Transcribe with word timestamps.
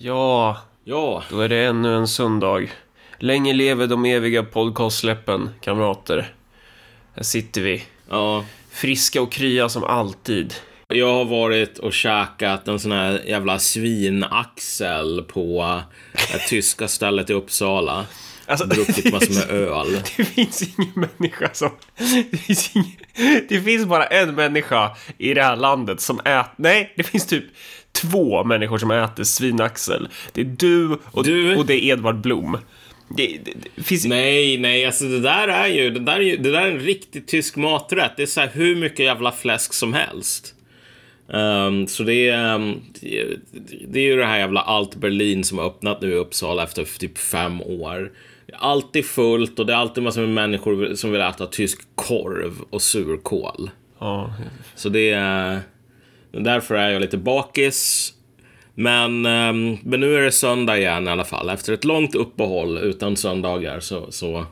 Ja, 0.00 0.56
Ja, 0.84 1.22
då 1.30 1.40
är 1.40 1.48
det 1.48 1.64
ännu 1.64 1.96
en 1.96 2.08
söndag. 2.08 2.68
Länge 3.18 3.52
leve 3.52 3.86
de 3.86 4.04
eviga 4.04 4.42
podcastsläppen, 4.42 5.50
kamrater. 5.60 6.32
Här 7.14 7.22
sitter 7.22 7.60
vi. 7.60 7.84
ja. 8.10 8.44
Friska 8.70 9.22
och 9.22 9.32
krya 9.32 9.68
som 9.68 9.84
alltid. 9.84 10.54
Jag 10.88 11.12
har 11.12 11.24
varit 11.24 11.78
och 11.78 11.92
käkat 11.92 12.68
en 12.68 12.78
sån 12.78 12.92
här 12.92 13.22
jävla 13.26 13.58
svinaxel 13.58 15.22
på 15.22 15.80
det 16.32 16.38
tyska 16.48 16.88
stället 16.88 17.30
i 17.30 17.32
Uppsala. 17.32 18.06
Alltså, 18.48 18.66
Druckit 18.66 19.12
massor 19.12 19.34
med 19.34 19.50
öl. 19.50 19.86
Det 20.16 20.24
finns 20.24 20.62
ingen 20.78 20.92
människa 21.18 21.50
som... 21.52 21.70
Det 22.30 22.36
finns, 22.36 22.70
ingen, 22.76 22.90
det 23.48 23.60
finns 23.60 23.86
bara 23.86 24.04
en 24.06 24.34
människa 24.34 24.96
i 25.18 25.34
det 25.34 25.42
här 25.42 25.56
landet 25.56 26.00
som 26.00 26.20
äter... 26.20 26.44
Nej, 26.56 26.92
det 26.96 27.02
finns 27.02 27.26
typ 27.26 27.44
två 27.92 28.44
människor 28.44 28.78
som 28.78 28.90
äter 28.90 29.24
svinaxel. 29.24 30.08
Det 30.32 30.40
är 30.40 30.44
du 30.58 30.98
och, 31.04 31.24
Du? 31.24 31.56
och 31.56 31.66
det 31.66 31.74
är 31.74 31.92
Edvard 31.92 32.20
Blom. 32.20 32.58
Det, 33.16 33.38
det, 33.44 33.52
det 33.76 33.82
finns... 33.82 34.04
Nej, 34.04 34.58
nej, 34.58 34.86
alltså 34.86 35.04
det 35.04 35.20
där 35.20 35.48
är 35.48 35.66
ju, 35.66 35.90
det 35.90 36.00
där 36.00 36.16
är 36.16 36.20
ju, 36.20 36.36
det 36.36 36.50
där 36.52 36.62
är 36.62 36.70
en 36.70 36.80
riktigt 36.80 37.26
tysk 37.28 37.56
maträtt. 37.56 38.12
Det 38.16 38.22
är 38.22 38.26
så 38.26 38.40
här 38.40 38.50
hur 38.52 38.76
mycket 38.76 38.98
jävla 39.06 39.32
fläsk 39.32 39.72
som 39.72 39.92
helst. 39.92 40.54
Ehm, 41.32 41.86
så 41.86 42.02
det 42.02 42.28
är, 42.28 42.54
ehm, 42.54 42.74
det 43.00 43.20
är- 43.20 43.38
det 43.88 43.98
är 44.00 44.04
ju 44.04 44.16
det 44.16 44.26
här 44.26 44.38
jävla 44.38 44.60
Allt 44.60 44.94
Berlin 44.96 45.44
som 45.44 45.58
har 45.58 45.64
öppnat 45.66 46.00
nu 46.02 46.10
i 46.10 46.14
Uppsala 46.14 46.62
efter 46.62 46.84
typ 46.98 47.18
fem 47.18 47.62
år. 47.62 48.12
Är 48.52 48.56
alltid 48.56 49.06
fullt 49.06 49.58
och 49.58 49.66
det 49.66 49.72
är 49.72 49.76
alltid 49.76 50.02
massor 50.02 50.20
med 50.20 50.30
människor 50.30 50.94
som 50.94 51.12
vill 51.12 51.20
äta 51.20 51.46
tysk 51.46 51.80
korv 51.94 52.52
och 52.70 52.82
surkål. 52.82 53.70
Ja, 53.98 54.34
Så 54.74 54.88
det 54.88 55.10
är... 55.10 55.60
Därför 56.32 56.74
är 56.74 56.90
jag 56.90 57.00
lite 57.00 57.16
bakis. 57.16 58.12
Men, 58.74 59.26
ehm, 59.26 59.76
men 59.82 60.00
nu 60.00 60.16
är 60.16 60.22
det 60.22 60.32
söndag 60.32 60.78
igen 60.78 61.08
i 61.08 61.10
alla 61.10 61.24
fall. 61.24 61.48
Efter 61.48 61.72
ett 61.72 61.84
långt 61.84 62.14
uppehåll 62.14 62.78
utan 62.78 63.16
söndagar 63.16 63.80
så, 63.80 64.12
så 64.12 64.46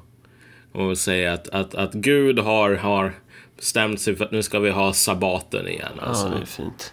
man 0.73 0.87
väl 0.87 0.97
säga 0.97 1.33
att, 1.33 1.49
att, 1.49 1.75
att 1.75 1.93
Gud 1.93 2.39
har, 2.39 2.75
har 2.75 3.13
bestämt 3.57 4.01
sig 4.01 4.17
för 4.17 4.25
att 4.25 4.31
nu 4.31 4.43
ska 4.43 4.59
vi 4.59 4.71
ha 4.71 4.93
sabbaten 4.93 5.69
igen. 5.69 6.01
Alltså. 6.01 6.27
Ja, 6.27 6.35
det 6.35 6.43
är 6.43 6.47
fint. 6.47 6.93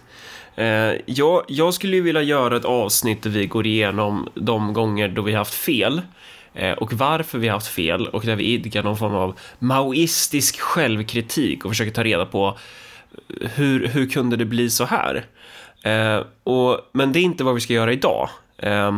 Eh, 0.56 1.02
jag, 1.06 1.44
jag 1.48 1.74
skulle 1.74 1.96
ju 1.96 2.02
vilja 2.02 2.22
göra 2.22 2.56
ett 2.56 2.64
avsnitt 2.64 3.22
där 3.22 3.30
vi 3.30 3.46
går 3.46 3.66
igenom 3.66 4.28
de 4.34 4.72
gånger 4.72 5.08
då 5.08 5.22
vi 5.22 5.32
haft 5.32 5.54
fel 5.54 6.02
och 6.78 6.92
varför 6.92 7.38
vi 7.38 7.48
har 7.48 7.54
haft 7.54 7.66
fel 7.66 8.06
och 8.06 8.22
där 8.22 8.36
vi 8.36 8.44
idkar 8.44 8.82
någon 8.82 8.96
form 8.96 9.14
av 9.14 9.38
maoistisk 9.58 10.60
självkritik 10.60 11.64
och 11.64 11.70
försöker 11.70 11.92
ta 11.92 12.04
reda 12.04 12.26
på 12.26 12.58
hur, 13.40 13.86
hur 13.88 14.10
kunde 14.10 14.36
det 14.36 14.44
bli 14.44 14.70
så 14.70 14.84
här? 14.84 15.26
Eh, 15.82 16.24
och, 16.44 16.80
men 16.92 17.12
det 17.12 17.18
är 17.18 17.22
inte 17.22 17.44
vad 17.44 17.54
vi 17.54 17.60
ska 17.60 17.72
göra 17.72 17.92
idag. 17.92 18.28
Eh, 18.56 18.92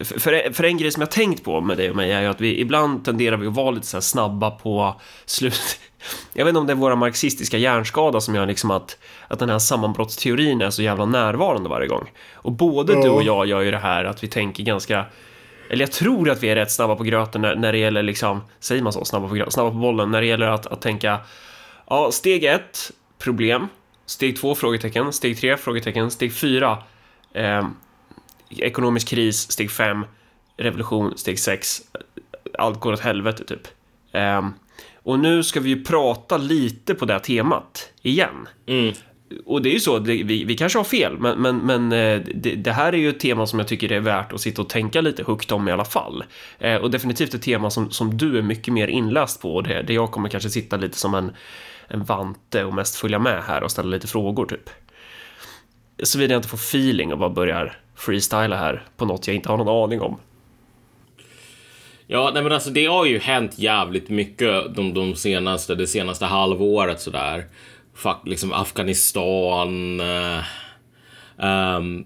för, 0.00 0.52
för, 0.52 0.64
en 0.64 0.76
grej 0.76 0.92
som 0.92 1.00
jag 1.00 1.10
tänkt 1.10 1.44
på 1.44 1.60
med 1.60 1.76
dig 1.76 1.90
och 1.90 1.96
mig 1.96 2.12
är 2.12 2.22
ju 2.22 2.26
att 2.26 2.40
vi 2.40 2.60
ibland 2.60 3.04
tenderar 3.04 3.36
vi 3.36 3.46
att 3.46 3.54
vara 3.54 3.70
lite 3.70 3.86
så 3.86 4.00
snabba 4.00 4.50
på 4.50 5.00
slut. 5.26 5.80
Jag 6.32 6.44
vet 6.44 6.50
inte 6.50 6.60
om 6.60 6.66
det 6.66 6.72
är 6.72 6.74
våra 6.74 6.96
marxistiska 6.96 7.58
hjärnskada 7.58 8.20
som 8.20 8.34
gör 8.34 8.46
liksom 8.46 8.70
att, 8.70 8.98
att 9.28 9.38
den 9.38 9.50
här 9.50 9.58
sammanbrottsteorin 9.58 10.60
är 10.60 10.70
så 10.70 10.82
jävla 10.82 11.04
närvarande 11.04 11.68
varje 11.68 11.88
gång. 11.88 12.10
Och 12.34 12.52
både 12.52 13.02
du 13.02 13.08
och 13.08 13.22
jag 13.22 13.46
gör 13.46 13.60
ju 13.60 13.70
det 13.70 13.78
här 13.78 14.04
att 14.04 14.24
vi 14.24 14.28
tänker 14.28 14.62
ganska 14.62 15.04
eller 15.70 15.82
jag 15.82 15.92
tror 15.92 16.30
att 16.30 16.42
vi 16.42 16.48
är 16.48 16.54
rätt 16.54 16.70
snabba 16.70 16.96
på 16.96 17.04
gröten 17.04 17.40
när, 17.40 17.54
när 17.54 17.72
det 17.72 17.78
gäller 17.78 18.02
liksom, 18.02 18.40
säger 18.60 18.82
man 18.82 18.92
så, 18.92 19.04
snabba 19.04 19.28
på, 19.28 19.34
gröten, 19.34 19.52
snabba 19.52 19.70
på 19.70 19.76
bollen, 19.76 20.10
när 20.10 20.20
det 20.20 20.26
gäller 20.26 20.46
att, 20.46 20.66
att 20.66 20.82
tänka, 20.82 21.18
ja, 21.86 22.10
steg 22.12 22.44
ett, 22.44 22.90
problem, 23.18 23.68
steg 24.06 24.36
två, 24.36 24.54
frågetecken, 24.54 25.12
steg 25.12 25.40
tre, 25.40 25.56
frågetecken, 25.56 26.10
steg 26.10 26.34
fyra, 26.34 26.78
eh, 27.32 27.66
ekonomisk 28.58 29.08
kris, 29.08 29.50
steg 29.52 29.70
fem, 29.70 30.06
revolution, 30.56 31.18
steg 31.18 31.38
sex, 31.38 31.82
allt 32.58 32.80
går 32.80 32.92
åt 32.92 33.00
helvete 33.00 33.44
typ. 33.44 33.68
Eh, 34.12 34.48
och 35.02 35.18
nu 35.18 35.42
ska 35.42 35.60
vi 35.60 35.68
ju 35.68 35.84
prata 35.84 36.36
lite 36.36 36.94
på 36.94 37.04
det 37.04 37.12
här 37.12 37.20
temat 37.20 37.92
igen. 38.02 38.48
Mm. 38.66 38.94
Och 39.44 39.62
det 39.62 39.68
är 39.68 39.72
ju 39.72 39.80
så, 39.80 39.98
det, 39.98 40.22
vi, 40.22 40.44
vi 40.44 40.56
kanske 40.56 40.78
har 40.78 40.84
fel, 40.84 41.18
men, 41.18 41.38
men, 41.42 41.56
men 41.56 41.92
eh, 41.92 42.22
det, 42.34 42.54
det 42.54 42.72
här 42.72 42.92
är 42.92 42.96
ju 42.96 43.08
ett 43.08 43.20
tema 43.20 43.46
som 43.46 43.58
jag 43.58 43.68
tycker 43.68 43.92
är 43.92 44.00
värt 44.00 44.32
att 44.32 44.40
sitta 44.40 44.62
och 44.62 44.68
tänka 44.68 45.00
lite 45.00 45.24
högt 45.24 45.52
om 45.52 45.68
i 45.68 45.72
alla 45.72 45.84
fall. 45.84 46.24
Eh, 46.58 46.76
och 46.76 46.90
definitivt 46.90 47.34
ett 47.34 47.42
tema 47.42 47.70
som, 47.70 47.90
som 47.90 48.16
du 48.16 48.38
är 48.38 48.42
mycket 48.42 48.74
mer 48.74 48.88
inläst 48.88 49.42
på 49.42 49.54
och 49.54 49.62
det, 49.62 49.82
det 49.82 49.92
jag 49.92 50.10
kommer 50.10 50.28
kanske 50.28 50.50
sitta 50.50 50.76
lite 50.76 50.98
som 50.98 51.14
en, 51.14 51.32
en 51.88 52.04
vante 52.04 52.64
och 52.64 52.74
mest 52.74 52.96
följa 52.96 53.18
med 53.18 53.42
här 53.42 53.62
och 53.62 53.70
ställa 53.70 53.88
lite 53.88 54.06
frågor 54.06 54.46
typ. 54.46 54.70
Såvida 56.02 56.34
jag 56.34 56.38
inte 56.38 56.48
får 56.48 56.56
feeling 56.56 57.12
och 57.12 57.18
bara 57.18 57.30
börjar 57.30 57.78
freestyla 57.94 58.56
här 58.56 58.84
på 58.96 59.04
något 59.04 59.26
jag 59.26 59.36
inte 59.36 59.48
har 59.48 59.56
någon 59.56 59.84
aning 59.84 60.00
om. 60.00 60.18
Ja, 62.06 62.30
nej 62.34 62.42
men 62.42 62.52
alltså 62.52 62.70
det 62.70 62.86
har 62.86 63.06
ju 63.06 63.18
hänt 63.18 63.58
jävligt 63.58 64.08
mycket 64.08 64.74
de, 64.74 64.94
de 64.94 65.14
senaste, 65.14 65.74
det 65.74 65.86
senaste 65.86 66.24
halvåret 66.24 67.00
sådär. 67.00 67.44
Liksom 68.24 68.52
Afghanistan. 68.52 70.00
Um, 71.36 72.04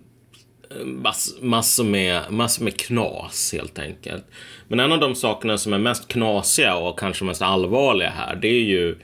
mass, 0.85 1.35
massor, 1.41 1.85
med, 1.85 2.23
massor 2.31 2.65
med 2.65 2.81
knas 2.81 3.53
helt 3.53 3.79
enkelt. 3.79 4.25
Men 4.69 4.81
en 4.81 4.93
av 4.93 5.01
de 5.01 5.15
sakerna 5.15 5.59
som 5.59 5.73
är 5.73 5.79
mest 5.79 6.09
knasiga 6.09 6.77
och 6.77 6.99
kanske 6.99 7.25
mest 7.25 7.43
allvarliga 7.43 8.11
här, 8.11 8.37
det 8.37 8.49
är 8.49 8.63
ju 8.63 8.99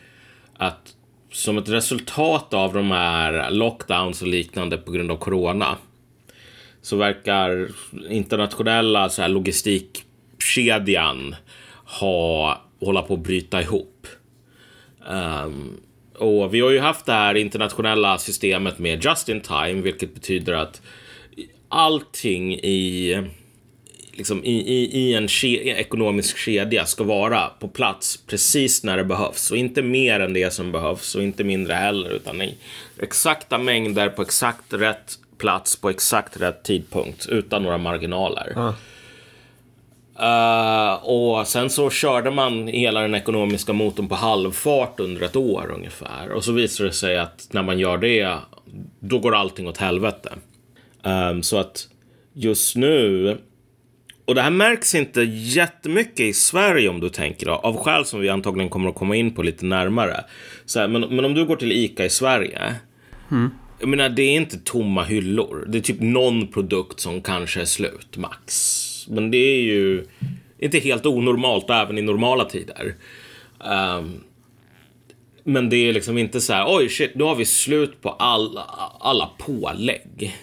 att 0.57 0.93
som 1.33 1.59
ett 1.59 1.69
resultat 1.69 2.55
av 2.55 2.73
de 2.73 2.91
här 2.91 3.51
lockdowns 3.51 4.23
och 4.23 4.29
liknande 4.29 4.77
på 4.77 4.93
grund 4.93 5.11
av 5.11 5.17
corona 5.17 5.77
så 6.83 6.97
verkar 6.97 7.69
internationella 8.11 9.09
så 9.09 9.23
här, 9.23 9.29
logistikkedjan 9.29 11.35
ha 12.01 12.61
hålla 12.81 13.03
på 13.03 13.15
att 13.15 13.21
bryta 13.21 13.63
ihop. 13.63 14.07
Um, 15.09 15.81
och 16.19 16.55
vi 16.55 16.61
har 16.61 16.71
ju 16.71 16.81
haft 16.81 17.07
det 17.07 17.13
här 17.13 17.35
internationella 17.35 18.19
systemet 18.19 18.79
med 18.79 19.05
just 19.05 19.29
in 19.29 19.41
time, 19.41 19.83
vilket 19.83 20.15
betyder 20.15 20.53
att 20.53 20.83
allting 21.69 22.55
i 22.55 23.19
liksom 24.13 24.45
i, 24.45 24.53
i, 24.53 25.01
i 25.01 25.15
en 25.15 25.29
ke 25.29 25.47
ekonomisk 25.47 26.39
kedja 26.39 26.87
ska 26.87 27.05
vara 27.05 27.51
på 27.59 27.69
plats 27.69 28.17
precis 28.27 28.85
när 28.85 28.97
det 28.97 29.05
behövs 29.05 29.51
och 29.51 29.57
inte 29.57 29.83
mer 29.83 30.21
än 30.21 30.33
det 30.33 30.53
som 30.53 30.73
behövs 30.73 31.15
och 31.15 31.23
inte 31.23 31.45
mindre 31.45 31.75
heller 31.75 32.11
utan 32.11 32.43
i 32.43 32.55
exakta 32.99 33.59
mängder 33.59 34.09
på 34.09 34.23
exakt 34.23 34.73
rätt 34.73 35.19
plats 35.39 35.77
på 35.77 35.91
exakt 35.91 36.41
rätt 36.41 36.63
tidpunkt 36.63 37.27
utan 37.27 37.63
några 37.63 37.79
marginaler. 37.79 38.53
Ja. 38.55 38.75
Eh, 40.21 41.05
och 41.05 41.47
sen 41.47 41.71
så 41.71 41.91
körde 41.91 42.31
man 42.31 42.69
hela 42.69 43.01
den 43.01 43.15
ekonomiska 43.15 43.73
motorn 43.73 44.09
på 44.09 44.15
halvfart 44.15 45.01
under 45.01 45.23
ett 45.23 45.37
år 45.37 45.73
ungefär. 45.75 46.33
Och 46.33 46.45
så 46.45 46.53
visar 46.53 46.85
det 46.85 46.93
sig 46.93 47.19
att 47.19 47.49
när 47.51 47.63
man 47.63 47.79
gör 47.79 47.99
det, 47.99 48.35
då 49.01 49.19
går 49.19 49.35
allting 49.35 49.69
åt 49.69 49.77
helvete. 49.77 50.33
Ehm, 51.03 51.43
så 51.43 51.59
att 51.59 51.89
just 52.33 52.77
nu, 52.77 53.39
och 54.25 54.35
det 54.35 54.43
här 54.43 54.51
märks 54.51 54.95
inte 54.95 55.23
jättemycket 55.23 56.21
i 56.21 56.33
Sverige 56.33 56.89
om 56.89 57.01
du 57.01 57.09
tänker, 57.09 57.49
av 57.49 57.77
skäl 57.77 58.05
som 58.05 58.21
vi 58.21 58.29
antagligen 58.29 58.71
kommer 58.71 58.89
att 58.89 58.95
komma 58.95 59.17
in 59.17 59.35
på 59.35 59.43
lite 59.43 59.65
närmare. 59.65 60.25
Så 60.67 60.81
här, 60.81 60.89
men, 60.89 61.01
men 61.01 61.25
om 61.25 61.35
du 61.35 61.45
går 61.45 61.57
till 61.57 61.73
ICA 61.73 62.05
i 62.05 62.11
Sverige, 62.11 62.75
jag 63.81 63.89
menar, 63.89 64.09
det 64.09 64.23
är 64.23 64.37
inte 64.37 64.59
tomma 64.59 65.05
hyllor. 65.05 65.65
Det 65.69 65.79
är 65.79 65.83
typ 65.83 66.01
någon 66.01 66.47
produkt 66.47 67.01
som 67.01 67.21
kanske 67.21 67.61
är 67.61 67.65
slut, 67.65 68.17
max. 68.17 68.83
Men 69.09 69.31
det 69.31 69.39
är 69.39 69.63
ju 69.63 70.05
inte 70.59 70.79
helt 70.79 71.07
onormalt 71.07 71.71
även 71.71 71.99
i 71.99 72.03
normala 72.03 72.45
tider. 72.45 72.95
Um, 73.59 74.25
men 75.45 75.69
det 75.69 75.77
är 75.77 75.93
liksom 75.93 76.19
inte 76.19 76.41
så 76.41 76.53
här, 76.53 76.65
oj 76.69 76.89
shit, 76.89 77.15
nu 77.15 77.25
har 77.25 77.35
vi 77.35 77.45
slut 77.45 78.03
på 78.03 78.11
alla, 78.11 78.63
alla 79.01 79.31
pålägg. 79.39 80.37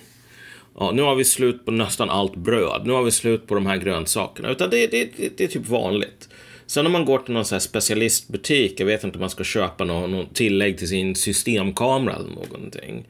Ja, 0.80 0.92
nu 0.92 1.02
har 1.02 1.16
vi 1.16 1.24
slut 1.24 1.66
på 1.66 1.72
nästan 1.72 2.10
allt 2.10 2.36
bröd. 2.36 2.82
Nu 2.86 2.94
har 2.94 3.04
vi 3.04 3.12
slut 3.12 3.48
på 3.48 3.56
de 3.56 3.66
här 3.66 3.78
grönsakerna. 3.78 4.50
Utan 4.50 4.70
det, 4.70 4.88
det, 4.88 5.10
det, 5.18 5.38
det 5.38 5.44
är 5.44 5.48
typ 5.48 5.68
vanligt. 5.68 6.30
Sen 6.66 6.86
om 6.86 6.92
man 6.92 7.06
går 7.06 7.20
till 7.20 7.34
någon 7.34 7.46
så 7.46 7.56
här 7.56 7.60
specialistbutik, 7.60 8.80
jag 8.80 8.86
vet 8.86 9.04
inte 9.04 9.18
om 9.18 9.20
man 9.20 9.30
ska 9.30 9.44
köpa 9.44 9.84
någon, 9.84 10.12
någon 10.12 10.30
tillägg 10.34 10.78
till 10.78 10.88
sin 10.88 11.16
systemkamera 11.16 12.16
eller 12.16 12.30
någonting. 12.30 13.06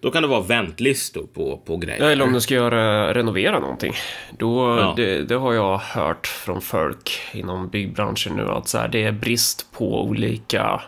Då 0.00 0.10
kan 0.10 0.22
det 0.22 0.28
vara 0.28 0.40
väntlistor 0.40 1.26
på, 1.34 1.56
på 1.66 1.76
grejer. 1.76 2.04
Ja, 2.04 2.10
eller 2.10 2.24
om 2.24 2.32
du 2.32 2.40
ska 2.40 2.54
göra, 2.54 3.14
renovera 3.14 3.58
någonting. 3.58 3.94
Då, 4.38 4.78
Ja. 4.80 4.92
det, 4.96 5.22
det 5.22 5.34
har 5.34 5.52
jag 5.52 5.78
hört 5.78 6.26
från 6.26 6.60
folk 6.60 7.20
inom 7.32 7.68
byggbranschen 7.68 8.36
nu 8.36 8.48
att 8.48 8.68
så 8.68 8.78
här, 8.78 8.88
det 8.88 9.04
är 9.04 9.12
brist 9.12 9.72
på 9.72 10.02
olika 10.04 10.80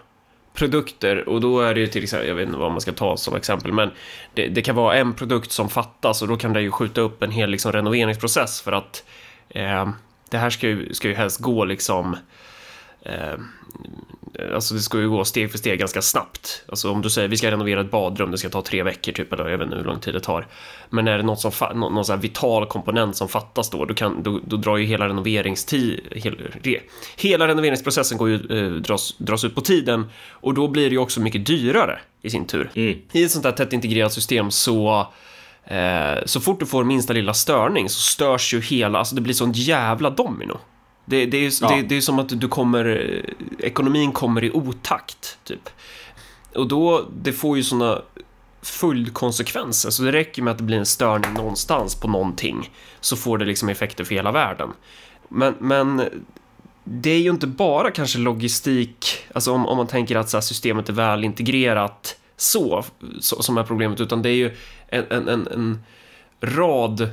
produkter 0.55 1.29
och 1.29 1.41
då 1.41 1.61
är 1.61 1.75
det 1.75 1.81
ju 1.81 1.87
till 1.87 2.03
exempel, 2.03 2.29
jag 2.29 2.35
vet 2.35 2.47
inte 2.47 2.59
vad 2.59 2.71
man 2.73 2.81
ska 2.81 2.93
ta 2.93 3.17
som 3.17 3.37
exempel, 3.37 3.73
men 3.73 3.91
det, 4.35 4.49
det 4.49 4.63
kan 4.63 4.77
vara 4.77 4.97
en 4.97 5.15
produkt 5.15 5.53
som 5.53 5.69
fattas 5.69 6.23
och 6.23 6.29
då 6.29 6.37
kan 6.37 6.53
det 6.53 6.63
ju 6.63 6.71
skjuta 6.71 7.01
upp 7.01 7.23
en 7.23 7.31
hel 7.31 7.51
liksom, 7.51 7.73
renoveringsprocess 7.73 8.61
för 8.61 8.73
att 8.73 9.05
eh, 9.49 9.89
det 10.31 10.39
här 10.39 10.51
ska 10.51 10.69
ju, 10.69 10.95
ska 10.95 11.09
ju 11.09 11.15
helst 11.15 11.41
gå 11.41 11.65
liksom 11.65 12.17
eh, 13.03 13.35
alltså 14.55 14.75
det 14.75 14.81
ska 14.81 14.99
ju 14.99 15.11
gå 15.11 15.25
steg 15.25 15.51
för 15.51 15.59
steg 15.59 15.79
ganska 15.79 16.03
snabbt. 16.03 16.65
Alltså 16.69 16.91
om 16.91 17.03
du 17.03 17.11
säger 17.11 17.29
vi 17.29 17.37
ska 17.37 17.51
renovera 17.51 17.81
ett 17.81 17.91
badrum, 17.91 18.31
det 18.31 18.39
ska 18.39 18.49
ta 18.49 18.63
tre 18.63 18.83
veckor 18.83 19.13
typ, 19.13 19.33
eller 19.33 19.49
jag 19.49 19.59
vet 19.59 19.65
inte 19.65 19.77
hur 19.77 19.85
lång 19.85 20.01
tid 20.01 20.15
det 20.15 20.21
tar. 20.21 20.47
Men 20.91 21.09
är 21.09 21.17
det 21.17 21.23
något 21.23 21.41
som, 21.41 21.53
någon, 21.75 21.95
någon 21.95 22.05
här 22.09 22.17
vital 22.17 22.67
komponent 22.67 23.17
som 23.17 23.29
fattas 23.29 23.71
då, 23.71 23.85
då, 23.85 23.95
kan, 23.95 24.23
då, 24.23 24.41
då 24.47 24.57
drar 24.57 24.77
ju 24.77 24.85
hela 24.85 25.09
renoveringstid, 25.09 26.01
hel, 26.11 26.37
re, 26.63 26.81
hela 27.17 27.49
renoveringsprocessen 27.49 28.19
går 28.19 28.29
ju, 28.29 28.35
eh, 28.35 28.73
dras, 28.73 29.15
dras 29.19 29.45
ut 29.45 29.55
på 29.55 29.61
tiden 29.61 30.07
och 30.31 30.55
då 30.55 30.69
blir 30.69 30.85
det 30.85 30.93
ju 30.93 30.99
också 30.99 31.21
mycket 31.21 31.47
dyrare 31.47 32.01
i 32.23 32.31
sin 32.31 32.45
tur. 32.45 32.71
Mm. 32.75 32.99
I 33.13 33.25
ett 33.25 33.31
sånt 33.31 33.45
här 33.45 33.53
tätt 33.53 33.73
integrerat 33.73 34.13
system 34.13 34.51
så 34.51 35.07
eh, 35.65 36.25
så 36.25 36.41
fort 36.41 36.61
du 36.61 36.67
får 36.67 36.85
minsta 36.85 37.13
lilla 37.13 37.35
störning 37.35 37.89
så 37.89 38.01
störs 38.01 38.55
ju 38.55 38.61
hela, 38.61 38.99
alltså 38.99 39.15
det 39.15 39.21
blir 39.21 39.35
sånt 39.35 39.57
jävla 39.57 40.11
domino. 40.11 40.59
Det, 41.11 41.27
det, 41.27 41.47
är, 41.47 41.53
Ja. 41.61 41.69
det, 41.77 41.83
det 41.83 41.97
är 41.97 42.01
som 42.01 42.19
att 42.19 42.41
du 42.41 42.49
kommer, 42.49 42.85
eh, 42.87 43.67
ekonomin 43.67 44.13
kommer 44.13 44.45
i 44.45 44.51
otakt, 44.51 45.39
typ. 45.45 45.69
Och 46.55 46.69
då, 46.69 47.09
det 47.23 47.33
får 47.33 47.57
ju 47.57 47.63
såna 47.63 48.03
följdkonsekvenser, 48.63 49.91
så 49.91 50.03
det 50.03 50.13
räcker 50.13 50.43
med 50.43 50.51
att 50.51 50.59
det 50.59 50.65
blir 50.65 50.79
en 50.79 50.87
störning 50.87 51.35
någonstans 51.35 51.95
på 52.01 52.09
någonting, 52.09 52.71
så 53.01 53.17
får 53.17 53.39
det 53.39 53.45
liksom 53.45 53.69
effekter 53.69 54.05
för 54.05 54.15
hela 54.15 54.33
världen. 54.33 54.69
Men, 55.29 55.55
men 55.59 56.03
det 56.85 57.11
är 57.11 57.19
ju 57.21 57.31
inte 57.31 57.47
bara 57.47 57.91
kanske 57.91 58.19
logistik, 58.19 59.07
alltså 59.35 59.53
om, 59.53 59.67
om 59.67 59.77
man 59.77 59.87
tänker 59.87 60.17
att 60.17 60.31
så 60.31 60.37
här, 60.37 60.43
systemet 60.43 60.89
är 60.89 60.93
väl 60.93 61.25
integrerat 61.25 62.17
så, 62.37 62.85
så, 63.21 63.43
som 63.43 63.59
är 63.59 63.65
problemet, 63.65 64.01
utan 64.01 64.23
det 64.23 64.29
är 64.31 64.35
ju 64.35 64.57
en, 64.89 65.05
en, 65.11 65.29
en, 65.29 65.47
en 65.47 65.83
rad 66.41 67.11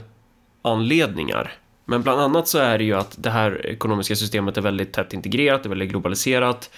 anledningar. 0.61 1.53
Men 1.89 2.01
bland 2.01 2.21
annat 2.21 2.47
så 2.47 2.57
är 2.57 2.77
det 2.77 2.83
ju 2.83 2.93
att 2.93 3.15
det 3.17 3.29
här 3.29 3.67
ekonomiska 3.67 4.15
systemet 4.15 4.57
är 4.57 4.61
väldigt 4.61 4.93
tätt 4.93 5.13
integrerat, 5.13 5.63
det 5.63 5.67
är 5.67 5.69
väldigt 5.69 5.89
globaliserat 5.89 6.69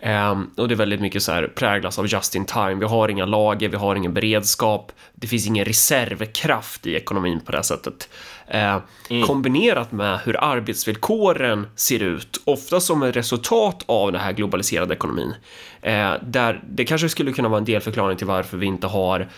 ehm, 0.00 0.50
och 0.56 0.68
det 0.68 0.74
är 0.74 0.76
väldigt 0.76 1.00
mycket 1.00 1.22
så 1.22 1.32
här 1.32 1.46
präglas 1.54 1.98
av 1.98 2.06
just 2.06 2.34
in 2.34 2.44
time. 2.44 2.74
Vi 2.74 2.84
har 2.84 3.08
inga 3.08 3.24
lager, 3.24 3.68
vi 3.68 3.76
har 3.76 3.96
ingen 3.96 4.14
beredskap, 4.14 4.92
det 5.14 5.26
finns 5.26 5.46
ingen 5.46 5.64
reservkraft 5.64 6.86
i 6.86 6.94
ekonomin 6.94 7.40
på 7.40 7.52
det 7.52 7.58
här 7.58 7.62
sättet. 7.62 8.08
Eh, 8.46 8.78
Kombinerat 9.26 9.92
med 9.92 10.18
hur 10.18 10.44
arbetsvillkoren 10.44 11.66
ser 11.76 12.02
ut, 12.02 12.40
ofta 12.44 12.80
som 12.80 13.02
ett 13.02 13.16
resultat 13.16 13.84
av 13.86 14.12
den 14.12 14.20
här 14.20 14.32
globaliserade 14.32 14.94
ekonomin. 14.94 15.34
Eh, 15.82 16.12
där 16.22 16.62
det 16.70 16.84
kanske 16.84 17.08
skulle 17.08 17.32
kunna 17.32 17.48
vara 17.48 17.58
en 17.58 17.64
delförklaring 17.64 18.16
till 18.16 18.26
varför 18.26 18.56
vi 18.56 18.66
inte 18.66 18.86
har 18.86 19.28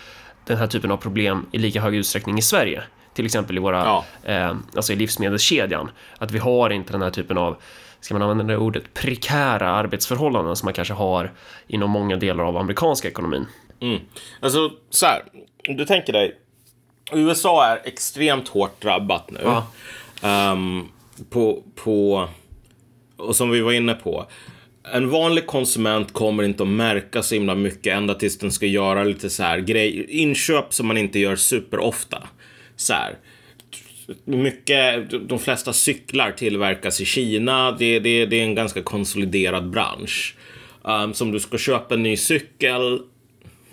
den 0.45 0.57
här 0.57 0.67
typen 0.67 0.91
av 0.91 0.97
problem 0.97 1.45
i 1.51 1.57
lika 1.57 1.81
hög 1.81 1.95
utsträckning 1.95 2.37
i 2.37 2.41
Sverige. 2.41 2.83
Till 3.17 3.25
exempel 3.25 3.57
i 3.57 3.59
våra, 3.59 3.77
Ja. 3.77 4.05
eh, 4.23 4.55
alltså 4.75 4.93
i 4.93 4.95
livsmedelskedjan. 4.95 5.91
Att 6.17 6.31
vi 6.31 6.39
har 6.39 6.69
inte 6.69 6.91
den 6.91 7.01
här 7.01 7.09
typen 7.09 7.37
av, 7.37 7.57
ska 7.99 8.13
man 8.13 8.21
använda 8.21 8.43
det 8.53 8.57
ordet, 8.57 8.93
prekära 8.93 9.69
arbetsförhållanden 9.69 10.55
som 10.55 10.65
man 10.67 10.73
kanske 10.73 10.93
har 10.93 11.31
inom 11.67 11.89
många 11.91 12.15
delar 12.17 12.43
av 12.43 12.57
amerikanska 12.57 13.07
ekonomin. 13.07 13.45
Mm. 13.81 13.99
Alltså, 14.39 14.71
så 14.89 15.05
här. 15.05 15.23
Du 15.63 15.85
tänker 15.85 16.13
dig. 16.13 16.35
USA 17.11 17.65
är 17.65 17.81
extremt 17.83 18.47
hårt 18.47 18.81
drabbat 18.81 19.31
nu. 19.31 19.39
Ja. 19.43 19.67
Ehm, 20.21 20.83
på, 21.29 21.63
på... 21.83 22.27
Och 23.17 23.35
som 23.35 23.49
vi 23.49 23.61
var 23.61 23.71
inne 23.71 23.93
på. 23.93 24.25
En 24.93 25.09
vanlig 25.09 25.47
konsument 25.47 26.13
kommer 26.13 26.43
inte 26.43 26.63
att 26.63 26.69
märka 26.69 27.23
så 27.23 27.35
himla 27.35 27.55
mycket 27.55 27.93
ända 27.93 28.13
tills 28.13 28.37
den 28.39 28.51
ska 28.51 28.65
göra 28.65 29.03
lite 29.03 29.29
så 29.29 29.43
här 29.43 29.57
grej, 29.59 30.05
inköp 30.09 30.73
som 30.73 30.87
man 30.87 30.97
inte 30.97 31.19
gör 31.19 31.35
superofta. 31.35 32.23
Så 32.77 32.93
här. 32.93 33.17
Mycket, 34.25 35.09
de 35.29 35.39
flesta 35.39 35.73
cyklar 35.73 36.31
tillverkas 36.31 37.01
i 37.01 37.05
Kina. 37.05 37.71
Det, 37.71 37.99
det, 37.99 38.25
det 38.25 38.39
är 38.39 38.43
en 38.43 38.55
ganska 38.55 38.83
konsoliderad 38.83 39.69
bransch. 39.69 40.35
Ehm, 40.85 41.01
um, 41.01 41.13
så 41.13 41.25
om 41.25 41.31
du 41.31 41.39
ska 41.39 41.57
köpa 41.57 41.95
en 41.95 42.03
ny 42.03 42.17
cykel, 42.17 43.01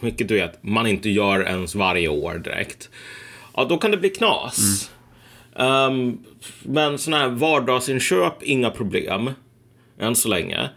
vilket 0.01 0.29
du 0.29 0.35
vet, 0.35 0.63
man 0.63 0.87
inte 0.87 1.11
gör 1.11 1.41
ens 1.41 1.75
varje 1.75 2.09
år 2.09 2.39
direkt. 2.39 2.91
Ja, 3.57 3.65
då 3.65 3.79
kan 3.79 3.91
det 3.91 3.97
bli 3.97 4.11
knas. 4.11 4.91
Ehm, 5.59 6.19
men 6.63 6.99
sådana 6.99 7.23
här 7.23 7.31
vardagsinköp, 7.31 8.43
inga 8.43 8.71
problem. 8.71 9.31
Än 10.01 10.17
så 10.17 10.29
länge. 10.29 10.71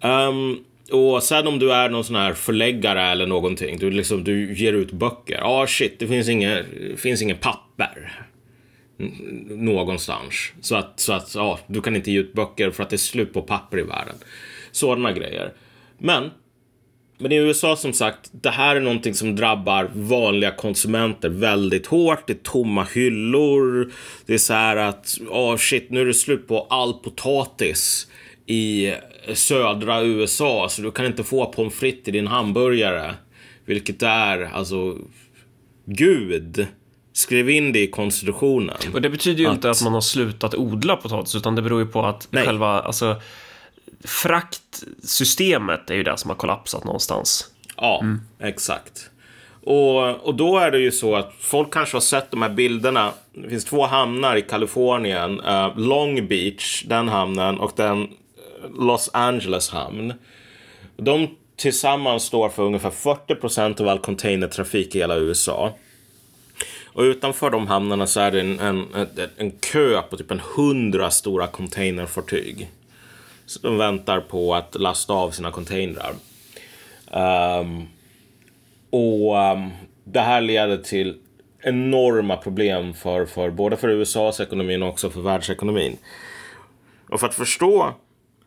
Um, 0.00 0.64
och 0.92 1.22
sen 1.22 1.46
om 1.46 1.58
du 1.58 1.72
är 1.72 1.88
någon 1.88 2.04
sån 2.04 2.16
här 2.16 2.32
förläggare 2.32 3.02
eller 3.02 3.26
någonting, 3.26 3.78
du, 3.78 3.90
liksom, 3.90 4.24
du 4.24 4.54
ger 4.54 4.72
ut 4.72 4.92
böcker. 4.92 5.38
Ja, 5.38 5.62
ah, 5.62 5.66
shit, 5.66 5.98
det 5.98 6.06
finns 6.06 6.28
inget, 6.28 6.66
finns 6.96 7.22
inget 7.22 7.40
papper 7.40 7.71
n- 9.00 9.46
någonstans. 9.48 10.52
Så 10.60 10.76
att, 10.76 11.00
så 11.00 11.12
att 11.12 11.34
ja, 11.34 11.58
du 11.66 11.80
kan 11.80 11.96
inte 11.96 12.10
ge 12.10 12.20
ut 12.20 12.32
böcker 12.32 12.70
för 12.70 12.82
att 12.82 12.90
det 12.90 12.96
är 12.96 12.98
slut 12.98 13.32
på 13.32 13.42
papper 13.42 13.78
i 13.78 13.82
världen. 13.82 14.14
Sådana 14.72 15.12
grejer. 15.12 15.52
Men, 15.98 16.30
men 17.18 17.32
i 17.32 17.36
USA 17.36 17.76
som 17.76 17.92
sagt, 17.92 18.30
det 18.32 18.50
här 18.50 18.76
är 18.76 18.80
någonting 18.80 19.14
som 19.14 19.36
drabbar 19.36 19.90
vanliga 19.94 20.50
konsumenter 20.50 21.28
väldigt 21.28 21.86
hårt. 21.86 22.26
Det 22.26 22.32
är 22.32 22.42
tomma 22.42 22.84
hyllor. 22.94 23.92
Det 24.26 24.34
är 24.34 24.38
så 24.38 24.52
här 24.54 24.76
att, 24.76 25.14
ja 25.30 25.58
shit, 25.58 25.90
nu 25.90 26.00
är 26.00 26.04
det 26.06 26.14
slut 26.14 26.48
på 26.48 26.60
all 26.70 26.92
potatis 26.94 28.06
i 28.46 28.92
södra 29.34 30.02
USA, 30.02 30.68
så 30.68 30.82
du 30.82 30.90
kan 30.90 31.06
inte 31.06 31.24
få 31.24 31.46
pommes 31.52 31.74
frites 31.74 32.08
i 32.08 32.10
din 32.10 32.26
hamburgare. 32.26 33.14
Vilket 33.64 34.02
är, 34.02 34.42
alltså, 34.42 34.98
Gud. 35.86 36.66
Skriv 37.12 37.50
in 37.50 37.72
det 37.72 37.78
i 37.82 37.86
konstitutionen. 37.86 38.76
Och 38.94 39.02
det 39.02 39.10
betyder 39.10 39.44
ju 39.44 39.50
inte 39.50 39.70
att 39.70 39.82
man 39.82 39.92
har 39.92 40.00
slutat 40.00 40.54
odla 40.54 40.96
potatis, 40.96 41.34
utan 41.34 41.54
det 41.54 41.62
beror 41.62 41.80
ju 41.80 41.86
på 41.86 42.06
att 42.06 42.28
Nej. 42.30 42.44
själva, 42.44 42.80
alltså 42.80 43.16
fraktsystemet 44.04 45.90
är 45.90 45.94
ju 45.94 46.02
det 46.02 46.16
som 46.16 46.30
har 46.30 46.36
kollapsat 46.36 46.84
någonstans. 46.84 47.50
Ja, 47.76 48.04
exakt. 48.40 49.10
Och, 49.64 50.26
och 50.26 50.34
då 50.34 50.58
är 50.58 50.70
det 50.70 50.78
ju 50.78 50.92
så 50.92 51.16
att 51.16 51.32
folk 51.40 51.72
kanske 51.72 51.96
har 51.96 52.00
sett 52.00 52.30
de 52.30 52.42
här 52.42 52.50
bilderna. 52.50 53.12
Det 53.34 53.48
finns 53.48 53.64
två 53.64 53.86
hamnar 53.86 54.36
i 54.36 54.42
Kalifornien. 54.42 55.40
eh, 55.40 55.78
Long 55.78 56.28
Beach, 56.28 56.84
den 56.86 57.08
hamnen, 57.08 57.58
och 57.58 57.72
den 57.76 58.02
eh, 58.02 58.08
Los 58.78 59.10
Angeles 59.12 59.70
hamn. 59.70 60.14
De 60.96 61.28
tillsammans 61.56 62.22
står 62.22 62.48
för 62.48 62.62
ungefär 62.62 62.90
40 62.90 63.34
procent 63.34 63.80
av 63.80 63.88
all 63.88 63.98
containertrafik 63.98 64.94
i 64.94 64.98
hela 64.98 65.16
USA. 65.16 65.72
Och 66.92 67.02
utanför 67.02 67.50
de 67.50 67.66
hamnarna 67.66 68.06
så 68.06 68.20
är 68.20 68.30
det 68.30 68.40
en, 68.40 68.60
en, 68.60 68.86
en, 68.94 69.08
en 69.36 69.50
kö 69.50 70.02
på 70.02 70.16
typ 70.16 70.30
en 70.30 70.42
hundra 70.56 71.10
stora 71.10 71.46
containerfartyg. 71.46 72.70
Så 73.46 73.58
de 73.62 73.78
väntar 73.78 74.20
på 74.20 74.54
att 74.54 74.74
lasta 74.74 75.12
av 75.12 75.30
sina 75.30 75.50
containrar. 75.50 76.14
Um, 77.10 77.88
och 78.90 79.36
um, 79.36 79.70
det 80.04 80.20
här 80.20 80.40
leder 80.40 80.76
till 80.76 81.16
enorma 81.62 82.36
problem 82.36 82.94
för, 82.94 83.26
för 83.26 83.50
både 83.50 83.76
för 83.76 83.88
USAs 83.88 84.40
ekonomi 84.40 84.76
och 84.76 84.88
också 84.88 85.10
för 85.10 85.20
världsekonomin. 85.20 85.96
Och 87.08 87.20
för 87.20 87.26
att 87.26 87.34
förstå 87.34 87.94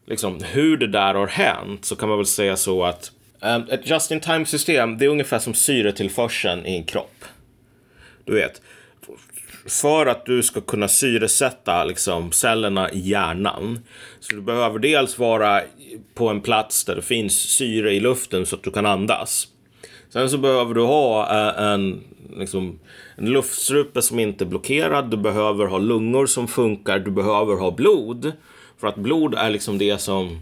liksom, 0.05 0.43
hur 0.43 0.77
det 0.77 0.87
där 0.87 1.13
har 1.13 1.27
hänt 1.27 1.85
så 1.85 1.95
kan 1.95 2.09
man 2.09 2.17
väl 2.17 2.25
säga 2.25 2.57
så 2.57 2.83
att 2.83 3.11
um, 3.41 3.67
ett 3.69 3.89
just-in-time-system 3.89 4.97
det 4.97 5.05
är 5.05 5.09
ungefär 5.09 5.39
som 5.39 5.53
syretillförseln 5.53 6.65
i 6.65 6.75
en 6.75 6.83
kropp. 6.83 7.25
Du 8.25 8.33
vet, 8.33 8.61
för 9.67 10.05
att 10.05 10.25
du 10.25 10.43
ska 10.43 10.61
kunna 10.61 10.87
syresätta 10.87 11.83
liksom, 11.83 12.31
cellerna 12.31 12.91
i 12.91 12.99
hjärnan. 12.99 13.79
Så 14.19 14.35
du 14.35 14.41
behöver 14.41 14.79
dels 14.79 15.19
vara 15.19 15.61
på 16.13 16.29
en 16.29 16.41
plats 16.41 16.85
där 16.85 16.95
det 16.95 17.01
finns 17.01 17.33
syre 17.33 17.93
i 17.93 17.99
luften 17.99 18.45
så 18.45 18.55
att 18.55 18.63
du 18.63 18.71
kan 18.71 18.85
andas. 18.85 19.47
Sen 20.09 20.29
så 20.29 20.37
behöver 20.37 20.73
du 20.73 20.81
ha 20.81 21.23
eh, 21.23 21.63
en, 21.63 22.03
liksom, 22.37 22.79
en 23.15 23.25
luftstrupe 23.25 24.01
som 24.01 24.19
inte 24.19 24.43
är 24.43 24.45
blockerad. 24.45 25.11
Du 25.11 25.17
behöver 25.17 25.65
ha 25.65 25.77
lungor 25.77 26.25
som 26.25 26.47
funkar. 26.47 26.99
Du 26.99 27.11
behöver 27.11 27.55
ha 27.55 27.71
blod. 27.71 28.31
För 28.77 28.87
att 28.87 28.95
blod 28.95 29.35
är 29.35 29.49
liksom 29.49 29.77
det 29.77 30.01
som 30.01 30.39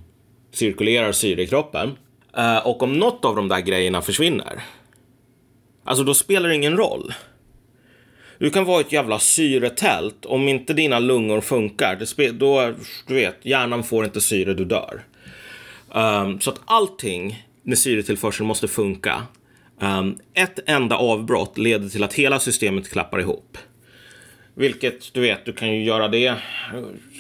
cirkulerar 0.52 1.12
syre 1.12 1.42
i 1.42 1.48
kroppen. 1.48 1.92
Eh, 2.38 2.68
och 2.68 2.84
om 2.84 2.94
något 2.94 3.26
av 3.26 3.36
de 3.36 3.48
där 3.48 3.60
grejerna 3.60 4.02
försvinner. 4.02 4.64
Alltså 5.84 6.04
då 6.04 6.14
spelar 6.14 6.50
det 6.50 6.56
ingen 6.56 6.78
roll. 6.78 7.14
Du 8.44 8.50
kan 8.50 8.66
vara 8.66 8.82
ett 8.82 8.92
jävla 8.92 9.20
syretält. 9.20 10.26
Om 10.26 10.48
inte 10.48 10.74
dina 10.74 11.00
lungor 11.00 11.42
funkar, 11.42 11.96
det 11.96 12.06
spe- 12.06 12.32
då, 12.32 12.74
du 13.08 13.14
vet, 13.14 13.36
hjärnan 13.42 13.84
får 13.84 14.06
inte 14.06 14.22
syre, 14.22 14.54
du 14.54 14.66
dör. 14.66 15.04
Um, 15.96 16.40
så 16.40 16.50
att 16.50 16.62
allting 16.66 17.44
med 17.62 17.78
syretillförsel 17.78 18.46
måste 18.46 18.68
funka. 18.68 19.24
Um, 19.80 20.18
ett 20.34 20.60
enda 20.66 20.96
avbrott 20.96 21.58
leder 21.58 21.90
till 21.90 22.04
att 22.04 22.14
hela 22.14 22.40
systemet 22.40 22.90
klappar 22.90 23.20
ihop. 23.20 23.58
Vilket, 24.56 25.14
du 25.14 25.22
vet, 25.22 25.46
du 25.46 25.54
kan 25.54 25.76
ju 25.76 25.84
göra 25.84 26.08
det 26.08 26.28
eh, 26.28 26.36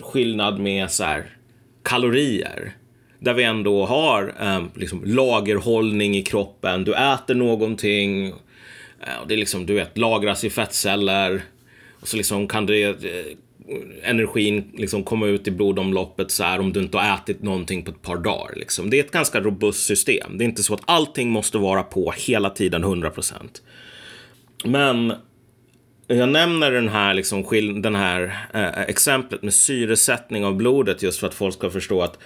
skillnad 0.01 0.59
med 0.59 0.91
så 0.91 1.03
här, 1.03 1.25
kalorier. 1.83 2.71
Där 3.19 3.33
vi 3.33 3.43
ändå 3.43 3.85
har 3.85 4.35
um, 4.41 4.71
liksom, 4.75 5.03
lagerhållning 5.05 6.17
i 6.17 6.21
kroppen. 6.21 6.83
Du 6.83 6.93
äter 6.93 7.35
någonting. 7.35 8.33
Eh, 9.07 9.21
och 9.21 9.27
det 9.27 9.33
är 9.33 9.37
liksom, 9.37 9.65
du 9.65 9.73
vet, 9.73 9.97
lagras 9.97 10.43
i 10.43 10.49
fettceller. 10.49 11.41
Och 11.99 12.07
så 12.07 12.17
liksom 12.17 12.47
kan 12.47 12.65
det 12.65 12.83
eh, 12.83 13.37
energin 14.03 14.71
liksom 14.73 15.03
komma 15.03 15.27
ut 15.27 15.47
i 15.47 15.51
blodomloppet 15.51 16.31
så 16.31 16.43
här 16.43 16.59
om 16.59 16.73
du 16.73 16.79
inte 16.79 16.97
har 16.97 17.15
ätit 17.15 17.41
någonting 17.41 17.83
på 17.83 17.91
ett 17.91 18.01
par 18.01 18.17
dagar. 18.17 18.55
Liksom. 18.55 18.89
Det 18.89 18.99
är 18.99 19.03
ett 19.03 19.11
ganska 19.11 19.39
robust 19.39 19.85
system. 19.85 20.37
Det 20.37 20.43
är 20.43 20.45
inte 20.45 20.63
så 20.63 20.73
att 20.73 20.83
allting 20.85 21.29
måste 21.29 21.57
vara 21.57 21.83
på 21.83 22.13
hela 22.17 22.49
tiden 22.49 22.83
100%. 22.83 23.33
Men 24.65 25.13
jag 26.07 26.29
nämner 26.29 26.71
den 26.71 26.89
här, 26.89 27.13
liksom, 27.13 27.45
den 27.81 27.95
här 27.95 28.47
eh, 28.53 28.81
exemplet 28.81 29.43
med 29.43 29.53
syresättning 29.53 30.45
av 30.45 30.55
blodet 30.55 31.03
just 31.03 31.19
för 31.19 31.27
att 31.27 31.33
folk 31.33 31.53
ska 31.53 31.69
förstå 31.69 32.01
att 32.01 32.19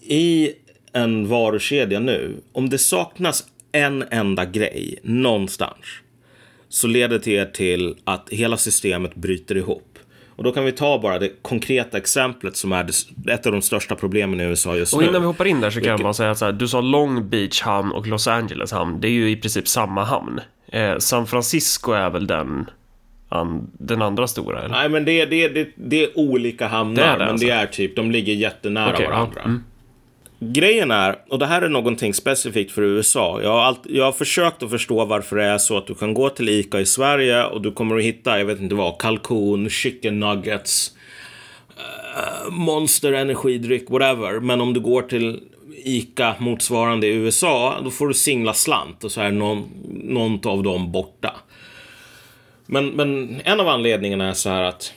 i 0.00 0.52
en 0.92 1.28
varukedja 1.28 2.00
nu, 2.00 2.36
om 2.52 2.68
det 2.68 2.78
saknas 2.78 3.44
en 3.72 4.04
enda 4.10 4.44
grej 4.44 4.98
någonstans 5.02 5.84
så 6.68 6.86
leder 6.86 7.20
det 7.24 7.54
till 7.54 7.96
att 8.04 8.28
hela 8.30 8.56
systemet 8.56 9.14
bryter 9.14 9.56
ihop. 9.56 9.98
Och 10.38 10.44
då 10.44 10.52
kan 10.52 10.64
vi 10.64 10.72
ta 10.72 10.98
bara 10.98 11.18
det 11.18 11.42
konkreta 11.42 11.98
exemplet 11.98 12.56
som 12.56 12.72
är 12.72 12.86
ett 13.28 13.46
av 13.46 13.52
de 13.52 13.62
största 13.62 13.94
problemen 13.94 14.40
i 14.40 14.44
USA 14.44 14.76
just 14.76 14.92
nu. 14.92 14.98
Och 14.98 15.10
innan 15.10 15.20
vi 15.20 15.26
hoppar 15.26 15.44
in 15.44 15.60
där 15.60 15.70
så 15.70 15.80
kan 15.80 15.90
Vilket... 15.90 16.04
man 16.04 16.14
säga 16.14 16.30
att 16.30 16.38
så 16.38 16.44
här, 16.44 16.52
du 16.52 16.68
sa 16.68 16.80
Long 16.80 17.28
Beach 17.28 17.62
hamn 17.62 17.92
och 17.92 18.06
Los 18.06 18.28
Angeles 18.28 18.72
hamn. 18.72 19.00
Det 19.00 19.08
är 19.08 19.12
ju 19.12 19.30
i 19.30 19.36
princip 19.36 19.68
samma 19.68 20.04
hamn. 20.04 20.40
Eh, 20.72 20.98
San 20.98 21.26
Francisco 21.26 21.92
är 21.92 22.10
väl 22.10 22.26
den, 22.26 22.70
an, 23.28 23.70
den 23.72 24.02
andra 24.02 24.26
stora? 24.26 24.58
Eller? 24.58 24.68
Nej, 24.68 24.88
men 24.88 25.04
det, 25.04 25.24
det, 25.24 25.48
det, 25.48 25.68
det 25.74 26.04
är 26.04 26.18
olika 26.18 26.66
hamnar. 26.66 27.02
Det 27.02 27.08
är 27.08 27.12
det, 27.12 27.18
men 27.18 27.28
alltså. 27.28 27.46
det 27.46 27.52
är 27.52 27.66
typ, 27.66 27.96
de 27.96 28.10
ligger 28.10 28.32
jättenära 28.32 28.94
okay, 28.94 29.06
varandra. 29.06 29.40
Ja, 29.40 29.44
mm. 29.44 29.64
Grejen 30.40 30.90
är, 30.90 31.18
och 31.28 31.38
det 31.38 31.46
här 31.46 31.62
är 31.62 31.68
någonting 31.68 32.14
specifikt 32.14 32.72
för 32.72 32.82
USA. 32.82 33.42
Jag 33.42 33.50
har, 33.50 33.60
allt, 33.60 33.80
jag 33.88 34.04
har 34.04 34.12
försökt 34.12 34.62
att 34.62 34.70
förstå 34.70 35.04
varför 35.04 35.36
det 35.36 35.44
är 35.44 35.58
så 35.58 35.76
att 35.78 35.86
du 35.86 35.94
kan 35.94 36.14
gå 36.14 36.28
till 36.28 36.48
ICA 36.48 36.80
i 36.80 36.86
Sverige 36.86 37.44
och 37.44 37.62
du 37.62 37.72
kommer 37.72 37.96
att 37.96 38.02
hitta, 38.02 38.38
jag 38.38 38.46
vet 38.46 38.60
inte 38.60 38.74
vad, 38.74 39.00
kalkon, 39.00 39.68
chicken 39.68 40.20
nuggets, 40.20 40.92
eh, 41.76 42.50
monster 42.50 43.12
energidryck, 43.12 43.90
whatever. 43.90 44.40
Men 44.40 44.60
om 44.60 44.74
du 44.74 44.80
går 44.80 45.02
till 45.02 45.40
ICA 45.84 46.34
motsvarande 46.38 47.06
i 47.06 47.14
USA, 47.14 47.80
då 47.84 47.90
får 47.90 48.08
du 48.08 48.14
singla 48.14 48.54
slant 48.54 49.04
och 49.04 49.12
så 49.12 49.20
är 49.20 49.30
någon, 49.30 49.68
någon 50.04 50.48
av 50.48 50.62
dem 50.62 50.92
borta. 50.92 51.36
Men, 52.66 52.88
men 52.88 53.40
en 53.44 53.60
av 53.60 53.68
anledningarna 53.68 54.28
är 54.28 54.34
så 54.34 54.48
här 54.48 54.62
att 54.62 54.92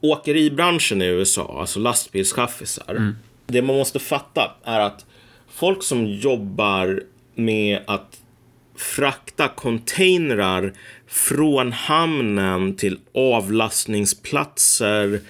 åkeribranschen 0.00 1.02
i 1.02 1.06
USA, 1.06 1.56
alltså 1.60 1.80
lastbilschaffisar, 1.80 2.90
mm 2.90 3.14
det 3.48 3.62
man 3.62 3.76
måste 3.76 3.98
fatta 3.98 4.50
är 4.64 4.80
att 4.80 5.06
folk 5.48 5.82
som 5.82 6.06
jobbar 6.06 7.02
med 7.34 7.80
att 7.86 8.20
frakta 8.76 9.48
containrar 9.48 10.72
från 11.06 11.72
hamnen 11.72 12.76
till 12.76 12.98
avlastningsplatser 13.14 15.20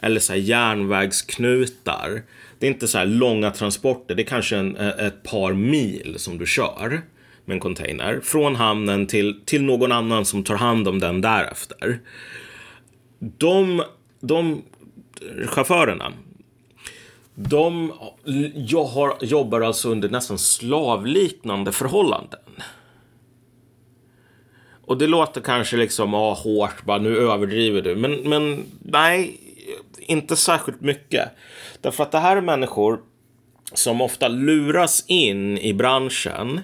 eller 0.00 0.20
så 0.20 0.32
här 0.32 0.40
järnvägsknutar. 0.40 2.22
Det 2.58 2.66
är 2.66 2.70
inte 2.70 2.88
så 2.88 2.98
här 2.98 3.06
långa 3.06 3.50
transporter, 3.50 4.14
det 4.14 4.22
är 4.22 4.26
kanske 4.26 4.56
en, 4.56 4.76
eh, 4.76 4.88
ett 4.88 5.22
par 5.22 5.52
mil 5.52 6.14
som 6.18 6.38
du 6.38 6.46
kör 6.46 7.02
med 7.44 7.54
en 7.54 7.60
container 7.60 8.20
från 8.22 8.56
hamnen 8.56 9.06
till, 9.06 9.40
till 9.44 9.62
någon 9.62 9.92
annan 9.92 10.24
som 10.24 10.44
tar 10.44 10.56
hand 10.56 10.88
om 10.88 10.98
den 10.98 11.20
därefter. 11.20 12.00
De, 13.18 13.82
de 14.20 14.62
chaufförerna, 15.46 16.12
de 17.40 17.92
jag 18.54 18.84
har, 18.84 19.16
jobbar 19.20 19.60
alltså 19.60 19.88
under 19.88 20.08
nästan 20.08 20.38
slavliknande 20.38 21.72
förhållanden. 21.72 22.40
Och 24.84 24.98
det 24.98 25.06
låter 25.06 25.40
kanske 25.40 25.76
liksom 25.76 26.14
ah, 26.14 26.34
hårt, 26.34 26.84
bara 26.84 26.98
nu 26.98 27.18
överdriver 27.18 27.82
du. 27.82 27.96
Men, 27.96 28.12
men 28.12 28.64
nej, 28.82 29.40
inte 29.98 30.36
särskilt 30.36 30.80
mycket. 30.80 31.28
Därför 31.80 32.02
att 32.02 32.12
det 32.12 32.18
här 32.18 32.36
är 32.36 32.40
människor 32.40 33.00
som 33.72 34.00
ofta 34.00 34.28
luras 34.28 35.04
in 35.06 35.58
i 35.58 35.74
branschen. 35.74 36.60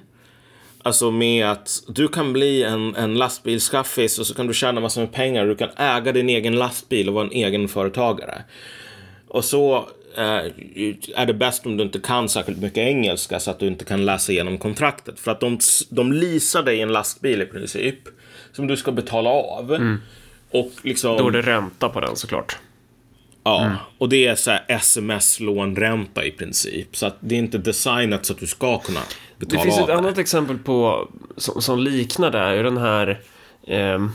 Alltså 0.83 1.11
med 1.11 1.51
att 1.51 1.83
du 1.89 2.09
kan 2.09 2.33
bli 2.33 2.63
en, 2.63 2.95
en 2.97 3.15
lastbilschaffis 3.15 4.19
och 4.19 4.27
så 4.27 4.35
kan 4.35 4.47
du 4.47 4.55
tjäna 4.55 4.81
massor 4.81 5.01
med 5.01 5.13
pengar. 5.13 5.47
Du 5.47 5.57
kan 5.57 5.71
äga 5.77 6.13
din 6.13 6.29
egen 6.29 6.57
lastbil 6.57 7.09
och 7.09 7.15
vara 7.15 7.25
en 7.25 7.33
egen 7.33 7.69
företagare. 7.69 8.43
Och 9.29 9.45
så 9.45 9.89
är 10.17 11.27
det 11.27 11.35
bäst 11.35 11.67
om 11.67 11.77
du 11.77 11.85
inte 11.85 11.99
kan 11.99 12.29
särskilt 12.29 12.59
mycket 12.59 12.79
engelska 12.79 13.41
så 13.41 13.51
att 13.51 13.59
du 13.59 13.67
inte 13.67 13.85
kan 13.85 14.05
läsa 14.05 14.33
igenom 14.33 14.59
kontraktet. 14.59 15.21
För 15.21 15.31
att 15.31 15.41
de, 15.41 15.59
de 15.91 16.13
leasar 16.13 16.63
dig 16.63 16.81
en 16.81 16.93
lastbil 16.93 17.43
i 17.43 17.47
princip 17.47 17.99
som 18.53 18.67
du 18.67 18.77
ska 18.77 18.93
betala 18.93 19.31
av. 19.31 19.75
Mm. 19.75 20.01
Och 20.51 20.71
liksom... 20.83 21.17
Då 21.17 21.29
är 21.29 21.33
det 21.33 21.43
ränta 21.43 21.89
på 21.89 22.01
den 22.01 22.17
såklart. 22.17 22.59
Ja, 23.45 23.65
mm. 23.65 23.77
och 23.99 24.09
det 24.09 24.27
är 24.27 24.35
så 24.35 24.51
här 24.51 24.65
sms-lånränta 24.69 26.25
i 26.25 26.31
princip. 26.31 26.97
Så 26.97 27.07
att 27.07 27.17
det 27.21 27.35
är 27.35 27.39
inte 27.39 27.59
designat 27.59 28.27
så 28.27 28.33
att 28.33 28.39
du 28.39 28.47
ska 28.47 28.79
kunna 28.79 29.01
betala 29.39 29.61
av 29.61 29.67
Det 29.67 29.71
finns 29.71 29.81
ett 29.81 29.87
det. 29.87 29.95
annat 29.95 30.19
exempel 30.19 30.59
på 30.59 31.09
som, 31.37 31.63
som 31.63 31.79
liknar 31.79 32.31
det, 32.31 32.39
är 32.39 32.65
den 32.65 32.77
här 32.77 33.21
eh, 33.67 34.07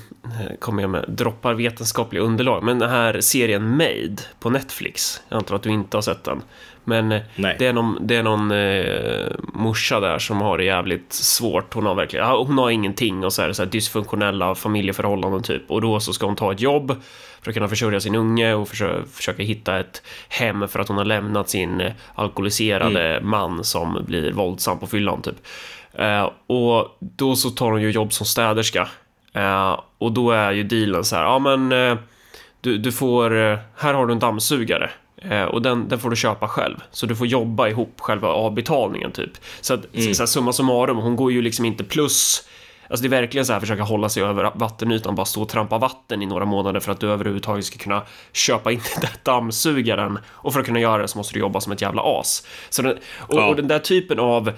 kommer 0.60 0.84
jag 0.84 0.90
med, 0.90 1.06
droppar 1.08 1.54
vetenskapliga 1.54 2.24
underlag. 2.24 2.64
Men 2.64 2.80
den 2.80 2.90
här 2.90 3.22
serien 3.22 3.78
Made 3.78 4.18
på 4.40 4.50
Netflix, 4.50 5.22
jag 5.30 5.38
antar 5.38 5.56
att 5.56 5.64
du 5.64 5.70
inte 5.70 5.98
har 5.98 6.02
sett 6.02 6.24
den. 6.24 6.42
Men 6.84 7.12
eh, 7.12 7.22
det 7.36 7.66
är 7.66 7.74
någon, 7.74 8.08
det 8.08 8.16
är 8.16 8.24
någon 8.24 8.52
eh, 8.52 9.28
morsa 9.54 10.00
där 10.00 10.20
som 10.20 10.42
har 10.42 10.58
det 10.58 10.64
jävligt 10.64 11.14
svårt. 11.14 11.74
Hon 11.74 11.86
har 11.86 11.96
verkligen, 11.96 12.26
hon 12.26 12.58
har 12.58 12.70
ingenting 12.70 13.26
och 13.26 13.34
så 13.34 13.42
är 13.42 13.48
det 13.48 13.54
så 13.54 13.64
här 13.64 13.70
dysfunktionella 13.70 14.56
familjeförhållanden 14.56 15.44
typ. 15.44 15.72
Och 15.72 15.82
då 15.82 16.00
så 16.00 16.14
ska 16.14 16.26
hon 16.26 16.36
ta 16.36 16.52
ett 16.52 16.62
jobb 16.62 16.96
för 17.42 17.52
att 17.52 17.56
kunna 17.56 17.68
försörja 17.68 18.00
sin 18.00 18.16
unge 18.16 18.54
och 18.54 18.68
försöka, 18.68 19.06
försöka 19.12 19.44
hitta 19.44 19.80
ett 19.80 20.04
hem 20.30 20.68
för 20.68 20.80
att 20.80 20.88
hon 20.88 20.98
har 20.98 21.06
lämnat 21.06 21.50
sin 21.50 21.82
eh, 21.82 21.92
alkoholiserade 22.16 23.10
mm. 23.18 23.30
man 23.30 23.64
som 23.64 24.04
blir 24.08 24.32
våldsam 24.32 24.80
på 24.80 24.88
fyllan 24.88 25.22
typ. 25.22 25.36
Uh, 26.00 26.30
och 26.48 26.98
då 27.00 27.36
så 27.36 27.50
tar 27.50 27.72
hon 27.72 27.82
ju 27.82 27.92
jobb 27.92 28.14
som 28.14 28.26
städerska 28.26 28.90
Uh, 29.36 29.80
och 29.98 30.12
då 30.12 30.32
är 30.32 30.52
ju 30.52 30.64
dealen 30.64 31.04
så 31.04 31.16
här, 31.16 31.24
ja 31.24 31.40
men 31.40 31.72
uh, 31.72 31.98
du, 32.62 32.78
du 32.78 32.92
får, 32.92 33.34
uh, 33.34 33.58
här 33.78 33.94
har 33.94 34.08
du 34.08 34.14
en 34.14 34.20
dammsugare. 34.20 34.90
och 35.52 35.62
den, 35.62 35.88
den 35.90 36.00
får 36.00 36.10
du 36.10 36.16
köpa 36.16 36.48
själv. 36.48 36.76
Så 36.92 37.06
du 37.06 37.16
får 37.16 37.28
jobba 37.28 37.68
ihop 37.68 37.94
själva 38.00 38.28
avbetalningen 38.28 39.12
typ. 39.12 39.32
Så 39.62 39.74
att, 39.74 39.96
mm. 39.96 40.14
så 40.14 40.22
här, 40.22 40.28
summa 40.28 40.54
summarum, 40.54 40.98
hon 40.98 41.16
går 41.16 41.32
ju 41.32 41.42
liksom 41.42 41.66
inte 41.66 41.84
plus. 41.84 42.48
Alltså 42.90 43.04
det 43.04 43.08
är 43.08 43.22
verkligen 43.22 43.46
så 43.46 43.54
här 43.54 43.60
försöka 43.60 43.84
hålla 43.84 44.10
sig 44.10 44.24
över 44.24 44.52
vattenytan, 44.56 45.16
bara 45.16 45.26
stå 45.26 45.42
och 45.42 45.50
trampa 45.50 45.78
vatten 45.78 46.22
i 46.22 46.26
några 46.26 46.46
månader 46.46 46.80
för 46.80 46.92
att 46.92 47.00
du 47.00 47.12
överhuvudtaget 47.12 47.66
ska 47.66 47.78
kunna 47.78 48.02
köpa 48.34 48.72
in 48.72 48.82
den 49.02 49.10
dammsugaren. 49.24 50.20
Och 50.28 50.54
för 50.54 50.60
att 50.60 50.66
kunna 50.66 50.80
göra 50.80 51.02
det 51.02 51.08
så 51.08 51.18
måste 51.18 51.34
du 51.34 51.40
jobba 51.40 51.62
som 51.62 51.72
ett 51.72 51.82
jävla 51.82 52.20
as. 52.20 52.48
Så 52.70 52.82
den, 52.82 52.98
och, 53.18 53.36
ja. 53.36 53.46
och 53.46 53.56
den 53.56 53.68
där 53.68 53.80
typen 53.80 54.20
av 54.20 54.48
Eh, 54.48 54.54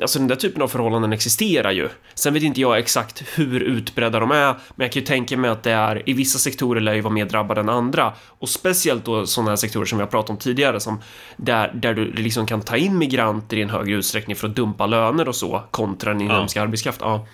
alltså 0.00 0.18
den 0.18 0.28
där 0.28 0.36
typen 0.36 0.62
av 0.62 0.68
förhållanden 0.68 1.12
existerar 1.12 1.70
ju. 1.70 1.88
Sen 2.14 2.34
vet 2.34 2.42
inte 2.42 2.60
jag 2.60 2.78
exakt 2.78 3.22
hur 3.34 3.60
utbredda 3.60 4.20
de 4.20 4.30
är, 4.30 4.54
men 4.74 4.84
jag 4.84 4.92
kan 4.92 5.00
ju 5.00 5.06
tänka 5.06 5.36
mig 5.36 5.50
att 5.50 5.62
det 5.62 5.72
är 5.72 6.08
i 6.08 6.12
vissa 6.12 6.38
sektorer 6.38 6.80
lär 6.80 6.94
ju 6.94 7.00
vara 7.00 7.14
mer 7.14 7.24
drabbade 7.24 7.60
än 7.60 7.68
andra 7.68 8.12
och 8.26 8.48
speciellt 8.48 9.04
då 9.04 9.26
sådana 9.26 9.50
här 9.50 9.56
sektorer 9.56 9.84
som 9.84 9.98
vi 9.98 10.02
har 10.02 10.10
pratat 10.10 10.30
om 10.30 10.36
tidigare 10.36 10.80
som 10.80 11.02
där, 11.36 11.72
där 11.74 11.94
du 11.94 12.12
liksom 12.12 12.46
kan 12.46 12.62
ta 12.62 12.76
in 12.76 12.98
migranter 12.98 13.56
i 13.56 13.62
en 13.62 13.70
högre 13.70 13.96
utsträckning 13.96 14.36
för 14.36 14.48
att 14.48 14.56
dumpa 14.56 14.86
löner 14.86 15.28
och 15.28 15.36
så 15.36 15.62
kontra 15.70 16.12
den 16.12 16.20
inhemska 16.20 16.60
ja. 16.60 16.64
arbetskraft. 16.64 17.00
Ja. 17.00 17.26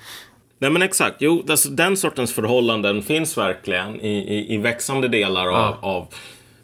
Nej 0.58 0.70
men 0.70 0.82
exakt, 0.82 1.16
jo, 1.18 1.44
alltså, 1.48 1.68
den 1.68 1.96
sortens 1.96 2.34
förhållanden 2.34 3.02
finns 3.02 3.38
verkligen 3.38 4.00
i, 4.00 4.18
i, 4.18 4.54
i 4.54 4.58
växande 4.58 5.08
delar 5.08 5.46
ja. 5.46 5.78
av, 5.82 6.06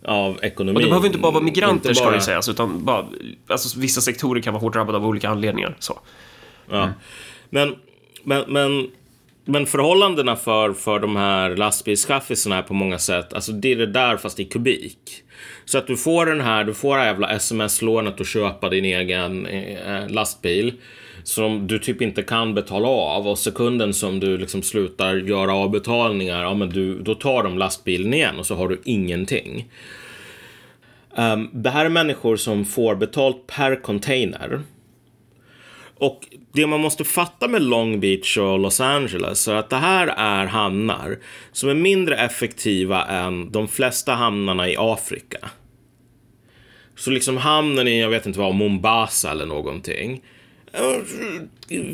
av 0.04 0.38
ekonomin. 0.42 0.76
Och 0.76 0.82
det 0.82 0.88
behöver 0.88 1.06
inte 1.06 1.18
bara 1.18 1.32
vara 1.32 1.44
migranter 1.44 1.88
bara... 1.88 1.94
ska 1.94 2.10
det 2.10 2.20
sägas, 2.20 2.48
utan 2.48 2.84
bara, 2.84 3.06
alltså, 3.46 3.80
vissa 3.80 4.00
sektorer 4.00 4.42
kan 4.42 4.52
vara 4.52 4.60
hårt 4.60 4.72
drabbade 4.72 4.98
av 4.98 5.06
olika 5.06 5.28
anledningar. 5.28 5.76
Så. 5.78 6.00
Ja. 6.70 6.82
Mm. 6.82 6.94
Men, 7.50 7.74
men, 8.24 8.44
men, 8.48 8.90
men 9.44 9.66
förhållandena 9.66 10.36
för, 10.36 10.72
för 10.72 10.98
de 10.98 11.16
här 11.16 11.56
lastbilschaffisarna 11.56 12.58
är 12.58 12.62
på 12.62 12.74
många 12.74 12.98
sätt, 12.98 13.32
alltså 13.32 13.52
det 13.52 13.72
är 13.72 13.76
det 13.76 13.86
där 13.86 14.16
fast 14.16 14.40
i 14.40 14.44
kubik. 14.44 15.22
Så 15.64 15.78
att 15.78 15.86
du 15.86 15.96
får 15.96 16.26
den 16.26 16.40
här, 16.40 16.64
du 16.64 16.74
får 16.74 16.96
det 16.96 17.00
här 17.00 17.08
jävla 17.08 17.30
sms-lånet 17.30 18.20
att 18.20 18.26
köpa 18.26 18.68
din 18.68 18.84
egen 18.84 19.46
eh, 19.46 20.08
lastbil 20.08 20.72
som 21.24 21.66
du 21.66 21.78
typ 21.78 22.02
inte 22.02 22.22
kan 22.22 22.54
betala 22.54 22.88
av 22.88 23.28
och 23.28 23.38
sekunden 23.38 23.94
som 23.94 24.20
du 24.20 24.38
liksom 24.38 24.62
slutar 24.62 25.16
göra 25.16 25.54
avbetalningar, 25.54 26.42
ja 26.42 26.54
men 26.54 26.70
du, 26.70 27.02
då 27.02 27.14
tar 27.14 27.42
de 27.42 27.58
lastbilen 27.58 28.14
igen 28.14 28.38
och 28.38 28.46
så 28.46 28.54
har 28.54 28.68
du 28.68 28.80
ingenting. 28.84 29.70
Um, 31.16 31.50
det 31.52 31.70
här 31.70 31.84
är 31.84 31.88
människor 31.88 32.36
som 32.36 32.64
får 32.64 32.94
betalt 32.94 33.46
per 33.46 33.82
container. 33.82 34.60
Och 35.96 36.28
det 36.52 36.66
man 36.66 36.80
måste 36.80 37.04
fatta 37.04 37.48
med 37.48 37.62
Long 37.62 38.00
Beach 38.00 38.38
och 38.38 38.58
Los 38.58 38.80
Angeles 38.80 39.48
är 39.48 39.54
att 39.54 39.70
det 39.70 39.76
här 39.76 40.06
är 40.06 40.46
hamnar 40.46 41.18
som 41.52 41.68
är 41.68 41.74
mindre 41.74 42.16
effektiva 42.16 43.04
än 43.04 43.52
de 43.52 43.68
flesta 43.68 44.12
hamnarna 44.12 44.68
i 44.68 44.76
Afrika. 44.78 45.50
Så 46.96 47.10
liksom 47.10 47.36
hamnen 47.36 47.88
i, 47.88 48.00
jag 48.00 48.08
vet 48.08 48.26
inte 48.26 48.38
vad, 48.38 48.54
Mombasa 48.54 49.30
eller 49.30 49.46
någonting 49.46 50.22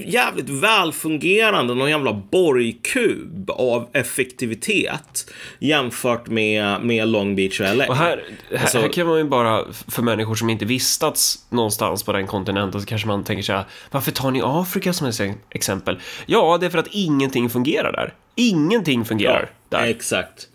jävligt 0.07 0.49
välfungerande, 0.49 1.75
någon 1.75 1.91
jävla 1.91 2.13
borgkub 2.13 3.51
av 3.51 3.89
effektivitet 3.93 5.31
jämfört 5.59 6.27
med, 6.29 6.81
med 6.83 7.09
Long 7.09 7.37
Beach 7.37 7.61
och 7.61 7.77
LA. 7.77 7.87
Och 7.89 7.97
här, 7.97 8.25
här, 8.51 8.61
Alltså- 8.61 8.81
här 8.81 8.89
kan 8.89 9.07
man 9.07 9.19
ju 9.19 9.25
bara, 9.25 9.65
för 9.89 10.03
människor 10.03 10.35
som 10.35 10.51
inte 10.51 10.65
vistats 10.65 11.47
någonstans 11.51 12.03
på 12.03 12.13
den 12.13 12.27
kontinenten, 12.27 12.81
så 12.81 12.87
kanske 12.87 13.09
man 13.09 13.25
tänker 13.25 13.43
så 13.43 13.53
här, 13.53 13.65
varför 13.91 14.13
tar 14.13 14.31
ni 14.31 14.41
Afrika 14.45 14.93
som 14.93 15.07
ett 15.07 15.21
exempel? 15.51 15.99
Ja, 16.27 16.59
det 16.61 16.67
är 16.67 16.71
för 16.71 16.79
att 16.79 16.89
ingenting 16.91 17.51
fungerar 17.51 17.93
där. 17.93 18.15
Ingenting 18.35 19.05
fungerar 19.05 19.51
där. 19.69 19.87
Exakt. 19.87 20.49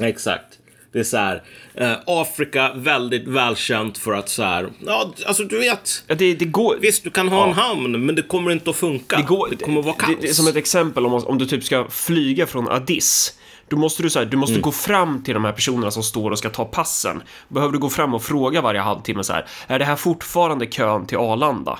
Exakt. 0.00 0.47
Det 0.92 0.98
är 0.98 1.04
så 1.04 1.16
här, 1.16 1.42
eh, 1.74 1.92
Afrika 2.06 2.72
väldigt 2.74 3.28
välkänt 3.28 3.98
för 3.98 4.12
att 4.12 4.28
så 4.28 4.42
här, 4.42 4.68
ja, 4.86 5.12
alltså 5.26 5.44
du 5.44 5.58
vet. 5.58 6.04
Ja, 6.06 6.14
det, 6.14 6.34
det 6.34 6.44
går... 6.44 6.76
Visst, 6.80 7.04
du 7.04 7.10
kan 7.10 7.28
ha 7.28 7.38
Ja. 7.38 7.46
en 7.48 7.52
hamn, 7.52 8.06
men 8.06 8.14
det 8.14 8.22
kommer 8.22 8.50
inte 8.50 8.70
att 8.70 8.76
funka. 8.76 9.16
Det, 9.16 9.22
går, 9.22 9.48
det 9.50 9.64
kommer 9.64 9.80
att 9.80 9.86
vara 9.86 9.96
kaos. 9.96 10.14
Det, 10.16 10.22
det 10.22 10.28
är 10.28 10.32
som 10.34 10.46
ett 10.48 10.56
exempel 10.56 11.06
om, 11.06 11.14
om 11.14 11.38
du 11.38 11.46
typ 11.46 11.64
ska 11.64 11.86
flyga 11.90 12.46
från 12.46 12.68
Addis. 12.68 13.34
Då 13.68 13.76
måste 13.76 14.02
du, 14.02 14.10
så 14.10 14.18
här, 14.18 14.26
du 14.26 14.36
måste 14.36 14.60
gå 14.60 14.72
fram 14.72 15.22
till 15.22 15.34
de 15.34 15.44
här 15.44 15.52
personerna 15.52 15.90
som 15.90 16.02
står 16.02 16.30
och 16.30 16.38
ska 16.38 16.50
ta 16.50 16.64
passen. 16.64 17.22
Behöver 17.48 17.72
du 17.72 17.78
gå 17.78 17.88
fram 17.90 18.14
och 18.14 18.22
fråga 18.22 18.60
varje 18.60 18.80
halvtimme 18.80 19.24
så 19.24 19.32
här, 19.32 19.46
är 19.66 19.78
det 19.78 19.84
här 19.84 19.96
fortfarande 19.96 20.66
kön 20.66 21.06
till 21.06 21.18
Arlanda? 21.18 21.78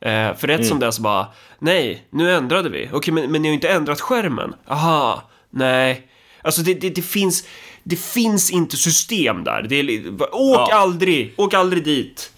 Eh, 0.00 0.34
för 0.36 0.46
rätt 0.46 0.66
som 0.66 0.80
det 0.80 0.86
är 0.86 0.90
så 0.90 1.02
bara, 1.02 1.26
nej, 1.58 2.06
nu 2.10 2.32
ändrade 2.34 2.68
vi. 2.68 2.88
Okej, 2.92 3.14
men, 3.14 3.32
men 3.32 3.42
ni 3.42 3.48
har 3.48 3.50
ju 3.52 3.54
inte 3.54 3.68
ändrat 3.68 4.00
skärmen. 4.00 4.54
Aha, 4.68 5.22
nej. 5.50 6.08
Alltså 6.42 6.62
det, 6.62 6.74
det, 6.74 6.90
det 6.90 7.02
finns, 7.02 7.44
det 7.88 7.96
finns 7.96 8.50
inte 8.50 8.76
system 8.76 9.44
där. 9.44 9.62
Det 9.62 9.76
är, 9.80 10.12
åk 10.22 10.28
Ja. 10.32 10.68
aldrig, 10.72 11.34
åk 11.36 11.54
aldrig 11.54 11.84
dit. 11.84 12.32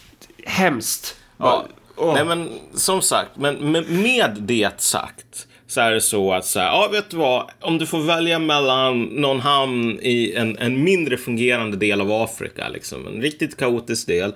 Hemskt. 0.45 1.17
Ja. 1.38 1.67
Åh. 1.97 2.14
Nej, 2.14 2.25
men 2.25 2.49
som 2.75 3.02
sagt, 3.02 3.31
men 3.37 3.73
med, 3.73 3.90
med 3.90 4.37
det 4.40 4.81
sagt 4.81 5.47
så 5.67 5.81
är 5.81 5.90
det 5.90 6.00
så 6.00 6.33
att 6.33 6.47
så 6.47 6.61
här, 6.61 6.67
ja, 6.67 6.88
vet 6.93 7.11
du 7.11 7.17
vad, 7.17 7.50
om 7.61 7.78
du 7.78 7.87
får 7.87 8.00
välja 8.00 8.38
mellan 8.38 9.02
någon 9.02 9.40
hamn 9.40 9.99
i 10.02 10.33
en, 10.33 10.59
en 10.59 10.85
mindre 10.85 11.17
fungerande 11.17 11.76
del 11.76 12.00
av 12.00 12.12
Afrika, 12.12 12.69
liksom, 12.69 13.07
en 13.07 13.23
riktigt 13.23 13.57
kaotisk 13.57 14.07
del, 14.07 14.35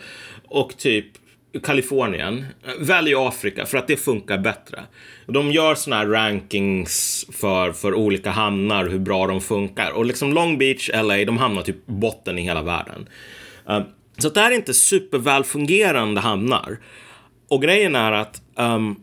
och 0.49 0.77
typ 0.77 1.07
Kalifornien, 1.63 2.45
eh, 2.67 2.87
välj 2.87 3.15
Afrika 3.17 3.67
för 3.67 3.79
att 3.79 3.89
det 3.89 3.97
funkar 3.97 4.39
bättre. 4.39 4.83
De 5.27 5.53
gör 5.53 5.75
såna 5.75 5.97
här 5.97 6.07
rankings 6.07 7.27
för, 7.33 7.73
för 7.73 7.95
olika 7.95 8.31
hamnar, 8.31 8.89
hur 8.89 8.99
bra 8.99 9.27
de 9.27 9.41
funkar. 9.41 9.91
Och 9.91 10.07
liksom 10.07 10.33
Long 10.33 10.59
Beach, 10.59 10.91
LA, 10.95 11.25
de 11.25 11.39
hamnar 11.39 11.63
typ 11.63 11.87
botten 11.87 12.39
i 12.39 12.43
hela 12.43 12.63
världen. 12.63 13.09
Eh, 13.69 13.83
så 14.19 14.29
det 14.29 14.41
här 14.41 14.51
är 14.51 14.55
inte 14.55 14.75
supervälfungerande 14.75 16.21
hamnar. 16.21 16.79
Och 17.49 17.63
grejen 17.63 17.97
är 17.97 18.13
att 18.13 18.43
um, 18.57 18.97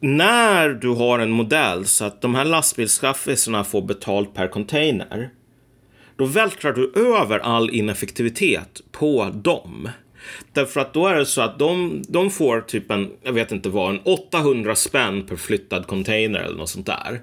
när 0.00 0.68
du 0.68 0.88
har 0.88 1.18
en 1.18 1.30
modell 1.30 1.86
så 1.86 2.04
att 2.04 2.22
de 2.22 2.34
här 2.34 2.44
lastbilschaffisarna 2.44 3.64
får 3.64 3.82
betalt 3.82 4.34
per 4.34 4.48
container, 4.48 5.30
då 6.16 6.24
vältrar 6.24 6.72
du 6.72 6.92
över 6.96 7.38
all 7.38 7.70
ineffektivitet 7.70 8.80
på 8.92 9.30
dem. 9.34 9.88
Därför 10.52 10.80
att 10.80 10.94
då 10.94 11.06
är 11.06 11.14
det 11.14 11.26
så 11.26 11.40
att 11.40 11.58
de, 11.58 12.02
de 12.08 12.30
får 12.30 12.60
typ 12.60 12.90
en, 12.90 13.10
jag 13.22 13.32
vet 13.32 13.52
inte 13.52 13.68
vad, 13.68 13.90
en 13.90 14.00
800 14.04 14.74
spänn 14.74 15.22
per 15.22 15.36
flyttad 15.36 15.86
container 15.86 16.40
eller 16.40 16.56
något 16.56 16.68
sånt 16.68 16.86
där. 16.86 17.20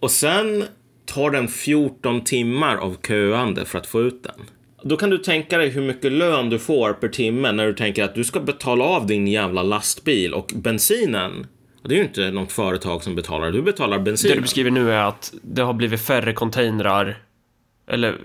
Och 0.00 0.10
sen 0.10 0.64
tar 1.06 1.30
den 1.30 1.48
14 1.48 2.24
timmar 2.24 2.76
av 2.76 2.96
köande 3.08 3.64
för 3.64 3.78
att 3.78 3.86
få 3.86 4.02
ut 4.02 4.22
den. 4.22 4.46
Då 4.82 4.96
kan 4.96 5.10
du 5.10 5.18
tänka 5.18 5.58
dig 5.58 5.68
hur 5.68 5.82
mycket 5.82 6.12
lön 6.12 6.50
du 6.50 6.58
får 6.58 6.92
per 6.92 7.08
timme 7.08 7.52
när 7.52 7.66
du 7.66 7.74
tänker 7.74 8.04
att 8.04 8.14
du 8.14 8.24
ska 8.24 8.40
betala 8.40 8.84
av 8.84 9.06
din 9.06 9.28
jävla 9.28 9.62
lastbil 9.62 10.34
och 10.34 10.52
bensinen. 10.54 11.46
Det 11.82 11.94
är 11.94 11.98
ju 11.98 12.04
inte 12.04 12.30
något 12.30 12.52
företag 12.52 13.02
som 13.02 13.14
betalar, 13.14 13.50
du 13.50 13.62
betalar 13.62 13.98
Det 13.98 14.04
bensinen. 14.04 14.36
du 14.36 14.42
beskriver 14.42 14.70
nu 14.70 14.92
är 14.92 15.04
att 15.04 15.34
det 15.42 15.62
har 15.62 15.72
blivit 15.72 16.00
färre 16.00 16.32
containrar 16.32 17.18
eller 17.86 18.18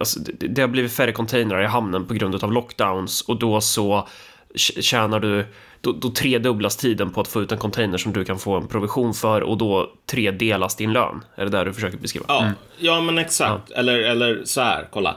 alltså, 0.00 0.20
det, 0.20 0.46
det 0.46 0.60
har 0.60 0.68
blivit 0.68 0.92
färre 0.92 1.12
containrar 1.12 1.62
i 1.62 1.66
hamnen 1.66 2.06
på 2.06 2.14
grund 2.14 2.44
av 2.44 2.52
lockdowns 2.52 3.22
och 3.22 3.38
då 3.38 3.60
så 3.60 4.08
tj- 4.54 4.80
tjänar 4.80 5.20
du 5.20 5.46
då, 5.80 5.92
då 5.92 6.10
tredubblas 6.10 6.76
tiden 6.76 7.10
på 7.10 7.20
att 7.20 7.28
få 7.28 7.42
ut 7.42 7.52
en 7.52 7.58
container 7.58 7.98
som 7.98 8.12
du 8.12 8.24
kan 8.24 8.38
få 8.38 8.56
en 8.56 8.68
provision 8.68 9.14
för 9.14 9.40
och 9.40 9.58
då 9.58 9.92
tredelas 10.06 10.76
din 10.76 10.92
lön. 10.92 11.24
Är 11.34 11.44
det 11.44 11.50
där 11.50 11.64
du 11.64 11.72
försöker 11.72 11.98
beskriva? 11.98 12.24
Ja, 12.28 12.50
ja 12.78 13.00
men 13.00 13.18
exakt. 13.18 13.70
Eller, 13.70 13.98
eller 13.98 14.40
så 14.44 14.60
här, 14.60 14.88
kolla. 14.92 15.16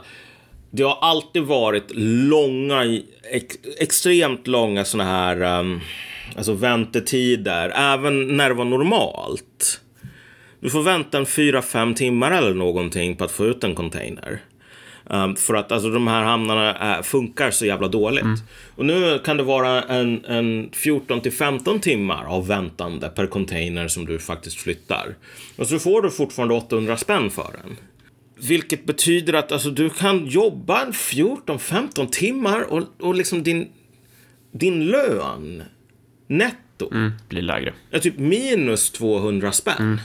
Det 0.70 0.82
har 0.82 0.98
alltid 1.00 1.42
varit 1.42 1.84
långa, 2.28 2.84
ex, 3.32 3.56
extremt 3.78 4.46
långa 4.46 4.84
såna 4.84 5.04
här 5.04 5.60
um, 5.60 5.80
alltså 6.36 6.52
väntetider, 6.52 7.72
även 7.76 8.36
när 8.36 8.48
det 8.48 8.54
var 8.54 8.64
normalt. 8.64 9.80
Du 10.60 10.70
får 10.70 10.82
vänta 10.82 11.18
en 11.18 11.26
fyra 11.26 11.62
fem 11.62 11.94
timmar 11.94 12.30
eller 12.30 12.54
någonting 12.54 13.16
på 13.16 13.24
att 13.24 13.30
få 13.30 13.46
ut 13.46 13.64
en 13.64 13.74
container. 13.74 14.40
Um, 15.04 15.36
för 15.36 15.54
att 15.54 15.72
alltså, 15.72 15.90
de 15.90 16.06
här 16.06 16.22
hamnarna 16.22 16.74
är, 16.74 17.02
funkar 17.02 17.50
så 17.50 17.66
jävla 17.66 17.88
dåligt. 17.88 18.24
Och 18.76 18.86
nu 18.86 19.18
kan 19.24 19.36
det 19.36 19.42
vara 19.42 19.82
en, 19.82 20.24
en 20.24 20.70
14 20.72 21.20
till 21.20 21.32
15 21.32 21.80
timmar 21.80 22.24
av 22.24 22.46
väntande 22.46 23.08
per 23.08 23.26
container 23.26 23.88
som 23.88 24.06
du 24.06 24.18
faktiskt 24.18 24.56
flyttar. 24.60 25.14
Och 25.56 25.66
så 25.66 25.78
får 25.78 26.02
du 26.02 26.10
fortfarande 26.10 26.54
800 26.54 26.96
spänn 26.96 27.30
för 27.30 27.56
den. 27.62 27.76
Vilket 28.48 28.84
betyder 28.84 29.32
att 29.32 29.52
alltså, 29.52 29.70
du 29.70 29.90
kan 29.90 30.26
jobba 30.26 30.82
en 30.82 30.92
14-15 30.92 32.06
timmar 32.10 32.72
och, 32.72 32.82
och 33.00 33.14
liksom 33.14 33.42
din, 33.42 33.68
din 34.52 34.86
lön 34.86 35.62
netto 36.26 36.56
Mm, 36.92 37.12
blir 37.28 37.42
lägre. 37.42 37.72
är 37.90 37.98
typ 37.98 38.18
minus 38.18 38.90
200 38.90 39.52
spänn. 39.52 40.00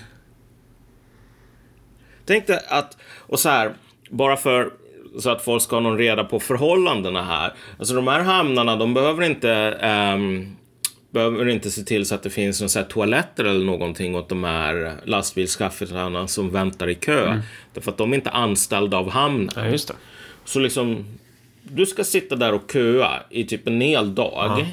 Tänk 2.25 2.47
dig 2.47 2.59
att, 2.67 2.97
och 3.19 3.39
så 3.39 3.49
här, 3.49 3.73
bara 4.09 4.37
för 4.37 4.71
så 5.19 5.29
att 5.29 5.41
folk 5.41 5.63
ska 5.63 5.75
ha 5.75 5.81
någon 5.81 5.97
reda 5.97 6.23
på 6.23 6.39
förhållandena 6.39 7.23
här. 7.23 7.53
Alltså 7.79 7.95
de 7.95 8.07
här 8.07 8.19
hamnarna, 8.19 8.75
de 8.75 8.93
behöver 8.93 9.23
inte 9.23 9.51
ehm, 9.81 10.55
behöver 11.09 11.47
inte 11.47 11.71
se 11.71 11.83
till 11.83 12.05
så 12.05 12.15
att 12.15 12.23
det 12.23 12.29
finns 12.29 12.61
någon 12.61 12.69
så 12.69 12.79
här 12.79 12.85
toaletter 12.85 13.43
eller 13.43 13.65
någonting 13.65 14.15
åt 14.15 14.29
de 14.29 14.43
här 14.43 14.93
lastbilschaffisarna 15.03 16.27
som 16.27 16.49
väntar 16.49 16.89
i 16.89 16.95
kö. 16.95 17.41
Därför 17.73 17.91
att 17.91 17.97
de 17.97 18.11
är 18.11 18.15
inte 18.15 18.29
anställda 18.29 18.97
av 18.97 19.09
hamnen. 19.09 19.49
Ja. 19.55 19.95
Så 20.45 20.59
liksom, 20.59 21.05
du 21.63 21.85
ska 21.85 22.03
sitta 22.03 22.35
där 22.35 22.53
och 22.53 22.71
köa 22.71 23.19
i 23.29 23.43
typ 23.43 23.67
en 23.67 23.81
hel 23.81 24.15
dag. 24.15 24.65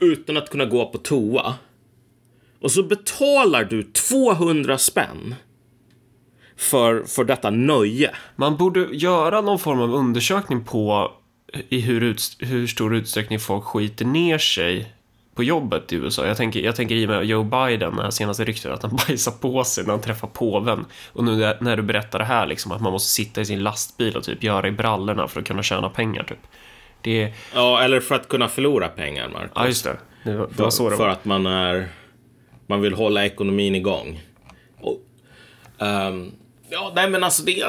Utan 0.00 0.36
att 0.36 0.50
kunna 0.50 0.64
gå 0.64 0.86
på 0.86 0.98
toa. 0.98 1.54
Och 2.60 2.72
så 2.72 2.82
betalar 2.82 3.64
du 3.64 3.82
200 3.82 4.78
spänn. 4.78 5.34
För, 6.62 7.04
för 7.04 7.24
detta 7.24 7.50
nöje. 7.50 8.10
Man 8.36 8.56
borde 8.56 8.80
göra 8.80 9.40
någon 9.40 9.58
form 9.58 9.80
av 9.80 9.94
undersökning 9.94 10.64
på 10.64 11.12
i 11.68 11.80
hur, 11.80 12.00
ut, 12.02 12.36
hur 12.38 12.66
stor 12.66 12.94
utsträckning 12.94 13.40
folk 13.40 13.64
skiter 13.64 14.04
ner 14.04 14.38
sig 14.38 14.92
på 15.34 15.42
jobbet 15.42 15.92
i 15.92 15.96
USA. 15.96 16.26
Jag 16.26 16.36
tänker, 16.36 16.60
jag 16.60 16.76
tänker 16.76 16.94
i 16.94 17.04
och 17.04 17.08
med 17.10 17.24
Joe 17.24 17.42
Biden, 17.42 17.96
det 17.96 18.12
senaste 18.12 18.44
ryktet, 18.44 18.72
att 18.72 18.82
han 18.82 18.96
bajsar 19.08 19.32
på 19.32 19.64
sig 19.64 19.84
när 19.84 19.90
han 19.90 20.00
träffar 20.00 20.28
påven. 20.28 20.84
Och 21.12 21.24
nu 21.24 21.56
när- 21.60 21.76
du 21.76 21.82
berättar 21.82 22.18
det 22.18 22.24
här, 22.24 22.46
liksom, 22.46 22.72
att 22.72 22.80
man 22.82 22.92
måste 22.92 23.08
sitta 23.10 23.40
i 23.40 23.44
sin 23.44 23.62
lastbil 23.62 24.16
och 24.16 24.24
typ 24.24 24.42
göra 24.42 24.68
i 24.68 24.70
brallorna 24.70 25.28
för 25.28 25.40
att 25.40 25.46
kunna 25.46 25.62
tjäna 25.62 25.88
pengar, 25.88 26.22
typ. 26.22 26.38
Det. 27.00 27.32
Ja, 27.54 27.82
eller 27.82 28.00
för 28.00 28.14
att 28.14 28.28
kunna 28.28 28.48
förlora 28.48 28.88
pengar, 28.88 29.28
Marcus. 29.28 29.50
Ja, 29.54 29.66
just 29.66 29.84
det. 29.84 29.96
Det 30.24 30.36
var, 30.36 30.48
det 30.56 30.62
var 30.62 30.70
så 30.70 30.90
det 30.90 30.96
för 30.96 31.04
var. 31.04 31.10
att 31.12 31.24
man 31.24 31.46
är... 31.46 31.88
Man 32.66 32.80
vill 32.80 32.94
hålla 32.94 33.26
ekonomin 33.26 33.74
igång. 33.74 34.20
Och, 34.80 35.00
ehm, 35.78 36.32
ja, 36.72 36.92
nej 36.94 37.10
men 37.10 37.24
alltså 37.24 37.42
det, 37.42 37.66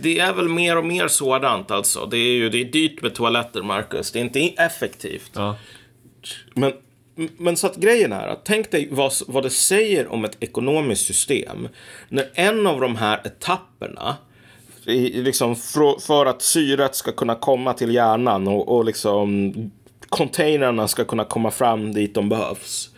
det, 0.00 0.18
är 0.18 0.32
väl 0.32 0.48
mer 0.48 0.76
och 0.76 0.84
mer 0.84 1.08
sådant 1.08 1.70
alltså. 1.70 2.06
Det 2.06 2.16
är 2.16 2.32
ju 2.32 2.48
det 2.48 2.60
är 2.60 2.64
dyrt 2.64 3.02
med 3.02 3.14
toaletter, 3.14 3.62
Marcus. 3.62 4.12
Det 4.12 4.18
är 4.18 4.20
inte 4.20 4.40
effektivt. 4.40 5.30
Ja. 5.34 5.56
Men, 6.54 6.72
men 7.14 7.56
så 7.56 7.66
att 7.66 7.76
grejen 7.76 8.12
är 8.12 8.28
att 8.28 8.44
tänk 8.44 8.70
dig 8.70 8.88
vad, 8.90 9.12
vad 9.26 9.42
det 9.42 9.50
säger 9.50 10.12
om 10.12 10.24
ett 10.24 10.36
ekonomiskt 10.40 11.06
system 11.06 11.68
när 12.08 12.30
en 12.34 12.66
av 12.66 12.80
de 12.80 12.96
här 12.96 13.20
etapperna 13.24 14.16
i, 14.84 15.22
liksom 15.22 15.56
för, 15.56 16.00
för 16.00 16.26
att 16.26 16.42
syret 16.42 16.94
ska 16.94 17.12
kunna 17.12 17.34
komma 17.34 17.72
till 17.72 17.94
hjärnan 17.94 18.48
och, 18.48 18.76
och 18.76 18.84
liksom 18.84 19.52
containrarna 20.08 20.88
ska 20.88 21.04
kunna 21.04 21.24
komma 21.24 21.50
fram 21.50 21.92
dit 21.92 22.14
de 22.14 22.28
behövs 22.28 22.89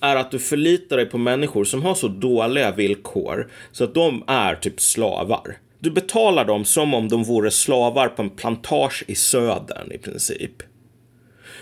är 0.00 0.16
att 0.16 0.30
du 0.30 0.38
förlitar 0.38 0.96
dig 0.96 1.06
på 1.06 1.18
människor 1.18 1.64
som 1.64 1.82
har 1.82 1.94
så 1.94 2.08
dåliga 2.08 2.70
villkor 2.70 3.50
så 3.72 3.84
att 3.84 3.94
de 3.94 4.24
är 4.26 4.54
typ 4.54 4.80
slavar. 4.80 5.56
Du 5.78 5.90
betalar 5.90 6.44
dem 6.44 6.64
som 6.64 6.94
om 6.94 7.08
de 7.08 7.24
vore 7.24 7.50
slavar 7.50 8.08
på 8.08 8.22
en 8.22 8.30
plantage 8.30 9.04
i 9.06 9.14
södern 9.14 9.92
i 9.92 9.98
princip. 9.98 10.62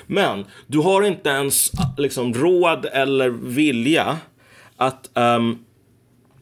Men 0.06 0.44
du 0.66 0.78
har 0.78 1.02
inte 1.02 1.28
ens 1.28 1.72
liksom, 1.98 2.34
råd 2.34 2.86
eller 2.92 3.28
vilja 3.28 4.18
att 4.76 5.10
um, 5.14 5.64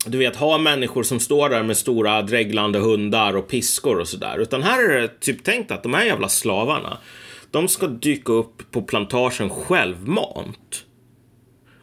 du 0.06 0.18
vet, 0.18 0.36
ha 0.36 0.58
människor 0.58 1.02
som 1.02 1.20
står 1.20 1.48
där 1.48 1.62
med 1.62 1.76
stora 1.76 2.22
dreglande 2.22 2.78
hundar 2.78 3.36
och 3.36 3.48
piskor 3.48 3.98
och 3.98 4.08
sådär. 4.08 4.38
Utan 4.38 4.62
här 4.62 4.90
är 4.90 5.00
det 5.00 5.20
typ 5.20 5.44
tänkt 5.44 5.70
att 5.70 5.82
de 5.82 5.94
här 5.94 6.04
jävla 6.04 6.28
slavarna, 6.28 6.98
de 7.50 7.68
ska 7.68 7.86
dyka 7.86 8.32
upp 8.32 8.70
på 8.70 8.82
plantagen 8.82 9.50
självmant. 9.50 10.83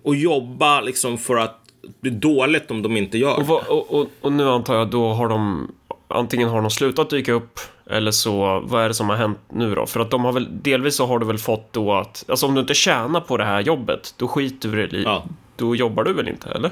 Och 0.03 0.15
jobba 0.15 0.81
liksom 0.81 1.17
för 1.17 1.37
att 1.37 1.57
är 2.03 2.09
dåligt 2.09 2.71
om 2.71 2.81
de 2.81 2.97
inte 2.97 3.17
gör 3.17 3.37
Och, 3.39 3.47
vad, 3.47 3.67
och, 3.67 3.93
och, 3.93 4.07
och 4.21 4.31
nu 4.31 4.49
antar 4.49 4.75
jag, 4.75 4.89
då 4.89 5.13
har 5.13 5.29
de 5.29 5.71
antingen 6.07 6.49
har 6.49 6.61
de 6.61 6.71
slutat 6.71 7.09
dyka 7.09 7.31
upp 7.31 7.59
eller 7.89 8.11
så, 8.11 8.59
vad 8.65 8.83
är 8.83 8.87
det 8.87 8.93
som 8.93 9.09
har 9.09 9.15
hänt 9.15 9.39
nu 9.53 9.75
då? 9.75 9.85
För 9.85 9.99
att 9.99 10.11
de 10.11 10.25
har 10.25 10.31
väl, 10.31 10.47
delvis 10.61 10.95
så 10.95 11.05
har 11.05 11.19
du 11.19 11.25
väl 11.25 11.37
fått 11.37 11.73
då 11.73 11.93
att, 11.93 12.25
alltså 12.27 12.45
om 12.45 12.55
du 12.55 12.61
inte 12.61 12.73
tjänar 12.73 13.21
på 13.21 13.37
det 13.37 13.45
här 13.45 13.61
jobbet, 13.61 14.13
då 14.17 14.27
skiter 14.27 14.69
du 14.69 14.83
i, 14.83 15.03
Ja. 15.03 15.23
då 15.55 15.75
jobbar 15.75 16.03
du 16.03 16.13
väl 16.13 16.27
inte, 16.27 16.49
eller? 16.49 16.71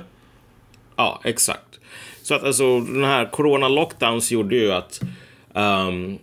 Ja, 0.96 1.22
exakt. 1.24 1.80
Så 2.22 2.36
att 2.36 2.44
alltså 2.44 2.80
den 2.80 3.04
här 3.04 3.26
corona 3.32 3.68
lockdowns 3.68 4.32
gjorde 4.32 4.56
ju 4.56 4.72
att, 4.72 5.00
um, 5.54 6.18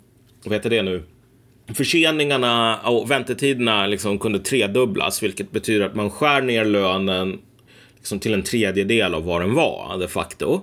vad 0.44 0.52
heter 0.54 0.70
det 0.70 0.82
nu? 0.82 1.02
Förseningarna 1.74 2.78
och 2.84 3.10
väntetiderna 3.10 3.86
liksom 3.86 4.18
kunde 4.18 4.38
tredubblas, 4.38 5.22
vilket 5.22 5.50
betyder 5.50 5.86
att 5.86 5.94
man 5.94 6.10
skär 6.10 6.42
ner 6.42 6.64
lönen 6.64 7.38
liksom 7.96 8.18
till 8.18 8.34
en 8.34 8.42
tredjedel 8.42 9.14
av 9.14 9.24
vad 9.24 9.40
den 9.40 9.54
var 9.54 9.98
de 9.98 10.08
facto. 10.08 10.60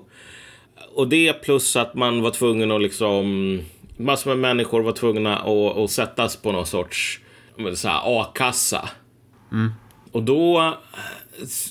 Och 0.96 1.08
det 1.08 1.34
plus 1.34 1.76
att 1.76 1.96
man 1.96 2.22
var 2.22 2.32
tvungen 2.32 2.72
att 2.72 2.82
liksom, 2.82 3.60
massor 3.98 4.30
med 4.30 4.40
människor 4.40 4.82
var 4.82 4.92
tvungna 4.92 5.38
att, 5.38 5.78
att 5.78 5.92
sättas 5.92 6.36
på 6.36 6.52
någon 6.52 6.66
sorts 6.66 7.20
a-kassa. 7.86 8.90
Och 10.12 10.24
då, 10.24 10.74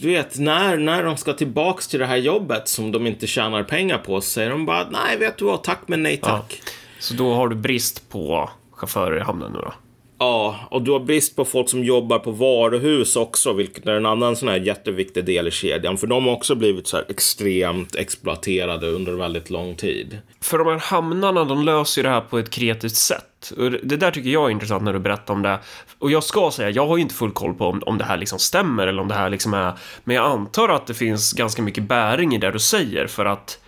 du 0.01 0.09
vet, 0.09 0.39
när, 0.39 0.77
när 0.77 1.05
de 1.05 1.17
ska 1.17 1.33
tillbaks 1.33 1.89
till 1.89 2.01
det 2.01 2.07
här 2.07 2.17
jobbet 2.17 2.69
som 2.69 2.93
de 2.93 3.07
inte 3.07 3.27
tjänar 3.27 3.63
pengar 3.63 3.99
på 3.99 4.21
så 4.21 4.31
säger 4.31 4.51
de 4.51 4.67
bara 4.67 4.89
nej, 4.91 5.19
vet 5.19 5.39
du 5.39 5.45
vad, 5.45 5.63
tack 5.63 5.81
men 5.87 6.03
nej 6.03 6.17
tack. 6.17 6.63
Så 6.99 7.15
då 7.15 7.35
har 7.35 7.49
du 7.49 7.57
brist 7.57 8.09
på 8.11 8.51
chaufförer 8.83 9.17
i 9.17 9.21
hamnen 9.21 9.53
nu 9.53 9.59
då? 9.59 9.73
Ja, 10.19 10.57
och 10.71 10.83
du 10.83 10.91
har 10.91 11.01
brist 11.01 11.37
på 11.37 11.45
folk 11.45 11.69
som 11.69 11.85
jobbar 11.85 12.19
på 12.19 12.31
varuhus 12.31 13.17
också, 13.17 13.53
vilket 13.53 13.87
är 13.87 13.93
en 13.93 14.07
annan 14.07 14.37
sån 14.37 14.49
här 14.49 14.57
jätteviktig 14.57 15.25
del 15.25 15.49
i 15.49 15.51
kedjan. 15.51 15.99
För 15.99 16.07
de 16.07 16.25
har 16.25 16.33
också 16.33 16.55
blivit 16.55 16.87
så 16.87 16.97
här 16.97 17.07
extremt 17.09 17.95
exploaterade 17.95 18.89
under 18.89 19.13
väldigt 19.13 19.51
lång 19.51 19.77
tid. 19.77 20.19
För 20.41 20.59
de 20.59 20.67
här 20.67 20.79
hamnarna, 20.79 21.45
de 21.45 21.65
löser 21.65 22.01
ju 22.01 22.03
det 22.03 22.09
här 22.09 22.21
på 22.21 22.39
ett 22.39 22.51
kreativt 22.51 22.95
sätt. 22.95 23.53
Och 23.59 23.71
det 23.71 23.97
där 23.97 24.11
tycker 24.11 24.31
jag 24.31 24.47
är 24.47 24.51
intressant 24.51 24.83
när 24.83 24.93
du 24.93 24.99
berättar 24.99 25.35
om 25.35 25.43
det. 25.43 25.59
Och 25.99 26.11
jag 26.11 26.25
ska 26.25 26.51
säga, 26.51 26.71
jag 26.71 26.87
har 26.87 26.97
ju 26.97 27.03
inte 27.03 27.15
full 27.15 27.33
koll 27.33 27.55
på 27.55 27.67
om, 27.67 27.83
om 27.87 27.99
det 27.99 28.05
här 28.05 28.17
liksom 28.17 28.39
stämmer 28.39 28.87
eller 28.87 29.03
om 29.03 29.09
det 29.09 29.15
här 29.15 29.31
liksom 29.31 29.55
är... 29.55 29.73
Men 30.05 30.17
jag 30.17 30.25
antar 30.25 30.69
att 30.69 30.87
det 30.87 30.95
finns 30.95 31.33
ganska 31.33 31.63
mycket 31.63 31.85
bäring 31.85 32.35
i 32.35 32.39
det 32.39 32.51
du 32.51 32.59
säger 32.59 33.07
för 33.07 33.25
att... 33.25 33.59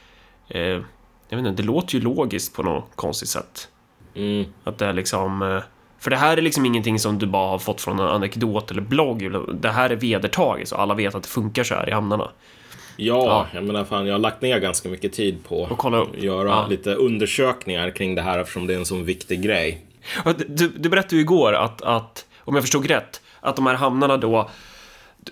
Eh, 0.49 0.81
jag 1.29 1.37
vet 1.37 1.47
inte, 1.47 1.63
det 1.63 1.67
låter 1.67 1.95
ju 1.95 2.01
logiskt 2.01 2.57
på 2.57 2.63
något 2.63 2.91
konstigt 2.95 3.29
sätt. 3.29 3.69
Mm. 4.17 4.45
Att 4.65 4.79
det 4.79 4.87
är 4.87 4.93
liksom... 4.93 5.43
eh, 5.43 5.63
För 5.99 6.11
det 6.11 6.17
här 6.17 6.37
är 6.37 6.43
liksom 6.43 6.67
ingenting 6.67 6.99
som 6.99 7.19
du 7.19 7.27
bara 7.27 7.49
har 7.49 7.59
fått 7.59 7.81
från 7.81 7.99
en 8.01 8.07
anekdot 8.07 8.71
eller 8.71 8.83
blogg. 8.83 9.31
Det 9.55 9.71
här 9.71 9.91
är 9.91 9.97
vedertaget, 9.97 10.69
så 10.69 10.77
alla 10.77 10.95
vet 10.95 11.15
att 11.15 11.23
det 11.23 11.29
funkar 11.29 11.65
så 11.65 11.75
här 11.75 11.89
i 11.89 11.93
hamnarna. 11.93 12.31
Ja, 12.97 13.25
Ja. 13.25 13.47
jag 13.55 13.65
menar 13.65 13.85
fan, 13.85 14.07
jag 14.07 14.15
har 14.15 14.19
lagt 14.19 14.43
ner 14.43 14.59
ganska 14.59 14.89
mycket 14.89 15.13
tid 15.13 15.45
på 15.49 15.65
att 15.81 16.23
göra 16.23 16.49
Ja. 16.49 16.67
lite 16.71 16.95
undersökningar 16.95 17.91
kring 17.91 18.15
det 18.15 18.23
här 18.23 18.39
eftersom 18.39 18.67
det 18.67 18.75
är 18.75 18.79
en 18.79 18.87
sån 18.87 19.05
viktig 19.05 19.43
grej. 19.43 19.85
Du, 20.49 20.69
du 20.69 20.89
berättade 20.89 21.15
ju 21.17 21.21
igår 21.21 21.53
att, 21.53 21.83
att, 21.83 22.27
om 22.39 22.55
jag 22.55 22.65
förstod 22.65 22.87
rätt, 22.87 23.23
att 23.41 23.57
de 23.57 23.67
här 23.67 23.75
hamnarna 23.75 24.17
då 24.17 24.51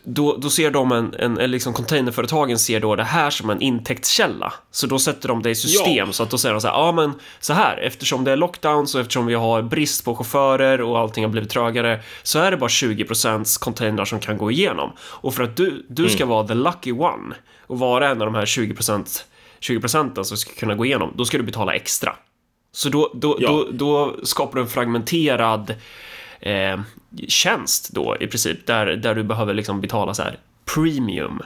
då, 0.05 0.37
då 0.37 0.51
ser 0.51 0.71
de 0.71 0.93
en, 0.93 1.15
en, 1.19 1.39
eller 1.39 1.49
liksom 1.49 1.73
containerföretagen 1.73 2.59
ser 2.59 2.81
då 2.81 2.97
det 2.97 3.05
här 3.05 3.31
som 3.31 3.51
en 3.51 3.61
intäktskälla. 3.61 4.53
Så 4.71 4.87
då 4.87 4.99
sätter 4.99 5.29
de 5.29 5.43
det 5.43 5.51
i 5.51 5.55
system 5.55 5.93
Ja. 6.07 6.13
så 6.13 6.23
att 6.23 6.31
då 6.31 6.39
säger 6.39 6.53
de 6.55 6.61
så 6.61 6.69
här, 6.69 6.75
ja 6.75 6.93
men 6.93 7.13
så 7.41 7.53
här, 7.53 7.77
eftersom 7.77 8.25
det 8.25 8.33
är 8.33 8.37
lockdowns 8.37 8.95
och 8.95 9.01
eftersom 9.01 9.27
vi 9.27 9.35
har 9.35 9.63
brist 9.63 10.05
på 10.05 10.15
chaufförer 10.17 10.81
och 10.81 10.99
allting 10.99 11.25
har 11.25 11.31
blivit 11.31 11.51
trögare 11.51 12.01
så 12.23 12.39
är 12.39 12.51
det 12.51 12.57
bara 12.57 12.69
20% 12.69 13.59
containrar 13.61 14.05
som 14.05 14.21
kan 14.21 14.39
gå 14.39 14.51
igenom. 14.51 14.93
Och 15.01 15.35
för 15.35 15.43
att 15.45 15.57
du, 15.57 15.87
du 15.89 16.09
ska 16.09 16.27
vara 16.27 16.47
the 16.49 16.55
lucky 16.55 16.93
one 16.93 17.35
och 17.67 17.79
vara 17.79 18.09
en 18.09 18.21
av 18.23 18.27
de 18.27 18.35
här 18.35 18.45
20%, 18.45 19.21
20 19.61 19.81
procenten 19.81 20.25
som 20.25 20.37
ska 20.37 20.53
kunna 20.61 20.75
gå 20.75 20.85
igenom, 20.85 21.13
då 21.17 21.25
ska 21.25 21.39
du 21.39 21.45
betala 21.45 21.75
extra. 21.75 22.17
Så 22.75 22.89
då, 22.89 23.11
då, 23.15 23.37
Ja. 23.41 23.49
då, 23.49 23.69
då 23.73 24.17
skapar 24.27 24.55
du 24.55 24.61
en 24.61 24.69
fragmenterad 24.69 25.75
eh, 26.43 26.81
tjänst 27.29 27.91
då 27.93 28.17
i 28.21 28.27
princip, 28.27 28.67
där, 28.67 28.87
där 28.87 29.15
du 29.15 29.23
behöver 29.23 29.55
liksom 29.55 29.81
betala 29.81 30.15
så 30.15 30.23
här 30.23 30.39
premium. 30.75 31.41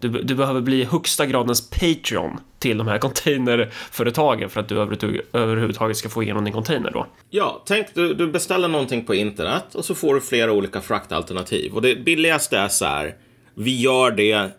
Du, 0.00 0.08
du 0.08 0.34
behöver 0.34 0.60
bli 0.60 0.84
högsta 0.84 1.26
gradens 1.26 1.70
Patreon 1.70 2.40
till 2.58 2.78
de 2.78 2.86
här 2.86 2.98
containerföretagen 3.08 4.50
för 4.50 4.60
att 4.60 4.68
du 4.68 4.78
överhuvudtaget 5.32 5.96
ska 5.96 6.08
få 6.08 6.22
igenom 6.22 6.44
din 6.44 6.54
container 6.54 6.90
då. 6.90 7.06
Ja, 7.30 7.62
tänk 7.66 7.94
du, 7.94 8.14
du 8.14 8.26
beställer 8.26 8.68
någonting 8.68 9.04
på 9.04 9.14
internet 9.14 9.74
och 9.74 9.84
så 9.84 9.94
får 9.94 10.14
du 10.14 10.20
flera 10.20 10.52
olika 10.52 10.80
fraktalternativ. 10.80 11.74
Och 11.74 11.82
det 11.82 12.04
billigaste 12.04 12.58
är 12.58 12.68
så 12.68 12.84
här, 12.84 13.14
vi 13.54 13.80
gör 13.80 14.10
det 14.10 14.50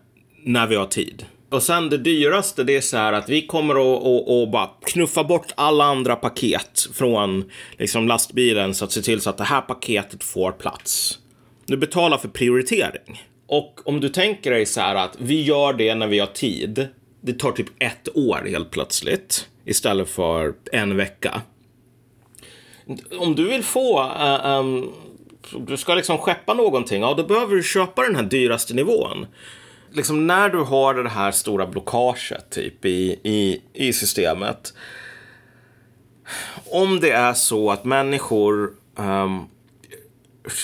när 0.44 0.68
vi 0.68 0.76
har 0.76 0.86
tid. 0.86 1.26
Och 1.50 1.64
sen 1.64 1.90
det 1.90 1.98
dyraste, 1.98 2.64
det 2.64 2.76
är 2.76 2.82
så 2.82 2.98
här 2.98 3.14
att 3.14 3.30
vi 3.30 3.48
kommer 3.48 3.76
att, 3.76 4.04
och, 4.04 4.42
och 4.42 4.50
bara 4.50 4.70
knuffa 4.86 5.24
bort 5.24 5.54
alla 5.56 5.84
andra 5.84 6.16
paket 6.16 6.88
från 6.94 7.52
liksom 7.78 8.08
lastbilen 8.08 8.76
så 8.76 8.86
att 8.86 8.92
se 8.92 9.02
till 9.02 9.22
så 9.22 9.30
att 9.30 9.38
det 9.38 9.44
här 9.44 9.62
paketet 9.62 10.24
får 10.24 10.52
plats. 10.52 11.20
Du 11.66 11.78
betalar 11.78 12.18
för 12.18 12.28
prioritering. 12.28 13.24
Och 13.48 13.80
om 13.86 14.00
du 14.00 14.10
tänker 14.10 14.52
dig 14.52 14.66
så 14.66 14.82
här 14.82 14.96
att 14.96 15.16
vi 15.18 15.42
gör 15.42 15.74
det 15.74 15.96
när 15.96 16.08
vi 16.08 16.20
har 16.20 16.28
tid. 16.28 16.88
Det 17.22 17.34
tar 17.34 17.52
typ 17.52 17.70
ett 17.80 18.18
år 18.18 18.48
helt 18.50 18.72
plötsligt 18.72 19.48
istället 19.66 20.10
för 20.10 20.54
en 20.72 20.98
vecka 20.98 21.42
om 23.20 23.36
du 23.36 23.48
vill 23.48 23.64
få, 23.64 24.04
uh, 24.04 24.60
um, 24.60 24.92
du 25.68 25.78
ska 25.78 25.96
liksom 25.96 26.18
skeppa 26.18 26.54
någonting, 26.54 27.02
ja 27.02 27.14
då 27.14 27.24
behöver 27.24 27.56
du 27.56 27.64
köpa 27.64 28.02
den 28.02 28.16
här 28.16 28.24
dyraste 28.24 28.74
nivån. 28.74 29.26
Liksom 29.92 30.28
när 30.28 30.50
du 30.50 30.58
har 30.58 30.94
det 30.94 31.10
här 31.10 31.32
stora 31.32 31.68
blockaget 31.68 32.50
typ 32.50 32.86
i, 32.86 33.20
i, 33.24 33.62
i 33.74 33.94
systemet. 33.94 34.74
Om 36.66 37.00
det 37.00 37.12
är 37.12 37.34
så 37.34 37.72
att 37.72 37.86
människor 37.86 38.72
um, 38.96 39.48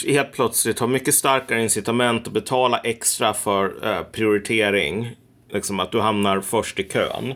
helt 0.07 0.31
plötsligt 0.31 0.79
har 0.79 0.87
mycket 0.87 1.13
starkare 1.13 1.63
incitament 1.63 2.27
att 2.27 2.33
betala 2.33 2.77
extra 2.77 3.33
för 3.33 3.85
uh, 3.85 4.03
prioritering, 4.03 5.15
liksom 5.49 5.79
att 5.79 5.91
du 5.91 5.99
hamnar 5.99 6.41
först 6.41 6.79
i 6.79 6.83
kön 6.83 7.33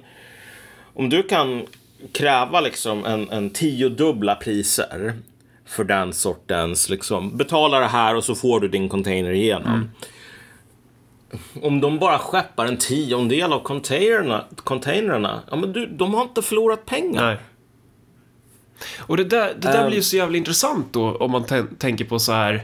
om 1.00 1.10
du 1.10 1.24
kan 1.24 1.66
kräva 2.12 2.62
liksom 2.62 3.06
en, 3.06 3.30
en 3.30 3.50
tiodubbla 3.50 4.36
priser 4.36 5.14
för 5.66 5.84
den 5.84 6.14
sortens, 6.14 6.90
liksom, 6.90 7.38
betala 7.38 7.80
det 7.80 7.88
här 7.88 8.16
och 8.16 8.24
så 8.24 8.36
får 8.36 8.60
du 8.60 8.68
din 8.68 8.90
container 8.90 9.32
igenom. 9.32 9.74
Mm. 9.74 9.90
Om 11.62 11.82
de 11.82 12.00
bara 12.00 12.20
skeppar 12.20 12.66
en 12.66 12.78
tiondel 12.78 13.54
av 13.54 13.60
containerna, 13.60 14.46
containrarna, 14.56 15.44
ja 15.50 15.56
men 15.56 15.74
du, 15.74 15.86
de 15.88 16.14
har 16.14 16.22
inte 16.22 16.42
förlorat 16.42 16.86
pengar. 16.86 17.26
Nej. 17.26 17.38
Och 18.98 19.18
det 19.18 19.24
där, 19.24 19.54
det 19.60 19.68
där 19.68 19.82
Ehm. 19.82 19.88
blir 19.88 19.98
ju 19.98 20.04
så 20.04 20.16
jävla 20.18 20.38
intressant 20.38 20.94
då 20.94 21.16
om 21.16 21.32
man 21.32 21.44
tän- 21.44 21.76
tänker 21.78 22.06
på 22.06 22.20
så 22.20 22.32
här. 22.32 22.62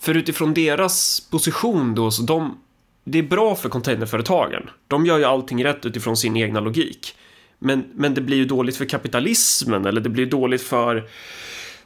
För 0.00 0.14
utifrån 0.16 0.54
deras 0.54 1.20
position 1.30 1.94
då, 1.94 2.10
så 2.10 2.22
de... 2.22 2.58
Det 3.04 3.18
är 3.18 3.22
bra 3.22 3.54
för 3.54 3.68
containerföretagen. 3.68 4.70
De 4.88 5.06
gör 5.06 5.18
ju 5.18 5.24
allting 5.24 5.64
rätt 5.64 5.86
utifrån 5.86 6.16
sin 6.16 6.36
egna 6.36 6.60
logik. 6.60 7.14
Men, 7.58 7.84
men 7.94 8.14
det 8.14 8.20
blir 8.20 8.36
ju 8.36 8.44
dåligt 8.44 8.76
för 8.76 8.84
kapitalismen 8.84 9.86
eller 9.86 10.00
det 10.00 10.08
blir 10.08 10.26
dåligt 10.26 10.62
för 10.62 11.08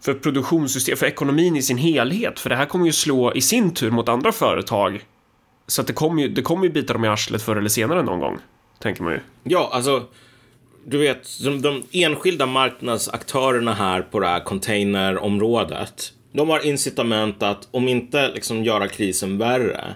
för 0.01 0.15
produktionssystem, 0.15 0.97
för 0.97 1.07
ekonomin 1.07 1.57
i 1.57 1.63
sin 1.63 1.79
helhet. 1.79 2.41
För 2.41 2.51
det 2.51 2.57
här 2.57 2.67
kommer 2.67 2.87
ju 2.87 2.93
slå 2.93 3.33
i 3.35 3.41
sin 3.41 3.75
tur 3.75 3.91
mot 3.91 4.09
andra 4.09 4.33
företag. 4.33 5.05
Så 5.67 5.81
att 5.81 5.87
det 5.87 5.93
kommer 5.93 6.23
ju, 6.23 6.29
det 6.29 6.43
ju 6.67 6.71
bita 6.71 6.93
dem 6.93 7.05
i 7.05 7.09
arslet 7.09 7.43
förr 7.43 7.57
eller 7.57 7.69
senare 7.69 8.03
någon 8.03 8.21
gång. 8.21 8.39
Tänker 8.79 9.03
man 9.03 9.13
ju. 9.13 9.21
Ja, 9.45 9.71
alltså, 9.73 10.05
du 10.85 10.99
vet, 10.99 11.29
de, 11.45 11.63
de 11.63 11.83
enskilda 11.93 12.47
marknadsaktörerna 12.47 13.75
här 13.75 14.03
på 14.03 14.21
det 14.21 14.27
här 14.27 14.41
containerområdet, 14.41 16.13
de 16.33 16.49
har 16.49 16.67
incitament 16.67 17.43
att, 17.43 17.69
om 17.71 17.89
inte 17.89 18.29
liksom 18.29 18.65
göra 18.65 18.89
krisen 18.89 19.39
värre, 19.39 19.95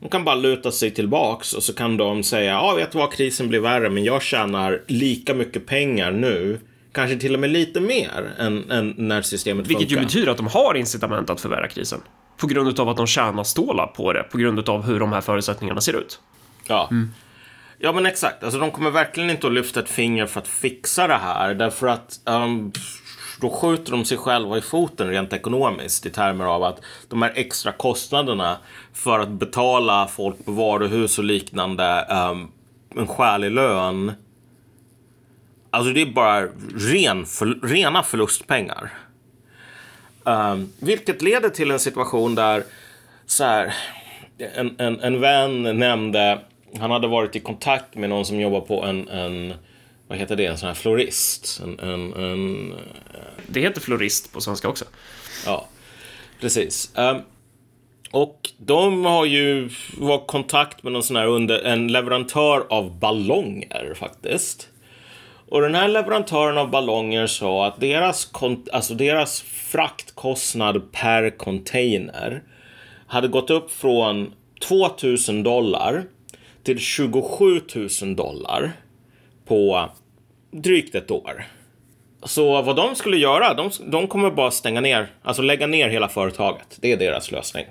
de 0.00 0.08
kan 0.08 0.24
bara 0.24 0.34
luta 0.34 0.70
sig 0.70 0.90
tillbaks 0.90 1.52
och 1.52 1.62
så 1.62 1.74
kan 1.74 1.96
de 1.96 2.22
säga, 2.22 2.52
ja, 2.52 2.74
vet 2.74 2.92
du 2.92 2.98
vad, 2.98 3.12
krisen 3.12 3.48
blir 3.48 3.60
värre, 3.60 3.90
men 3.90 4.04
jag 4.04 4.22
tjänar 4.22 4.82
lika 4.86 5.34
mycket 5.34 5.66
pengar 5.66 6.12
nu, 6.12 6.60
kanske 6.92 7.16
till 7.16 7.34
och 7.34 7.40
med 7.40 7.50
lite 7.50 7.80
mer 7.80 8.34
än, 8.38 8.70
än 8.70 8.94
när 8.96 9.22
systemet 9.22 9.66
Vilket 9.66 9.90
ju 9.90 9.94
funkar. 9.96 10.04
betyder 10.04 10.30
att 10.30 10.36
de 10.36 10.46
har 10.46 10.74
incitament 10.74 11.30
att 11.30 11.40
förvärra 11.40 11.68
krisen. 11.68 12.00
På 12.36 12.46
grund 12.46 12.80
av 12.80 12.88
att 12.88 12.96
de 12.96 13.06
tjänar 13.06 13.44
stålar 13.44 13.86
på 13.86 14.12
det, 14.12 14.22
på 14.22 14.38
grund 14.38 14.68
av 14.68 14.82
hur 14.82 15.00
de 15.00 15.12
här 15.12 15.20
förutsättningarna 15.20 15.80
ser 15.80 15.96
ut. 15.96 16.20
Ja. 16.66 16.90
Ja 17.78 17.92
men 17.92 18.06
exakt, 18.06 18.44
alltså 18.44 18.58
de 18.60 18.70
kommer 18.70 18.90
verkligen 18.90 19.30
inte 19.30 19.46
att 19.46 19.52
lyfta 19.52 19.80
ett 19.80 19.88
finger 19.88 20.26
för 20.26 20.40
att 20.40 20.48
fixa 20.48 21.06
det 21.06 21.14
här 21.14 21.54
därför 21.54 21.86
att 21.86 22.20
ehm, 22.24 22.72
då 23.40 23.50
skjuter 23.50 23.92
de 23.92 24.04
sig 24.04 24.18
själva 24.18 24.58
i 24.58 24.60
foten 24.60 25.08
rent 25.08 25.32
ekonomiskt 25.32 26.06
i 26.06 26.10
termer 26.10 26.44
av 26.44 26.62
att 26.62 26.80
de 27.08 27.22
här 27.22 27.32
extra 27.34 27.72
kostnaderna 27.72 28.56
för 28.92 29.18
att 29.18 29.28
betala 29.28 30.08
folk 30.08 30.44
på 30.44 30.52
varuhus 30.52 31.18
och 31.18 31.24
liknande 31.24 31.84
ehm, 31.84 32.48
en 32.96 33.06
skälig 33.06 33.50
lön. 33.50 34.12
Alltså 35.70 35.92
det 35.92 36.02
är 36.02 36.06
bara 36.06 36.48
ren 36.76 37.26
för, 37.26 37.58
rena 37.62 38.02
förlustpengar. 38.02 38.90
Um, 40.24 40.72
vilket 40.78 41.22
leder 41.22 41.48
till 41.48 41.70
en 41.70 41.78
situation 41.78 42.34
där 42.34 42.64
så 43.26 43.44
här, 43.44 43.74
en, 44.38 44.74
en, 44.78 45.00
en 45.00 45.20
vän 45.20 45.62
nämnde, 45.78 46.40
han 46.78 46.90
hade 46.90 47.08
varit 47.08 47.36
i 47.36 47.40
kontakt 47.40 47.94
med 47.94 48.08
någon 48.08 48.24
som 48.24 48.40
jobbar 48.40 48.60
på 48.60 48.84
en, 48.84 49.08
en 49.08 49.54
vad 50.08 50.18
heter 50.18 50.36
det, 50.36 50.46
en 50.46 50.58
sån 50.58 50.66
här 50.66 50.74
florist. 50.74 51.60
En, 51.62 51.78
en, 51.78 52.12
en, 52.12 52.74
Det 53.46 53.60
heter 53.60 53.80
florist 53.80 54.32
på 54.32 54.40
svenska 54.40 54.68
också. 54.68 54.84
ja, 55.46 55.68
precis. 56.40 56.92
Um, 56.94 57.22
och 58.10 58.50
de 58.58 59.04
har 59.04 59.24
ju 59.24 59.70
varit 59.98 60.22
i 60.22 60.26
kontakt 60.26 60.82
med 60.82 60.92
någon 60.92 61.02
sån 61.02 61.16
här 61.16 61.26
under, 61.26 61.58
en 61.58 61.92
leverantör 61.92 62.66
av 62.70 62.98
ballonger 62.98 63.94
faktiskt. 63.96 64.68
Och 65.50 65.60
den 65.60 65.74
här 65.74 65.88
leverantören 65.88 66.58
av 66.58 66.70
ballonger 66.70 67.26
sa 67.26 67.66
att 67.66 67.80
deras, 67.80 68.30
alltså 68.72 68.94
deras 68.94 69.42
fraktkostnad 69.42 70.92
per 70.92 71.30
container 71.30 72.42
hade 73.06 73.28
gått 73.28 73.50
upp 73.50 73.70
från 73.70 74.32
2000 74.68 75.42
dollar 75.42 76.04
till 76.62 76.78
27 76.78 77.60
000 78.02 78.16
dollar 78.16 78.72
på 79.46 79.90
drygt 80.50 80.94
ett 80.94 81.10
år. 81.10 81.44
Så 82.22 82.62
vad 82.62 82.76
de 82.76 82.94
skulle 82.94 83.16
göra, 83.16 83.54
de, 83.54 83.70
de 83.86 84.06
kommer 84.06 84.30
bara 84.30 84.50
stänga 84.50 84.80
ner, 84.80 85.06
alltså 85.22 85.42
lägga 85.42 85.66
ner 85.66 85.88
hela 85.88 86.08
företaget. 86.08 86.78
Det 86.80 86.92
är 86.92 86.96
deras 86.96 87.30
lösning. 87.30 87.66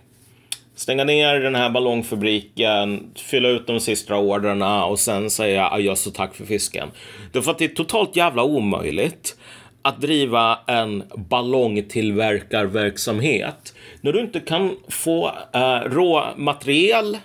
Stänga 0.77 1.03
ner 1.03 1.39
den 1.39 1.55
här 1.55 1.69
ballongfabriken, 1.69 3.11
fylla 3.15 3.49
ut 3.49 3.67
de 3.67 3.79
sista 3.79 4.17
orderna 4.17 4.85
och 4.85 4.99
sen 4.99 5.29
säga 5.29 5.69
adjöss 5.69 6.07
och 6.07 6.13
tack 6.13 6.35
för 6.35 6.45
fisken. 6.45 6.89
Därför 7.31 7.51
att 7.51 7.57
det 7.57 7.65
är 7.65 7.69
totalt 7.69 8.15
jävla 8.15 8.43
omöjligt 8.43 9.37
att 9.81 10.01
driva 10.01 10.59
en 10.67 11.03
ballongtillverkarverksamhet 11.15 13.75
när 14.01 14.13
du 14.13 14.19
inte 14.19 14.39
kan 14.39 14.77
få 14.87 15.31
eh, 15.53 15.79
råmaterial 15.79 17.17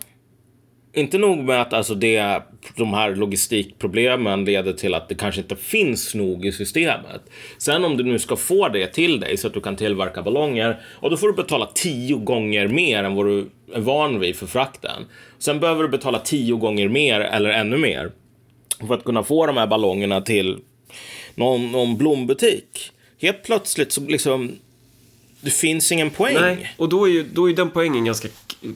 inte 0.93 1.19
nog 1.19 1.39
med 1.39 1.63
att 1.63 1.73
alltså 1.73 1.95
det, 1.95 2.43
de 2.77 2.95
här 2.95 3.15
logistikproblemen 3.15 4.45
leder 4.45 4.73
till 4.73 4.95
att 4.95 5.09
det 5.09 5.15
kanske 5.15 5.41
inte 5.41 5.57
finns 5.57 6.15
nog 6.15 6.47
i 6.47 6.53
systemet. 6.53 7.23
Sen 7.59 7.85
om 7.85 7.97
du 7.97 8.05
nu 8.05 8.19
ska 8.19 8.37
få 8.37 8.69
det 8.69 8.87
till 8.87 9.21
dig 9.21 9.37
så 9.37 9.47
att 9.47 9.55
du 9.55 9.61
kan 9.61 9.77
tillverka 9.77 10.23
ballonger 10.23 10.81
och 10.85 11.11
då 11.11 11.17
får 11.17 11.27
du 11.27 11.33
betala 11.33 11.69
tio 11.75 12.17
gånger 12.17 12.69
mer 12.69 13.05
än 13.05 13.15
vad 13.15 13.27
du 13.27 13.51
är 13.75 13.81
van 13.81 14.21
vid 14.21 14.37
för 14.37 14.47
frakten. 14.47 15.07
Sen 15.39 15.61
behöver 15.61 15.83
du 15.83 15.89
betala 15.89 16.19
tio 16.19 16.57
gånger 16.57 16.89
mer 16.89 17.21
eller 17.21 17.51
ännu 17.51 17.77
mer 17.77 18.11
för 18.87 18.95
att 18.95 19.05
kunna 19.05 19.23
få 19.23 19.47
de 19.47 19.57
här 19.57 19.67
ballongerna 19.67 20.21
till 20.21 20.59
någon, 21.35 21.73
någon 21.73 21.97
blombutik. 21.97 22.91
Helt 23.21 23.43
plötsligt 23.43 23.93
så 23.93 24.01
liksom 24.01 24.53
det 25.41 25.51
finns 25.51 25.93
ingen 25.93 26.11
poäng. 26.11 26.35
Nej, 26.41 26.75
och 26.77 26.89
då 26.89 27.09
är 27.09 27.11
ju 27.11 27.23
då 27.23 27.51
är 27.51 27.55
den 27.55 27.71
poängen 27.71 28.05
ganska 28.05 28.29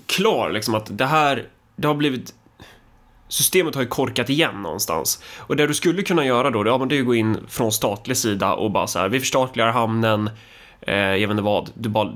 klar, 0.06 0.50
liksom 0.50 0.74
att 0.74 0.98
det 0.98 1.06
här, 1.06 1.44
det 1.76 1.88
har 1.88 1.94
blivit... 1.94 2.34
Systemet 3.28 3.74
har 3.74 3.82
ju 3.82 3.88
korkat 3.88 4.30
igen 4.30 4.62
någonstans. 4.62 5.22
Och 5.36 5.56
det 5.56 5.66
du 5.66 5.74
skulle 5.74 6.02
kunna 6.02 6.26
göra 6.26 6.50
då, 6.50 6.66
ja, 6.66 6.78
men 6.78 6.88
det 6.88 6.94
är 6.94 6.96
ju 6.96 7.02
att 7.02 7.06
gå 7.06 7.14
in 7.14 7.38
från 7.48 7.72
statlig 7.72 8.16
sida 8.16 8.54
och 8.54 8.70
bara 8.70 8.86
så 8.86 8.98
här, 8.98 9.08
vi 9.08 9.20
förstatligar 9.20 9.72
hamnen, 9.72 10.30
eh, 10.80 10.94
jag 10.94 11.28
vet 11.28 11.30
inte 11.30 11.42
vad, 11.42 11.70
du 11.74 11.88
bara 11.88 12.12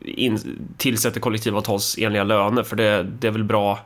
in, 0.00 0.38
tillsätter 0.76 1.20
kollektivavtalsenliga 1.20 2.24
löner, 2.24 2.62
för 2.62 2.76
det, 2.76 3.02
det 3.02 3.26
är 3.26 3.30
väl 3.30 3.44
bra 3.44 3.78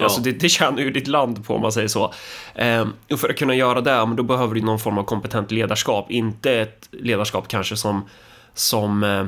Alltså 0.00 0.20
det, 0.20 0.32
det 0.32 0.48
tjänar 0.48 0.78
ju 0.78 0.90
ditt 0.90 1.06
land 1.06 1.46
på 1.46 1.54
om 1.54 1.62
man 1.62 1.72
säger 1.72 1.88
så. 1.88 2.12
Eh, 2.54 2.88
och 3.12 3.20
för 3.20 3.28
att 3.28 3.36
kunna 3.36 3.54
göra 3.54 3.80
det, 3.80 3.90
ja, 3.90 4.06
men 4.06 4.16
då 4.16 4.22
behöver 4.22 4.54
du 4.54 4.60
någon 4.60 4.78
form 4.78 4.98
av 4.98 5.02
kompetent 5.02 5.50
ledarskap. 5.50 6.10
Inte 6.10 6.52
ett 6.52 6.88
ledarskap 6.90 7.48
kanske 7.48 7.76
som, 7.76 8.08
som 8.54 9.04
eh, 9.04 9.24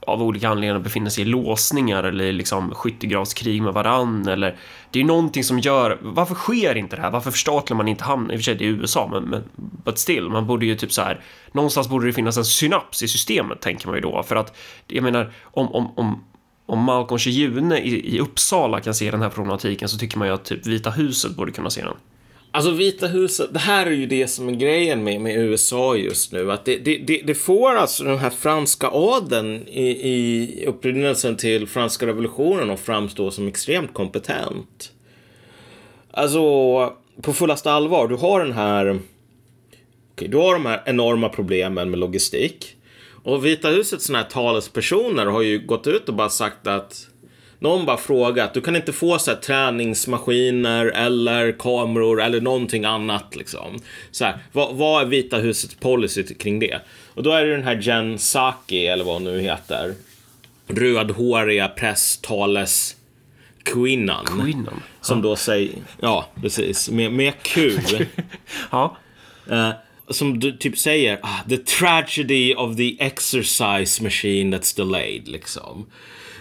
av 0.00 0.22
olika 0.22 0.48
anledningar 0.48 0.78
befinner 0.78 1.10
sig 1.10 1.22
i 1.22 1.26
låsningar 1.26 2.04
eller 2.04 2.32
liksom 2.32 2.74
skyttegravskrig 2.74 3.62
med 3.62 3.74
varann 3.74 4.28
eller 4.28 4.56
det 4.90 5.00
är 5.00 5.04
någonting 5.04 5.44
som 5.44 5.58
gör, 5.58 5.98
varför 6.02 6.34
sker 6.34 6.74
inte 6.74 6.96
det 6.96 7.02
här? 7.02 7.10
Varför 7.10 7.30
förstatligar 7.30 7.76
man 7.76 7.88
inte 7.88 8.04
hamnen? 8.04 8.30
I 8.30 8.34
och 8.34 8.38
för 8.38 8.44
sig 8.44 8.54
det 8.54 8.64
är 8.64 8.68
USA, 8.68 9.08
men, 9.12 9.22
men 9.22 9.42
but 9.84 9.98
still, 9.98 10.28
man 10.28 10.46
borde 10.46 10.66
ju 10.66 10.76
typ 10.76 10.92
så 10.92 11.02
här, 11.02 11.20
någonstans 11.52 11.88
borde 11.88 12.06
det 12.06 12.12
finnas 12.12 12.36
en 12.36 12.44
synaps 12.44 13.02
i 13.02 13.08
systemet 13.08 13.60
tänker 13.60 13.86
man 13.86 13.96
ju 13.96 14.00
då, 14.00 14.22
för 14.22 14.36
att 14.36 14.56
jag 14.86 15.02
menar 15.02 15.32
om, 15.42 15.68
om, 15.74 15.92
om 15.96 16.24
om 16.66 16.78
Malcolm 16.78 17.18
Shiune 17.18 17.78
i, 17.78 18.16
i 18.16 18.20
Uppsala 18.20 18.80
kan 18.80 18.94
se 18.94 19.10
den 19.10 19.22
här 19.22 19.28
problematiken 19.28 19.88
så 19.88 19.98
tycker 19.98 20.18
man 20.18 20.28
ju 20.28 20.34
att 20.34 20.44
typ 20.44 20.66
Vita 20.66 20.90
huset 20.90 21.36
borde 21.36 21.52
kunna 21.52 21.70
se 21.70 21.82
den. 21.82 21.94
Alltså 22.54 22.70
Vita 22.70 23.06
huset, 23.06 23.48
det 23.52 23.58
här 23.58 23.86
är 23.86 23.90
ju 23.90 24.06
det 24.06 24.28
som 24.28 24.48
är 24.48 24.52
grejen 24.52 25.04
med, 25.04 25.20
med 25.20 25.36
USA 25.36 25.96
just 25.96 26.32
nu. 26.32 26.52
Att 26.52 26.64
det, 26.64 26.76
det, 26.76 26.96
det, 26.96 27.22
det 27.24 27.34
får 27.34 27.74
alltså 27.74 28.04
den 28.04 28.18
här 28.18 28.30
franska 28.30 28.88
adeln 28.92 29.68
i, 29.68 29.88
i 29.88 30.66
upprinnelsen 30.66 31.36
till 31.36 31.66
franska 31.66 32.06
revolutionen 32.06 32.70
att 32.70 32.80
framstå 32.80 33.30
som 33.30 33.48
extremt 33.48 33.94
kompetent. 33.94 34.92
Alltså, 36.10 36.40
på 37.22 37.32
fullaste 37.32 37.72
allvar, 37.72 38.08
du 38.08 38.16
har 38.16 38.44
den 38.44 38.52
här... 38.52 39.00
Okay, 40.12 40.28
du 40.28 40.36
har 40.36 40.52
de 40.52 40.66
här 40.66 40.82
enorma 40.86 41.28
problemen 41.28 41.90
med 41.90 42.00
logistik. 42.00 42.76
Och 43.22 43.46
Vita 43.46 43.68
husets 43.68 44.04
såna 44.04 44.18
här 44.18 44.30
talespersoner 44.30 45.26
har 45.26 45.42
ju 45.42 45.66
gått 45.66 45.86
ut 45.86 46.08
och 46.08 46.14
bara 46.14 46.30
sagt 46.30 46.66
att 46.66 47.06
någon 47.58 47.86
bara 47.86 47.96
frågat, 47.96 48.54
du 48.54 48.60
kan 48.60 48.76
inte 48.76 48.92
få 48.92 49.18
så 49.18 49.30
här 49.30 49.38
träningsmaskiner 49.38 50.86
eller 50.86 51.52
kameror 51.52 52.22
eller 52.22 52.40
någonting 52.40 52.84
annat 52.84 53.36
liksom. 53.36 53.78
Så 54.10 54.24
här, 54.24 54.38
vad, 54.52 54.74
vad 54.74 55.02
är 55.02 55.06
Vita 55.06 55.36
husets 55.36 55.74
policy 55.74 56.22
kring 56.22 56.58
det? 56.58 56.78
Och 57.14 57.22
då 57.22 57.32
är 57.32 57.44
det 57.44 57.50
den 57.50 57.64
här 57.64 57.80
Jen 57.82 58.16
Psaki, 58.16 58.86
eller 58.86 59.04
vad 59.04 59.14
hon 59.14 59.24
nu 59.24 59.40
heter. 59.40 59.94
Rödhåriga 60.66 61.68
presstales 61.68 62.96
kvinnan. 63.64 64.42
Kvinnan. 64.42 64.82
Som 65.00 65.22
då 65.22 65.36
säger, 65.36 65.72
ja 66.00 66.28
precis, 66.40 66.90
med, 66.90 67.12
med 67.12 67.42
Q. 67.42 67.78
Ja. 68.70 68.96
Eh, 69.50 69.70
som 70.08 70.40
du 70.40 70.52
typ 70.52 70.78
säger, 70.78 71.18
ah, 71.22 71.48
the 71.48 71.56
tragedy 71.56 72.54
of 72.54 72.76
the 72.76 72.96
exercise 73.00 74.02
machine 74.02 74.54
that's 74.54 74.76
delayed, 74.76 75.28
liksom. 75.28 75.86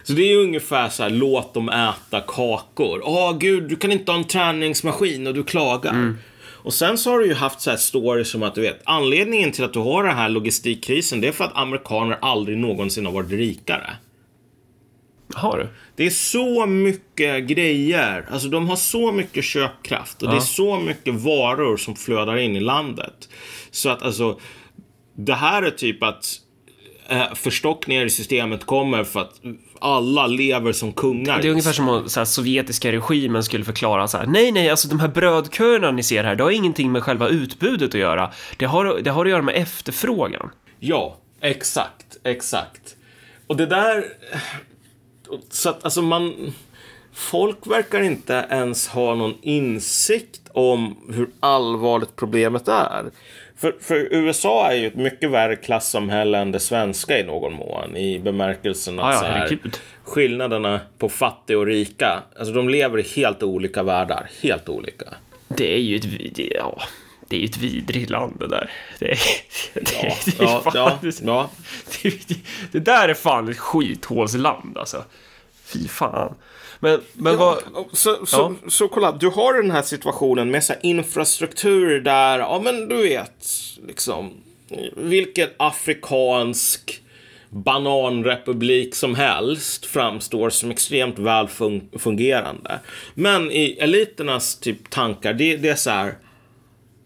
Så 0.03 0.13
det 0.13 0.21
är 0.21 0.27
ju 0.27 0.43
ungefär 0.43 0.89
så 0.89 1.03
här, 1.03 1.09
låt 1.09 1.53
dem 1.53 1.69
äta 1.69 2.21
kakor. 2.27 3.01
Åh 3.03 3.37
gud, 3.37 3.63
du 3.63 3.75
kan 3.75 3.91
inte 3.91 4.11
ha 4.11 4.19
en 4.19 4.23
träningsmaskin 4.27 5.27
och 5.27 5.33
du 5.33 5.43
klagar. 5.43 5.93
Och 6.63 6.73
sen 6.73 6.97
så 6.97 7.11
har 7.11 7.19
du 7.19 7.27
ju 7.27 7.33
haft 7.33 7.61
så 7.61 7.69
här 7.69 7.77
stories 7.77 8.29
som 8.29 8.43
att 8.43 8.55
du 8.55 8.61
vet, 8.61 8.81
anledningen 8.83 9.51
till 9.51 9.63
att 9.63 9.73
du 9.73 9.79
har 9.79 10.03
den 10.03 10.15
här 10.15 10.29
logistikkrisen, 10.29 11.21
det 11.21 11.27
är 11.27 11.31
för 11.31 11.43
att 11.43 11.57
amerikaner 11.57 12.17
aldrig 12.21 12.57
någonsin 12.57 13.05
har 13.05 13.13
varit 13.13 13.31
rikare. 13.31 13.89
Har 15.33 15.57
du? 15.57 15.67
Det 15.95 16.05
är 16.05 16.09
så 16.09 16.65
mycket 16.65 17.43
grejer. 17.43 18.27
Alltså 18.31 18.47
de 18.47 18.69
har 18.69 18.75
så 18.75 19.11
mycket 19.11 19.43
köpkraft 19.45 20.23
och 20.23 20.29
det 20.29 20.35
är 20.35 20.39
så 20.39 20.79
mycket 20.79 21.13
varor 21.13 21.77
som 21.77 21.95
flödar 21.95 22.37
in 22.37 22.55
i 22.55 22.59
landet. 22.59 23.29
Så 23.71 23.89
att 23.89 24.03
alltså, 24.03 24.39
det 25.15 25.33
här 25.33 25.63
är 25.63 25.71
typ 25.71 26.03
att 26.03 26.25
eh, 27.13 27.33
förstockningar 27.33 28.05
i 28.05 28.09
systemet 28.09 28.65
kommer 28.65 29.03
för 29.03 29.19
att 29.19 29.41
alla 29.79 30.27
lever 30.27 30.71
som 30.71 30.93
kungar. 30.93 31.41
Det 31.41 31.47
är 31.47 31.51
ungefär 31.51 31.71
som 31.71 31.89
om 31.89 32.09
så 32.09 32.19
här, 32.19 32.25
sovjetiska 32.25 32.91
regimen 32.91 33.43
skulle 33.43 33.65
förklara 33.65 34.07
så 34.07 34.17
här, 34.17 34.25
nej, 34.25 34.51
nej, 34.51 34.69
alltså 34.69 34.87
de 34.87 34.99
här 34.99 35.07
brödköerna 35.07 35.91
ni 35.91 36.03
ser 36.03 36.23
här, 36.23 36.35
det 36.35 36.43
har 36.43 36.51
ingenting 36.51 36.91
med 36.91 37.03
själva 37.03 37.27
utbudet 37.27 37.89
att 37.89 37.99
göra. 37.99 38.31
Det 38.57 38.65
har, 38.65 39.01
det 39.01 39.09
har 39.09 39.25
att 39.25 39.31
göra 39.31 39.41
med 39.41 39.55
efterfrågan. 39.55 40.49
Ja, 40.79 41.17
exakt, 41.41 42.17
exakt. 42.23 42.95
Och 43.47 43.57
det 43.57 43.65
där... 43.65 44.05
Så 45.49 45.69
att 45.69 45.83
alltså 45.83 46.01
man... 46.01 46.53
Folk 47.15 47.67
verkar 47.67 48.01
inte 48.01 48.45
ens 48.49 48.87
ha 48.87 49.15
någon 49.15 49.33
insikt 49.41 50.41
om 50.53 50.97
hur 51.09 51.29
allvarligt 51.39 52.15
problemet 52.15 52.67
är. 52.67 53.11
För, 53.63 53.75
för 53.81 54.07
USA 54.11 54.71
är 54.71 54.75
ju 54.75 54.87
ett 54.87 54.95
mycket 54.95 55.31
värre 55.31 55.55
klassamhälle 55.55 56.37
än 56.37 56.51
det 56.51 56.59
svenska 56.59 57.19
i 57.19 57.23
någon 57.23 57.53
mån. 57.53 57.97
I 57.97 58.19
bemärkelsen 58.19 58.99
att 58.99 59.05
Ja, 59.05 59.13
ja, 59.13 59.19
så 59.19 59.25
här, 59.25 59.59
skillnaderna 60.03 60.79
på 60.97 61.09
fattig 61.09 61.57
och 61.57 61.65
rika, 61.65 62.23
alltså 62.39 62.53
de 62.53 62.69
lever 62.69 62.99
i 62.99 63.01
helt 63.15 63.43
olika 63.43 63.83
världar. 63.83 64.29
Helt 64.41 64.69
olika. 64.69 65.05
Det 65.47 65.73
är 65.73 65.79
ju 65.79 65.95
ett, 65.95 66.37
ja, 66.37 66.81
det 67.27 67.35
är 67.35 67.39
ju 67.39 67.45
ett 67.45 67.57
vidrigt 67.57 68.09
land 68.09 68.35
det 68.39 68.47
där. 68.47 68.71
Det, 68.99 69.11
är, 69.11 69.19
det, 69.73 69.81
Ja, 70.03 70.15
det, 70.25 70.39
är 70.39 70.43
ja, 70.43 70.61
fan, 70.63 70.73
ja, 70.75 70.97
det, 71.01 71.21
ja. 71.25 71.49
det, 72.03 72.37
det 72.71 72.79
där 72.79 73.09
är 73.09 73.13
fan 73.13 73.49
ett 73.49 73.57
skithålsland 73.57 74.77
alltså. 74.77 75.03
Fy 75.65 75.87
fan. 75.87 76.35
Men, 76.83 77.01
men 77.13 77.37
vad... 77.37 77.57
Så, 77.91 78.25
så, 78.25 78.55
så 78.67 78.87
kolla, 78.87 79.11
du 79.11 79.27
har 79.27 79.61
den 79.61 79.71
här 79.71 79.81
situationen 79.81 80.51
med 80.51 80.63
så 80.63 80.73
infrastruktur 80.81 82.01
där, 82.01 82.39
ja 82.39 82.61
men 82.63 82.87
du 82.87 83.01
vet, 83.01 83.45
liksom, 83.87 84.33
vilken 84.95 85.49
afrikansk 85.57 87.01
bananrepublik 87.49 88.95
som 88.95 89.15
helst 89.15 89.85
framstår 89.85 90.49
som 90.49 90.71
extremt 90.71 91.19
väl 91.19 91.47
fun- 91.47 91.99
fungerande. 91.99 92.79
Men 93.13 93.51
i 93.51 93.77
eliternas 93.79 94.59
typ 94.59 94.89
tankar, 94.89 95.33
det, 95.33 95.57
det 95.57 95.69
är 95.69 95.75
så 95.75 95.89
här, 95.89 96.17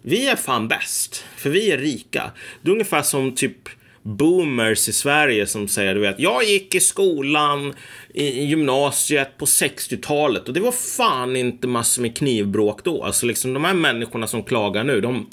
vi 0.02 0.28
är 0.28 0.36
fan 0.36 0.68
bäst, 0.68 1.24
för 1.38 1.50
vi 1.50 1.72
är 1.72 1.78
rika. 1.78 2.32
Det 2.62 2.70
är 2.70 2.74
ungefär 2.74 3.02
som 3.02 3.36
typ 3.36 3.70
boomers 4.08 4.90
i 4.90 4.94
Sverige 4.94 5.48
som 5.48 5.68
säger, 5.68 5.96
du 5.96 6.02
vet, 6.02 6.20
jag 6.20 6.44
gick 6.44 6.76
i 6.76 6.80
skolan 6.80 7.74
i 8.14 8.44
gymnasiet 8.44 9.38
på 9.38 9.46
60-talet 9.46 10.48
och 10.48 10.54
det 10.54 10.60
var 10.60 10.72
fan 10.72 11.36
inte 11.36 11.68
massor 11.68 12.02
med 12.02 12.18
knivbråk 12.18 12.84
då. 12.84 13.04
Alltså 13.04 13.26
liksom 13.26 13.54
de 13.54 13.64
här 13.64 13.74
människorna 13.74 14.28
som 14.28 14.44
klagar 14.44 14.84
nu, 14.84 15.02
de, 15.02 15.30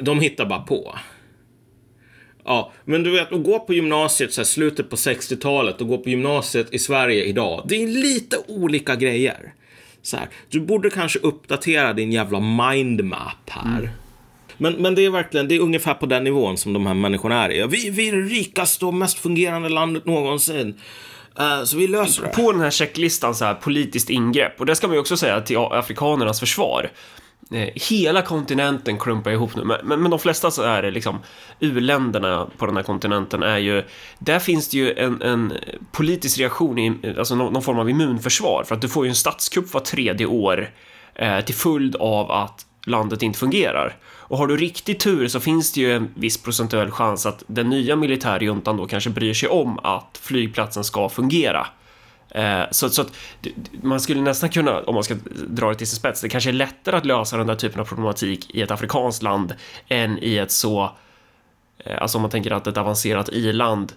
de 0.00 0.20
hittar 0.20 0.46
bara 0.46 0.62
på. 0.62 0.98
Ja, 2.44 2.72
men 2.84 3.02
du 3.02 3.10
vet, 3.10 3.32
att 3.32 3.44
gå 3.44 3.60
på 3.60 3.74
gymnasiet 3.74 4.32
så 4.32 4.40
här, 4.40 4.46
slutet 4.46 4.90
på 4.90 4.96
60-talet 4.96 5.80
och 5.80 5.88
gå 5.88 5.98
på 5.98 6.10
gymnasiet 6.10 6.74
i 6.74 6.78
Sverige 6.78 7.24
idag. 7.24 7.64
Det 7.68 7.82
är 7.82 7.86
lite 7.86 8.36
olika 8.46 8.96
grejer. 8.96 9.52
Så 10.02 10.16
här, 10.16 10.28
du 10.50 10.60
borde 10.60 10.90
kanske 10.90 11.18
uppdatera 11.18 11.92
din 11.92 12.12
jävla 12.12 12.40
mindmap 12.40 13.50
här. 13.50 13.78
Mm. 13.78 13.90
Men, 14.58 14.72
men 14.72 14.94
det 14.94 15.04
är 15.04 15.10
verkligen, 15.10 15.48
det 15.48 15.56
är 15.56 15.60
ungefär 15.60 15.94
på 15.94 16.06
den 16.06 16.24
nivån 16.24 16.56
som 16.56 16.72
de 16.72 16.86
här 16.86 16.94
människorna 16.94 17.44
är. 17.44 17.66
Vi, 17.66 17.90
vi 17.90 18.08
är 18.08 18.12
det 18.12 18.22
rikaste 18.22 18.86
och 18.86 18.94
mest 18.94 19.18
fungerande 19.18 19.68
landet 19.68 20.06
någonsin. 20.06 20.80
Uh, 21.40 21.64
så 21.64 21.76
vi 21.76 21.86
löser 21.86 22.22
det. 22.22 22.28
På 22.28 22.52
den 22.52 22.60
här 22.60 22.70
checklistan 22.70 23.34
så 23.34 23.44
här, 23.44 23.54
politiskt 23.54 24.10
ingrepp, 24.10 24.60
och 24.60 24.66
det 24.66 24.76
ska 24.76 24.86
man 24.86 24.94
ju 24.94 25.00
också 25.00 25.16
säga 25.16 25.40
till 25.40 25.58
afrikanernas 25.58 26.40
försvar. 26.40 26.90
Eh, 27.52 27.68
hela 27.74 28.22
kontinenten 28.22 28.98
klumpar 28.98 29.30
ihop 29.30 29.56
nu, 29.56 29.64
men, 29.64 29.76
men, 29.84 30.02
men 30.02 30.10
de 30.10 30.20
flesta 30.20 30.50
så 30.50 30.62
är 30.62 30.82
det 30.82 30.90
liksom 30.90 31.18
u-länderna 31.60 32.50
på 32.58 32.66
den 32.66 32.76
här 32.76 32.82
kontinenten 32.82 33.42
är 33.42 33.58
ju, 33.58 33.84
där 34.18 34.38
finns 34.38 34.68
det 34.68 34.76
ju 34.76 34.92
en, 34.92 35.22
en 35.22 35.52
politisk 35.92 36.38
reaktion, 36.38 36.78
i, 36.78 37.14
alltså 37.18 37.34
någon, 37.34 37.52
någon, 37.52 37.62
form 37.62 37.78
av 37.78 37.90
immunförsvar, 37.90 38.64
för 38.64 38.74
att 38.74 38.80
du 38.80 38.88
får 38.88 39.04
ju 39.04 39.08
en 39.08 39.14
statskupp 39.14 39.74
var 39.74 39.80
tredje 39.80 40.26
år 40.26 40.70
eh, 41.14 41.40
till 41.40 41.54
följd 41.54 41.96
av 41.96 42.30
att 42.30 42.66
landet 42.86 43.22
inte 43.22 43.38
fungerar. 43.38 43.96
Och 44.28 44.38
har 44.38 44.46
du 44.46 44.56
riktig 44.56 45.00
tur 45.00 45.28
så 45.28 45.40
finns 45.40 45.72
det 45.72 45.80
ju 45.80 45.96
en 45.96 46.10
viss 46.14 46.42
procentuell 46.42 46.90
chans 46.90 47.26
att 47.26 47.44
den 47.46 47.70
nya 47.70 47.96
militärjuntan 47.96 48.76
då 48.76 48.86
kanske 48.86 49.10
bryr 49.10 49.34
sig 49.34 49.48
om 49.48 49.78
att 49.78 50.20
flygplatsen 50.22 50.84
ska 50.84 51.08
fungera. 51.08 51.66
Eh, 52.30 52.62
så, 52.70 52.88
så 52.88 53.02
att 53.02 53.12
man 53.82 54.00
skulle 54.00 54.20
nästan 54.20 54.50
kunna, 54.50 54.80
om 54.80 54.94
man 54.94 55.04
ska 55.04 55.14
dra 55.48 55.68
det 55.68 55.74
till 55.74 55.86
sin 55.86 55.96
spets, 55.96 56.20
det 56.20 56.28
kanske 56.28 56.50
är 56.50 56.54
lättare 56.54 56.96
att 56.96 57.06
lösa 57.06 57.36
den 57.36 57.46
där 57.46 57.54
typen 57.54 57.80
av 57.80 57.84
problematik 57.84 58.54
i 58.54 58.62
ett 58.62 58.70
afrikanskt 58.70 59.22
land 59.22 59.54
än 59.88 60.18
i 60.22 60.36
ett 60.36 60.50
så, 60.50 60.90
eh, 61.78 62.02
alltså 62.02 62.18
om 62.18 62.22
man 62.22 62.30
tänker 62.30 62.50
att 62.50 62.66
ett 62.66 62.76
avancerat 62.76 63.28
i-land 63.28 63.92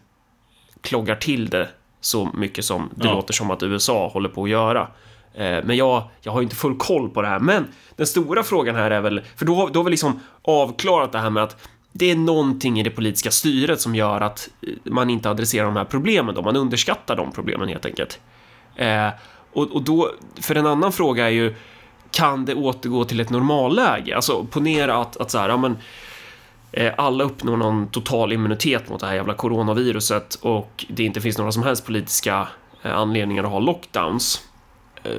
kloggar 0.81 1.15
till 1.15 1.49
det 1.49 1.69
så 2.01 2.29
mycket 2.33 2.65
som 2.65 2.89
det 2.95 3.07
ja. 3.07 3.13
låter 3.13 3.33
som 3.33 3.51
att 3.51 3.63
USA 3.63 4.07
håller 4.07 4.29
på 4.29 4.43
att 4.43 4.49
göra. 4.49 4.87
Eh, 5.33 5.57
men 5.63 5.77
jag, 5.77 6.03
jag 6.21 6.31
har 6.31 6.41
inte 6.41 6.55
full 6.55 6.77
koll 6.77 7.09
på 7.09 7.21
det 7.21 7.27
här. 7.27 7.39
Men 7.39 7.67
den 7.95 8.07
stora 8.07 8.43
frågan 8.43 8.75
här 8.75 8.91
är 8.91 9.01
väl, 9.01 9.21
för 9.35 9.45
då, 9.45 9.55
har, 9.55 9.69
då 9.69 9.79
har 9.79 9.83
vi 9.83 9.91
liksom 9.91 10.19
avklarat 10.41 11.11
det 11.11 11.19
här 11.19 11.29
med 11.29 11.43
att 11.43 11.67
det 11.91 12.11
är 12.11 12.15
någonting 12.15 12.79
i 12.79 12.83
det 12.83 12.89
politiska 12.89 13.31
styret 13.31 13.81
som 13.81 13.95
gör 13.95 14.21
att 14.21 14.49
eh, 14.61 14.91
man 14.91 15.09
inte 15.09 15.29
adresserar 15.29 15.65
de 15.65 15.75
här 15.75 15.85
problemen 15.85 16.35
då, 16.35 16.41
man 16.41 16.55
underskattar 16.55 17.15
de 17.15 17.31
problemen 17.31 17.69
helt 17.69 17.85
enkelt. 17.85 18.19
Eh, 18.75 19.09
och, 19.53 19.71
och 19.71 19.81
då, 19.81 20.11
för 20.41 20.55
en 20.55 20.67
annan 20.67 20.91
fråga 20.91 21.25
är 21.25 21.29
ju, 21.29 21.55
kan 22.11 22.45
det 22.45 22.55
återgå 22.55 23.03
till 23.03 23.19
ett 23.19 23.29
normalläge? 23.29 24.15
Alltså 24.15 24.43
ponera 24.43 24.97
att, 24.97 25.17
att 25.17 25.31
så 25.31 25.37
här, 25.37 25.49
ja 25.49 25.57
men, 25.57 25.77
eh, 26.71 26.93
alla 26.97 27.23
uppnår 27.23 27.57
någon 27.57 27.87
total 27.87 28.33
immunitet 28.33 28.89
mot 28.89 28.99
det 28.99 29.07
här 29.07 29.15
jävla 29.15 29.33
coronaviruset 29.33 30.35
och 30.35 30.85
det 30.89 31.03
inte 31.03 31.21
finns 31.21 31.37
några 31.37 31.51
som 31.51 31.63
helst 31.63 31.85
politiska 31.85 32.47
eh, 32.83 32.97
anledningar 32.97 33.43
att 33.43 33.49
ha 33.49 33.59
lockdowns. 33.59 34.47
Eh, 35.03 35.13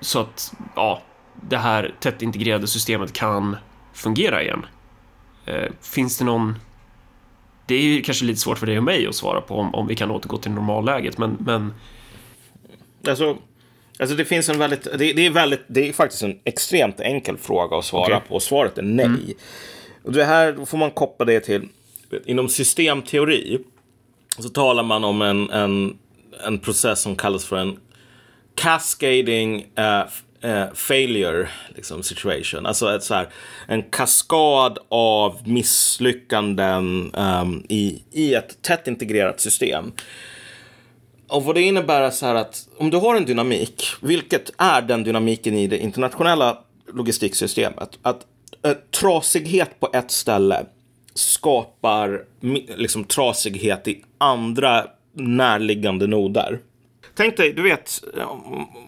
så 0.00 0.20
att, 0.20 0.54
ja, 0.76 1.02
det 1.48 1.56
här 1.56 1.94
tätt 2.00 2.22
integrerade 2.22 2.66
systemet 2.66 3.12
kan 3.12 3.56
fungera 3.92 4.42
igen. 4.42 4.66
Eh, 5.46 5.72
finns 5.80 6.18
det 6.18 6.24
någon... 6.24 6.54
Det 7.66 7.74
är 7.74 7.82
ju 7.82 8.02
kanske 8.02 8.24
lite 8.24 8.40
svårt 8.40 8.58
för 8.58 8.66
dig 8.66 8.78
och 8.78 8.84
mig 8.84 9.06
att 9.06 9.14
svara 9.14 9.40
på 9.40 9.54
om, 9.54 9.74
om 9.74 9.86
vi 9.86 9.96
kan 9.96 10.10
återgå 10.10 10.36
till 10.36 10.50
normalläget, 10.50 11.18
men... 11.18 11.36
men... 11.40 11.74
Alltså, 13.08 13.36
alltså 13.98 14.16
det 14.16 14.24
finns 14.24 14.48
en 14.48 14.58
väldigt 14.58 14.84
det, 14.84 15.12
det, 15.12 15.26
är 15.26 15.30
väldigt... 15.30 15.64
det 15.66 15.88
är 15.88 15.92
faktiskt 15.92 16.22
en 16.22 16.38
extremt 16.44 17.00
enkel 17.00 17.36
fråga 17.36 17.76
att 17.76 17.84
svara 17.84 18.16
okay. 18.16 18.28
på. 18.28 18.40
Svaret 18.40 18.78
är 18.78 18.82
nej. 18.82 19.06
Mm. 19.06 19.34
Och 20.04 20.12
det 20.12 20.24
här 20.24 20.64
får 20.64 20.78
man 20.78 20.90
koppla 20.90 21.26
det 21.26 21.40
till... 21.40 21.68
Inom 22.24 22.48
systemteori 22.48 23.58
så 24.38 24.48
talar 24.48 24.82
man 24.82 25.04
om 25.04 25.22
en, 25.22 25.50
en, 25.50 25.98
en 26.46 26.58
process 26.58 27.00
som 27.00 27.16
kallas 27.16 27.44
för 27.44 27.56
en 27.56 27.78
cascading 28.58 29.66
uh, 29.78 30.50
uh, 30.50 30.74
failure 30.74 31.48
liksom, 31.76 32.02
situation. 32.02 32.66
Alltså 32.66 32.94
ett, 32.94 33.02
så 33.02 33.14
här, 33.14 33.28
en 33.66 33.82
kaskad 33.82 34.78
av 34.88 35.48
misslyckanden 35.48 37.14
um, 37.14 37.66
i, 37.68 38.02
i 38.12 38.34
ett 38.34 38.62
tätt 38.62 38.88
integrerat 38.88 39.40
system. 39.40 39.92
Och 41.28 41.44
vad 41.44 41.54
det 41.54 41.62
innebär 41.62 42.02
är 42.02 42.10
så 42.10 42.26
här 42.26 42.34
att 42.34 42.68
om 42.76 42.90
du 42.90 42.96
har 42.96 43.16
en 43.16 43.24
dynamik, 43.24 43.84
vilket 44.00 44.50
är 44.58 44.82
den 44.82 45.04
dynamiken 45.04 45.54
i 45.54 45.66
det 45.66 45.78
internationella 45.78 46.58
logistiksystemet, 46.94 47.98
att 48.02 48.26
äh, 48.62 48.72
trasighet 49.00 49.80
på 49.80 49.90
ett 49.92 50.10
ställe 50.10 50.66
skapar 51.14 52.24
liksom 52.76 53.04
trasighet 53.04 53.88
i 53.88 54.04
andra 54.18 54.86
närliggande 55.12 56.06
noder. 56.06 56.60
Tänk 57.18 57.36
dig, 57.36 57.52
du 57.52 57.62
vet, 57.62 58.04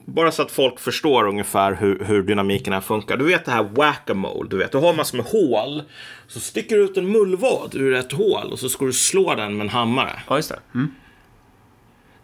bara 0.05 0.33
så 0.33 0.43
att 0.43 0.51
folk 0.51 0.81
förstår 0.81 1.29
ungefär 1.29 1.75
hur, 1.75 2.05
hur 2.05 2.23
dynamiken 2.23 2.73
här 2.73 2.81
funkar. 2.81 3.17
Du 3.17 3.25
vet 3.25 3.45
det 3.45 3.51
här 3.51 3.63
whack-a-mole, 3.63 4.49
du 4.51 4.57
vet, 4.57 4.73
du 4.73 4.79
har 4.79 4.95
massor 4.95 5.17
med 5.17 5.27
hål. 5.27 5.83
Så 6.27 6.41
sticker 6.41 6.77
du 6.77 6.85
ut 6.85 6.97
en 6.97 7.13
mullvad 7.13 7.75
ur 7.75 7.95
ett 7.95 8.13
hål 8.13 8.53
och 8.53 8.59
så 8.59 8.69
ska 8.69 8.85
du 8.85 8.93
slå 8.93 9.35
den 9.35 9.57
med 9.57 9.65
en 9.65 9.69
hammare. 9.69 10.23
Ja, 10.29 10.37
just 10.37 10.49
det. 10.49 10.59
Mm. 10.75 10.95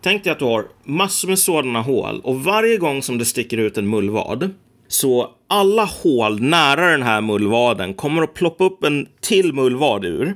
Tänk 0.01 0.25
dig 0.25 0.33
att 0.33 0.39
du 0.39 0.45
har 0.45 0.67
massor 0.85 1.29
med 1.29 1.39
sådana 1.39 1.81
hål 1.81 2.21
och 2.25 2.45
varje 2.45 2.77
gång 2.77 3.03
som 3.03 3.19
det 3.19 3.25
sticker 3.25 3.59
ut 3.59 3.79
en 3.79 3.89
mullvad 3.89 4.51
så 4.89 5.31
alla 5.49 5.85
hål 5.85 6.41
nära 6.41 6.91
den 6.91 7.03
här 7.03 7.21
mullvaden 7.21 7.95
kommer 7.95 8.23
att 8.23 8.35
ploppa 8.35 8.65
upp 8.65 8.85
en 8.85 9.09
till 9.21 9.53
mullvad 9.53 10.05
ur 10.05 10.35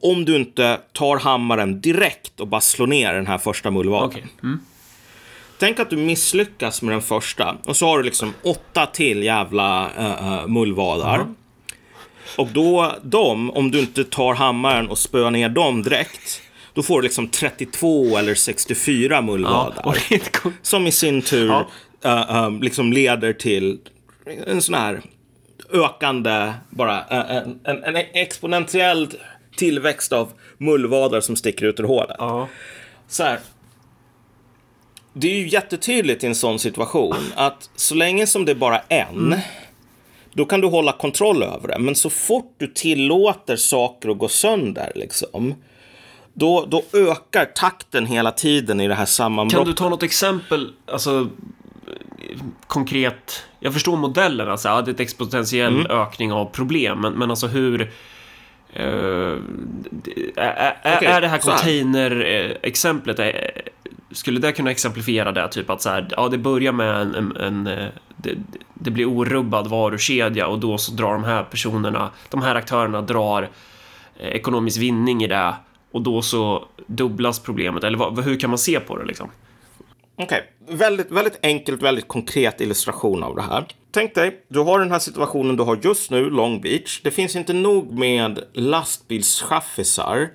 om 0.00 0.24
du 0.24 0.36
inte 0.36 0.80
tar 0.92 1.18
hammaren 1.18 1.80
direkt 1.80 2.40
och 2.40 2.46
bara 2.46 2.60
slår 2.60 2.86
ner 2.86 3.14
den 3.14 3.26
här 3.26 3.38
första 3.38 3.70
mullvaden. 3.70 4.08
Okay. 4.08 4.22
Mm. 4.42 4.60
Tänk 5.58 5.80
att 5.80 5.90
du 5.90 5.96
misslyckas 5.96 6.82
med 6.82 6.94
den 6.94 7.02
första 7.02 7.56
och 7.64 7.76
så 7.76 7.86
har 7.86 7.98
du 7.98 8.04
liksom 8.04 8.34
åtta 8.42 8.86
till 8.86 9.22
jävla 9.22 9.90
uh, 9.98 10.46
mullvadar. 10.46 11.14
Mm. 11.14 11.34
Och 12.36 12.48
då, 12.48 12.94
de, 13.02 13.50
om 13.50 13.70
du 13.70 13.80
inte 13.80 14.04
tar 14.04 14.34
hammaren 14.34 14.88
och 14.88 14.98
spöar 14.98 15.30
ner 15.30 15.48
dem 15.48 15.82
direkt, 15.82 16.42
då 16.74 16.82
får 16.82 17.00
du 17.00 17.02
liksom 17.02 17.28
32 17.28 18.18
eller 18.18 18.34
64 18.34 19.22
mullvadar. 19.22 19.96
Ja, 20.10 20.18
som 20.62 20.86
i 20.86 20.92
sin 20.92 21.22
tur 21.22 21.48
ja. 21.48 21.66
uh, 22.06 22.46
uh, 22.46 22.60
liksom 22.60 22.92
leder 22.92 23.32
till 23.32 23.78
en 24.46 24.62
sån 24.62 24.74
här 24.74 25.02
ökande, 25.72 26.52
bara 26.70 27.04
en, 27.04 27.60
en, 27.64 27.84
en 27.84 27.96
exponentiell 27.96 29.08
tillväxt 29.58 30.12
av 30.12 30.32
mullvadar 30.58 31.20
som 31.20 31.36
sticker 31.36 31.66
ut 31.66 31.80
ur 31.80 31.84
hålet. 31.84 32.16
Ja. 32.18 32.48
Så 33.08 33.22
här. 33.22 33.38
Det 35.12 35.28
är 35.28 35.38
ju 35.38 35.48
jättetydligt 35.48 36.24
i 36.24 36.26
en 36.26 36.34
sån 36.34 36.58
situation 36.58 37.16
att 37.34 37.70
så 37.76 37.94
länge 37.94 38.26
som 38.26 38.44
det 38.44 38.52
är 38.52 38.56
bara 38.56 38.78
en 38.78 39.16
mm. 39.16 39.38
då 40.32 40.44
kan 40.44 40.60
du 40.60 40.68
hålla 40.68 40.92
kontroll 40.92 41.42
över 41.42 41.68
det. 41.68 41.78
Men 41.78 41.94
så 41.94 42.10
fort 42.10 42.54
du 42.58 42.66
tillåter 42.66 43.56
saker 43.56 44.08
att 44.08 44.18
gå 44.18 44.28
sönder, 44.28 44.92
liksom, 44.94 45.54
då, 46.34 46.66
då 46.68 46.82
ökar 46.92 47.44
takten 47.44 48.06
hela 48.06 48.30
tiden 48.30 48.80
i 48.80 48.88
det 48.88 48.94
här 48.94 49.06
sammanbrottet. 49.06 49.58
Kan 49.58 49.66
du 49.66 49.72
ta 49.72 49.88
något 49.88 50.02
exempel, 50.02 50.72
alltså 50.86 51.28
konkret? 52.66 53.42
Jag 53.60 53.72
förstår 53.72 53.96
modellen, 53.96 54.48
alltså, 54.48 54.68
det 54.68 54.90
är 54.90 54.94
ett 54.94 55.00
exponentiell 55.00 55.74
mm. 55.74 55.90
ökning 55.90 56.32
av 56.32 56.44
problem, 56.44 57.00
men, 57.00 57.12
men 57.12 57.30
alltså 57.30 57.46
hur 57.46 57.92
Uh, 58.76 59.38
är, 60.36 60.76
okay, 60.96 61.08
är 61.08 61.20
det 61.20 61.28
här 61.28 61.38
container-exemplet, 61.38 63.20
skulle 64.12 64.40
det 64.40 64.52
kunna 64.52 64.70
exemplifiera 64.70 65.32
det? 65.32 65.48
Typ 65.48 65.70
att 65.70 65.82
så 65.82 65.88
här, 65.88 66.08
ja, 66.10 66.28
det 66.28 66.38
börjar 66.38 66.72
med 66.72 67.00
en, 67.00 67.14
en, 67.14 67.36
en 67.36 67.64
det, 68.16 68.34
det, 68.74 68.90
blir 68.90 69.04
orubbad 69.04 69.66
varukedja 69.66 70.46
och 70.46 70.58
då 70.58 70.78
så 70.78 70.92
drar 70.92 71.12
de 71.12 71.24
här 71.24 71.44
personerna, 71.44 72.10
de 72.28 72.42
här 72.42 72.54
aktörerna 72.54 73.02
drar 73.02 73.48
ekonomisk 74.18 74.78
vinning 74.78 75.24
i 75.24 75.26
det 75.26 75.54
och 75.90 76.02
då 76.02 76.22
så 76.22 76.68
dubblas 76.86 77.38
problemet. 77.38 77.84
Eller 77.84 77.98
vad, 77.98 78.24
hur 78.24 78.40
kan 78.40 78.50
man 78.50 78.58
se 78.58 78.80
på 78.80 78.96
det 78.96 79.04
liksom? 79.04 79.30
Okej, 80.16 80.42
okay. 80.64 80.76
väldigt, 80.76 81.10
väldigt 81.10 81.38
enkelt, 81.42 81.82
väldigt 81.82 82.08
konkret 82.08 82.60
illustration 82.60 83.22
av 83.22 83.36
det 83.36 83.42
här. 83.42 83.66
Tänk 83.90 84.14
dig, 84.14 84.40
du 84.48 84.60
har 84.60 84.78
den 84.78 84.90
här 84.90 84.98
situationen 84.98 85.56
du 85.56 85.62
har 85.62 85.78
just 85.82 86.10
nu, 86.10 86.30
Long 86.30 86.60
Beach. 86.60 87.00
Det 87.04 87.10
finns 87.10 87.36
inte 87.36 87.52
nog 87.52 87.98
med 87.98 88.44
lastbilschaffisar 88.52 90.28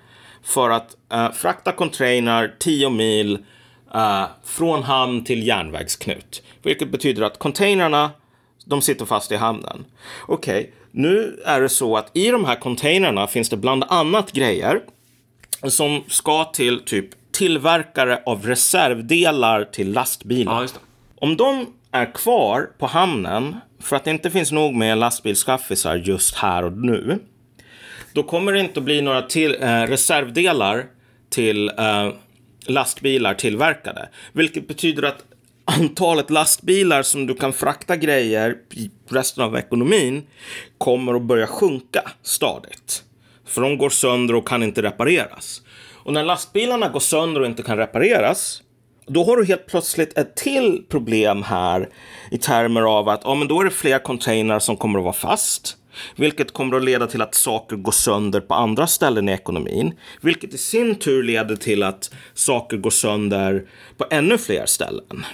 för 0.43 0.69
att 0.69 0.97
uh, 1.13 1.31
frakta 1.31 1.71
container 1.71 2.55
10 2.59 2.89
mil 2.89 3.37
uh, 3.95 4.25
från 4.43 4.83
hamn 4.83 5.23
till 5.23 5.47
järnvägsknut. 5.47 6.43
Vilket 6.63 6.91
betyder 6.91 7.23
att 7.23 7.39
containrarna 7.39 8.11
De 8.65 8.81
sitter 8.81 9.05
fast 9.05 9.31
i 9.31 9.35
hamnen. 9.35 9.85
Okej, 10.27 10.59
okay. 10.59 10.71
nu 10.91 11.41
är 11.45 11.61
det 11.61 11.69
så 11.69 11.97
att 11.97 12.17
i 12.17 12.31
de 12.31 12.45
här 12.45 12.55
containrarna 12.55 13.27
finns 13.27 13.49
det 13.49 13.57
bland 13.57 13.83
annat 13.83 14.31
grejer 14.31 14.81
som 15.69 16.03
ska 16.07 16.43
till 16.45 16.79
typ 16.85 17.09
tillverkare 17.31 18.23
av 18.25 18.45
reservdelar 18.45 19.63
till 19.63 19.91
lastbilar. 19.91 20.61
Ja, 20.61 20.67
Om 21.15 21.37
de 21.37 21.65
är 21.93 22.13
kvar 22.13 22.69
på 22.77 22.85
hamnen 22.85 23.55
för 23.79 23.95
att 23.95 24.03
det 24.03 24.11
inte 24.11 24.31
finns 24.31 24.51
nog 24.51 24.75
med 24.75 24.97
lastbilschaffisar 24.97 25.95
just 25.95 26.35
här 26.35 26.65
och 26.65 26.73
nu. 26.73 27.19
Då 28.13 28.23
kommer 28.23 28.53
det 28.53 28.59
inte 28.59 28.79
att 28.79 28.83
bli 28.85 29.01
några 29.01 29.21
till, 29.21 29.57
eh, 29.61 29.81
reservdelar 29.81 30.85
till 31.29 31.69
eh, 31.69 32.09
lastbilar 32.65 33.33
tillverkade. 33.33 34.09
Vilket 34.33 34.67
betyder 34.67 35.03
att 35.03 35.25
antalet 35.65 36.29
lastbilar 36.29 37.03
som 37.03 37.27
du 37.27 37.35
kan 37.35 37.53
frakta 37.53 37.95
grejer 37.95 38.57
i 38.71 38.91
resten 39.09 39.43
av 39.43 39.57
ekonomin 39.57 40.23
kommer 40.77 41.13
att 41.13 41.21
börja 41.21 41.47
sjunka 41.47 42.11
stadigt. 42.21 43.03
För 43.45 43.61
de 43.61 43.77
går 43.77 43.89
sönder 43.89 44.35
och 44.35 44.47
kan 44.47 44.63
inte 44.63 44.81
repareras. 44.81 45.61
Och 46.03 46.13
när 46.13 46.23
lastbilarna 46.23 46.89
går 46.89 46.99
sönder 46.99 47.41
och 47.41 47.47
inte 47.47 47.63
kan 47.63 47.77
repareras, 47.77 48.62
då 49.07 49.23
har 49.23 49.37
du 49.37 49.45
helt 49.45 49.65
plötsligt 49.65 50.17
ett 50.17 50.35
till 50.35 50.83
problem 50.89 51.43
här 51.43 51.89
i 52.31 52.37
termer 52.37 52.81
av 52.81 53.09
att 53.09 53.21
ja, 53.23 53.35
men 53.35 53.47
då 53.47 53.61
är 53.61 53.65
det 53.65 53.71
fler 53.71 53.99
containrar 53.99 54.59
som 54.59 54.77
kommer 54.77 54.99
att 54.99 55.03
vara 55.03 55.13
fast. 55.13 55.77
Vilket 56.15 56.51
kommer 56.51 56.77
att 56.77 56.83
leda 56.83 57.07
till 57.07 57.21
att 57.21 57.35
saker 57.35 57.75
går 57.75 57.91
sönder 57.91 58.41
på 58.41 58.53
andra 58.53 58.87
ställen 58.87 59.29
i 59.29 59.31
ekonomin. 59.31 59.93
Vilket 60.21 60.53
i 60.53 60.57
sin 60.57 60.95
tur 60.95 61.23
leder 61.23 61.55
till 61.55 61.83
att 61.83 62.13
saker 62.33 62.77
går 62.77 62.89
sönder 62.89 63.63
på 63.97 64.05
ännu 64.11 64.37
fler 64.37 64.65
ställen. 64.65 65.25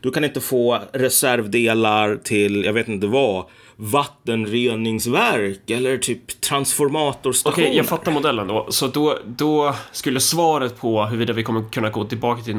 Du 0.00 0.10
kan 0.10 0.24
inte 0.24 0.40
få 0.40 0.78
reservdelar 0.92 2.16
till, 2.16 2.64
jag 2.64 2.72
vet 2.72 2.88
inte 2.88 3.06
vad, 3.06 3.44
vattenreningsverk 3.76 5.70
eller 5.70 5.98
typ 5.98 6.40
transformatorstationer. 6.40 7.54
Okej, 7.54 7.64
okay, 7.64 7.76
jag 7.76 7.86
fattar 7.86 8.12
modellen 8.12 8.46
då. 8.46 8.66
Så 8.68 8.86
då, 8.86 9.18
då 9.26 9.74
skulle 9.92 10.20
svaret 10.20 10.80
på 10.80 11.04
huruvida 11.04 11.32
vi 11.32 11.42
kommer 11.42 11.70
kunna 11.70 11.90
gå 11.90 12.04
tillbaka 12.04 12.42
till 12.42 12.56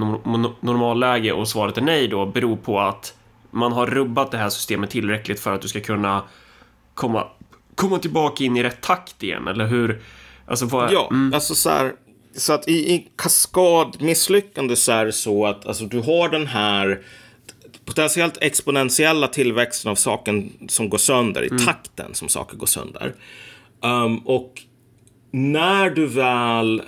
normalläge 0.60 1.32
och 1.32 1.48
svaret 1.48 1.78
är 1.78 1.82
nej 1.82 2.08
då 2.08 2.26
bero 2.26 2.58
på 2.58 2.80
att 2.80 3.14
man 3.52 3.72
har 3.72 3.88
rubbat 3.88 4.32
det 4.32 4.38
här 4.38 4.50
systemet 4.50 4.90
tillräckligt 4.90 5.40
för 5.40 5.54
att 5.54 5.62
du 5.62 5.68
ska 5.68 5.80
kunna 5.80 6.24
komma, 6.94 7.28
komma 7.76 8.00
tillbaka 8.00 8.44
in 8.44 8.58
i 8.58 8.64
rätt 8.64 8.82
takt 8.82 9.24
igen, 9.24 9.48
eller 9.48 9.68
hur? 9.68 10.02
Alltså, 10.46 10.66
vad, 10.66 10.94
ja, 10.94 11.08
mm. 11.12 11.34
alltså 11.34 11.56
så 11.56 11.70
här, 11.70 11.94
så 12.36 12.54
att 12.54 12.68
i, 12.68 12.94
i 12.94 13.08
kaskadmisslyckande 13.16 14.76
så 14.76 14.92
är 14.92 15.06
det 15.06 15.14
så 15.14 15.46
att 15.46 15.66
alltså, 15.66 15.86
du 15.86 16.00
har 16.00 16.30
den 16.30 16.48
här 16.48 17.02
potentiellt 17.88 18.38
exponentiella 18.42 19.28
tillväxten 19.28 19.92
av 19.92 19.96
saken 19.96 20.52
som 20.68 20.90
går 20.90 20.98
sönder, 20.98 21.44
i 21.44 21.48
mm. 21.48 21.66
takten 21.66 22.14
som 22.14 22.30
saker 22.30 22.58
går 22.58 22.68
sönder. 22.68 23.14
Um, 23.82 24.18
och 24.18 24.62
när 25.32 25.90
du 25.90 26.06
väl 26.06 26.82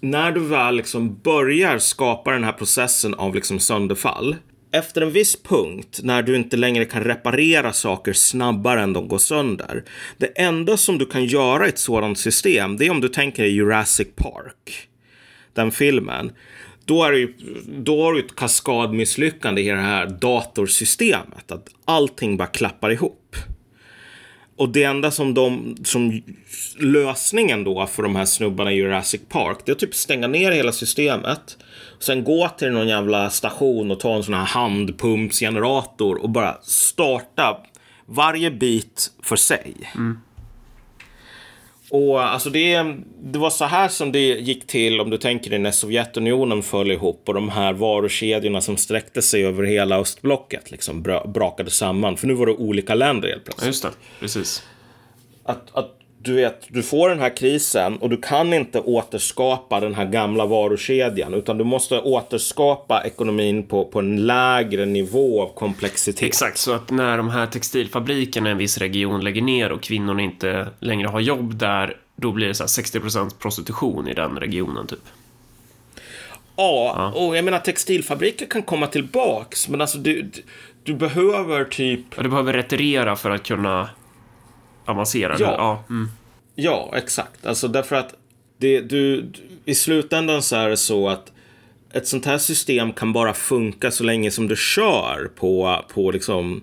när 0.00 0.32
du 0.32 0.40
väl 0.40 0.76
liksom 0.76 1.18
börjar 1.18 1.78
skapa 1.78 2.30
den 2.30 2.44
här 2.44 2.52
processen 2.52 3.14
av 3.14 3.34
liksom 3.34 3.58
sönderfall. 3.58 4.36
Efter 4.72 5.00
en 5.00 5.12
viss 5.12 5.42
punkt, 5.42 6.00
när 6.02 6.22
du 6.22 6.36
inte 6.36 6.56
längre 6.56 6.84
kan 6.84 7.04
reparera 7.04 7.72
saker 7.72 8.12
snabbare 8.12 8.82
än 8.82 8.92
de 8.92 9.08
går 9.08 9.18
sönder. 9.18 9.84
Det 10.16 10.26
enda 10.26 10.76
som 10.76 10.98
du 10.98 11.06
kan 11.06 11.24
göra 11.24 11.66
i 11.66 11.68
ett 11.68 11.78
sådant 11.78 12.18
system, 12.18 12.76
det 12.76 12.86
är 12.86 12.90
om 12.90 13.00
du 13.00 13.08
tänker 13.08 13.42
dig 13.42 13.52
Jurassic 13.52 14.08
Park. 14.16 14.88
Den 15.54 15.72
filmen 15.72 16.32
då, 16.84 17.04
är 17.04 17.12
det 17.12 17.18
ju, 17.18 17.34
då 17.66 18.02
har 18.02 18.12
du 18.12 18.20
ett 18.20 18.36
kaskadmisslyckande 18.36 19.62
i 19.62 19.68
det 19.68 19.76
här 19.76 20.06
datorsystemet. 20.06 21.52
Att 21.52 21.68
allting 21.84 22.36
bara 22.36 22.48
klappar 22.48 22.90
ihop. 22.90 23.36
Och 24.56 24.68
det 24.68 24.84
enda 24.84 25.10
som 25.10 25.34
de, 25.34 25.76
som 25.84 26.22
lösningen 26.78 27.64
då 27.64 27.86
för 27.86 28.02
de 28.02 28.16
här 28.16 28.24
snubbarna 28.24 28.72
i 28.72 28.76
Jurassic 28.76 29.20
Park, 29.28 29.58
det 29.64 29.70
är 29.70 29.74
att 29.74 29.78
typ 29.78 29.94
stänga 29.94 30.26
ner 30.26 30.52
hela 30.52 30.72
systemet. 30.72 31.58
Sen 31.98 32.24
gå 32.24 32.48
till 32.48 32.70
någon 32.70 32.88
jävla 32.88 33.30
station 33.30 33.90
och 33.90 34.00
ta 34.00 34.16
en 34.16 34.22
sån 34.22 34.34
här 34.34 34.44
handpumpsgenerator 34.44 36.22
och 36.22 36.30
bara 36.30 36.58
starta 36.62 37.56
varje 38.06 38.50
bit 38.50 39.10
för 39.22 39.36
sig. 39.36 39.74
Mm. 39.94 40.18
Och 41.92 42.22
alltså 42.22 42.50
det, 42.50 42.96
det 43.22 43.38
var 43.38 43.50
så 43.50 43.64
här 43.64 43.88
som 43.88 44.12
det 44.12 44.18
gick 44.18 44.66
till 44.66 45.00
om 45.00 45.10
du 45.10 45.18
tänker 45.18 45.50
dig 45.50 45.58
när 45.58 45.70
Sovjetunionen 45.70 46.62
föll 46.62 46.90
ihop 46.90 47.22
och 47.26 47.34
de 47.34 47.48
här 47.48 47.72
varukedjorna 47.72 48.60
som 48.60 48.76
sträckte 48.76 49.22
sig 49.22 49.46
över 49.46 49.64
hela 49.64 49.98
östblocket 49.98 50.70
liksom 50.70 51.02
brakade 51.02 51.70
samman. 51.70 52.16
För 52.16 52.26
nu 52.26 52.34
var 52.34 52.46
det 52.46 52.52
olika 52.52 52.94
länder 52.94 53.28
helt 53.28 53.44
plötsligt. 53.44 53.66
Just 53.66 53.82
det, 53.82 53.90
precis. 54.20 54.62
Att, 55.44 55.62
att 55.72 55.98
du 56.24 56.32
vet, 56.34 56.66
du 56.68 56.82
får 56.82 57.08
den 57.08 57.20
här 57.20 57.36
krisen 57.36 57.96
och 57.96 58.10
du 58.10 58.16
kan 58.16 58.54
inte 58.54 58.80
återskapa 58.80 59.80
den 59.80 59.94
här 59.94 60.04
gamla 60.04 60.46
varukedjan 60.46 61.34
utan 61.34 61.58
du 61.58 61.64
måste 61.64 62.00
återskapa 62.00 63.02
ekonomin 63.04 63.62
på, 63.62 63.84
på 63.84 63.98
en 63.98 64.26
lägre 64.26 64.86
nivå 64.86 65.42
av 65.42 65.54
komplexitet. 65.54 66.22
Exakt, 66.22 66.58
så 66.58 66.72
att 66.72 66.90
när 66.90 67.16
de 67.16 67.30
här 67.30 67.46
textilfabrikerna 67.46 68.48
i 68.48 68.52
en 68.52 68.58
viss 68.58 68.78
region 68.78 69.24
lägger 69.24 69.42
ner 69.42 69.72
och 69.72 69.82
kvinnorna 69.82 70.22
inte 70.22 70.68
längre 70.80 71.08
har 71.08 71.20
jobb 71.20 71.58
där, 71.58 71.96
då 72.16 72.32
blir 72.32 72.48
det 72.48 72.54
så 72.54 72.64
60% 72.64 73.30
prostitution 73.38 74.08
i 74.08 74.14
den 74.14 74.38
regionen 74.38 74.86
typ. 74.86 75.08
Ja, 76.56 77.12
och 77.14 77.36
jag 77.36 77.44
menar 77.44 77.58
textilfabriker 77.58 78.46
kan 78.46 78.62
komma 78.62 78.86
tillbaks, 78.86 79.68
men 79.68 79.80
alltså 79.80 79.98
du, 79.98 80.30
du 80.82 80.94
behöver 80.94 81.64
typ... 81.64 82.00
Ja, 82.16 82.22
du 82.22 82.28
behöver 82.28 82.52
retirera 82.52 83.16
för 83.16 83.30
att 83.30 83.42
kunna 83.42 83.88
avancera. 84.84 85.36
Ja, 85.38 85.54
ja. 85.58 85.84
Mm. 85.90 86.08
ja 86.54 86.92
exakt. 86.96 87.46
Alltså 87.46 87.68
därför 87.68 87.96
att 87.96 88.14
det, 88.58 88.80
du, 88.80 89.32
i 89.64 89.74
slutändan 89.74 90.42
så 90.42 90.56
är 90.56 90.68
det 90.68 90.76
så 90.76 91.08
att 91.08 91.32
ett 91.92 92.06
sånt 92.06 92.26
här 92.26 92.38
system 92.38 92.92
kan 92.92 93.12
bara 93.12 93.34
funka 93.34 93.90
så 93.90 94.04
länge 94.04 94.30
som 94.30 94.48
du 94.48 94.56
kör 94.56 95.30
på, 95.36 95.84
på 95.94 96.10
liksom 96.10 96.62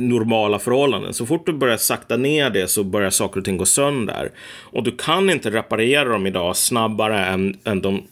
normala 0.00 0.58
förhållanden. 0.58 1.14
Så 1.14 1.26
fort 1.26 1.46
du 1.46 1.52
börjar 1.52 1.76
sakta 1.76 2.16
ner 2.16 2.50
det 2.50 2.68
så 2.68 2.84
börjar 2.84 3.10
saker 3.10 3.40
och 3.40 3.44
ting 3.44 3.56
gå 3.56 3.66
sönder. 3.66 4.30
Och 4.60 4.82
du 4.82 4.96
kan 4.96 5.30
inte 5.30 5.50
reparera 5.50 6.08
dem 6.08 6.26
idag 6.26 6.56
snabbare 6.56 7.24
än, 7.24 7.58
än 7.64 7.80
de, 7.80 8.02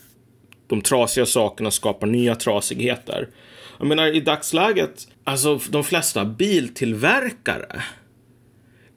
de 0.67 0.81
trasiga 0.81 1.27
sakerna 1.27 1.71
skapar 1.71 2.07
nya 2.07 2.35
trasigheter. 2.35 3.29
Jag 3.79 3.87
menar 3.89 4.17
i 4.17 4.21
dagsläget, 4.21 5.09
alltså 5.25 5.61
de 5.71 5.85
flesta 5.85 6.25
biltillverkare 6.25 7.83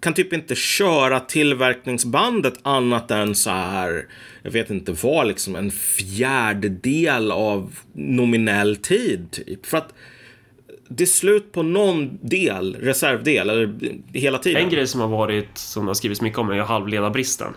kan 0.04 0.14
typ 0.14 0.34
inte 0.34 0.56
köra 0.56 1.20
tillverkningsbandet 1.20 2.54
annat 2.62 3.12
än 3.12 3.36
så 3.36 3.50
här, 3.50 4.06
jag 4.42 4.52
vet 4.52 4.70
inte 4.70 4.92
vad, 4.92 5.28
liksom 5.28 5.56
en 5.56 5.72
fjärdedel 5.72 7.32
av 7.32 7.76
nominell 7.94 8.76
tid 8.76 9.32
typ. 9.32 9.66
För 9.66 9.78
att 9.78 9.94
det 10.88 11.04
är 11.04 11.06
slut 11.06 11.52
på 11.52 11.64
någon 11.64 12.20
del, 12.22 12.76
reservdel, 12.76 13.50
eller 13.50 13.74
hela 14.14 14.38
tiden. 14.38 14.64
En 14.64 14.70
grej 14.70 14.88
som 14.88 15.02
har 15.02 15.08
varit, 15.08 15.58
som 15.58 15.86
det 15.86 15.90
har 15.90 15.94
skrivits 15.94 16.22
mycket 16.22 16.40
om, 16.40 16.50
är 16.50 16.60
halvledarbristen. 16.60 17.54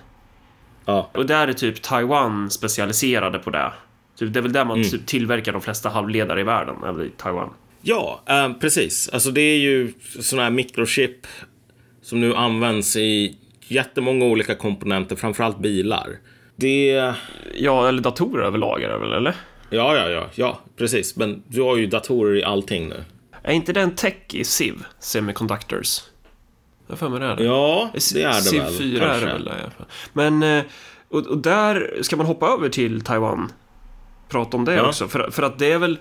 Ja. 0.85 1.11
Och 1.15 1.27
där 1.27 1.49
är 1.49 1.53
typ 1.53 1.83
Taiwan 1.83 2.51
specialiserade 2.51 3.39
på 3.39 3.51
det. 3.51 3.73
Typ, 4.19 4.33
det 4.33 4.41
är 4.41 4.43
väl 4.43 4.53
där 4.53 4.65
man 4.65 4.77
mm. 4.77 4.91
typ 4.91 5.07
tillverkar 5.07 5.53
de 5.53 5.61
flesta 5.61 5.89
halvledare 5.89 6.41
i 6.41 6.45
världen, 6.45 6.77
eller 6.89 7.05
i 7.05 7.11
Taiwan. 7.17 7.51
Ja, 7.83 8.23
äh, 8.29 8.53
precis. 8.53 9.09
Alltså 9.09 9.31
det 9.31 9.41
är 9.41 9.59
ju 9.59 9.93
sådana 10.21 10.43
här 10.43 10.51
mikrochip 10.51 11.27
som 12.07 12.21
nu 12.21 12.35
används 12.35 12.97
i 12.97 13.37
jättemånga 13.69 14.25
olika 14.25 14.55
komponenter, 14.55 15.17
framförallt 15.17 15.59
bilar. 15.59 16.19
Det... 16.57 17.13
Ja, 17.55 17.89
eller 17.89 18.03
datorer 18.03 18.45
överlag 18.45 18.83
är 18.83 18.89
det 18.89 18.99
väl, 18.99 19.13
eller? 19.13 19.35
Ja, 19.71 19.97
ja, 19.97 20.11
ja, 20.11 20.27
ja, 20.35 20.61
precis. 20.77 21.17
Men 21.17 21.43
du 21.49 21.63
har 21.63 21.77
ju 21.77 21.87
datorer 21.87 22.37
i 22.37 22.45
allting 22.45 22.89
nu. 22.89 23.05
Är 23.43 23.53
inte 23.53 23.73
det 23.73 23.81
en 23.81 23.95
tech 23.95 24.15
i 24.33 24.45
SIV, 24.45 24.85
Semiconductors? 24.99 26.01
Jag 26.87 26.99
för 26.99 27.09
mig 27.09 27.21
det 27.21 27.27
är 27.27 27.37
det. 27.37 27.45
Ja, 27.45 27.91
det 27.93 28.23
är 28.23 28.27
det 28.27 28.35
SIV 28.35 28.63
väl. 28.63 28.73
SIV 28.73 28.79
4 28.79 29.07
kanske. 29.07 29.27
är 29.27 29.39
det 29.39 29.45
väl. 29.45 29.51
Men, 30.13 30.43
eh, 30.43 30.65
och, 31.09 31.27
och, 31.27 31.39
där 31.39 31.99
ska 32.03 32.17
man 32.17 32.27
hoppa 32.27 32.47
över 32.47 32.69
till 32.69 33.01
Taiwan. 33.01 33.53
Prata 34.29 34.57
om 34.57 34.65
det 34.65 34.75
ja. 34.75 34.89
också, 34.89 35.09
för, 35.09 35.31
för 35.31 35.43
att 35.43 35.59
det 35.59 35.73
är 35.73 35.79
väl... 35.79 35.99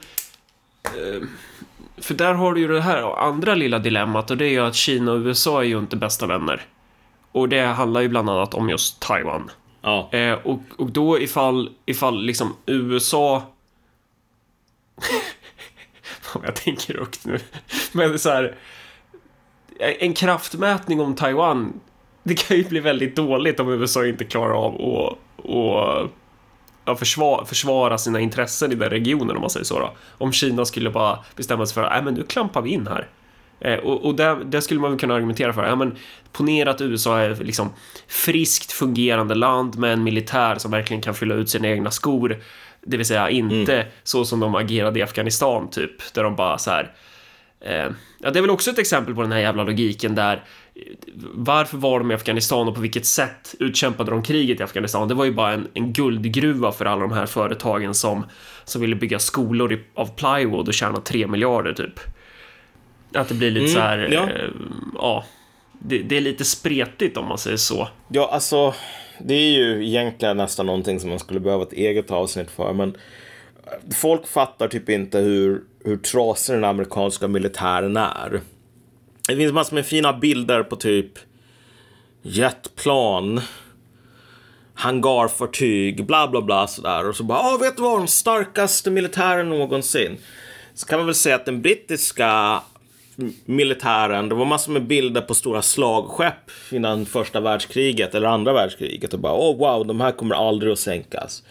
För 1.98 2.14
där 2.14 2.34
har 2.34 2.54
du 2.54 2.62
ju 2.62 2.68
det 2.68 2.82
här 2.82 3.20
andra 3.28 3.56
lilla 3.56 3.80
dilemmat 3.80 4.32
och 4.32 4.38
det 4.38 4.46
är 4.46 4.50
ju 4.50 4.60
att 4.60 4.76
Kina 4.76 5.12
och 5.12 5.20
USA 5.20 5.60
är 5.60 5.66
ju 5.66 5.80
inte 5.80 5.96
bästa 5.96 6.28
vänner. 6.28 6.62
Och 7.32 7.50
det 7.50 7.62
handlar 7.62 8.02
ju 8.02 8.08
bland 8.08 8.30
annat 8.30 8.54
om 8.54 8.70
just 8.70 9.00
Taiwan. 9.00 9.52
Ja. 9.82 10.10
Eh, 10.12 10.34
och, 10.34 10.60
och 10.78 10.92
då 10.92 11.20
ifall, 11.20 11.70
ifall 11.86 12.22
liksom 12.24 12.56
USA... 12.66 13.44
jag 16.44 16.56
tänker 16.56 16.98
högt 16.98 17.26
nu. 17.26 17.40
Men 17.92 18.20
så 18.20 18.30
här... 18.30 18.56
En 19.80 20.14
kraftmätning 20.14 21.02
om 21.02 21.16
Taiwan, 21.16 21.80
det 22.24 22.36
kan 22.36 22.58
ju 22.58 22.64
bli 22.64 22.80
väldigt 22.80 23.16
dåligt 23.16 23.60
om 23.60 23.70
USA 23.70 24.06
inte 24.06 24.26
klarar 24.26 24.66
av 24.66 24.76
att 24.76 25.18
ja, 26.86 26.96
försvara, 26.96 27.46
försvara 27.46 27.98
sina 27.98 28.20
intressen 28.20 28.72
i 28.72 28.76
den 28.76 28.90
regionen 28.90 29.36
om 29.36 29.42
man 29.42 29.50
säger 29.50 29.66
så 29.66 29.80
då. 29.80 29.94
Om 30.18 30.32
Kina 30.32 30.66
skulle 30.66 30.90
bara 30.90 31.20
bestämma 31.36 31.66
sig 31.66 31.74
för 31.74 31.84
att, 31.84 32.04
men 32.04 32.14
nu 32.14 32.24
klampar 32.24 32.62
vi 32.62 32.70
in 32.70 32.88
här. 32.88 33.08
Eh, 33.60 33.80
och 33.80 34.06
och 34.06 34.16
där, 34.16 34.36
där 34.36 34.62
skulle 34.62 34.80
man 34.80 34.92
väl 34.92 35.00
kunna 35.00 35.14
argumentera 35.14 35.54
för, 35.54 35.66
ja 35.68 35.76
men 35.76 35.96
ponera 36.32 36.72
att 36.72 36.82
USA 36.82 37.20
är 37.20 37.36
liksom 37.36 37.70
friskt 38.08 38.72
fungerande 38.72 39.36
land 39.36 39.78
med 39.78 39.94
en 39.94 40.04
militär 40.04 40.56
som 40.58 40.72
verkligen 40.72 41.02
kan 41.02 41.14
fylla 41.14 41.36
ut 41.36 41.50
sina 41.50 41.68
egna 41.68 41.92
skor. 41.92 42.38
Det 42.82 42.98
vill 42.98 43.06
säga 43.06 43.30
inte 43.30 43.86
så 44.04 44.26
som 44.26 44.40
de 44.40 44.56
agerade 44.56 45.00
i 45.00 45.04
Afghanistan 45.04 45.70
typ, 45.70 46.14
där 46.14 46.24
de 46.24 46.36
bara 46.36 46.58
så 46.58 46.72
här 46.72 46.94
Eh, 47.66 47.92
ja, 48.20 48.32
det 48.32 48.40
är 48.40 48.42
väl 48.42 48.50
också 48.50 48.72
ett 48.72 48.80
exempel 48.80 49.16
på 49.16 49.22
den 49.22 49.32
här 49.32 49.40
jävla 49.40 49.64
logiken 49.64 50.16
där 50.16 50.44
varför 51.34 51.78
var 51.78 52.00
de 52.00 52.12
i 52.12 52.14
Afghanistan 52.14 52.68
och 52.68 52.76
på 52.76 52.82
vilket 52.82 53.06
sätt 53.06 53.56
utkämpade 53.60 54.12
de 54.12 54.24
kriget 54.24 54.60
i 54.60 54.64
Afghanistan? 54.64 55.08
Det 55.08 55.14
var 55.14 55.26
ju 55.26 55.32
bara 55.32 55.54
en, 55.54 55.68
en 55.74 55.94
guldgruva 55.94 56.72
för 56.72 56.86
alla 56.86 57.02
de 57.02 57.12
här 57.12 57.26
företagen 57.26 57.94
som, 57.94 58.26
som 58.66 58.82
ville 58.82 58.96
bygga 58.96 59.20
skolor 59.20 59.74
i, 59.74 59.80
av 59.94 60.16
plywood 60.16 60.68
och 60.68 60.74
tjäna 60.74 61.02
3 61.02 61.28
miljarder 61.28 61.74
typ. 61.74 62.00
Att 63.16 63.28
det 63.28 63.36
blir 63.36 63.52
lite 63.52 63.66
Mm, 63.66 63.74
så 63.74 63.80
här, 63.80 63.98
ja. 64.12 64.30
eh, 64.30 64.50
ja, 64.94 65.26
det, 65.72 65.98
det 65.98 66.18
är 66.18 66.22
lite 66.22 66.46
spretigt 66.46 67.18
om 67.18 67.28
man 67.28 67.38
säger 67.38 67.58
så. 67.58 67.88
Ja, 68.08 68.30
alltså, 68.32 68.74
det 69.20 69.34
är 69.34 69.52
ju 69.58 69.88
egentligen 69.88 70.38
nästan 70.38 70.66
någonting 70.66 71.00
som 71.00 71.10
man 71.10 71.20
skulle 71.20 71.40
behöva 71.40 71.64
ett 71.64 71.74
eget 71.74 72.12
avsnitt 72.12 72.52
för, 72.52 72.74
men 72.74 72.98
folk 73.94 74.28
fattar 74.28 74.68
typ 74.68 74.90
inte 74.90 75.20
hur, 75.20 75.62
hur 75.84 75.98
trasig 75.98 76.56
den 76.56 76.64
amerikanska 76.64 77.28
militären 77.28 77.98
är. 77.98 78.42
Det 79.28 79.36
finns 79.36 79.54
massor 79.54 79.76
med 79.76 79.86
fina 79.86 80.14
bilder 80.14 80.64
på 80.64 80.76
typ 80.76 81.20
jetplan, 82.22 83.42
hangarfartyg, 84.74 86.06
bla 86.06 86.28
bla 86.28 86.42
bla 86.42 86.68
sådär. 86.68 87.10
Och 87.10 87.16
så 87.16 87.24
bara, 87.24 87.40
ah, 87.40 87.58
vet 87.58 87.76
du 87.76 87.84
vad, 87.84 88.00
den 88.00 88.08
starkaste 88.08 88.92
militären 88.92 89.50
någonsin. 89.50 90.18
Så 90.74 90.86
kan 90.86 91.00
man 91.00 91.06
väl 91.06 91.16
säga 91.16 91.36
att 91.36 91.46
den 91.46 91.62
brittiska 91.62 92.62
militären, 93.46 94.30
det 94.30 94.36
var 94.36 94.46
massor 94.46 94.72
med 94.72 94.88
bilder 94.88 95.22
på 95.22 95.34
stora 95.34 95.62
slagskepp 95.62 96.52
innan 96.72 97.06
första 97.06 97.40
världskriget 97.40 98.16
eller 98.16 98.28
andra 98.28 98.54
världskriget 98.54 99.14
och 99.14 99.20
bara, 99.20 99.34
oh 99.34 99.58
wow, 99.58 99.88
de 99.88 100.02
här 100.02 100.12
kommer 100.12 100.36
aldrig 100.36 100.72
att 100.72 100.80
sänkas. 100.80 101.44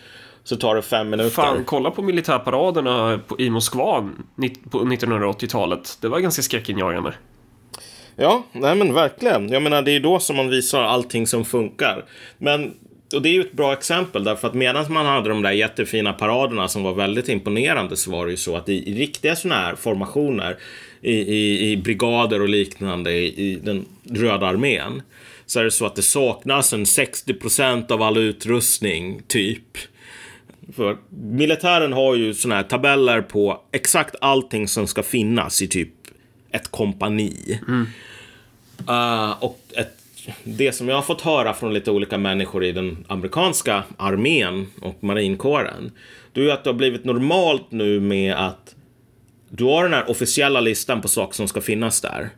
Så 0.44 0.56
tar 0.56 0.74
det 0.74 0.82
fem 0.82 1.10
minuter. 1.10 1.30
Fan, 1.30 1.64
kolla 1.64 1.90
på 1.90 2.02
militärparaderna 2.02 3.20
i 3.38 3.50
Moskva 3.50 4.08
på 4.70 4.78
1980-talet. 4.78 5.98
Det 6.00 6.08
var 6.08 6.20
ganska 6.20 6.42
skräckinjagande. 6.42 7.12
Ja, 8.16 8.44
nej 8.52 8.74
men 8.74 8.94
verkligen. 8.94 9.48
Jag 9.48 9.62
menar, 9.62 9.82
det 9.82 9.90
är 9.90 9.92
ju 9.92 10.00
då 10.00 10.18
som 10.18 10.36
man 10.36 10.48
visar 10.48 10.82
allting 10.82 11.26
som 11.26 11.44
funkar. 11.44 12.04
Men, 12.38 12.74
och 13.14 13.22
det 13.22 13.28
är 13.28 13.32
ju 13.32 13.40
ett 13.40 13.52
bra 13.52 13.72
exempel 13.72 14.24
därför 14.24 14.48
att 14.48 14.54
medan 14.54 14.92
man 14.92 15.06
hade 15.06 15.28
de 15.28 15.42
där 15.42 15.50
jättefina 15.50 16.12
paraderna 16.12 16.68
som 16.68 16.82
var 16.82 16.94
väldigt 16.94 17.28
imponerande 17.28 17.96
så 17.96 18.10
var 18.10 18.26
det 18.26 18.30
ju 18.30 18.36
så 18.36 18.56
att 18.56 18.68
i, 18.68 18.90
i 18.90 18.94
riktiga 18.94 19.36
sådana 19.36 19.60
här 19.60 19.74
formationer 19.74 20.56
i, 21.00 21.14
i, 21.14 21.70
i 21.70 21.76
brigader 21.76 22.40
och 22.42 22.48
liknande 22.48 23.12
i, 23.12 23.50
i 23.50 23.56
den 23.56 23.86
röda 24.10 24.46
armén 24.46 25.02
så 25.46 25.60
är 25.60 25.64
det 25.64 25.70
så 25.70 25.86
att 25.86 25.96
det 25.96 26.02
saknas 26.02 26.72
en 26.72 26.84
60% 26.84 27.92
av 27.92 28.02
all 28.02 28.16
utrustning, 28.16 29.22
typ. 29.26 29.78
För 30.76 30.96
militären 31.10 31.92
har 31.92 32.14
ju 32.14 32.34
sådana 32.34 32.54
här 32.54 32.62
tabeller 32.62 33.22
på 33.22 33.60
exakt 33.72 34.16
allting 34.20 34.68
som 34.68 34.86
ska 34.86 35.02
finnas 35.02 35.62
i 35.62 35.68
typ 35.68 35.90
ett 36.54 36.70
kompani. 36.70 37.60
Uh, 38.88 39.44
och 39.44 39.60
ett, 39.76 39.98
det 40.44 40.72
som 40.72 40.88
jag 40.88 40.96
har 40.96 41.02
fått 41.02 41.20
höra 41.20 41.54
från 41.54 41.74
lite 41.74 41.90
olika 41.90 42.18
människor 42.18 42.64
i 42.64 42.72
den 42.72 43.04
amerikanska 43.08 43.82
armén 43.96 44.66
och 44.80 45.04
marinkåren, 45.04 45.92
det 46.32 46.40
är 46.40 46.44
ju 46.44 46.50
att 46.50 46.64
det 46.64 46.70
har 46.70 46.74
blivit 46.74 47.04
normalt 47.04 47.70
nu 47.70 48.00
med 48.00 48.34
att 48.34 48.74
du 49.48 49.64
har 49.64 49.82
den 49.82 49.92
här 49.92 50.10
officiella 50.10 50.60
listan 50.60 51.00
på 51.00 51.08
saker 51.08 51.34
som 51.34 51.48
ska 51.48 51.60
finnas 51.60 52.00
där. 52.00 52.30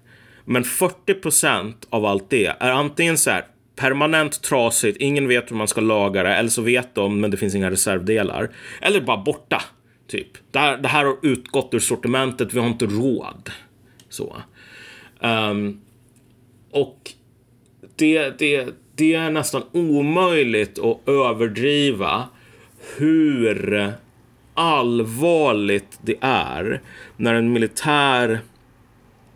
Men 0.44 0.64
40% 0.64 1.74
av 1.90 2.04
allt 2.04 2.30
det 2.30 2.46
är 2.46 2.70
antingen 2.70 3.18
så 3.18 3.30
här 3.30 3.44
permanent 3.76 4.42
trasigt, 4.42 4.96
ingen 5.00 5.28
vet 5.28 5.50
hur 5.50 5.56
man 5.56 5.68
ska 5.68 5.80
laga 5.80 6.22
det, 6.22 6.34
eller 6.34 6.50
så 6.50 6.62
vet 6.62 6.94
de, 6.94 7.20
men 7.20 7.30
det 7.30 7.36
finns 7.36 7.54
inga 7.54 7.70
reservdelar. 7.70 8.50
Eller 8.80 9.00
bara 9.00 9.16
borta, 9.16 9.62
typ. 10.08 10.28
Det 10.50 10.58
här, 10.58 10.76
det 10.76 10.88
här 10.88 11.04
har 11.04 11.16
utgått 11.22 11.74
ur 11.74 11.78
sortimentet, 11.78 12.54
vi 12.54 12.60
har 12.60 12.66
inte 12.66 12.86
råd. 12.86 13.50
Så. 14.08 14.36
Um, 15.20 15.80
och 16.70 17.12
det, 17.96 18.38
det, 18.38 18.68
det 18.94 19.14
är 19.14 19.30
nästan 19.30 19.62
omöjligt 19.72 20.78
att 20.78 21.08
överdriva 21.08 22.28
hur 22.96 23.92
allvarligt 24.54 25.98
det 26.02 26.16
är 26.20 26.82
när 27.16 27.34
en 27.34 27.52
militär 27.52 28.40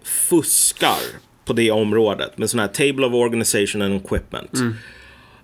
fuskar 0.03 1.21
på 1.45 1.53
det 1.53 1.71
området 1.71 2.39
med 2.39 2.51
sån 2.51 2.61
här 2.61 2.69
Table 2.69 3.07
of 3.07 3.15
Organization 3.15 3.83
and 3.83 3.95
Equipment. 3.95 4.55
Mm. 4.55 4.75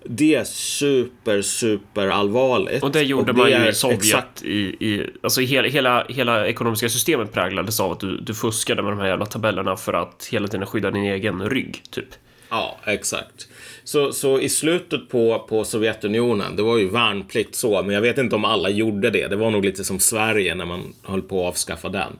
Det 0.08 0.34
är 0.34 0.44
super, 0.44 1.42
super 1.42 2.08
allvarligt. 2.08 2.82
Och 2.82 2.92
det 2.92 3.02
gjorde 3.02 3.30
Och 3.32 3.38
man 3.38 3.50
ju 3.50 3.68
i 3.68 3.72
Sovjet. 3.72 3.98
exakt- 3.98 4.42
I, 4.44 4.58
i, 4.80 5.06
alltså 5.22 5.40
hela, 5.40 5.68
hela, 5.68 6.06
hela 6.08 6.46
ekonomiska 6.46 6.88
systemet 6.88 7.32
präglades 7.32 7.80
av 7.80 7.92
att 7.92 8.00
du, 8.00 8.16
du 8.20 8.34
fuskade 8.34 8.82
med 8.82 8.92
de 8.92 8.98
här 8.98 9.08
jävla 9.08 9.26
tabellerna 9.26 9.76
för 9.76 9.92
att 9.92 10.28
hela 10.30 10.48
tiden 10.48 10.66
skydda 10.66 10.90
din 10.90 11.04
egen 11.04 11.48
rygg, 11.50 11.82
typ. 11.90 12.08
Ja, 12.50 12.78
exakt. 12.84 13.48
Så, 13.84 14.12
så 14.12 14.40
i 14.40 14.48
slutet 14.48 15.08
på, 15.08 15.46
på 15.48 15.64
Sovjetunionen, 15.64 16.56
det 16.56 16.62
var 16.62 16.78
ju 16.78 16.88
värnplikt 16.88 17.54
så, 17.54 17.82
men 17.82 17.94
jag 17.94 18.00
vet 18.02 18.18
inte 18.18 18.36
om 18.36 18.44
alla 18.44 18.68
gjorde 18.70 19.10
det. 19.10 19.26
Det 19.28 19.36
var 19.36 19.50
nog 19.50 19.64
lite 19.64 19.84
som 19.84 19.98
Sverige 19.98 20.54
när 20.54 20.64
man 20.64 20.94
höll 21.02 21.22
på 21.22 21.40
att 21.40 21.48
avskaffa 21.48 21.88
den. 21.88 22.18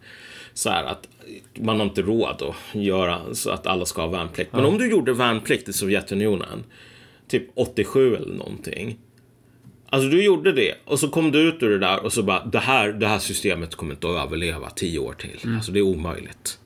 Så 0.55 0.71
här 0.71 0.85
att 0.85 1.09
man 1.55 1.77
har 1.81 1.87
inte 1.87 2.03
råd 2.03 2.43
att 2.43 2.75
göra 2.81 3.21
så 3.35 3.51
att 3.51 3.67
alla 3.67 3.85
ska 3.85 4.01
ha 4.01 4.09
värnplikt. 4.09 4.53
Men 4.53 4.65
om 4.65 4.79
du 4.79 4.91
gjorde 4.91 5.13
värnplikt 5.13 5.69
i 5.69 5.73
Sovjetunionen, 5.73 6.65
typ 7.29 7.49
87 7.55 8.17
eller 8.17 8.35
någonting. 8.35 8.99
Alltså 9.89 10.09
du 10.09 10.23
gjorde 10.25 10.53
det 10.53 10.75
och 10.85 11.01
så 11.01 11.09
kom 11.09 11.31
du 11.33 11.39
ut 11.39 11.63
ur 11.63 11.71
det 11.71 11.79
där 11.79 12.05
och 12.05 12.13
så 12.13 12.23
bara 12.23 12.45
det 12.45 12.59
här, 12.59 12.93
det 12.93 13.07
här 13.07 13.19
systemet 13.19 13.75
kommer 13.75 13.93
inte 13.95 14.09
att 14.11 14.27
överleva 14.27 14.71
tio 14.71 14.99
år 14.99 15.13
till. 15.13 15.41
Alltså 15.57 15.73
det 15.73 15.79
är 15.79 15.83
omöjligt. 15.83 16.59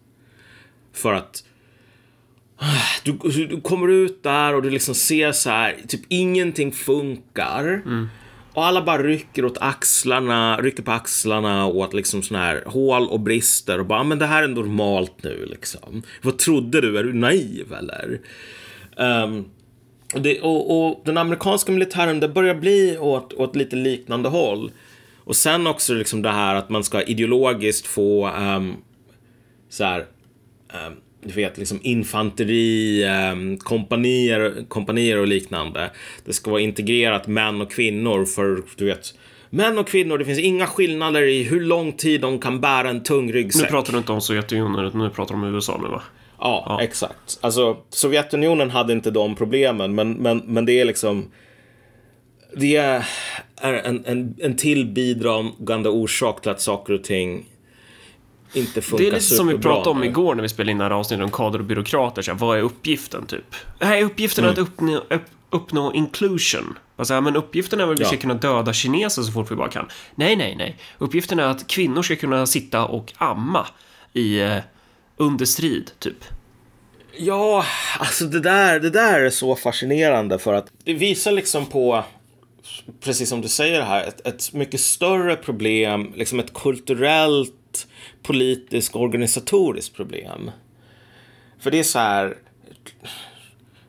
För 0.92 1.12
att 1.12 1.44
du, 3.04 3.12
du 3.46 3.60
kommer 3.60 3.88
ut 3.88 4.22
där 4.22 4.54
och 4.54 4.62
du 4.62 4.70
liksom 4.70 4.94
ser 4.94 5.32
så 5.32 5.50
här, 5.50 5.76
typ 5.88 6.00
ingenting 6.08 6.72
funkar. 6.72 7.82
Och 8.54 8.64
alla 8.66 8.82
bara 8.82 9.02
rycker 9.02 9.44
åt 9.44 9.58
axlarna, 9.60 10.56
rycker 10.60 10.82
på 10.82 10.92
axlarna 10.92 11.66
åt 11.66 11.94
liksom 11.94 12.22
såna 12.22 12.40
här 12.40 12.62
hål 12.66 13.08
och 13.08 13.20
brister 13.20 13.78
och 13.80 13.86
bara, 13.86 14.00
"Ah, 14.00 14.04
men 14.04 14.18
det 14.18 14.26
här 14.26 14.42
är 14.42 14.48
normalt 14.48 15.22
nu 15.22 15.46
liksom. 15.50 16.02
Vad 16.22 16.38
trodde 16.38 16.80
du? 16.80 16.98
Är 16.98 17.04
du 17.04 17.12
naiv 17.12 17.72
eller? 17.72 18.20
Och, 18.96 19.44
det, 20.14 20.40
och, 20.40 20.88
och 20.88 21.02
den 21.04 21.18
amerikanska 21.18 21.72
militären, 21.72 22.20
det 22.20 22.28
börjar 22.28 22.54
bli 22.54 22.98
åt, 22.98 23.32
åt 23.32 23.56
lite 23.56 23.76
liknande 23.76 24.28
håll. 24.28 24.70
Och 25.24 25.36
sen 25.36 25.66
också 25.66 25.94
liksom 25.94 26.22
det 26.22 26.30
här 26.30 26.54
att 26.54 26.68
man 26.68 26.84
ska 26.84 27.02
ideologiskt 27.02 27.86
få 27.86 28.28
um, 28.28 28.76
så 29.68 29.84
här, 29.84 30.06
ehm, 30.72 30.92
du 31.22 31.32
vet, 31.32 31.58
liksom 31.58 31.80
infanteri, 31.82 33.04
um, 33.32 33.58
kompanier, 33.58 34.64
kompanier 34.68 35.18
och 35.18 35.26
liknande. 35.26 35.90
Det 36.24 36.32
ska 36.32 36.50
vara 36.50 36.60
integrerat 36.60 37.26
män 37.26 37.60
och 37.60 37.72
kvinnor 37.72 38.24
för, 38.24 38.62
du 38.76 38.84
vet, 38.84 39.14
män 39.50 39.78
och 39.78 39.88
kvinnor, 39.88 40.18
det 40.18 40.24
finns 40.24 40.38
inga 40.38 40.66
skillnader 40.66 41.22
i 41.22 41.42
hur 41.42 41.60
lång 41.60 41.92
tid 41.92 42.20
de 42.20 42.38
kan 42.38 42.60
bära 42.60 42.90
en 42.90 43.02
tung 43.02 43.26
Nu 43.26 43.32
ryggsäck. 43.32 43.70
pratar 43.70 43.92
du 43.92 43.98
inte 43.98 44.12
om 44.12 44.20
Sovjetunionen, 44.20 44.90
nu 44.94 45.10
pratar 45.10 45.34
du 45.34 45.40
om 45.40 45.54
USA 45.54 45.80
nu, 45.82 45.88
va? 45.88 46.02
Ja, 46.40 46.78
exakt. 46.82 47.38
Alltså, 47.40 47.76
Sovjetunionen 47.90 48.70
hade 48.70 48.92
inte 48.92 49.10
de 49.10 49.34
problemen, 49.34 49.94
men, 49.94 50.12
men, 50.12 50.38
men 50.38 50.64
det 50.66 50.80
är 50.80 50.84
liksom... 50.84 51.30
Det 52.56 52.76
är 52.76 53.04
en, 53.60 54.04
en, 54.06 54.34
en 54.38 54.56
till 54.56 54.86
bidragande 54.86 55.88
orsak 55.88 56.42
till 56.42 56.50
att 56.50 56.60
saker 56.60 56.92
och 56.92 57.04
ting 57.04 57.46
inte 58.54 58.82
funkar 58.82 59.04
Det 59.04 59.10
är 59.10 59.12
lite 59.12 59.24
som 59.24 59.46
vi 59.46 59.52
superbra 59.52 59.72
pratade 59.74 59.90
om 59.90 60.00
nu. 60.00 60.06
igår 60.06 60.34
när 60.34 60.42
vi 60.42 60.48
spelade 60.48 60.70
in 60.72 60.78
det 60.78 60.84
här 60.84 60.90
avsnittet 60.90 61.24
om 61.24 61.30
kader 61.30 61.58
och 61.58 61.64
byråkrater. 61.64 62.22
Så 62.22 62.30
här, 62.30 62.38
vad 62.38 62.58
är 62.58 62.62
uppgiften, 62.62 63.26
typ? 63.26 63.54
Nej, 63.80 64.02
uppgiften 64.02 64.44
är 64.44 64.48
att 64.48 64.58
uppnå, 64.58 64.96
upp, 64.96 65.22
uppnå 65.50 65.92
inclusion. 65.92 66.78
Alltså, 66.96 67.14
ja, 67.14 67.20
men 67.20 67.36
uppgiften 67.36 67.80
är 67.80 67.84
väl 67.86 67.92
att 67.94 68.00
vi 68.00 68.04
Ja. 68.04 68.08
ska 68.08 68.16
kunna 68.16 68.34
döda 68.34 68.72
kineser 68.72 69.22
så 69.22 69.32
fort 69.32 69.50
vi 69.50 69.54
bara 69.56 69.68
kan. 69.68 69.88
Nej, 70.14 70.36
nej, 70.36 70.56
nej. 70.56 70.76
Uppgiften 70.98 71.38
är 71.38 71.44
att 71.44 71.66
kvinnor 71.66 72.02
ska 72.02 72.16
kunna 72.16 72.46
sitta 72.46 72.84
och 72.84 73.12
amma 73.16 73.66
i, 74.12 74.40
eh, 74.40 74.56
under 75.20 75.44
strid, 75.44 75.90
typ. 75.98 76.24
Ja, 77.16 77.64
alltså 77.98 78.24
det 78.24 78.40
där, 78.40 78.80
det 78.80 78.90
där 78.90 79.20
är 79.20 79.30
så 79.30 79.56
fascinerande 79.56 80.38
för 80.38 80.54
att 80.54 80.72
det 80.84 80.94
visar 80.94 81.32
liksom 81.32 81.66
på, 81.66 82.04
precis 83.00 83.28
som 83.28 83.40
du 83.40 83.48
säger 83.48 83.82
här, 83.82 84.04
ett, 84.04 84.26
ett 84.26 84.52
mycket 84.52 84.80
större 84.80 85.36
problem, 85.36 86.12
liksom 86.16 86.40
ett 86.40 86.54
kulturellt, 86.54 87.86
politiskt, 88.22 88.96
organisatoriskt 88.96 89.96
problem. 89.96 90.50
För 91.60 91.70
det 91.70 91.78
är 91.78 91.82
så 91.82 91.98
här, 91.98 92.36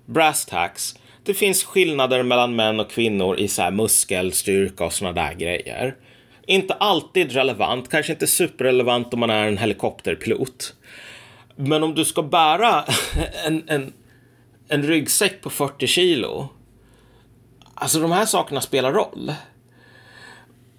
brass 0.06 0.46
tacks, 0.46 0.96
det 1.24 1.34
finns 1.34 1.64
skillnader 1.64 2.24
mellan 2.24 2.56
män 2.56 2.80
och 2.80 2.92
kvinnor 2.92 3.40
i 3.40 3.48
så 3.48 3.62
här 3.62 3.72
muskelstyrka 3.72 4.86
och 4.86 4.94
såna 4.94 5.12
där 5.12 5.34
grejer. 5.34 5.96
Inte 6.46 6.74
alltid 6.74 7.32
relevant, 7.32 7.90
kanske 7.90 8.14
inte 8.14 8.28
superrelevant 8.28 9.14
om 9.14 9.20
man 9.20 9.30
är 9.30 9.48
en 9.48 9.58
helikopterpilot. 9.58 10.76
Men 11.62 11.84
om 11.84 11.96
du 11.96 12.06
ska 12.06 12.24
bära 12.24 12.84
en, 13.46 13.64
en, 13.68 13.94
en 14.68 14.84
ryggsäck 14.84 15.42
på 15.42 15.50
40 15.50 15.88
kilo. 15.88 16.50
Alltså 17.74 18.00
de 18.00 18.12
här 18.12 18.26
sakerna 18.26 18.62
spelar 18.62 18.94
roll. 18.94 19.34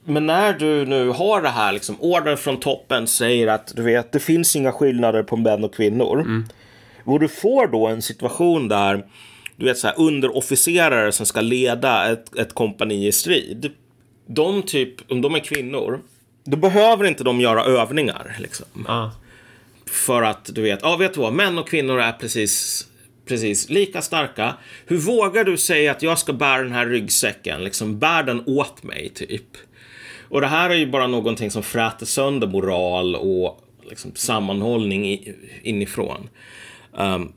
Men 0.05 0.27
när 0.27 0.53
du 0.53 0.87
nu 0.87 1.09
har 1.09 1.43
det 1.43 1.49
här, 1.49 1.73
liksom, 1.73 1.97
order 2.01 2.37
från 2.37 2.61
toppen 2.61 3.07
säger 3.07 3.47
att 3.47 3.73
du 3.77 3.83
vet, 3.83 4.13
det 4.13 4.21
finns 4.21 4.57
inga 4.57 4.73
skillnader 4.73 5.23
på 5.23 5.37
män 5.37 5.65
och 5.65 5.75
kvinnor. 5.75 6.21
Mm. 6.21 6.45
Och 7.05 7.21
du 7.21 7.29
får 7.29 7.67
då 7.67 7.87
en 7.87 8.03
situation 8.03 8.69
där 8.69 9.05
du 9.57 9.65
vet 9.65 9.79
så 9.79 9.87
här, 9.87 9.95
underofficerare 9.99 11.13
som 11.13 11.27
ska 11.27 11.41
leda 11.41 12.13
ett, 12.13 12.39
ett 12.39 12.55
kompani 12.55 13.07
i 13.07 13.13
strid. 13.13 13.73
De 14.27 14.63
typ, 14.63 15.11
om 15.11 15.21
de 15.21 15.35
är 15.35 15.41
kvinnor, 15.41 16.01
då 16.45 16.57
behöver 16.57 17.05
inte 17.05 17.25
de 17.25 17.41
göra 17.41 17.65
övningar. 17.65 18.37
Liksom. 18.41 18.67
Ah. 18.89 19.11
För 19.93 20.23
att 20.23 20.55
du 20.55 20.63
vet, 20.63 20.79
ja 20.83 20.97
vet 20.97 21.15
du 21.15 21.21
vad, 21.21 21.33
män 21.33 21.59
och 21.59 21.69
kvinnor 21.69 22.01
är 22.01 22.13
precis, 22.13 22.87
precis 23.27 23.71
lika 23.71 24.03
starka. 24.03 24.55
Hur 24.87 24.97
vågar 24.97 25.45
du 25.45 25.57
säga 25.57 25.93
att 25.93 26.03
jag 26.03 26.19
ska 26.19 26.33
bära 26.33 26.63
den 26.63 26.73
här 26.73 26.87
ryggsäcken? 26.87 27.65
Liksom, 27.65 27.99
bär 27.99 28.23
den 28.23 28.43
åt 28.47 28.83
mig, 28.83 29.09
typ. 29.15 29.57
Och 30.29 30.41
det 30.41 30.47
här 30.47 30.71
är 30.71 30.75
ju 30.75 30.87
bara 30.87 31.07
någonting 31.07 31.51
som 31.51 31.63
fräter 31.63 32.07
sönder 32.07 32.47
moral 32.47 33.17
och 33.17 33.61
liksom, 33.89 34.15
sammanhållning 34.15 35.21
inifrån. 35.63 36.29
Um, 36.93 37.33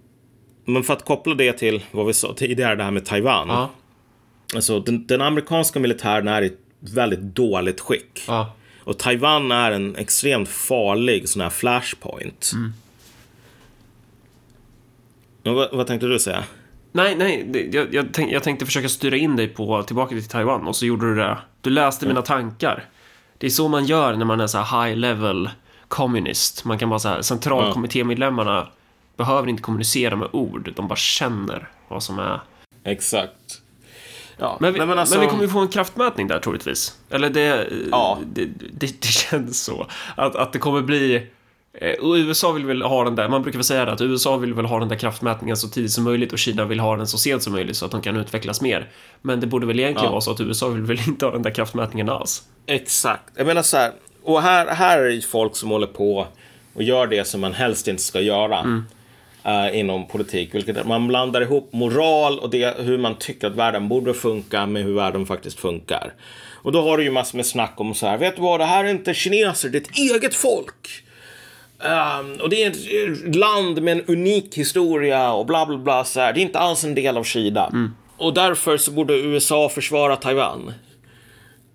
men 0.65 0.83
för 0.83 0.93
att 0.93 1.05
koppla 1.05 1.35
det 1.35 1.53
till 1.53 1.83
vad 1.91 2.07
vi 2.07 2.13
sa 2.13 2.33
tidigare, 2.33 2.75
det 2.75 2.83
här 2.83 2.91
med 2.91 3.05
Taiwan. 3.05 3.47
Ja. 3.47 3.69
Alltså, 4.55 4.79
den, 4.79 5.07
den 5.07 5.21
amerikanska 5.21 5.79
militären 5.79 6.27
är 6.27 6.41
i 6.41 6.45
ett 6.45 6.59
väldigt 6.79 7.19
dåligt 7.19 7.79
skick. 7.79 8.23
Ja. 8.27 8.53
Och 8.85 8.97
Taiwan 8.97 9.51
är 9.51 9.71
en 9.71 9.95
extremt 9.95 10.49
farlig 10.49 11.29
sån 11.29 11.41
här 11.41 11.49
flashpoint. 11.49 12.51
Mm. 12.53 12.73
vad, 15.55 15.69
vad 15.71 15.87
tänkte 15.87 16.07
du 16.07 16.19
säga? 16.19 16.43
Nej, 16.91 17.15
nej, 17.15 17.69
jag, 17.73 17.93
jag, 17.93 18.05
tänk, 18.13 18.31
jag, 18.31 18.43
tänkte 18.43 18.65
försöka 18.65 18.89
styra 18.89 19.17
in 19.17 19.35
dig 19.35 19.47
på 19.47 19.83
tillbaka 19.83 20.09
till 20.09 20.27
Taiwan 20.27 20.67
och 20.67 20.75
så 20.75 20.85
gjorde 20.85 21.09
du 21.09 21.15
det. 21.15 21.37
Du 21.61 21.69
läste 21.69 22.07
mina 22.07 22.21
tankar. 22.21 22.85
Det 23.37 23.47
är 23.47 23.51
så 23.51 23.67
man 23.67 23.85
gör 23.85 24.15
när 24.15 24.25
man 24.25 24.39
är 24.39 24.47
så 24.47 24.57
här 24.57 24.85
high 24.85 24.97
level 24.97 25.49
communist. 25.87 26.65
Man 26.65 26.79
kan 26.79 26.89
bara 26.89 26.99
så 26.99 27.09
här, 27.09 27.21
centralkommittémedlemmarna 27.21 28.67
behöver 29.17 29.49
inte 29.49 29.61
kommunicera 29.61 30.15
med 30.15 30.29
ord, 30.31 30.73
de 30.75 30.87
bara 30.87 30.95
känner 30.95 31.69
vad 31.87 32.03
som 32.03 32.19
är. 32.19 32.41
Exakt. 32.83 33.61
Ja, 34.37 34.57
men, 34.59 34.73
vi, 34.73 34.79
men, 34.79 34.99
alltså... 34.99 35.15
men 35.15 35.21
vi 35.21 35.29
kommer 35.29 35.43
ju 35.43 35.49
få 35.49 35.59
en 35.59 35.67
kraftmätning 35.67 36.27
där 36.27 36.39
troligtvis. 36.39 36.97
Eller 37.09 37.29
det, 37.29 37.67
ja. 37.91 38.19
det, 38.25 38.45
det, 38.45 39.01
det, 39.01 39.07
känns 39.07 39.63
så. 39.63 39.87
Att, 40.15 40.35
att 40.35 40.53
det 40.53 40.59
kommer 40.59 40.81
bli... 40.81 41.27
Eh, 41.73 41.93
och 41.93 42.13
USA 42.13 42.51
vill 42.51 42.65
väl 42.65 42.81
ha 42.81 43.03
den 43.03 43.15
där, 43.15 43.29
man 43.29 43.41
brukar 43.41 43.59
väl 43.59 43.63
säga 43.63 43.85
det, 43.85 43.91
att 43.91 44.01
USA 44.01 44.37
vill 44.37 44.53
väl 44.53 44.65
ha 44.65 44.79
den 44.79 44.89
där 44.89 44.95
kraftmätningen 44.95 45.57
så 45.57 45.67
tidigt 45.67 45.91
som 45.91 46.03
möjligt 46.03 46.33
och 46.33 46.39
Kina 46.39 46.65
vill 46.65 46.79
ha 46.79 46.97
den 46.97 47.07
så 47.07 47.17
sent 47.17 47.43
som 47.43 47.53
möjligt 47.53 47.77
så 47.77 47.85
att 47.85 47.91
de 47.91 48.01
kan 48.01 48.17
utvecklas 48.17 48.61
mer. 48.61 48.89
Men 49.21 49.39
det 49.39 49.47
borde 49.47 49.67
väl 49.67 49.79
egentligen 49.79 50.05
ja. 50.05 50.11
vara 50.11 50.21
så 50.21 50.31
att 50.31 50.41
USA 50.41 50.67
vill 50.67 50.83
väl 50.83 50.99
inte 51.07 51.25
ha 51.25 51.31
den 51.31 51.41
där 51.41 51.51
kraftmätningen 51.51 52.09
alls. 52.09 52.43
Exakt. 52.65 53.23
Jag 53.35 53.47
menar 53.47 53.61
så 53.61 53.77
här, 53.77 53.91
och 54.23 54.41
här, 54.41 54.67
här 54.67 54.99
är 54.99 55.09
det 55.09 55.21
folk 55.21 55.55
som 55.55 55.69
håller 55.69 55.87
på 55.87 56.27
och 56.73 56.83
gör 56.83 57.07
det 57.07 57.27
som 57.27 57.41
man 57.41 57.53
helst 57.53 57.87
inte 57.87 58.03
ska 58.03 58.21
göra. 58.21 58.59
Mm 58.59 58.85
uh, 59.47 59.79
inom 59.79 60.07
politik. 60.07 60.55
Vilket 60.55 60.87
man 60.87 61.07
blandar 61.07 61.41
ihop 61.41 61.73
moral 61.73 62.39
och 62.39 62.49
det, 62.49 62.77
hur 62.79 62.97
man 62.97 63.15
tycker 63.15 63.47
att 63.47 63.55
världen 63.55 63.87
borde 63.87 64.13
funka 64.13 64.65
med 64.65 64.83
hur 64.83 64.93
världen 64.93 65.25
faktiskt 65.25 65.59
funkar. 65.59 66.13
Och 66.53 66.71
då 66.71 66.81
har 66.81 66.97
du 66.97 67.03
ju 67.03 67.11
massor 67.11 67.37
med 67.37 67.45
snack 67.45 67.73
om 67.77 67.93
så 67.93 68.07
här, 68.07 68.17
vet 68.17 68.35
du 68.35 68.41
vad, 68.41 68.59
det 68.59 68.65
här 68.65 68.85
är 68.85 68.89
inte 68.89 69.13
kineser, 69.13 69.69
det 69.69 69.77
är 69.77 69.81
ett 69.81 69.97
eget 69.97 70.35
folk. 70.35 71.05
Um, 71.79 72.41
och 72.41 72.49
det 72.49 72.63
är 72.63 72.69
ett 72.69 73.35
land 73.35 73.81
med 73.81 73.97
en 73.97 74.05
unik 74.05 74.57
historia 74.57 75.33
och 75.33 75.45
bla 75.45 75.65
bla 75.65 75.77
bla. 75.77 76.03
Så 76.03 76.19
här. 76.19 76.33
Det 76.33 76.39
är 76.39 76.41
inte 76.41 76.59
alls 76.59 76.83
en 76.83 76.95
del 76.95 77.17
av 77.17 77.23
Kina. 77.23 77.67
Mm. 77.67 77.91
Och 78.17 78.33
därför 78.33 78.77
så 78.77 78.91
borde 78.91 79.13
USA 79.13 79.69
försvara 79.69 80.15
Taiwan. 80.15 80.73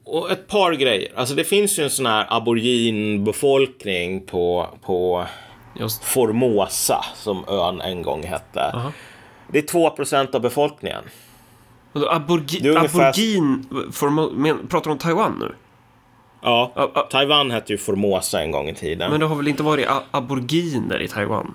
Och 0.04 0.30
ett 0.30 0.46
par 0.46 0.72
grejer. 0.72 1.12
Alltså 1.14 1.34
det 1.34 1.44
finns 1.44 1.78
ju 1.78 1.84
en 1.84 1.90
sån 1.90 2.06
här 2.06 2.26
aboriginbefolkning 2.28 4.26
på, 4.26 4.68
på 4.82 5.26
Just. 5.74 6.04
Formosa, 6.04 7.04
som 7.14 7.44
ön 7.48 7.80
en 7.80 8.02
gång 8.02 8.22
hette. 8.22 8.60
Uh 8.60 8.86
-huh. 8.86 8.92
Det 9.52 9.58
är 9.58 9.62
2% 9.62 10.34
av 10.34 10.40
befolkningen. 10.40 11.04
Aborgi 12.10 12.68
ungefär... 12.68 13.08
Aborigin... 13.08 13.66
Formo 13.92 14.30
men, 14.30 14.66
pratar 14.66 14.84
du 14.84 14.92
om 14.92 14.98
Taiwan 14.98 15.36
nu? 15.40 15.54
Ja, 16.42 16.72
uh, 16.76 16.82
uh, 16.82 17.08
Taiwan 17.08 17.50
hette 17.50 17.72
ju 17.72 17.78
Formosa 17.78 18.42
en 18.42 18.50
gång 18.50 18.68
i 18.68 18.74
tiden. 18.74 19.10
Men 19.10 19.20
det 19.20 19.26
har 19.26 19.36
väl 19.36 19.48
inte 19.48 19.62
varit 19.62 19.86
aboriginer 20.10 21.02
i 21.02 21.08
Taiwan? 21.08 21.54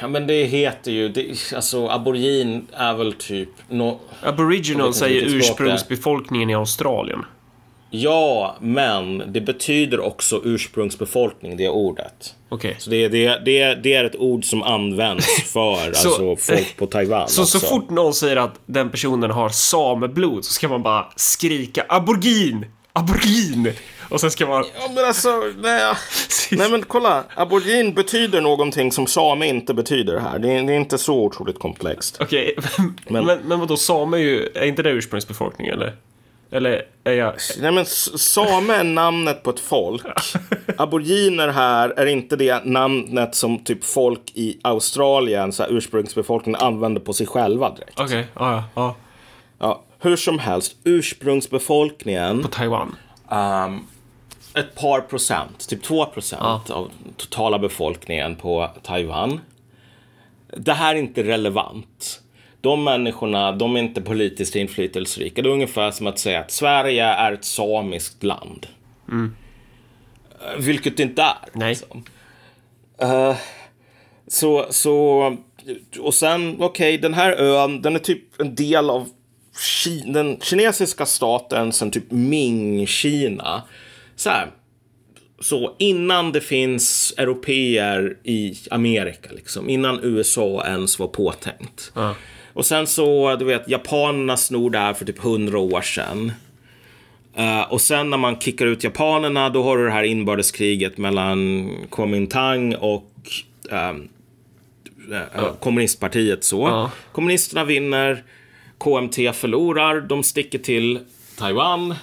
Ja, 0.00 0.08
men 0.08 0.26
det 0.26 0.44
heter 0.44 0.92
ju... 0.92 1.08
Det, 1.08 1.52
alltså, 1.54 1.88
aborigin 1.88 2.66
är 2.72 2.94
väl 2.94 3.12
typ... 3.12 3.48
No, 3.68 4.00
Aboriginal 4.22 4.94
säger 4.94 5.22
ursprungsbefolkningen 5.22 6.50
i 6.50 6.54
Australien. 6.54 7.24
Ja, 7.90 8.56
men 8.60 9.32
det 9.32 9.40
betyder 9.40 10.00
också 10.00 10.40
ursprungsbefolkning, 10.44 11.56
det 11.56 11.68
ordet. 11.68 12.34
Okay. 12.48 12.74
Så 12.78 12.90
det, 12.90 13.08
det, 13.08 13.44
det, 13.44 13.74
det 13.74 13.94
är 13.94 14.04
ett 14.04 14.16
ord 14.16 14.44
som 14.44 14.62
används 14.62 15.26
för 15.52 15.92
så, 15.92 16.08
alltså, 16.08 16.36
folk 16.36 16.76
på 16.76 16.86
Taiwan. 16.86 17.28
Så, 17.28 17.42
också. 17.42 17.58
så 17.58 17.66
fort 17.66 17.90
någon 17.90 18.14
säger 18.14 18.36
att 18.36 18.60
den 18.66 18.90
personen 18.90 19.30
har 19.30 19.48
sameblod 19.48 20.44
så 20.44 20.52
ska 20.52 20.68
man 20.68 20.82
bara 20.82 21.06
skrika 21.16 21.84
aborigin, 21.88 22.66
aborigin. 22.92 23.72
Och 24.08 24.20
sen 24.20 24.30
ska 24.30 24.46
man... 24.46 24.64
Ja, 24.80 24.90
men 24.94 25.04
alltså, 25.04 25.52
nej, 25.58 25.94
nej 26.50 26.70
men 26.70 26.82
kolla. 26.82 27.24
Aborigin 27.34 27.94
betyder 27.94 28.40
någonting 28.40 28.92
som 28.92 29.06
same 29.06 29.46
inte 29.46 29.74
betyder 29.74 30.18
här. 30.18 30.38
Det 30.38 30.52
är, 30.52 30.62
det 30.62 30.72
är 30.72 30.76
inte 30.76 30.98
så 30.98 31.14
otroligt 31.14 31.58
komplext. 31.58 32.16
Okej, 32.20 32.54
okay. 32.58 32.86
men, 33.08 33.26
men, 33.26 33.38
men 33.38 33.60
vadå, 33.60 33.76
same 33.76 34.16
är 34.16 34.20
ju, 34.20 34.48
är 34.54 34.64
inte 34.64 34.82
det 34.82 34.90
ursprungsbefolkning 34.90 35.66
eller? 35.66 35.96
Eller 36.50 36.82
är 37.04 37.12
jag... 37.12 37.34
Nej 37.60 37.72
men 37.72 37.86
same 37.86 38.74
är 38.74 38.84
namnet 38.84 39.42
på 39.42 39.50
ett 39.50 39.60
folk. 39.60 40.02
Aboriginer 40.76 41.48
här 41.48 41.88
är 41.88 42.06
inte 42.06 42.36
det 42.36 42.64
namnet 42.64 43.34
som 43.34 43.58
typ 43.58 43.84
folk 43.84 44.32
i 44.34 44.58
Australien, 44.62 45.52
så 45.52 45.62
här, 45.62 45.70
ursprungsbefolkningen, 45.70 46.60
använder 46.60 47.00
på 47.00 47.12
sig 47.12 47.26
själva 47.26 47.70
direkt. 47.70 48.00
Okej, 48.00 48.04
okay. 48.04 48.24
ja, 48.34 48.64
ja. 48.74 48.94
Ja, 49.58 49.82
hur 49.98 50.16
som 50.16 50.38
helst, 50.38 50.76
ursprungsbefolkningen... 50.84 52.42
På 52.42 52.48
Taiwan? 52.48 52.96
Um, 53.28 53.86
ett 54.54 54.74
par 54.74 55.00
procent, 55.00 55.68
typ 55.68 55.82
två 55.82 56.06
procent 56.06 56.70
av 56.70 56.90
totala 57.16 57.58
befolkningen 57.58 58.36
på 58.36 58.70
Taiwan. 58.82 59.40
Det 60.56 60.72
här 60.72 60.94
är 60.94 60.98
inte 60.98 61.22
relevant 61.22 62.20
de 62.66 62.84
människorna, 62.84 63.52
de 63.52 63.76
är 63.76 63.80
inte 63.80 64.00
politiskt 64.00 64.56
inflytelserika. 64.56 65.42
Det 65.42 65.48
är 65.48 65.52
ungefär 65.52 65.90
som 65.90 66.06
att 66.06 66.18
säga 66.18 66.40
att 66.40 66.50
Sverige 66.50 67.04
är 67.04 67.32
ett 67.32 67.44
samiskt 67.44 68.22
land. 68.22 68.66
Mm. 69.08 69.36
Vilket 70.58 70.96
det 70.96 71.02
inte 71.02 71.22
är. 71.22 71.48
Nej. 71.52 71.68
Liksom. 71.68 72.04
Uh, 73.02 73.36
så, 74.26 74.66
så, 74.70 75.36
och 76.00 76.14
sen, 76.14 76.56
okej, 76.60 76.64
okay, 76.64 76.96
den 76.98 77.14
här 77.14 77.32
ön, 77.32 77.82
den 77.82 77.94
är 77.94 77.98
typ 77.98 78.40
en 78.40 78.54
del 78.54 78.90
av 78.90 79.08
Kina, 79.82 80.12
den 80.12 80.40
kinesiska 80.40 81.06
staten 81.06 81.72
sen 81.72 81.90
typ 81.90 82.10
Ming-Kina. 82.10 83.62
Så 84.16 84.30
här, 84.30 84.50
så 85.40 85.76
innan 85.78 86.32
det 86.32 86.40
finns 86.40 87.14
europeer 87.16 88.16
i 88.24 88.54
Amerika, 88.70 89.30
liksom, 89.32 89.68
innan 89.68 90.00
USA 90.02 90.64
ens 90.66 90.98
var 90.98 91.08
påtänkt. 91.08 91.92
Uh. 91.96 92.12
Och 92.56 92.66
sen 92.66 92.86
så, 92.86 93.36
du 93.36 93.44
vet, 93.44 93.68
japanerna 93.68 94.36
snor 94.36 94.70
det 94.70 94.78
här 94.78 94.94
för 94.94 95.04
typ 95.04 95.18
hundra 95.18 95.58
år 95.58 95.80
sedan. 95.80 96.32
Uh, 97.38 97.72
och 97.72 97.80
sen 97.80 98.10
när 98.10 98.16
man 98.16 98.40
kickar 98.40 98.66
ut 98.66 98.84
japanerna, 98.84 99.48
då 99.48 99.62
har 99.62 99.78
du 99.78 99.84
det 99.84 99.90
här 99.90 100.02
inbördeskriget 100.02 100.98
mellan 100.98 101.70
Kuomintang 101.90 102.74
och 102.74 103.10
um, 103.70 104.08
uh, 105.10 105.54
kommunistpartiet. 105.60 106.44
Så. 106.44 106.68
Uh. 106.68 106.88
Kommunisterna 107.12 107.64
vinner, 107.64 108.24
KMT 108.78 109.16
förlorar, 109.34 110.00
de 110.00 110.22
sticker 110.22 110.58
till 110.58 111.00
Taiwan. 111.38 111.94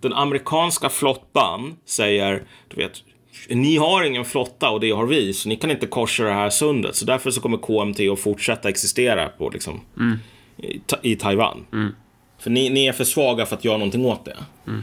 Den 0.00 0.12
amerikanska 0.12 0.88
flottan 0.88 1.76
säger, 1.84 2.42
du 2.68 2.76
vet, 2.76 3.02
ni 3.48 3.76
har 3.76 4.04
ingen 4.04 4.24
flotta 4.24 4.70
och 4.70 4.80
det 4.80 4.90
har 4.90 5.06
vi, 5.06 5.32
så 5.32 5.48
ni 5.48 5.56
kan 5.56 5.70
inte 5.70 5.86
korsa 5.86 6.24
det 6.24 6.32
här 6.32 6.50
sundet. 6.50 6.96
Så 6.96 7.04
därför 7.04 7.30
så 7.30 7.40
kommer 7.40 7.58
KMT 7.58 8.00
att 8.12 8.20
fortsätta 8.20 8.68
existera 8.68 9.28
på, 9.28 9.50
liksom, 9.50 9.80
mm. 9.98 10.18
i, 10.56 10.80
i, 11.02 11.16
Taiwan. 11.16 11.66
Mm. 11.72 11.94
För 12.38 12.50
ni, 12.50 12.70
ni, 12.70 12.86
är 12.86 12.92
för 12.92 13.04
svaga 13.04 13.46
för 13.46 13.56
att 13.56 13.64
göra 13.64 13.76
någonting 13.76 14.06
åt 14.06 14.24
det. 14.24 14.36
Mm. 14.66 14.82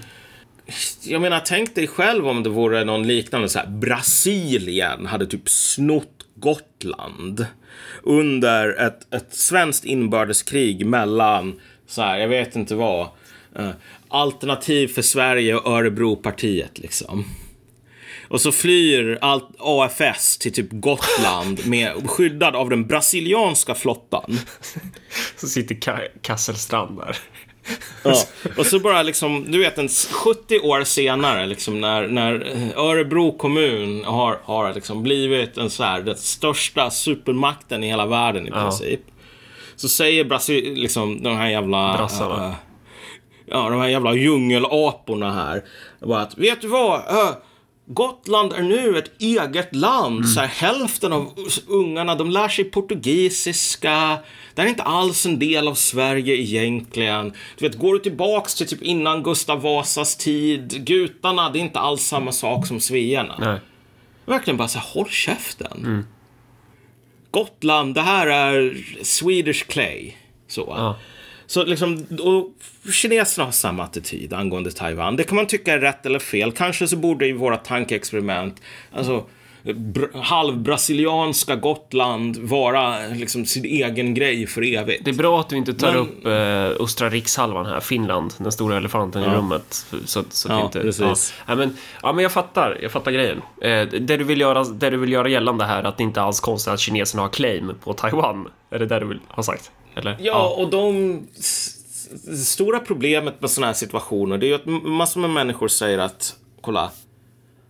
Jag 1.03 1.21
menar, 1.21 1.41
tänk 1.45 1.75
dig 1.75 1.87
själv 1.87 2.27
om 2.27 2.43
det 2.43 2.49
vore 2.49 2.83
någon 2.83 3.07
liknande 3.07 3.49
så 3.49 3.59
här, 3.59 3.67
Brasilien 3.67 5.05
hade 5.05 5.27
typ 5.27 5.49
snott 5.49 6.25
Gotland 6.35 7.45
under 8.03 8.85
ett, 8.87 9.13
ett 9.13 9.33
svenskt 9.33 9.85
inbördeskrig 9.85 10.85
mellan, 10.85 11.59
så 11.87 12.01
här, 12.01 12.17
jag 12.17 12.27
vet 12.27 12.55
inte 12.55 12.75
vad, 12.75 13.07
uh, 13.59 13.69
Alternativ 14.07 14.87
för 14.87 15.01
Sverige 15.01 15.55
och 15.55 15.71
Örebropartiet 15.71 16.79
liksom. 16.79 17.25
Och 18.29 18.41
så 18.41 18.51
flyr 18.51 19.17
allt 19.21 19.49
AFS 19.59 20.37
till 20.37 20.53
typ 20.53 20.67
Gotland 20.71 21.65
med, 21.65 22.09
skyddad 22.09 22.55
av 22.55 22.69
den 22.69 22.87
brasilianska 22.87 23.75
flottan. 23.75 24.39
Så 25.35 25.47
sitter 25.47 25.75
Ka 25.75 25.99
Kasselstrand 26.21 26.97
där. 26.97 27.17
Ja. 28.03 28.23
Och 28.57 28.65
så 28.65 28.79
bara 28.79 29.03
liksom, 29.03 29.45
du 29.51 29.59
vet, 29.59 29.77
en 29.77 29.89
70 29.89 30.59
år 30.59 30.83
senare, 30.83 31.45
liksom 31.45 31.81
när, 31.81 32.07
när 32.07 32.33
Örebro 32.77 33.37
kommun 33.37 34.03
har, 34.05 34.39
har 34.43 34.73
liksom 34.73 35.03
blivit 35.03 35.57
en 35.57 35.69
så 35.69 35.83
här, 35.83 36.01
den 36.01 36.17
största 36.17 36.91
supermakten 36.91 37.83
i 37.83 37.87
hela 37.87 38.05
världen 38.05 38.47
i 38.47 38.51
princip. 38.51 39.01
Så 39.75 39.89
säger 39.89 40.23
Brasil, 40.23 40.73
liksom 40.73 41.23
de 41.23 41.37
här 41.37 41.49
jävla... 41.49 41.97
Brassarna. 41.97 42.47
äh, 42.47 42.53
ja, 43.45 43.69
de 43.69 43.79
här 43.79 43.87
jävla 43.87 44.13
djungelaporna 44.13 45.31
här. 45.31 45.63
Bara 45.99 46.21
att, 46.21 46.37
vet 46.37 46.61
du 46.61 46.67
vad? 46.67 46.99
Äh, 46.99 47.31
Gotland 47.91 48.53
är 48.53 48.61
nu 48.61 48.97
ett 48.97 49.21
eget 49.21 49.75
land. 49.75 50.29
Så 50.29 50.39
här, 50.39 50.47
hälften 50.47 51.13
av 51.13 51.33
ungarna, 51.67 52.15
de 52.15 52.31
lär 52.31 52.47
sig 52.47 52.65
portugisiska. 52.65 54.17
Det 54.53 54.61
här 54.61 54.65
är 54.65 54.69
inte 54.69 54.83
alls 54.83 55.25
en 55.25 55.39
del 55.39 55.67
av 55.67 55.73
Sverige 55.73 56.35
egentligen. 56.35 57.33
Du 57.57 57.67
vet, 57.67 57.77
går 57.77 57.93
du 57.93 57.99
tillbaks 57.99 58.55
till 58.55 58.67
typ 58.67 58.81
innan 58.81 59.23
Gustav 59.23 59.61
Vasas 59.61 60.17
tid, 60.17 60.85
gutarna, 60.85 61.49
det 61.49 61.59
är 61.59 61.61
inte 61.61 61.79
alls 61.79 62.03
samma 62.03 62.31
sak 62.31 62.67
som 62.67 62.79
svearna. 62.79 63.35
Nej. 63.39 63.59
Verkligen 64.25 64.57
bara 64.57 64.67
så 64.67 64.79
här, 64.79 64.87
håll 64.93 65.09
käften. 65.09 66.05
Gotland, 67.31 67.95
det 67.95 68.01
här 68.01 68.27
är 68.27 68.77
Swedish 69.03 69.67
clay. 69.67 70.13
Så. 70.47 70.73
Ja. 70.77 70.95
Så 71.49 71.63
liksom, 71.65 72.05
och 72.21 72.53
kineserna 72.93 73.45
har 73.45 73.51
samma 73.51 73.83
attityd 73.83 74.33
angående 74.33 74.71
Taiwan. 74.71 75.15
Det 75.15 75.23
kan 75.23 75.35
man 75.35 75.47
tycka 75.47 75.73
är 75.73 75.79
rätt 75.79 76.05
eller 76.05 76.19
fel. 76.19 76.51
Kanske 76.51 76.87
så 76.87 76.95
borde 76.95 77.27
i 77.27 77.31
våra 77.31 77.57
tankeexperiment, 77.57 78.61
alltså 78.93 79.23
br- 79.63 80.21
halvbrasilianska 80.21 81.55
Gotland 81.55 82.37
vara 82.37 83.07
liksom 83.07 83.45
sin 83.45 83.65
egen 83.65 84.13
grej 84.13 84.47
för 84.47 84.73
evigt. 84.73 85.05
Det 85.05 85.11
är 85.11 85.15
bra 85.15 85.39
att 85.39 85.49
du 85.49 85.57
inte 85.57 85.73
tar 85.73 85.87
Men- 85.91 85.97
upp 86.01 86.25
eh, 86.25 86.83
östra 86.83 87.09
rikshalvan 87.09 87.65
här, 87.65 87.79
Finland, 87.79 88.33
den 88.37 88.51
stora 88.51 88.77
elefanten 88.77 89.23
i 89.23 89.25
rummet. 89.27 89.85
Så, 90.05 90.23
så 90.29 90.49
Ja, 90.49 90.65
inte, 90.65 90.81
precis. 90.81 91.33
Ja. 91.37 91.43
Ja, 91.47 91.55
men, 91.55 91.77
ja, 92.01 92.13
men 92.13 92.23
jag 92.23 92.31
fattar, 92.31 92.77
jag 92.81 92.91
fattar 92.91 93.11
grejen. 93.11 93.41
Eh, 93.61 93.81
det, 93.87 94.17
du 94.17 94.23
vill 94.23 94.41
göra, 94.41 94.63
det 94.63 94.89
du 94.89 94.97
vill 94.97 95.11
göra 95.11 95.29
gällande 95.29 95.65
här, 95.65 95.83
att 95.83 95.97
det 95.97 96.03
inte 96.03 96.21
alls 96.21 96.39
är 96.39 96.43
konstigt 96.43 96.73
att 96.73 96.79
kineserna 96.79 97.21
har 97.23 97.29
claim 97.29 97.71
på 97.83 97.93
Taiwan. 97.93 98.47
Är 98.71 98.79
det 98.79 98.85
det 98.85 98.99
du 98.99 99.05
vill 99.05 99.19
ha 99.27 99.43
sagt? 99.43 99.71
Eller? 99.99 100.17
Ja, 100.19 100.55
och 100.57 100.69
de... 100.69 101.27
stora 102.43 102.79
problemet 102.79 103.41
med 103.41 103.49
sådana 103.49 103.67
här 103.67 103.73
situationer, 103.73 104.37
det 104.37 104.45
är 104.45 104.47
ju 104.47 104.55
att 104.55 104.65
massor 104.83 105.21
med 105.21 105.29
människor 105.29 105.67
säger 105.67 105.97
att, 105.97 106.35
kolla, 106.61 106.91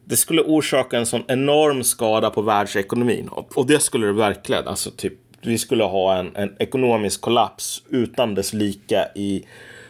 det 0.06 0.18
skulle 0.18 0.42
orsaka 0.42 0.98
en 0.98 1.06
sån 1.06 1.24
enorm 1.28 1.84
skada 1.84 2.30
på 2.30 2.42
världsekonomin. 2.42 3.28
Och 3.28 3.58
och 3.58 3.68
det 3.68 3.80
skulle 3.80 4.08
det 4.08 4.14
verkligen. 4.14 4.68
Alltså, 4.68 4.92
typ, 4.92 5.14
vi 5.42 5.58
skulle 5.58 5.84
ha 5.84 6.16
en, 6.18 6.36
en 6.36 6.56
ekonomisk 6.60 7.22
kollaps 7.22 7.84
utan 7.90 8.36
dess 8.36 8.54
lika 8.54 9.08
i 9.16 9.46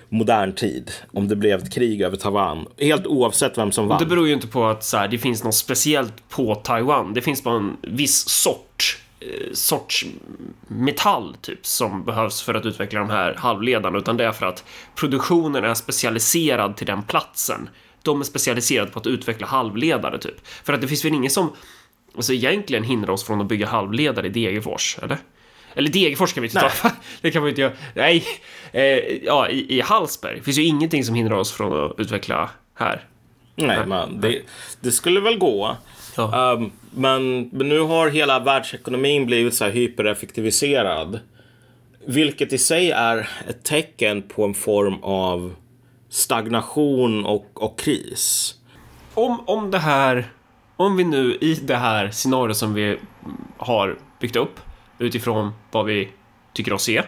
modern 0.09 0.53
tid. 0.53 0.91
Om 1.13 1.27
det 1.27 1.35
blev 1.35 1.59
ett 1.59 1.73
krig 1.73 2.01
över 2.01 2.17
Taiwan. 2.17 2.67
Helt 2.77 3.07
oavsett 3.07 3.57
vem 3.57 3.71
som 3.71 3.87
vann. 3.87 3.99
Det 3.99 4.05
beror 4.05 4.27
ju 4.27 4.33
inte 4.33 4.47
på 4.47 4.65
att 4.65 4.83
så 4.83 4.97
här, 4.97 5.07
det 5.07 5.17
finns 5.17 5.43
något 5.43 5.55
speciellt 5.55 6.29
på 6.29 6.55
Taiwan. 6.55 7.13
Det 7.13 7.21
finns 7.21 7.43
bara 7.43 7.55
en 7.55 7.77
viss 7.81 8.29
sort, 8.29 9.01
sorts 9.53 10.05
metall 10.67 11.35
typ 11.41 11.65
som 11.65 12.03
behövs 12.03 12.41
för 12.41 12.53
att 12.53 12.65
utveckla 12.65 12.99
de 12.99 13.09
här 13.09 13.33
halvledarna, 13.33 13.97
utan 13.97 14.17
det 14.17 14.25
är 14.25 14.31
för 14.31 14.45
att 14.45 14.63
produktionen 14.95 15.63
är 15.63 15.73
specialiserad 15.73 16.77
till 16.77 16.87
den 16.87 17.03
platsen. 17.03 17.69
De 18.01 18.19
är 18.19 18.23
specialiserade 18.23 18.91
på 18.91 18.99
att 18.99 19.07
utveckla 19.07 19.47
halvledare 19.47 20.17
typ. 20.17 20.47
För 20.63 20.73
att 20.73 20.81
det 20.81 20.87
finns 20.87 21.05
väl 21.05 21.13
ingen 21.13 21.31
som 21.31 21.53
alltså, 22.15 22.33
egentligen 22.33 22.83
hindrar 22.83 23.13
oss 23.13 23.23
från 23.23 23.41
att 23.41 23.47
bygga 23.47 23.67
halvledare 23.67 24.27
i 24.27 24.29
Degerfors, 24.29 24.97
eller? 25.01 25.17
Eller 25.73 25.89
Degerfors 25.89 26.33
kan 26.33 26.41
vi 26.41 26.47
inte 26.47 26.59
ta. 26.59 26.91
Det 27.21 27.31
kan 27.31 27.43
vi 27.43 27.49
inte 27.49 27.61
göra. 27.61 27.73
Nej, 27.93 28.23
eh, 28.71 28.83
ja, 29.23 29.49
i, 29.49 29.77
i 29.77 29.81
Hallsberg 29.81 30.41
finns 30.41 30.57
ju 30.57 30.63
ingenting 30.63 31.03
som 31.03 31.15
hindrar 31.15 31.35
oss 31.35 31.51
från 31.51 31.85
att 31.85 31.99
utveckla 31.99 32.49
här. 32.75 33.05
Nej, 33.55 33.85
men 33.85 34.21
det, 34.21 34.41
det 34.79 34.91
skulle 34.91 35.19
väl 35.19 35.37
gå. 35.37 35.77
Ja. 36.19 36.53
Um, 36.53 36.71
men, 36.91 37.49
men 37.51 37.69
nu 37.69 37.79
har 37.79 38.09
hela 38.09 38.39
världsekonomin 38.39 39.25
blivit 39.25 39.53
så 39.53 39.63
här 39.63 39.71
hypereffektiviserad. 39.71 41.19
Vilket 42.05 42.53
i 42.53 42.57
sig 42.57 42.91
är 42.91 43.29
ett 43.47 43.63
tecken 43.63 44.21
på 44.21 44.43
en 44.45 44.53
form 44.53 45.03
av 45.03 45.53
stagnation 46.09 47.25
och, 47.25 47.45
och 47.53 47.79
kris. 47.79 48.55
om, 49.13 49.43
om 49.45 49.71
det 49.71 49.77
här, 49.77 50.31
om 50.75 50.97
vi 50.97 51.03
nu 51.03 51.37
i 51.41 51.53
det 51.53 51.75
här 51.75 52.11
scenariot 52.11 52.57
som 52.57 52.73
vi 52.73 52.97
har 53.57 53.97
byggt 54.19 54.35
upp 54.35 54.59
utifrån 54.97 55.51
vad 55.71 55.85
vi 55.85 56.09
tycker 56.53 56.73
oss 56.73 56.83
se, 56.83 57.03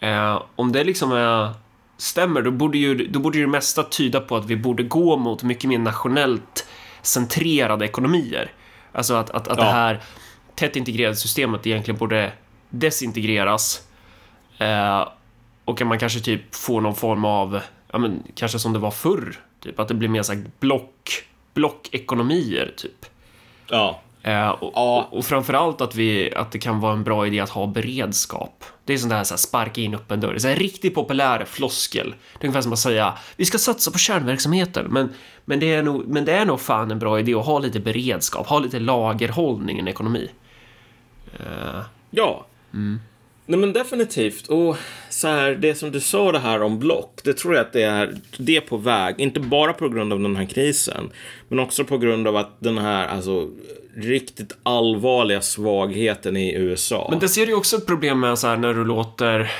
eh, 0.00 0.42
om 0.56 0.72
det 0.72 0.84
liksom 0.84 1.12
är, 1.12 1.50
stämmer, 1.96 2.42
då 2.42 2.50
borde 2.50 2.78
ju 2.78 3.08
då 3.08 3.20
borde 3.20 3.38
ju 3.38 3.44
det 3.44 3.50
mesta 3.50 3.82
tyda 3.82 4.20
på 4.20 4.36
att 4.36 4.46
vi 4.46 4.56
borde 4.56 4.82
gå 4.82 5.16
mot 5.16 5.42
mycket 5.42 5.68
mer 5.68 5.78
nationellt 5.78 6.66
centrerade 7.02 7.84
ekonomier. 7.84 8.52
Alltså 8.92 9.14
att, 9.14 9.30
att, 9.30 9.48
att 9.48 9.58
Ja. 9.58 9.64
det 9.64 9.70
här 9.70 10.00
tätt 10.54 10.76
integrerade 10.76 11.16
systemet 11.16 11.66
egentligen 11.66 11.98
borde 11.98 12.32
desintegreras 12.70 13.88
eh, 14.58 15.08
och 15.64 15.80
att 15.80 15.86
man 15.86 15.98
kanske 15.98 16.20
typ 16.20 16.54
får 16.54 16.80
någon 16.80 16.94
form 16.94 17.24
av, 17.24 17.60
ja 17.92 17.98
men 17.98 18.22
kanske 18.34 18.58
som 18.58 18.72
det 18.72 18.78
var 18.78 18.90
förr, 18.90 19.36
typ 19.60 19.80
att 19.80 19.88
det 19.88 19.94
blir 19.94 20.08
mer 20.08 20.22
så 20.22 20.32
här 20.32 20.44
block, 20.60 21.24
blockekonomier 21.54 22.74
typ. 22.76 23.06
Ja. 23.66 24.00
Eh, 24.22 24.48
och, 24.48 24.72
Ja. 24.74 25.08
och, 25.10 25.24
framförallt 25.24 25.80
att, 25.80 25.94
vi, 25.94 26.34
att 26.34 26.52
det 26.52 26.58
kan 26.58 26.80
vara 26.80 26.92
en 26.92 27.04
bra 27.04 27.26
idé 27.26 27.40
att 27.40 27.50
ha 27.50 27.66
beredskap. 27.66 28.64
Det 28.84 28.92
är 28.92 28.98
sånt 28.98 29.10
där 29.12 29.24
så 29.24 29.34
här, 29.34 29.38
sparka 29.38 29.80
in 29.80 29.94
öppen 29.94 30.20
dörr. 30.20 30.32
Det 30.32 30.44
är 30.44 30.52
en 30.52 30.56
riktigt 30.58 30.94
populär 30.94 31.44
floskel. 31.44 32.14
Det 32.32 32.44
är 32.44 32.48
ungefär 32.48 32.62
som 32.62 32.72
att 32.72 32.78
säga 32.78 33.18
vi 33.36 33.44
ska 33.44 33.58
satsa 33.58 33.90
på 33.90 33.98
kärnverksamheten, 33.98 34.86
men, 34.90 35.12
men, 35.44 35.60
det 35.60 35.74
är 35.74 35.82
nog, 35.82 36.08
men 36.08 36.24
det 36.24 36.32
är 36.32 36.44
nog 36.44 36.60
fan 36.60 36.90
en 36.90 36.98
bra 36.98 37.18
idé 37.20 37.34
att 37.34 37.46
ha 37.46 37.58
lite 37.58 37.80
beredskap, 37.80 38.46
ha 38.46 38.58
lite 38.58 38.78
lagerhållning 38.78 39.76
i 39.76 39.80
en 39.80 39.88
ekonomi. 39.88 40.28
Eh, 41.38 41.80
Ja. 42.10 42.46
Nej 43.46 43.58
men 43.58 43.72
definitivt. 43.72 44.46
Och 44.46 44.76
så 45.08 45.28
här, 45.28 45.54
det 45.54 45.74
som 45.74 45.90
du 45.90 46.00
sa 46.00 46.32
det 46.32 46.38
här 46.38 46.62
om 46.62 46.78
block, 46.78 47.20
det 47.24 47.32
tror 47.32 47.54
jag 47.54 47.66
att 47.66 47.72
det 47.72 47.82
är, 47.82 48.14
det 48.38 48.56
är 48.56 48.60
på 48.60 48.76
väg. 48.76 49.14
Inte 49.20 49.40
bara 49.40 49.72
på 49.72 49.88
grund 49.88 50.12
av 50.12 50.20
den 50.20 50.36
här 50.36 50.44
krisen, 50.44 51.10
men 51.48 51.58
också 51.58 51.84
på 51.84 51.98
grund 51.98 52.28
av 52.28 52.36
att 52.36 52.56
den 52.58 52.78
här, 52.78 53.06
alltså 53.08 53.48
riktigt 53.96 54.52
allvarliga 54.62 55.40
svagheten 55.40 56.36
i 56.36 56.54
USA. 56.54 57.06
Men 57.10 57.18
det 57.18 57.28
ser 57.28 57.46
du 57.46 57.52
ju 57.52 57.58
också 57.58 57.76
ett 57.76 57.86
problem 57.86 58.20
med 58.20 58.38
så 58.38 58.46
här 58.46 58.56
när 58.56 58.74
du 58.74 58.84
låter 58.84 59.52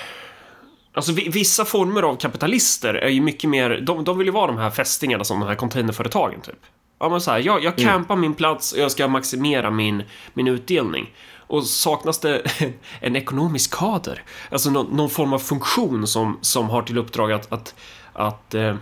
Alltså 0.93 1.13
vi- 1.13 1.29
vissa 1.29 1.65
former 1.65 2.03
av 2.03 2.17
kapitalister 2.17 2.95
är 2.95 3.09
ju 3.09 3.21
mycket 3.21 3.51
mer, 3.51 3.81
de, 3.87 4.05
de 4.05 4.19
vill 4.19 4.27
ju 4.27 4.33
vara 4.33 4.47
de 4.47 4.59
här 4.59 4.71
fästingarna 4.71 5.25
som 5.25 5.41
de 5.41 5.49
här 5.49 5.55
containerföretagen 5.55 6.41
typ. 6.41 6.59
Ja 7.01 7.09
men 7.09 7.21
så 7.21 7.31
här, 7.31 7.39
jag, 7.39 7.65
jag 7.65 7.77
campar 7.77 8.17
min 8.17 8.35
plats 8.35 8.73
och 8.73 8.79
jag 8.79 8.91
ska 8.91 9.09
maximera 9.09 9.71
min, 9.71 10.03
min 10.35 10.49
utdelning. 10.49 11.15
Och 11.37 11.67
saknas 11.67 12.19
det 12.19 12.43
en 13.01 13.17
ekonomisk 13.17 13.75
kader, 13.75 14.23
alltså 14.51 14.71
någon, 14.71 14.97
någon 14.97 15.11
form 15.11 15.33
av 15.33 15.39
funktion 15.39 16.07
som, 16.07 16.39
som 16.41 16.71
har 16.71 16.83
till 16.83 16.99
uppdrag 16.99 17.33
att, 17.33 17.53
att, 17.53 17.75
att 18.13 18.55
eh, 18.55 18.77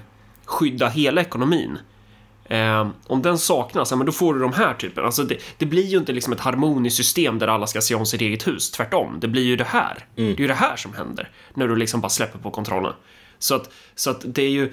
skydda 0.44 0.88
hela 0.88 1.20
ekonomin. 1.20 1.78
Eh, 2.48 2.88
om 3.06 3.22
den 3.22 3.38
saknas, 3.38 3.90
ja, 3.90 3.96
men 3.96 4.06
då 4.06 4.12
får 4.12 4.34
du 4.34 4.40
de 4.40 4.52
här 4.52 4.74
typen. 4.74 5.04
Alltså 5.04 5.24
det, 5.24 5.36
det 5.58 5.66
blir 5.66 5.86
ju 5.86 5.98
inte 5.98 6.12
liksom 6.12 6.32
ett 6.32 6.40
harmoniskt 6.40 6.96
system 6.96 7.38
där 7.38 7.48
alla 7.48 7.66
ska 7.66 7.80
se 7.80 7.94
om 7.94 8.06
sitt 8.06 8.20
eget 8.20 8.46
hus. 8.46 8.70
Tvärtom, 8.70 9.18
det 9.20 9.28
blir 9.28 9.42
ju 9.42 9.56
det 9.56 9.64
här. 9.64 10.04
Det 10.14 10.22
är 10.22 10.40
ju 10.40 10.46
det 10.46 10.54
här 10.54 10.76
som 10.76 10.94
händer 10.94 11.30
när 11.54 11.68
du 11.68 11.76
liksom 11.76 12.00
bara 12.00 12.08
släpper 12.08 12.38
på 12.38 12.50
kontrollen. 12.50 12.92
Så 13.38 13.54
att, 13.54 13.70
så 13.94 14.10
att 14.10 14.24
det 14.24 14.42
är 14.42 14.50
ju 14.50 14.72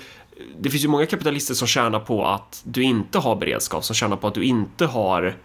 det 0.59 0.69
finns 0.69 0.83
ju 0.83 0.87
många 0.87 1.05
kapitalister 1.05 1.53
som 1.53 1.67
tjänar 1.67 1.99
på 1.99 2.25
att 2.25 2.61
du 2.65 2.83
inte 2.83 3.19
har 3.19 3.35
beredskap, 3.35 3.83
som 3.83 3.95
tjänar 3.95 4.17
på 4.17 4.27
att 4.27 4.33
du 4.33 4.43
inte 4.43 4.85
har 4.85 5.35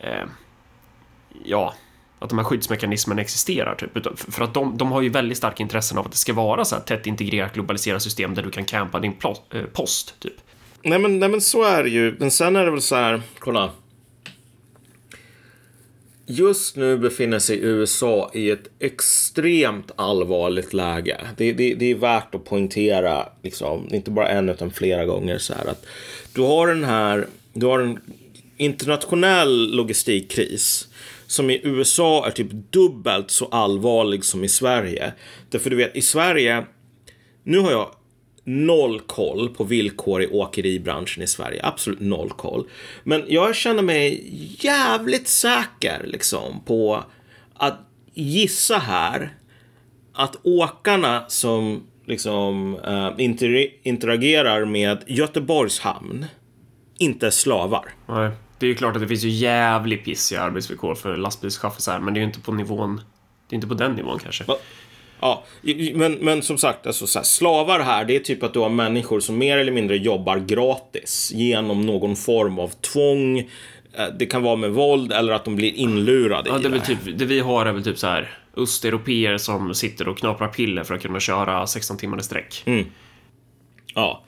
eh, 0.00 0.24
ja, 1.44 1.74
att 2.18 2.28
de 2.28 2.38
här 2.38 2.44
skyddsmekanismerna 2.44 3.20
existerar. 3.20 3.74
Typ. 3.74 4.18
För 4.32 4.44
att 4.44 4.54
de, 4.54 4.76
de 4.76 4.92
har 4.92 5.02
ju 5.02 5.08
väldigt 5.08 5.38
starka 5.38 5.62
intressen 5.62 5.98
av 5.98 6.04
att 6.06 6.12
det 6.12 6.18
ska 6.18 6.32
vara 6.32 6.64
så 6.64 6.74
här 6.74 6.82
tätt 6.82 7.06
integrerat 7.06 7.54
globaliserat 7.54 8.02
system 8.02 8.34
där 8.34 8.42
du 8.42 8.50
kan 8.50 8.64
campa 8.64 9.00
din 9.00 9.16
eh, 9.50 9.62
post, 9.62 10.20
typ. 10.20 10.34
Nej 10.84 10.98
men, 10.98 11.18
nej 11.18 11.28
men 11.28 11.40
så 11.40 11.62
är 11.62 11.82
det 11.82 11.90
ju. 11.90 12.14
Men 12.18 12.30
sen 12.30 12.56
är 12.56 12.64
det 12.64 12.70
väl 12.70 12.82
så 12.82 12.94
här, 12.94 13.22
kolla. 13.38 13.70
Just 16.26 16.76
nu 16.76 16.98
befinner 16.98 17.38
sig 17.38 17.58
USA 17.62 18.30
i 18.34 18.50
ett 18.50 18.70
extremt 18.78 19.90
allvarligt 19.96 20.72
läge. 20.72 21.20
Det, 21.36 21.52
det, 21.52 21.74
det 21.74 21.90
är 21.90 21.94
värt 21.94 22.34
att 22.34 22.44
poängtera, 22.44 23.28
liksom, 23.42 23.88
inte 23.90 24.10
bara 24.10 24.28
en 24.28 24.48
utan 24.48 24.70
flera 24.70 25.04
gånger 25.04 25.38
så 25.38 25.54
här 25.54 25.66
att 25.66 25.86
du 26.34 26.40
har 26.40 26.66
den 26.66 26.84
här, 26.84 27.26
du 27.52 27.66
har 27.66 27.80
en 27.80 27.98
internationell 28.56 29.76
logistikkris 29.76 30.88
som 31.26 31.50
i 31.50 31.60
USA 31.64 32.26
är 32.26 32.30
typ 32.30 32.50
dubbelt 32.70 33.30
så 33.30 33.46
allvarlig 33.46 34.24
som 34.24 34.44
i 34.44 34.48
Sverige. 34.48 35.12
Därför 35.50 35.70
du 35.70 35.76
vet, 35.76 35.96
i 35.96 36.02
Sverige, 36.02 36.66
nu 37.44 37.58
har 37.58 37.70
jag 37.70 37.94
noll 38.44 39.00
koll 39.00 39.48
på 39.48 39.64
villkor 39.64 40.22
i 40.22 40.26
åkeribranschen 40.26 41.22
i 41.22 41.26
Sverige. 41.26 41.60
Absolut 41.66 42.00
noll 42.00 42.30
koll. 42.30 42.68
Men 43.04 43.24
jag 43.28 43.56
känner 43.56 43.82
mig 43.82 44.30
jävligt 44.60 45.28
säker 45.28 46.02
liksom 46.04 46.60
på 46.64 47.04
att 47.54 47.78
gissa 48.14 48.78
här 48.78 49.34
att 50.12 50.36
åkarna 50.42 51.24
som 51.28 51.82
liksom 52.06 52.76
uh, 52.76 53.10
inter 53.18 53.68
interagerar 53.82 54.64
med 54.64 54.98
Göteborgs 55.06 55.80
hamn 55.80 56.26
inte 56.98 57.26
är 57.26 57.30
slavar. 57.30 57.94
Nej. 58.06 58.30
Det 58.58 58.66
är 58.66 58.68
ju 58.68 58.74
klart 58.74 58.96
att 58.96 59.02
det 59.02 59.08
finns 59.08 59.24
ju 59.24 59.28
jävligt 59.28 60.04
pissiga 60.04 60.42
arbetsvillkor 60.42 60.94
för 60.94 61.16
lastbilschaffisar, 61.16 62.00
men 62.00 62.14
det 62.14 62.18
är 62.18 62.22
ju 62.22 62.26
inte 62.26 62.40
på 62.40 62.52
nivån... 62.52 63.00
Det 63.48 63.54
är 63.54 63.56
inte 63.56 63.66
på 63.66 63.74
den 63.74 63.92
nivån 63.92 64.18
kanske. 64.18 64.44
Ja, 65.22 65.44
men, 65.94 66.12
men 66.12 66.42
som 66.42 66.58
sagt, 66.58 66.86
alltså, 66.86 67.06
så 67.06 67.18
här, 67.18 67.24
slavar 67.24 67.80
här, 67.80 68.04
det 68.04 68.16
är 68.16 68.20
typ 68.20 68.42
att 68.42 68.54
du 68.54 68.58
har 68.58 68.68
människor 68.68 69.20
som 69.20 69.38
mer 69.38 69.58
eller 69.58 69.72
mindre 69.72 69.96
jobbar 69.96 70.38
gratis 70.38 71.32
genom 71.34 71.86
någon 71.86 72.16
form 72.16 72.58
av 72.58 72.68
tvång. 72.68 73.38
Eh, 73.38 74.06
det 74.18 74.26
kan 74.26 74.42
vara 74.42 74.56
med 74.56 74.70
våld 74.70 75.12
eller 75.12 75.32
att 75.32 75.44
de 75.44 75.56
blir 75.56 75.74
inlurade 75.74 76.50
ja, 76.50 76.58
det. 76.58 76.68
Är 76.68 76.72
det. 76.72 76.80
typ, 76.80 77.18
det 77.18 77.24
vi 77.24 77.40
har 77.40 77.66
är 77.66 77.72
väl 77.72 77.84
typ 77.84 77.98
så 77.98 78.06
här 78.06 78.38
östeuropeer 78.56 79.38
som 79.38 79.74
sitter 79.74 80.08
och 80.08 80.18
knaprar 80.18 80.48
piller 80.48 80.84
för 80.84 80.94
att 80.94 81.02
kunna 81.02 81.20
köra 81.20 81.66
16 81.66 81.96
timmar 81.96 82.18
i 82.18 82.22
sträck. 82.22 82.62
Mm. 82.66 82.86
Ja, 83.94 84.24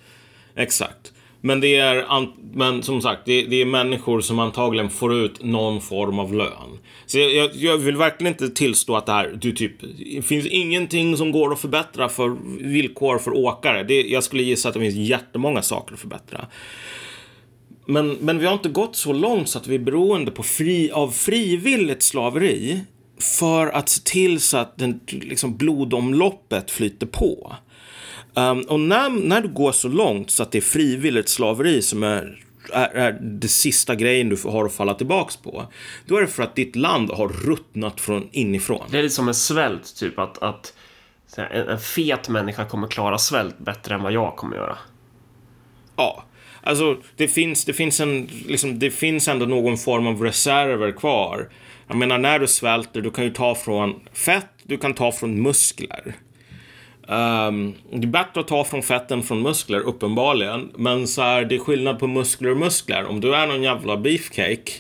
exakt. 0.57 1.13
Men 1.47 1.61
det 1.61 1.77
är, 1.77 2.07
men 2.53 2.83
som 2.83 3.03
sagt, 3.03 3.23
det, 3.25 3.43
det, 3.43 3.57
är 3.57 3.67
människor 3.67 4.21
som 4.21 4.39
antagligen 4.39 4.91
får 4.91 5.15
ut 5.15 5.45
någon 5.45 5.81
form 5.81 6.19
av 6.19 6.35
lön. 6.35 6.79
Så 7.07 7.19
jag, 7.19 7.51
jag, 7.55 7.79
vill 7.79 7.97
verkligen 7.97 8.33
inte 8.33 8.49
tillstå 8.49 8.97
att 8.97 9.07
det 9.07 9.13
här, 9.13 9.39
du 9.41 9.53
typ, 9.53 9.73
det 10.15 10.23
finns 10.23 10.47
ingenting 10.47 11.17
som 11.17 11.33
går 11.33 11.53
att 11.53 11.61
förbättra 11.61 12.09
för 12.09 12.37
villkor 12.61 13.19
för 13.19 13.37
åkare. 13.37 13.83
Det, 13.83 14.03
jag 14.03 14.25
skulle 14.25 14.43
gissa 14.43 14.69
att 14.69 14.75
det 14.75 14.81
finns 14.81 14.95
jättemånga 14.95 15.63
saker 15.63 15.95
att 15.95 16.01
förbättra. 16.01 16.47
Men, 17.87 18.13
men 18.13 18.39
vi 18.39 18.47
har 18.47 18.53
inte 18.53 18.69
gått 18.69 18.97
så 18.97 19.13
långt 19.13 19.49
så 19.49 19.59
att 19.59 19.67
vi 19.67 19.75
är 19.75 19.79
beroende 19.79 20.31
på 20.31 20.43
fri, 20.43 20.91
av 20.91 21.11
frivilligt 21.11 22.03
slaveri 22.03 22.81
för 23.21 23.67
att 23.67 23.89
se 23.89 24.03
till 24.05 24.41
så 24.41 24.57
att 24.57 24.79
den, 24.79 25.01
liksom, 25.07 25.57
blodomloppet 25.57 26.71
flyter 26.71 27.07
på. 27.07 27.57
Um, 28.37 28.61
och 28.61 28.81
när, 28.81 29.11
när 29.11 29.41
du 29.41 29.49
går 29.49 29.73
så 29.73 29.89
långt 29.89 30.31
så 30.31 30.43
att 30.43 30.53
det 30.53 30.59
är 30.59 30.63
frivilligt 30.63 31.29
slaveri 31.29 31.83
som 31.83 32.03
är, 32.03 32.45
är, 32.73 32.89
är 32.89 33.13
det 33.21 33.49
sista 33.49 33.95
grejen 33.95 34.29
du 34.29 34.37
har 34.45 34.65
att 34.65 34.75
falla 34.75 34.95
tillbaks 34.95 35.37
på, 35.37 35.67
då 36.07 36.17
är 36.17 36.21
det 36.21 36.27
för 36.27 36.43
att 36.43 36.57
ditt 36.57 36.77
land 36.77 37.11
har 37.11 37.29
ruttnat 37.29 38.01
från 38.01 38.29
inifrån. 38.33 38.87
Det 38.91 38.99
är 38.99 39.03
lite 39.03 39.15
som 39.15 39.29
en 39.29 39.35
svält, 39.35 39.97
typ 39.97 40.19
att, 40.19 40.43
att 40.43 40.75
en, 41.37 41.69
en 41.69 41.79
fet 41.79 42.29
människa 42.29 42.65
kommer 42.65 42.89
klara 42.89 43.19
svält 43.19 43.59
bättre 43.59 43.95
än 43.95 44.03
vad 44.03 44.13
jag 44.13 44.37
kommer 44.37 44.57
göra. 44.57 44.79
Ja, 45.97 46.25
alltså 46.63 46.97
det 47.17 47.29
finns, 47.29 47.65
det 47.65 47.73
finns 47.73 48.01
en, 48.01 48.29
liksom, 48.47 48.79
det 48.79 48.91
finns 48.91 49.29
ändå 49.29 49.47
någon 49.47 49.79
form 49.79 50.07
av 50.07 50.23
reserver 50.23 50.93
kvar. 50.93 51.49
Jag 51.89 51.97
menar, 51.97 52.19
när 52.19 52.39
du 52.39 52.47
svälter, 52.47 53.01
du 53.01 53.11
kan 53.11 53.25
ju 53.25 53.31
ta 53.31 53.55
från 53.55 54.01
fett, 54.13 54.49
du 54.63 54.79
kan 54.79 54.95
ta 54.95 55.13
från 55.13 55.43
muskler. 55.43 56.15
Um, 57.09 57.75
det 57.91 58.07
är 58.07 58.07
bättre 58.07 58.41
att 58.41 58.49
ta 58.49 58.65
från 58.65 58.83
fetten 58.83 59.23
från 59.23 59.43
muskler, 59.43 59.81
uppenbarligen. 59.81 60.71
Men 60.77 61.07
så 61.07 61.23
här, 61.23 61.45
det 61.45 61.55
är 61.55 61.59
skillnad 61.59 61.99
på 61.99 62.07
muskler 62.07 62.51
och 62.51 62.57
muskler. 62.57 63.05
Om 63.05 63.21
du 63.21 63.35
är 63.35 63.47
någon 63.47 63.63
jävla 63.63 63.97
beefcake, 63.97 64.73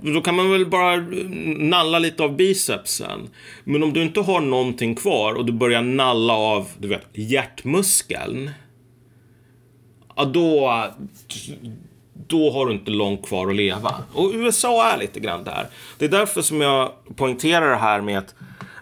då 0.00 0.20
kan 0.20 0.34
man 0.34 0.50
väl 0.50 0.66
bara 0.66 0.94
eh, 0.94 1.00
nalla 1.58 1.98
lite 1.98 2.22
av 2.22 2.36
bicepsen. 2.36 3.28
Men 3.64 3.82
om 3.82 3.92
du 3.92 4.02
inte 4.02 4.20
har 4.20 4.40
någonting 4.40 4.94
kvar 4.94 5.34
och 5.34 5.46
du 5.46 5.52
börjar 5.52 5.82
nalla 5.82 6.32
av, 6.32 6.68
du 6.78 6.88
vet, 6.88 7.06
hjärtmuskeln. 7.12 8.50
Ja, 10.16 10.24
då, 10.24 10.84
då 12.28 12.50
har 12.50 12.66
du 12.66 12.72
inte 12.72 12.90
långt 12.90 13.26
kvar 13.26 13.48
att 13.48 13.56
leva. 13.56 13.94
Och 14.12 14.30
USA 14.34 14.92
är 14.92 14.98
lite 14.98 15.20
grann 15.20 15.44
där. 15.44 15.66
Det 15.98 16.04
är 16.04 16.08
därför 16.08 16.42
som 16.42 16.60
jag 16.60 16.92
poängterar 17.16 17.70
det 17.70 17.76
här 17.76 18.00
med 18.00 18.18
att 18.18 18.34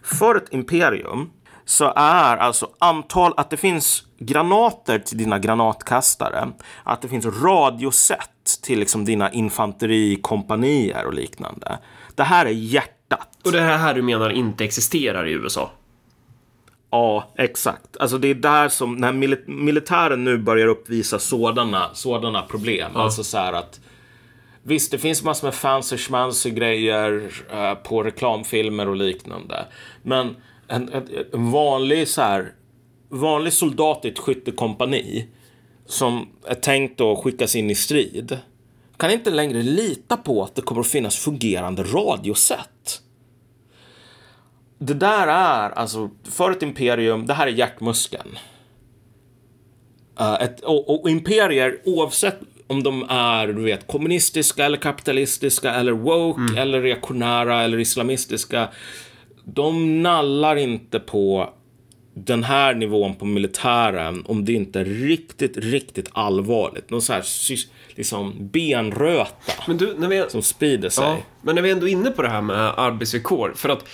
för 0.02 0.34
ett 0.34 0.52
imperium 0.54 1.30
så 1.70 1.92
är 1.96 2.36
alltså 2.36 2.70
antal, 2.78 3.34
att 3.36 3.50
det 3.50 3.56
finns 3.56 4.02
granater 4.18 4.98
till 4.98 5.18
dina 5.18 5.38
granatkastare, 5.38 6.48
att 6.84 7.02
det 7.02 7.08
finns 7.08 7.26
radioset 7.26 8.60
till 8.62 8.78
liksom 8.78 9.04
dina 9.04 9.32
infanterikompanier 9.32 11.06
och 11.06 11.14
liknande. 11.14 11.78
Det 12.14 12.22
här 12.22 12.46
är 12.46 12.50
hjärtat. 12.50 13.28
Och 13.44 13.52
det 13.52 13.60
är 13.60 13.78
här 13.78 13.94
du 13.94 14.02
menar 14.02 14.30
inte 14.30 14.64
existerar 14.64 15.26
i 15.26 15.32
USA? 15.32 15.70
Ja, 16.90 17.32
exakt. 17.36 17.96
Alltså 18.00 18.18
det 18.18 18.28
är 18.28 18.34
där 18.34 18.68
som 18.68 18.96
när 18.96 19.12
mil 19.12 19.36
militären 19.46 20.24
nu 20.24 20.38
börjar 20.38 20.66
uppvisa 20.66 21.18
sådana, 21.18 21.90
sådana 21.92 22.42
problem. 22.42 22.90
Ja. 22.94 23.02
Alltså 23.02 23.24
så 23.24 23.38
här 23.38 23.52
att 23.52 23.80
Visst, 24.62 24.90
det 24.90 24.98
finns 24.98 25.22
massor 25.22 25.46
med 25.46 25.54
fancy 25.54 25.96
schmancy 25.96 26.50
grejer 26.50 27.30
uh, 27.54 27.74
på 27.74 28.02
reklamfilmer 28.02 28.88
och 28.88 28.96
liknande. 28.96 29.66
Men 30.02 30.36
en, 30.70 30.88
en, 30.92 31.08
en 31.32 31.50
vanlig 31.50 32.08
så 32.08 32.22
här, 32.22 32.52
vanlig 33.08 33.52
soldat 33.52 34.04
i 34.04 34.08
ett 34.08 34.18
skyttekompani 34.18 35.26
som 35.86 36.28
är 36.46 36.54
tänkt 36.54 37.00
att 37.00 37.18
skickas 37.18 37.56
in 37.56 37.70
i 37.70 37.74
strid 37.74 38.38
kan 38.96 39.10
inte 39.10 39.30
längre 39.30 39.62
lita 39.62 40.16
på 40.16 40.42
att 40.42 40.54
det 40.54 40.62
kommer 40.62 40.80
att 40.80 40.86
finnas 40.86 41.16
fungerande 41.16 41.82
radiosätt. 41.82 43.02
Det 44.78 44.94
där 44.94 45.26
är, 45.26 45.70
alltså, 45.70 46.10
för 46.24 46.50
ett 46.50 46.62
imperium, 46.62 47.26
det 47.26 47.34
här 47.34 47.46
är 47.46 47.50
hjärtmuskeln. 47.50 48.38
Uh, 50.20 50.42
ett, 50.42 50.60
och, 50.60 51.00
och, 51.00 51.10
imperier, 51.10 51.80
oavsett 51.84 52.40
om 52.66 52.82
de 52.82 53.06
är 53.08 53.46
du 53.46 53.62
vet, 53.62 53.86
kommunistiska 53.86 54.64
eller 54.64 54.78
kapitalistiska 54.78 55.74
eller 55.74 55.92
woke 55.92 56.40
mm. 56.40 56.56
eller 56.56 56.80
reaktionära 56.80 57.62
eller 57.62 57.78
islamistiska 57.78 58.68
de 59.54 60.02
nallar 60.02 60.56
inte 60.56 61.00
på 61.00 61.50
den 62.14 62.44
här 62.44 62.74
nivån 62.74 63.14
på 63.14 63.24
militären 63.24 64.24
om 64.26 64.44
det 64.44 64.52
inte 64.52 64.80
är 64.80 64.84
riktigt, 64.84 65.56
riktigt 65.56 66.08
allvarligt. 66.12 66.90
Någon 66.90 67.02
så 67.02 67.12
här 67.12 67.24
liksom 67.94 68.34
benröta 68.38 69.52
men 69.66 69.76
du, 69.76 69.94
när 69.98 70.08
vi, 70.08 70.24
som 70.28 70.42
sprider 70.42 70.88
sig. 70.88 71.04
Ja, 71.04 71.16
men 71.42 71.54
när 71.54 71.62
vi 71.62 71.70
ändå 71.70 71.88
är 71.88 71.92
inne 71.92 72.10
på 72.10 72.22
det 72.22 72.28
här 72.28 72.40
med 72.40 72.74
arbetsvillkor, 72.76 73.52
för 73.56 73.68
att 73.68 73.84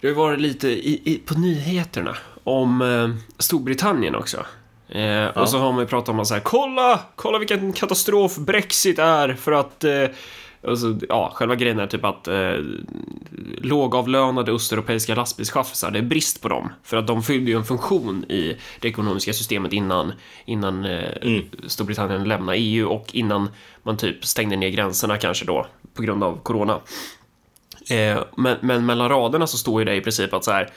det 0.00 0.08
har 0.08 0.14
varit 0.14 0.40
lite 0.40 0.68
i, 0.68 1.00
i, 1.04 1.18
på 1.18 1.34
nyheterna 1.34 2.16
om 2.44 2.82
eh, 2.82 3.08
Storbritannien 3.38 4.14
också. 4.14 4.46
Eh, 4.88 5.02
ja. 5.02 5.30
Och 5.30 5.48
så 5.48 5.58
har 5.58 5.72
man 5.72 5.80
ju 5.80 5.86
pratat 5.86 6.08
om 6.08 6.20
att 6.20 6.26
så 6.26 6.34
här, 6.34 6.40
kolla, 6.40 7.00
kolla 7.14 7.38
vilken 7.38 7.72
katastrof 7.72 8.36
Brexit 8.36 8.98
är 8.98 9.34
för 9.34 9.52
att 9.52 9.84
eh, 9.84 10.04
Alltså, 10.68 10.98
ja, 11.08 11.32
själva 11.34 11.54
grejen 11.54 11.78
är 11.78 11.86
typ 11.86 12.04
att 12.04 12.28
eh, 12.28 12.54
lågavlönade 13.58 14.52
östeuropeiska 14.52 15.14
lastbilschaffisar, 15.14 15.90
det 15.90 15.98
är 15.98 16.02
brist 16.02 16.42
på 16.42 16.48
dem. 16.48 16.72
För 16.82 16.96
att 16.96 17.06
de 17.06 17.22
fyllde 17.22 17.50
ju 17.50 17.56
en 17.56 17.64
funktion 17.64 18.24
i 18.24 18.56
det 18.80 18.88
ekonomiska 18.88 19.32
systemet 19.32 19.72
innan, 19.72 20.12
innan 20.44 20.84
eh, 20.84 21.16
mm. 21.22 21.44
Storbritannien 21.66 22.24
lämnade 22.24 22.58
EU 22.58 22.88
och 22.88 23.14
innan 23.14 23.48
man 23.82 23.96
typ 23.96 24.24
stängde 24.24 24.56
ner 24.56 24.68
gränserna 24.68 25.18
kanske 25.18 25.44
då 25.44 25.66
på 25.94 26.02
grund 26.02 26.24
av 26.24 26.38
corona. 26.42 26.80
Eh, 27.90 28.18
men, 28.36 28.56
men 28.60 28.86
mellan 28.86 29.08
raderna 29.08 29.46
så 29.46 29.56
står 29.56 29.80
ju 29.80 29.84
det 29.84 29.94
i 29.94 30.00
princip 30.00 30.34
att 30.34 30.44
så 30.44 30.50
här, 30.50 30.70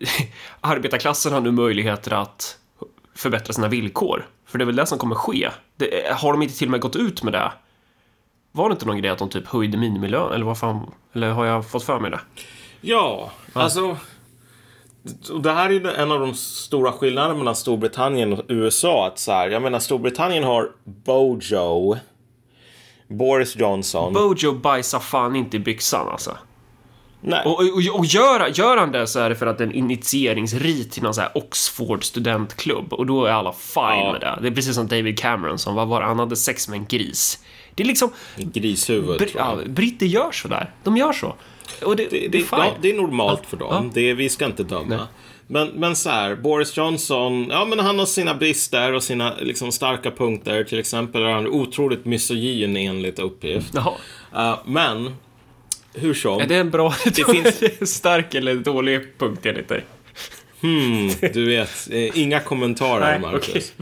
arbetarklassen 0.60 1.32
har 1.32 1.40
nu 1.40 1.50
möjligheter 1.50 2.12
att 2.12 2.58
förbättra 3.14 3.52
sina 3.52 3.68
villkor. 3.68 4.26
För 4.46 4.58
det 4.58 4.64
är 4.64 4.66
väl 4.66 4.76
det 4.76 4.86
som 4.86 4.98
kommer 4.98 5.14
ske. 5.14 5.50
Det, 5.76 6.12
har 6.16 6.32
de 6.32 6.42
inte 6.42 6.58
till 6.58 6.68
och 6.68 6.72
med 6.72 6.80
gått 6.80 6.96
ut 6.96 7.22
med 7.22 7.32
det? 7.32 7.52
Var 8.56 8.68
det 8.68 8.72
inte 8.72 8.86
någon 8.86 8.98
grej 8.98 9.10
att 9.10 9.18
de 9.18 9.28
typ 9.28 9.46
höjde 9.46 9.78
minimilön? 9.78 10.32
Eller 10.32 10.44
vad 10.44 10.58
fan? 10.58 10.90
Eller 11.12 11.30
har 11.30 11.44
jag 11.44 11.70
fått 11.70 11.82
för 11.82 12.00
mig 12.00 12.10
det? 12.10 12.20
Ja, 12.80 13.30
ja. 13.54 13.60
alltså. 13.60 13.96
Det 15.42 15.52
här 15.52 15.66
är 15.66 15.70
ju 15.70 15.90
en 15.90 16.12
av 16.12 16.20
de 16.20 16.34
stora 16.34 16.92
skillnaderna 16.92 17.34
mellan 17.34 17.56
Storbritannien 17.56 18.32
och 18.32 18.44
USA. 18.48 19.06
Att 19.06 19.18
så 19.18 19.32
här, 19.32 19.48
jag 19.48 19.62
menar, 19.62 19.78
Storbritannien 19.78 20.44
har 20.44 20.70
Bojo. 20.84 21.96
Boris 23.08 23.56
Johnson. 23.56 24.12
Bojo 24.12 24.52
bajsar 24.52 24.98
fan 24.98 25.36
inte 25.36 25.56
i 25.56 25.60
byxan 25.60 26.08
alltså. 26.08 26.36
Nej. 27.20 27.42
Och, 27.44 27.60
och, 27.60 27.98
och 27.98 28.06
gör, 28.06 28.48
gör 28.54 28.76
han 28.76 28.92
det 28.92 29.06
så 29.06 29.20
är 29.20 29.28
det 29.28 29.36
för 29.36 29.46
att 29.46 29.58
det 29.58 29.64
är 29.64 29.68
en 29.68 29.74
initieringsrit 29.74 30.92
till 30.92 31.02
någon 31.02 31.14
så 31.14 31.20
här 31.20 31.30
Oxford 31.34 32.04
studentklubb 32.04 32.92
och 32.92 33.06
då 33.06 33.24
är 33.24 33.32
alla 33.32 33.52
fine 33.52 33.82
ja. 33.82 34.12
med 34.12 34.20
det. 34.20 34.38
Det 34.42 34.48
är 34.48 34.54
precis 34.54 34.74
som 34.74 34.86
David 34.86 35.18
Cameron 35.18 35.58
som, 35.58 35.74
vad 35.74 35.88
var 35.88 36.00
det, 36.00 36.06
han 36.06 36.18
hade 36.18 36.36
sex 36.36 36.68
med 36.68 36.78
en 36.78 36.86
gris. 36.86 37.38
Det 37.76 37.82
är 37.82 37.86
liksom... 37.86 38.10
Grishuvud. 38.36 39.18
Br 39.18 39.28
ja, 39.34 39.58
britter 39.66 40.06
gör 40.06 40.32
sådär. 40.32 40.70
De 40.84 40.96
gör 40.96 41.12
så. 41.12 41.34
Och 41.84 41.96
det, 41.96 42.08
det, 42.10 42.28
det, 42.28 42.44
ja, 42.50 42.74
det 42.82 42.90
är 42.90 42.94
normalt 42.94 43.46
för 43.46 43.56
dem. 43.56 43.68
Ja. 43.70 43.90
Det, 43.94 44.14
vi 44.14 44.28
ska 44.28 44.46
inte 44.46 44.62
döma. 44.62 45.08
Men, 45.46 45.68
men 45.68 45.96
så 45.96 46.10
här, 46.10 46.34
Boris 46.34 46.76
Johnson, 46.76 47.46
ja 47.50 47.64
men 47.64 47.78
han 47.78 47.98
har 47.98 48.06
sina 48.06 48.34
brister 48.34 48.92
och 48.92 49.02
sina 49.02 49.34
liksom, 49.40 49.72
starka 49.72 50.10
punkter. 50.10 50.64
Till 50.64 50.78
exempel 50.78 51.22
är 51.22 51.30
han 51.30 51.46
otroligt 51.46 52.04
misogyn 52.04 52.76
enligt 52.76 53.18
uppgift. 53.18 53.74
Uh, 53.76 54.58
men, 54.66 55.14
hur 55.94 56.14
som. 56.14 56.40
Är 56.40 56.46
det 56.46 56.56
en 56.56 56.70
bra, 56.70 56.94
det 57.04 57.24
finns... 57.60 57.94
stark 57.96 58.34
eller 58.34 58.54
dålig 58.54 59.18
punkt 59.18 59.46
enligt 59.46 59.68
dig? 59.68 59.84
Hmm, 60.60 61.10
du 61.32 61.46
vet, 61.46 61.88
eh, 61.90 62.18
inga 62.18 62.40
kommentarer 62.40 63.00
Nej, 63.00 63.20
Marcus. 63.20 63.72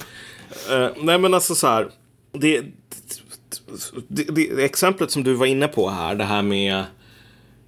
Eh, 0.70 0.88
nej 0.96 1.18
men 1.18 1.34
alltså 1.34 1.54
så 1.54 1.66
här. 1.66 1.88
Det, 2.32 2.62
det, 4.08 4.22
det, 4.22 4.64
exemplet 4.64 5.10
som 5.10 5.24
du 5.24 5.34
var 5.34 5.46
inne 5.46 5.68
på 5.68 5.90
här, 5.90 6.14
det 6.14 6.24
här 6.24 6.42
med 6.42 6.84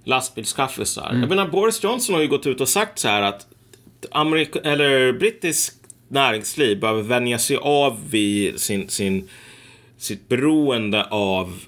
lastbilskaffisar. 0.03 1.17
Jag 1.19 1.29
menar, 1.29 1.47
Boris 1.47 1.83
Johnson 1.83 2.15
har 2.15 2.21
ju 2.21 2.27
gått 2.27 2.47
ut 2.47 2.61
och 2.61 2.69
sagt 2.69 2.99
så 2.99 3.07
här 3.07 3.21
att 3.21 3.47
Amerika, 4.11 4.59
eller 4.59 5.13
brittisk 5.13 5.73
näringsliv 6.07 6.79
behöver 6.79 7.01
vänja 7.01 7.39
sig 7.39 7.57
av 7.57 8.09
vid 8.09 8.59
sin, 8.59 8.89
sin, 8.89 9.29
sitt 9.97 10.29
beroende 10.29 11.03
av 11.03 11.59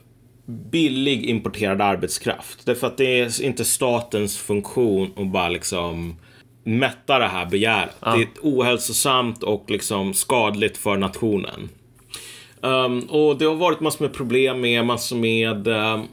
billig 0.45 1.25
importerad 1.25 1.81
arbetskraft. 1.81 2.65
Därför 2.65 2.87
att 2.87 2.97
det 2.97 3.19
är 3.19 3.43
inte 3.43 3.65
statens 3.65 4.37
funktion 4.37 5.11
att 5.15 5.27
bara 5.27 5.49
liksom 5.49 6.15
mätta 6.63 7.19
det 7.19 7.27
här 7.27 7.45
begäret. 7.45 7.95
Det 8.01 8.07
är 8.07 8.27
ohälsosamt 8.41 9.43
och 9.43 9.65
liksom 9.67 10.13
skadligt 10.13 10.77
för 10.77 10.97
nationen. 10.97 11.69
Um, 12.61 12.99
och 12.99 13.37
det 13.37 13.45
har 13.45 13.55
varit 13.55 13.79
massor 13.79 14.05
med 14.05 14.13
problem 14.13 14.61
med 14.61 14.85
massor 14.85 15.15
med 15.15 15.67
um, 15.67 16.07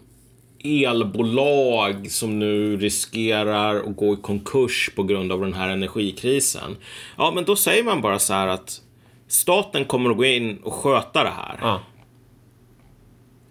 elbolag 0.64 2.10
som 2.10 2.38
nu 2.38 2.76
riskerar 2.76 3.76
att 3.76 3.96
gå 3.96 4.14
i 4.14 4.16
konkurs 4.16 4.90
på 4.96 5.02
grund 5.02 5.32
av 5.32 5.40
den 5.40 5.54
här 5.54 5.68
energikrisen. 5.68 6.76
Ja, 7.16 7.32
men 7.34 7.44
då 7.44 7.56
säger 7.56 7.84
man 7.84 8.00
bara 8.00 8.18
så 8.18 8.34
här 8.34 8.46
att 8.46 8.80
staten 9.28 9.84
kommer 9.84 10.10
att 10.10 10.16
gå 10.16 10.24
in 10.24 10.58
och 10.58 10.72
sköta 10.72 11.22
det 11.22 11.32
här. 11.36 11.58
Ja. 11.60 11.80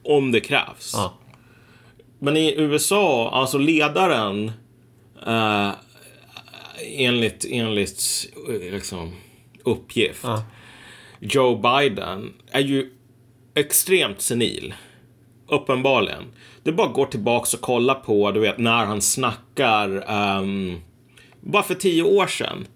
Om 0.04 0.32
det 0.32 0.40
krävs. 0.40 0.92
Ja. 0.94 1.14
Men 2.20 2.38
i 2.38 2.56
USA, 2.58 3.30
alltså 3.34 3.58
ledaren 3.58 4.52
eh, 5.28 5.70
enligt, 6.84 7.46
enligt 7.50 8.02
eh, 8.50 8.74
liksom, 8.74 9.12
uppgift, 9.64 10.24
Ja. 10.24 10.44
Joe 11.34 11.56
Biden, 11.56 12.34
är 12.52 12.62
ju 12.62 12.90
extremt 13.56 14.22
senil. 14.22 14.74
Uppenbarligen. 15.50 16.24
Det 16.64 16.72
bara 16.72 16.88
att 16.88 16.94
gå 16.94 17.06
tillbaks 17.06 17.54
och 17.54 17.62
kolla 17.62 17.94
på, 17.96 18.32
du 18.32 18.40
vet, 18.40 18.58
när 18.58 18.86
han 18.86 19.02
snackar, 19.02 20.04
ehm, 20.08 20.78
bara 21.42 21.64
för 21.64 21.76
tio 21.76 22.04
år 22.04 22.28
sedan. 22.28 22.68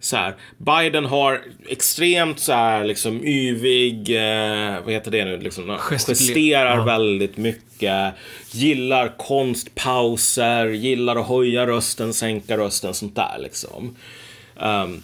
Så 0.00 0.16
här, 0.16 0.34
Biden 0.58 1.04
har 1.04 1.42
extremt 1.68 2.38
så 2.38 2.52
här, 2.52 2.84
liksom 2.84 3.24
yvig, 3.24 4.10
eh, 4.16 4.74
vad 4.84 4.92
heter 4.92 5.10
det 5.10 5.24
nu, 5.24 5.38
liksom, 5.40 5.78
gesterar 5.90 6.76
Ja. 6.76 6.84
väldigt 6.84 7.36
mycket, 7.36 8.14
gillar 8.50 9.18
konstpauser, 9.18 10.66
gillar 10.66 11.16
att 11.16 11.28
höja 11.28 11.66
rösten, 11.66 12.14
sänka 12.14 12.56
rösten, 12.56 12.94
sånt 12.94 13.16
där 13.16 13.38
liksom. 13.42 13.96
Ehm, 14.60 15.02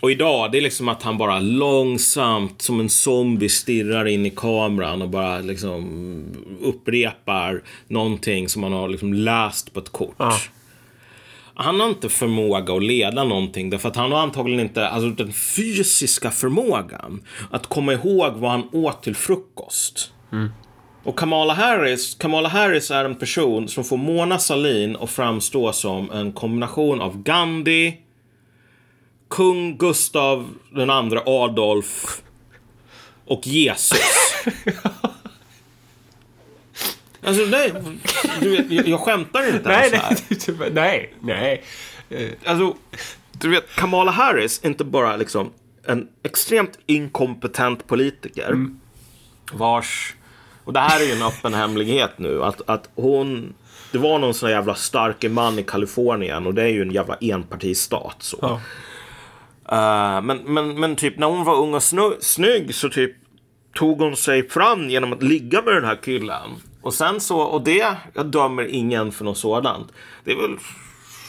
och 0.00 0.10
idag, 0.10 0.52
det 0.52 0.58
är 0.58 0.62
liksom 0.62 0.88
att 0.88 1.02
han 1.02 1.18
bara 1.18 1.40
långsamt 1.40 2.62
som 2.62 2.80
en 2.80 2.88
zombie 2.88 3.48
stirrar 3.48 4.06
in 4.06 4.26
i 4.26 4.30
kameran 4.30 5.02
och 5.02 5.08
bara 5.08 5.38
liksom 5.38 6.34
upprepar 6.62 7.62
någonting 7.88 8.48
som 8.48 8.62
han 8.62 8.72
har 8.72 8.88
liksom 8.88 9.14
läst 9.14 9.74
på 9.74 9.80
ett 9.80 9.92
kort. 9.92 10.14
Ja. 10.18 10.38
Han 11.58 11.80
har 11.80 11.88
inte 11.88 12.08
förmåga 12.08 12.74
att 12.74 12.82
leda 12.82 13.24
någonting 13.24 13.70
därför 13.70 13.88
att 13.88 13.96
han 13.96 14.12
har 14.12 14.18
antagligen 14.18 14.60
inte 14.60 14.88
alltså, 14.88 15.24
den 15.24 15.32
fysiska 15.32 16.30
förmågan 16.30 17.22
att 17.50 17.66
komma 17.66 17.92
ihåg 17.92 18.32
vad 18.32 18.50
han 18.50 18.68
åt 18.72 19.02
till 19.02 19.14
frukost. 19.14 20.12
Och 21.04 21.18
Kamala 21.18 21.54
Harris, 21.54 22.14
Kamala 22.14 22.48
Harris 22.48 22.90
är 22.90 23.04
en 23.04 23.14
person 23.14 23.68
som 23.68 23.84
får 23.84 23.96
Mona 23.96 24.38
Sahlin 24.38 24.96
att 24.96 25.10
framstå 25.10 25.72
som 25.72 26.10
en 26.10 26.32
kombination 26.32 27.00
av 27.00 27.22
Gandhi, 27.22 27.96
kung 29.28 29.76
Gustav 29.78 30.48
den 30.70 30.90
andra 30.90 31.22
Adolf 31.26 32.22
och 33.24 33.46
Jesus. 33.46 34.00
Alltså, 37.26 37.44
det, 37.46 37.82
du 38.40 38.50
vet, 38.56 38.70
jag, 38.70 38.88
jag 38.88 39.00
skämtar 39.00 39.48
inte 39.48 39.68
Nej, 39.68 39.90
ens 39.92 40.20
här. 40.48 40.70
nej, 40.70 41.14
nej, 41.20 41.62
nej. 42.08 42.24
Eh, 42.44 42.50
Alltså, 42.50 42.76
du 43.32 43.48
vet, 43.48 43.74
Kamala 43.76 44.10
Harris 44.10 44.60
är 44.62 44.68
inte 44.68 44.84
bara 44.84 45.16
liksom 45.16 45.50
en 45.86 46.08
extremt 46.22 46.78
inkompetent 46.86 47.86
politiker. 47.86 48.66
Vars, 49.52 50.14
och 50.64 50.72
det 50.72 50.80
här 50.80 51.00
är 51.00 51.04
ju 51.04 51.12
en 51.12 51.22
öppen 51.22 51.54
hemlighet 51.54 52.10
nu, 52.16 52.42
att, 52.44 52.60
att 52.66 52.90
hon, 52.94 53.54
det 53.92 53.98
var 53.98 54.18
någon 54.18 54.34
sån 54.34 54.50
jävla 54.50 54.74
starke 54.74 55.28
man 55.28 55.58
i 55.58 55.62
Kalifornien 55.62 56.46
och 56.46 56.54
det 56.54 56.62
är 56.62 56.68
ju 56.68 56.82
en 56.82 56.90
jävla 56.90 57.16
enpartistat 57.20 58.16
så. 58.18 58.38
Ja. 58.42 58.60
Eh, 59.72 60.20
men, 60.22 60.38
men, 60.44 60.80
men 60.80 60.96
typ 60.96 61.18
när 61.18 61.26
hon 61.26 61.44
var 61.44 61.56
ung 61.56 61.74
och 61.74 61.80
snu- 61.82 62.16
snygg 62.20 62.74
så 62.74 62.88
typ 62.88 63.12
tog 63.74 63.98
hon 64.00 64.16
sig 64.16 64.48
fram 64.48 64.90
genom 64.90 65.12
att 65.12 65.22
ligga 65.22 65.62
med 65.62 65.74
den 65.74 65.84
här 65.84 65.98
killen. 66.04 66.50
Och 66.82 66.94
sen 66.94 67.20
så, 67.20 67.38
och 67.40 67.64
det, 67.64 67.86
jag 68.14 68.26
dömer 68.26 68.66
ingen 68.74 69.12
för 69.12 69.24
något 69.24 69.38
sådant. 69.38 69.92
Det 70.24 70.30
är 70.32 70.36
väl, 70.36 70.56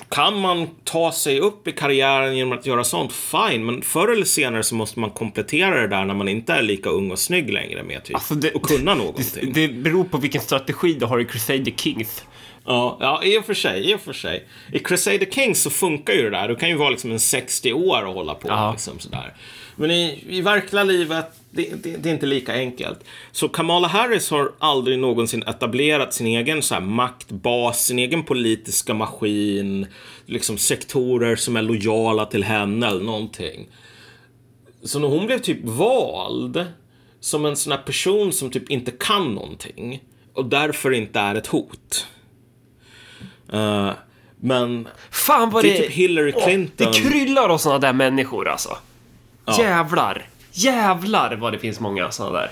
kan 0.09 0.39
man 0.41 0.67
ta 0.83 1.11
sig 1.11 1.39
upp 1.39 1.67
i 1.67 1.71
karriären 1.71 2.37
genom 2.37 2.57
att 2.59 2.65
göra 2.65 2.83
sånt, 2.83 3.13
fine. 3.13 3.65
Men 3.65 3.81
förr 3.81 4.07
eller 4.11 4.25
senare 4.25 4.63
så 4.63 4.75
måste 4.75 4.99
man 4.99 5.09
komplettera 5.09 5.81
det 5.81 5.87
där 5.87 6.05
när 6.05 6.13
man 6.13 6.27
inte 6.27 6.53
är 6.53 6.61
lika 6.61 6.89
ung 6.89 7.11
och 7.11 7.19
snygg 7.19 7.53
längre 7.53 7.83
med 7.83 8.03
typ. 8.03 8.15
Alltså, 8.15 8.33
det- 8.35 8.51
och 8.51 8.61
kunna 8.63 8.93
någonting. 8.95 9.51
Det 9.53 9.67
beror 9.67 10.03
på 10.03 10.17
vilken 10.17 10.41
strategi 10.41 10.93
du 10.93 11.05
har 11.05 11.19
i 11.19 11.25
Crusader 11.25 11.71
Kings. 11.71 12.23
Ja, 12.67 12.97
ja, 12.99 13.23
i 13.23 13.37
och 13.37 13.45
för 13.45 13.53
sig. 13.53 13.91
I 13.91 13.95
och 13.95 14.01
för 14.01 14.13
sig. 14.13 14.47
I 14.73 14.79
Crusader 14.79 15.25
Kings 15.25 15.61
så 15.61 15.69
funkar 15.69 16.13
ju 16.13 16.23
det 16.23 16.29
där. 16.29 16.47
Du 16.47 16.55
kan 16.55 16.69
ju 16.69 16.75
vara 16.75 16.89
liksom 16.89 17.11
en 17.11 17.19
60 17.19 17.73
år 17.73 18.05
och 18.05 18.13
hålla 18.13 18.35
på. 18.35 18.47
Ja. 18.47 18.71
Liksom, 18.71 18.99
sådär. 18.99 19.33
Men 19.75 19.91
i, 19.91 20.23
i 20.29 20.41
verkliga 20.41 20.83
livet, 20.83 21.25
det, 21.51 21.83
det, 21.83 21.97
det 21.97 22.09
är 22.09 22.13
inte 22.13 22.25
lika 22.25 22.53
enkelt. 22.53 22.99
Så 23.31 23.49
Kamala 23.49 23.87
Harris 23.87 24.29
har 24.29 24.51
aldrig 24.59 24.99
någonsin 24.99 25.43
etablerat 25.43 26.13
sin 26.13 26.27
egen 26.27 26.63
så 26.63 26.73
här, 26.73 26.81
maktbas, 26.81 27.85
sin 27.85 27.99
egen 27.99 28.23
politiska 28.23 28.93
maskin, 28.93 29.87
liksom 30.25 30.57
sektorer 30.57 31.35
som 31.35 31.55
är 31.57 31.61
lojala 31.61 32.25
till 32.25 32.43
henne 32.43 32.87
eller 32.87 33.03
någonting. 33.03 33.67
Så 34.83 34.99
när 34.99 35.07
hon 35.07 35.25
blev 35.25 35.39
typ 35.39 35.59
vald 35.63 36.65
som 37.19 37.45
en 37.45 37.55
sån 37.55 37.71
här 37.71 37.81
person 37.81 38.33
som 38.33 38.49
typ 38.49 38.71
inte 38.71 38.91
kan 38.91 39.35
någonting 39.35 40.03
och 40.33 40.45
därför 40.45 40.91
inte 40.91 41.19
är 41.19 41.35
ett 41.35 41.47
hot. 41.47 42.07
Eh, 43.53 43.91
men 44.39 44.87
Fan 45.11 45.49
vad 45.49 45.63
Det 45.63 45.69
det... 45.69 45.77
är 45.77 45.81
typ 45.83 45.91
Hillary 45.91 46.33
Åh, 46.35 46.43
Clinton. 46.43 46.91
det 46.91 46.99
kryllar 46.99 47.49
av 47.49 47.57
såna 47.57 47.79
där 47.79 47.93
människor 47.93 48.47
alltså. 48.47 48.77
Jävlar. 49.59 50.29
Jävlar 50.51 51.35
vad 51.35 51.53
det 51.53 51.59
finns 51.59 51.79
många 51.79 52.11
såna 52.11 52.31
där. 52.31 52.51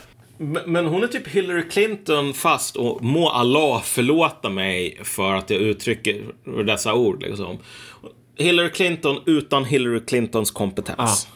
Men 0.66 0.86
hon 0.86 1.04
är 1.04 1.08
typ 1.08 1.28
Hillary 1.28 1.70
Clinton 1.70 2.34
fast 2.34 2.76
och 2.76 3.04
må 3.04 3.30
Allah 3.30 3.82
förlåta 3.82 4.50
mig 4.50 5.00
för 5.04 5.34
att 5.34 5.50
jag 5.50 5.60
uttrycker 5.60 6.24
dessa 6.66 6.94
ord 6.94 7.24
liksom. 7.24 7.58
Hillary 8.38 8.70
Clinton 8.72 9.20
utan 9.26 9.66
Hillary 9.66 10.00
Clintons 10.06 10.52
kompetens. 10.52 10.98
Ja. 10.98 11.36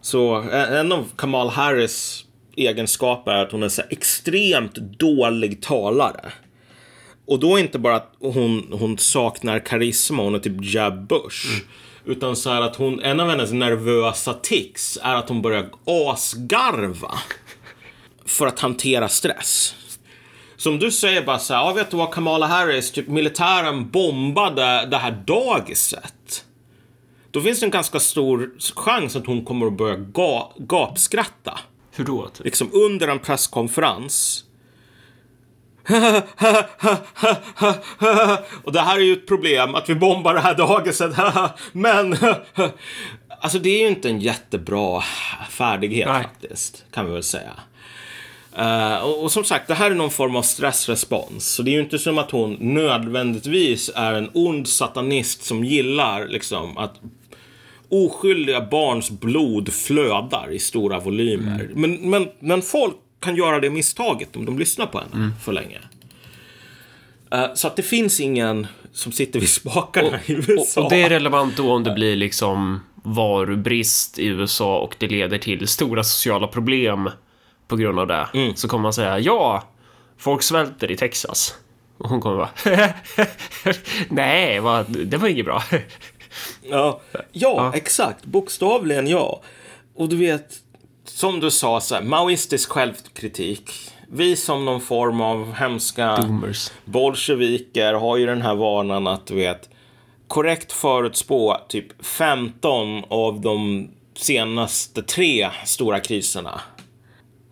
Så 0.00 0.34
en 0.50 0.92
av 0.92 1.04
Kamal 1.16 1.48
Harris 1.48 2.24
egenskaper 2.56 3.32
är 3.32 3.42
att 3.42 3.52
hon 3.52 3.62
är 3.62 3.68
så 3.68 3.82
extremt 3.90 4.74
dålig 4.74 5.62
talare. 5.62 6.32
Och 7.26 7.40
då 7.40 7.58
inte 7.58 7.78
bara 7.78 7.96
att 7.96 8.12
hon, 8.20 8.68
hon 8.72 8.98
saknar 8.98 9.58
karisma, 9.58 10.22
hon 10.22 10.34
är 10.34 10.38
typ 10.38 10.74
Jeb 10.74 11.08
Bush. 11.08 11.62
Utan 12.04 12.36
så 12.36 12.50
här 12.50 12.62
att 12.62 12.76
hon, 12.76 13.00
en 13.00 13.20
av 13.20 13.28
hennes 13.28 13.52
nervösa 13.52 14.34
tics 14.34 14.98
är 15.02 15.14
att 15.14 15.28
hon 15.28 15.42
börjar 15.42 15.70
asgarva 15.84 17.14
för 18.24 18.46
att 18.46 18.60
hantera 18.60 19.08
stress. 19.08 19.74
Som 20.56 20.78
du 20.78 20.90
säger 20.90 21.22
bara 21.22 21.38
så 21.38 21.54
här, 21.54 21.60
ja 21.60 21.72
vet 21.72 21.90
du 21.90 21.96
vad 21.96 22.12
Kamala 22.12 22.46
Harris, 22.46 22.92
typ 22.92 23.08
militären 23.08 23.90
bombade 23.90 24.88
det 24.90 24.96
här 24.96 25.22
dagiset. 25.26 26.44
Då 27.30 27.40
finns 27.40 27.60
det 27.60 27.66
en 27.66 27.70
ganska 27.70 28.00
stor 28.00 28.50
chans 28.74 29.16
att 29.16 29.26
hon 29.26 29.44
kommer 29.44 29.66
att 29.66 29.76
börja 29.76 29.96
ga 29.96 30.52
gapskratta. 30.56 31.58
Hur 31.92 32.04
då? 32.04 32.28
Typ? 32.28 32.44
Liksom 32.44 32.70
under 32.72 33.08
en 33.08 33.18
presskonferens. 33.18 34.44
Och 38.64 38.72
det 38.72 38.80
här 38.80 38.96
är 38.96 39.02
ju 39.02 39.12
ett 39.12 39.26
problem, 39.26 39.74
att 39.74 39.88
vi 39.88 39.94
bombar 39.94 40.34
det 40.34 40.40
här 40.40 40.54
dagiset. 40.54 41.12
Men, 41.72 42.16
alltså 43.40 43.58
det 43.58 43.68
är 43.68 43.80
ju 43.80 43.88
inte 43.88 44.08
en 44.08 44.20
jättebra 44.20 45.02
färdighet 45.50 46.08
Nej. 46.08 46.22
faktiskt, 46.22 46.84
kan 46.90 47.06
vi 47.06 47.12
väl 47.12 47.22
säga. 47.22 47.52
Eh, 48.56 48.96
och, 48.96 49.22
och 49.22 49.32
som 49.32 49.44
sagt, 49.44 49.68
det 49.68 49.74
här 49.74 49.90
är 49.90 49.94
någon 49.94 50.10
form 50.10 50.36
av 50.36 50.42
stressrespons. 50.42 51.46
Så 51.46 51.62
det 51.62 51.70
är 51.70 51.72
ju 51.72 51.80
inte 51.80 51.98
som 51.98 52.18
att 52.18 52.30
hon 52.30 52.56
nödvändigtvis 52.60 53.90
är 53.94 54.12
en 54.12 54.30
ond 54.34 54.68
satanist 54.68 55.44
som 55.44 55.64
gillar 55.64 56.28
liksom 56.28 56.78
att 56.78 57.00
oskyldiga 57.88 58.60
barns 58.60 59.10
blod 59.10 59.72
flödar 59.72 60.48
i 60.52 60.58
stora 60.58 60.98
volymer. 60.98 61.70
Men, 61.74 62.10
men, 62.10 62.28
men 62.40 62.62
folk 62.62 62.96
kan 63.20 63.36
göra 63.36 63.60
det 63.60 63.70
misstaget 63.70 64.36
om 64.36 64.44
de 64.44 64.58
lyssnar 64.58 64.86
på 64.86 64.98
henne 64.98 65.30
för 65.44 65.52
länge. 65.52 65.78
Eh, 67.32 67.54
så 67.54 67.66
att 67.66 67.76
det 67.76 67.82
finns 67.82 68.20
ingen 68.20 68.66
som 68.92 69.12
sitter 69.12 69.40
vid 69.40 69.48
spakarna 69.48 70.20
i 70.26 70.34
Och, 70.34 70.48
USA. 70.48 70.84
och 70.84 70.90
det 70.90 71.02
är 71.02 71.08
relevant 71.08 71.56
då 71.56 71.72
om 71.72 71.84
det 71.84 71.90
blir 71.94 72.16
liksom 72.16 72.80
varubrist 72.94 74.18
i 74.18 74.26
USA 74.26 74.78
och 74.78 74.96
det 74.98 75.08
leder 75.08 75.38
till 75.38 75.68
stora 75.68 76.04
sociala 76.04 76.46
problem 76.46 77.10
på 77.68 77.76
grund 77.76 77.98
av 77.98 78.06
det. 78.06 78.28
Mm. 78.34 78.56
Så 78.56 78.68
kommer 78.68 78.82
man 78.82 78.92
säga 78.92 79.18
ja, 79.18 79.62
folk 80.18 80.42
svälter 80.42 80.90
i 80.90 80.96
Texas. 80.96 81.54
Och 81.98 82.08
hon 82.08 82.20
kommer 82.20 82.36
bara 82.36 82.50
nej, 84.08 84.60
vad, 84.60 84.86
det 85.06 85.16
var 85.16 85.28
inget 85.28 85.44
bra. 85.44 85.62
Ja, 86.62 87.00
ja, 87.32 87.72
exakt. 87.74 88.24
Bokstavligen 88.24 89.06
ja. 89.06 89.42
Och 89.94 90.08
du 90.08 90.16
vet, 90.16 90.54
som 91.08 91.40
du 91.40 91.50
sa, 91.50 91.80
så 91.80 91.94
här, 91.94 92.02
maoistisk 92.02 92.70
självkritik. 92.70 93.70
Vi 94.08 94.36
som 94.36 94.64
någon 94.64 94.80
form 94.80 95.20
av 95.20 95.52
hemska 95.52 96.16
Boomers. 96.20 96.70
bolsjeviker 96.84 97.94
har 97.94 98.16
ju 98.16 98.26
den 98.26 98.42
här 98.42 98.54
vanan 98.54 99.06
att, 99.06 99.26
du 99.26 99.34
vet, 99.34 99.68
korrekt 100.28 100.72
förutspå 100.72 101.56
typ 101.68 102.06
15 102.06 103.04
av 103.08 103.40
de 103.40 103.88
senaste 104.14 105.02
tre 105.02 105.48
stora 105.64 106.00
kriserna. 106.00 106.60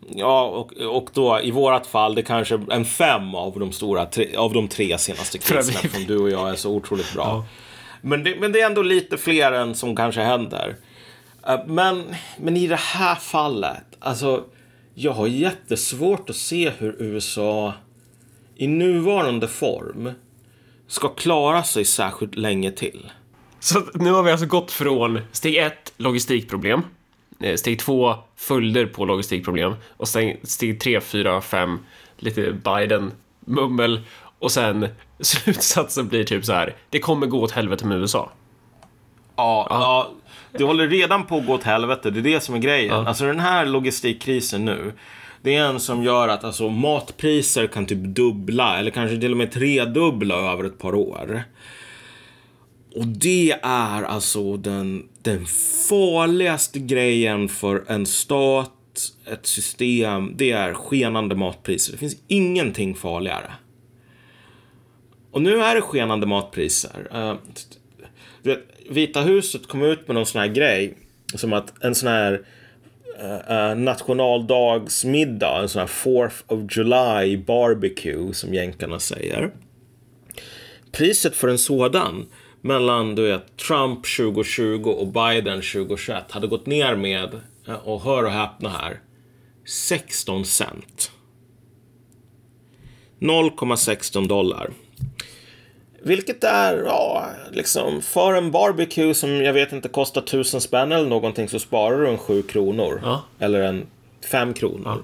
Ja, 0.08 0.42
och, 0.42 0.72
och 0.96 1.10
då 1.12 1.40
i 1.42 1.50
vårat 1.50 1.86
fall, 1.86 2.14
det 2.14 2.22
kanske 2.22 2.60
en 2.70 2.84
fem 2.84 3.34
av 3.34 3.58
de, 3.58 3.72
stora, 3.72 4.06
tre, 4.06 4.36
av 4.36 4.52
de 4.52 4.68
tre 4.68 4.98
senaste 4.98 5.38
kriserna, 5.38 5.78
eftersom 5.82 6.04
du 6.04 6.18
och 6.18 6.30
jag 6.30 6.50
är 6.50 6.54
så 6.54 6.70
otroligt 6.70 7.14
bra. 7.14 7.44
Men, 8.00 8.24
det, 8.24 8.36
men 8.40 8.52
det 8.52 8.60
är 8.60 8.66
ändå 8.66 8.82
lite 8.82 9.18
fler 9.18 9.52
än 9.52 9.74
som 9.74 9.96
kanske 9.96 10.20
händer. 10.20 10.76
Eh, 11.46 11.60
Men, 11.66 12.14
men 12.38 12.56
i 12.56 12.66
det 12.66 12.76
här 12.80 13.14
fallet, 13.14 13.84
alltså, 13.98 14.44
jag 14.94 15.12
har 15.12 15.26
jättesvårt 15.26 16.30
att 16.30 16.36
se 16.36 16.70
hur 16.78 16.96
USA 17.02 17.72
i 18.56 18.66
nuvarande 18.66 19.48
form 19.48 20.10
ska 20.86 21.08
klara 21.08 21.62
sig 21.62 21.84
särskilt 21.84 22.34
länge 22.36 22.70
till. 22.70 23.10
Så 23.60 23.82
nu 23.94 24.10
har 24.12 24.22
vi 24.22 24.30
alltså 24.30 24.46
gått 24.46 24.70
från 24.72 25.20
steg 25.32 25.56
ett, 25.56 25.92
logistikproblem. 25.96 26.82
eh, 27.40 27.54
Steg 27.56 27.78
två, 27.78 28.14
följder 28.36 28.86
på 28.86 29.04
logistikproblem. 29.04 29.74
Och 29.96 30.08
steg, 30.08 30.40
steg 30.42 30.80
tre, 30.80 31.00
fyra, 31.00 31.40
fem, 31.40 31.78
lite 32.18 32.52
Biden-mummel. 32.52 34.00
Och 34.38 34.52
sen 34.52 34.88
slutsatsen 35.20 36.08
blir 36.08 36.24
typ 36.24 36.44
så 36.44 36.52
här, 36.52 36.76
det 36.90 36.98
kommer 36.98 37.26
gå 37.26 37.40
åt 37.40 37.50
helvete 37.50 37.86
med 37.86 37.98
USA. 37.98 38.30
Ja, 39.36 39.66
ja. 39.70 40.10
Det 40.58 40.64
håller 40.64 40.88
redan 40.88 41.26
på 41.26 41.36
att 41.36 41.46
gå 41.46 41.52
åt 41.52 41.62
helvete. 41.62 42.10
Det 42.10 42.20
är 42.20 42.22
det 42.22 42.40
som 42.40 42.54
är 42.54 42.58
grejen. 42.58 43.06
Alltså 43.06 43.24
den 43.24 43.40
här 43.40 43.66
logistikkrisen 43.66 44.64
nu. 44.64 44.92
Det 45.42 45.54
är 45.54 45.64
en 45.64 45.80
som 45.80 46.02
gör 46.02 46.28
att 46.28 46.44
alltså, 46.44 46.68
matpriser 46.68 47.66
kan 47.66 47.86
typ 47.86 47.98
dubbla 48.04 48.78
eller 48.78 48.90
kanske 48.90 49.16
till 49.16 49.30
och 49.30 49.36
med 49.36 49.52
tredubbla 49.52 50.52
över 50.52 50.64
ett 50.64 50.78
par 50.78 50.94
år. 50.94 51.44
Och 52.94 53.06
det 53.06 53.54
är 53.62 54.02
alltså 54.02 54.56
den, 54.56 55.08
den 55.22 55.46
farligaste 55.88 56.78
grejen 56.78 57.48
för 57.48 57.84
en 57.88 58.06
stat, 58.06 58.72
ett 59.32 59.46
system. 59.46 60.32
Det 60.36 60.50
är 60.50 60.74
skenande 60.74 61.34
matpriser. 61.34 61.92
Det 61.92 61.98
finns 61.98 62.16
ingenting 62.28 62.94
farligare. 62.94 63.52
Och 65.30 65.42
nu 65.42 65.62
är 65.62 65.74
det 65.74 65.80
skenande 65.80 66.26
matpriser. 66.26 67.34
Du 68.42 68.50
vet, 68.50 68.73
Vita 68.90 69.20
huset 69.20 69.68
kom 69.68 69.82
ut 69.82 70.08
med 70.08 70.14
någon 70.14 70.26
sån 70.26 70.40
här 70.40 70.48
grej. 70.48 70.94
Som 71.34 71.52
att 71.52 71.84
en 71.84 71.94
sån 71.94 72.08
här 72.08 72.32
uh, 73.50 73.76
nationaldagsmiddag, 73.76 75.62
en 75.62 75.68
sån 75.68 75.80
här 75.80 75.86
4th 75.86 76.42
of 76.46 76.76
July 76.76 77.36
barbecue 77.36 78.34
som 78.34 78.54
jänkarna 78.54 78.98
säger. 78.98 79.50
Priset 80.92 81.36
för 81.36 81.48
en 81.48 81.58
sådan 81.58 82.26
mellan 82.60 83.14
du 83.14 83.22
vet, 83.22 83.56
Trump 83.56 84.04
2020 84.16 84.88
och 84.88 85.06
Biden 85.06 85.62
2021 85.62 86.30
hade 86.30 86.46
gått 86.46 86.66
ner 86.66 86.96
med, 86.96 87.40
eh, 87.68 87.88
och 87.88 88.02
hör 88.02 88.24
och 88.24 88.30
häpna 88.30 88.68
här, 88.68 89.00
16 89.64 90.44
cent. 90.44 91.10
0,16 93.20 94.28
dollar. 94.28 94.70
Vilket 96.04 96.44
är, 96.44 96.82
ja, 96.86 97.26
liksom 97.52 98.02
för 98.02 98.34
en 98.34 98.50
barbecue 98.50 99.14
som 99.14 99.30
jag 99.30 99.52
vet 99.52 99.72
inte 99.72 99.88
kostar 99.88 100.20
tusen 100.20 100.60
spänn 100.60 100.92
eller 100.92 101.08
någonting 101.08 101.48
så 101.48 101.58
sparar 101.58 102.00
du 102.00 102.08
en 102.08 102.18
sju 102.18 102.42
kronor. 102.42 103.00
Ja. 103.04 103.24
Eller 103.38 103.60
en 103.60 103.86
fem 104.30 104.54
kronor. 104.54 105.02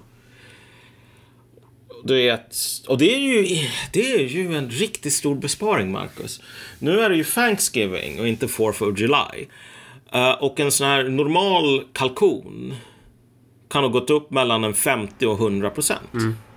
Du 2.04 2.14
vet, 2.14 2.56
och 2.88 2.98
det 2.98 3.14
är, 3.14 3.18
ju, 3.18 3.58
det 3.92 4.12
är 4.12 4.18
ju 4.18 4.56
en 4.56 4.70
riktigt 4.70 5.12
stor 5.12 5.34
besparing, 5.34 5.92
Marcus. 5.92 6.40
Nu 6.78 7.00
är 7.00 7.10
det 7.10 7.16
ju 7.16 7.24
Thanksgiving 7.24 8.20
och 8.20 8.28
inte 8.28 8.46
4th 8.46 8.90
of 8.90 8.98
July. 8.98 9.46
Eh, 10.12 10.30
och 10.30 10.60
en 10.60 10.72
sån 10.72 10.86
här 10.86 11.04
normal 11.04 11.84
kalkon 11.92 12.74
kan 13.68 13.82
ha 13.82 13.90
gått 13.90 14.10
upp 14.10 14.30
mellan 14.30 14.64
en 14.64 14.74
50 14.74 15.26
och 15.26 15.38
100 15.38 15.70
procent. 15.70 16.14
Eh, 16.14 16.49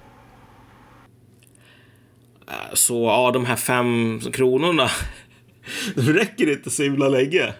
Så 2.73 3.03
ja, 3.03 3.31
de 3.31 3.45
här 3.45 3.55
fem 3.55 4.19
kronorna, 4.33 4.89
de 5.95 6.01
räcker 6.01 6.51
inte 6.51 6.69
så 6.69 6.83
himla 6.83 7.07
länge 7.09 7.53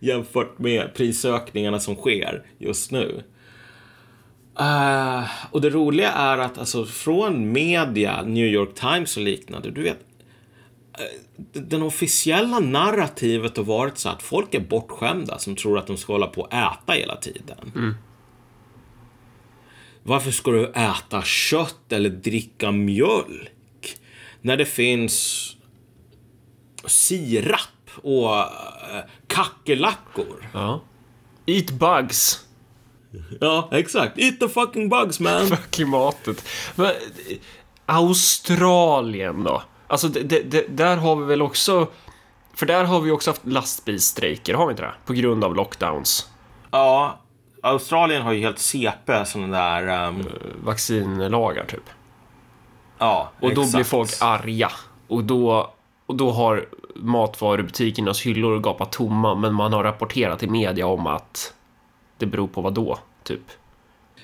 jämfört 0.00 0.58
med 0.58 0.94
prisökningarna 0.94 1.80
som 1.80 1.94
sker 1.94 2.42
just 2.58 2.90
nu. 2.90 3.22
Eh, 4.58 5.24
och 5.50 5.60
det 5.60 5.70
roliga 5.70 6.12
är 6.12 6.38
att 6.38 6.58
alltså 6.58 6.84
från 6.84 7.52
media, 7.52 8.22
New 8.22 8.46
York 8.46 8.74
Times 8.74 9.16
och 9.16 9.22
liknande, 9.22 9.70
du 9.70 9.82
vet, 9.82 9.98
eh, 10.98 11.52
den 11.52 11.82
officiella 11.82 12.60
narrativet 12.60 13.56
har 13.56 13.64
varit 13.64 13.98
så 13.98 14.08
att 14.08 14.22
folk 14.22 14.54
är 14.54 14.60
bortskämda 14.60 15.38
som 15.38 15.56
tror 15.56 15.78
att 15.78 15.86
de 15.86 15.96
ska 15.96 16.12
hålla 16.12 16.26
på 16.26 16.40
och 16.40 16.52
äta 16.52 16.92
hela 16.92 17.16
tiden. 17.16 17.94
Varför 20.02 20.30
ska 20.30 20.50
du 20.50 20.66
äta 20.66 21.22
kött 21.22 21.92
eller 21.92 22.10
dricka 22.10 22.72
mjölk 22.72 23.52
när 24.46 24.56
det 24.56 24.64
finns 24.64 25.56
sirap 26.84 27.90
och 28.02 28.38
eh, 28.38 29.04
kackerlackor? 29.26 30.48
Ja. 30.52 30.80
Eat 31.46 31.70
bugs. 31.70 32.46
Ja, 33.40 33.68
exakt. 33.72 34.18
Eat 34.18 34.40
the 34.40 34.48
fucking 34.48 34.88
bugs 34.88 35.20
man. 35.20 35.46
för 35.46 35.56
klimatet. 35.56 36.48
Men, 36.74 36.86
eh, 36.86 36.92
Australien 37.86 39.44
då? 39.44 39.62
Alltså, 39.86 40.08
det, 40.08 40.50
det, 40.50 40.76
där 40.76 40.96
har 40.96 41.16
vi 41.16 41.24
väl 41.24 41.42
också... 41.42 41.86
För 42.54 42.66
där 42.66 42.84
har 42.84 43.00
vi 43.00 43.10
också 43.10 43.30
haft 43.30 43.46
lastbilsstrejker, 43.46 44.54
har 44.54 44.66
vi 44.66 44.70
inte 44.70 44.82
det? 44.82 44.94
På 45.06 45.12
grund 45.12 45.44
av 45.44 45.54
lockdowns. 45.54 46.28
Ja, 46.70 47.20
Australien 47.62 48.22
har 48.22 48.32
ju 48.32 48.40
helt 48.40 48.58
CP 48.58 49.24
sådana 49.24 49.58
där... 49.58 49.86
ehm, 49.86 50.28
Vaccinlagar, 50.64 51.64
typ. 51.64 51.90
Ja, 52.98 53.30
Och 53.40 53.54
då 53.54 53.60
exakt. 53.60 53.74
blir 53.74 53.84
folk 53.84 54.10
arga. 54.20 54.70
Och 55.08 55.24
då, 55.24 55.70
och 56.06 56.16
då 56.16 56.30
har 56.30 56.68
matvarubutikernas 56.94 58.22
hyllor 58.22 58.58
gapat 58.58 58.92
tomma, 58.92 59.34
men 59.34 59.54
man 59.54 59.72
har 59.72 59.84
rapporterat 59.84 60.42
i 60.42 60.46
media 60.46 60.86
om 60.86 61.06
att 61.06 61.54
det 62.18 62.26
beror 62.26 62.48
på 62.48 62.60
vad 62.60 62.74
då, 62.74 62.98
typ. 63.22 63.42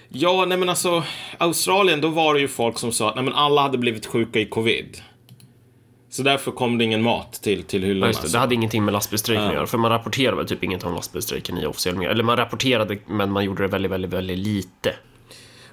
Ja, 0.09 0.45
nej 0.49 0.59
men 0.59 0.69
alltså, 0.69 1.03
Australien, 1.39 2.01
då 2.01 2.09
var 2.09 2.35
det 2.35 2.41
ju 2.41 2.49
folk 2.49 2.79
som 2.79 2.93
sa 2.93 3.09
att 3.09 3.15
nej 3.15 3.25
men 3.25 3.35
alla 3.35 3.63
hade 3.63 3.79
blivit 3.79 4.07
sjuka 4.07 4.41
i 4.41 4.47
covid. 4.47 5.03
Så 6.11 6.23
därför 6.23 6.51
kom 6.51 6.79
det 6.79 6.85
ingen 6.85 7.03
mat 7.03 7.33
till, 7.33 7.63
till 7.63 7.83
hyllorna. 7.83 8.07
Ja, 8.07 8.09
just 8.09 8.23
det, 8.23 8.33
det 8.33 8.39
hade 8.39 8.55
ingenting 8.55 8.85
med 8.85 8.93
lastbilsstrejken 8.93 9.47
att 9.47 9.55
göra, 9.55 9.67
för 9.67 9.79
man 9.79 9.91
rapporterade 9.91 10.37
väl 10.37 10.47
typ 10.47 10.65
inget 10.65 10.85
om 10.85 10.95
lastbilsstrejken 10.95 11.59
i 11.59 11.67
officiell 11.67 11.95
media. 11.95 12.11
Eller 12.11 12.25
man 12.25 12.37
rapporterade, 12.37 12.99
men 13.07 13.33
man 13.33 13.45
gjorde 13.45 13.63
det 13.63 13.69
väldigt, 13.69 13.93
väldigt, 13.93 14.11
väldigt 14.11 14.39
lite. 14.39 14.95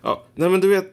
Ja, 0.01 0.23
nej 0.35 0.49
men 0.49 0.61
du 0.61 0.69
vet, 0.69 0.85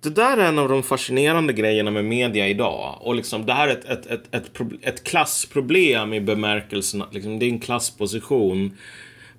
det 0.00 0.10
där 0.10 0.36
är 0.36 0.48
en 0.48 0.58
av 0.58 0.68
de 0.68 0.82
fascinerande 0.82 1.52
grejerna 1.52 1.90
med 1.90 2.04
media 2.04 2.48
idag. 2.48 2.98
Och 3.00 3.14
liksom, 3.14 3.46
det 3.46 3.52
här 3.52 3.68
är 3.68 3.72
ett, 3.72 3.84
ett, 3.84 4.06
ett, 4.06 4.34
ett, 4.34 4.60
ett 4.82 5.04
klassproblem 5.04 6.14
i 6.14 6.20
bemärkelsen 6.20 7.02
att 7.02 7.14
liksom, 7.14 7.38
din 7.38 7.60
klassposition 7.60 8.76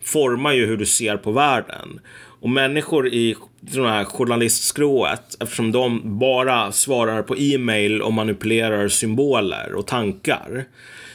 formar 0.01 0.53
ju 0.53 0.65
hur 0.65 0.77
du 0.77 0.85
ser 0.85 1.17
på 1.17 1.31
världen. 1.31 1.99
Och 2.41 2.49
människor 2.49 3.07
i 3.07 3.35
det 3.59 3.89
här 3.89 4.03
journalistskrået, 4.03 5.37
eftersom 5.39 5.71
de 5.71 6.19
bara 6.19 6.71
svarar 6.71 7.21
på 7.21 7.37
e-mail 7.37 8.01
och 8.01 8.13
manipulerar 8.13 8.87
symboler 8.87 9.73
och 9.73 9.87
tankar, 9.87 10.65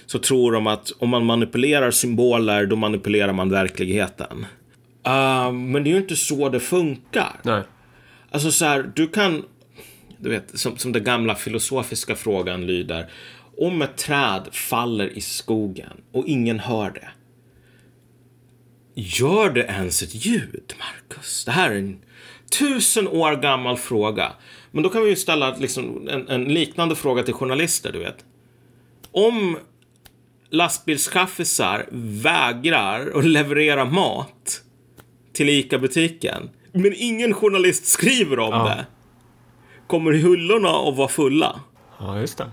så 0.07 0.19
tror 0.19 0.53
de 0.53 0.66
att 0.66 0.93
om 0.99 1.09
man 1.09 1.25
manipulerar 1.25 1.91
symboler, 1.91 2.66
då 2.66 2.77
manipulerar 2.77 3.33
man 3.33 3.51
verkligheten. 3.51 4.47
Uh, 5.07 5.53
men 5.53 5.85
det 5.85 5.91
är 5.91 5.93
ju 5.93 5.97
inte 5.97 6.16
så 6.16 6.49
det 6.49 6.61
funkar. 6.61 7.33
Nej. 7.43 7.62
Alltså 8.35 8.52
så 8.52 8.65
här, 8.65 8.93
du 8.97 9.09
kan, 9.09 9.44
du 10.19 10.31
vet, 10.31 10.59
som, 10.59 10.77
som 10.77 10.93
den 10.93 11.05
gamla 11.05 11.35
filosofiska 11.35 12.16
frågan 12.16 12.66
lyder. 12.66 13.11
Om 13.59 13.82
ett 13.82 13.97
träd 13.97 14.48
faller 14.52 15.19
i 15.19 15.20
skogen 15.20 16.02
och 16.12 16.27
ingen 16.27 16.59
hör 16.59 16.90
det. 16.90 17.09
Gör 18.94 19.51
det 19.51 19.62
ens 19.62 20.02
ett 20.02 20.27
ljud, 20.27 20.74
Marcus? 20.78 21.44
Det 21.44 21.51
här 21.51 21.70
är 21.70 21.78
en 21.78 21.98
tusen 22.59 23.09
år 23.09 23.36
gammal 23.36 23.77
fråga. 23.77 24.32
Men 24.70 24.82
då 24.82 24.89
kan 24.89 25.02
vi 25.02 25.11
ju 25.11 25.16
ställa 25.16 25.56
liksom 25.56 26.09
en, 26.09 26.28
en 26.28 26.44
liknande 26.44 26.94
fråga 26.94 27.23
till 27.23 27.35
journalister, 27.35 27.93
du 27.93 27.98
vet. 27.98 28.24
Om 29.11 29.59
lastbilschaffisar 30.51 31.86
vägrar 31.93 33.19
att 33.19 33.24
leverera 33.24 33.85
mat 33.85 34.62
till 35.32 35.48
ICA-butiken. 35.48 36.51
Men 36.74 36.92
ingen 36.96 37.34
journalist 37.34 37.86
skriver 37.86 38.38
om 38.38 38.52
Ja. 38.52 38.64
det. 38.64 38.86
Kommer 39.86 40.12
hyllorna 40.12 40.68
att 40.88 40.96
vara 40.96 41.09
fulla? 41.09 41.60
Ja, 41.98 42.20
just 42.20 42.38
det. 42.38 42.51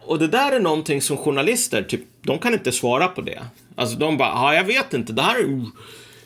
Och 0.00 0.18
det 0.18 0.28
där 0.28 0.52
är 0.52 0.60
någonting 0.60 1.02
som 1.02 1.16
journalister, 1.16 1.82
typ, 1.82 2.00
de 2.22 2.38
kan 2.38 2.52
inte 2.52 2.72
svara 2.72 3.08
på 3.08 3.20
det. 3.20 3.42
Alltså 3.76 3.96
de 3.98 4.16
bara, 4.16 4.28
ja 4.28 4.54
jag 4.54 4.64
vet 4.64 4.94
inte, 4.94 5.12
det 5.12 5.22
här 5.22 5.38
är 5.38 5.66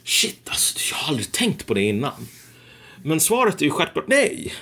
Shit, 0.05 0.49
alltså 0.49 0.79
jag 0.91 0.97
har 0.99 1.09
aldrig 1.09 1.33
tänkt 1.33 1.67
på 1.67 1.75
det 1.75 1.83
innan. 1.83 2.13
Men 3.03 3.21
svaret 3.21 3.61
är 3.61 3.65
ju 3.65 3.71
självklart 3.71 4.09
nej. 4.09 4.53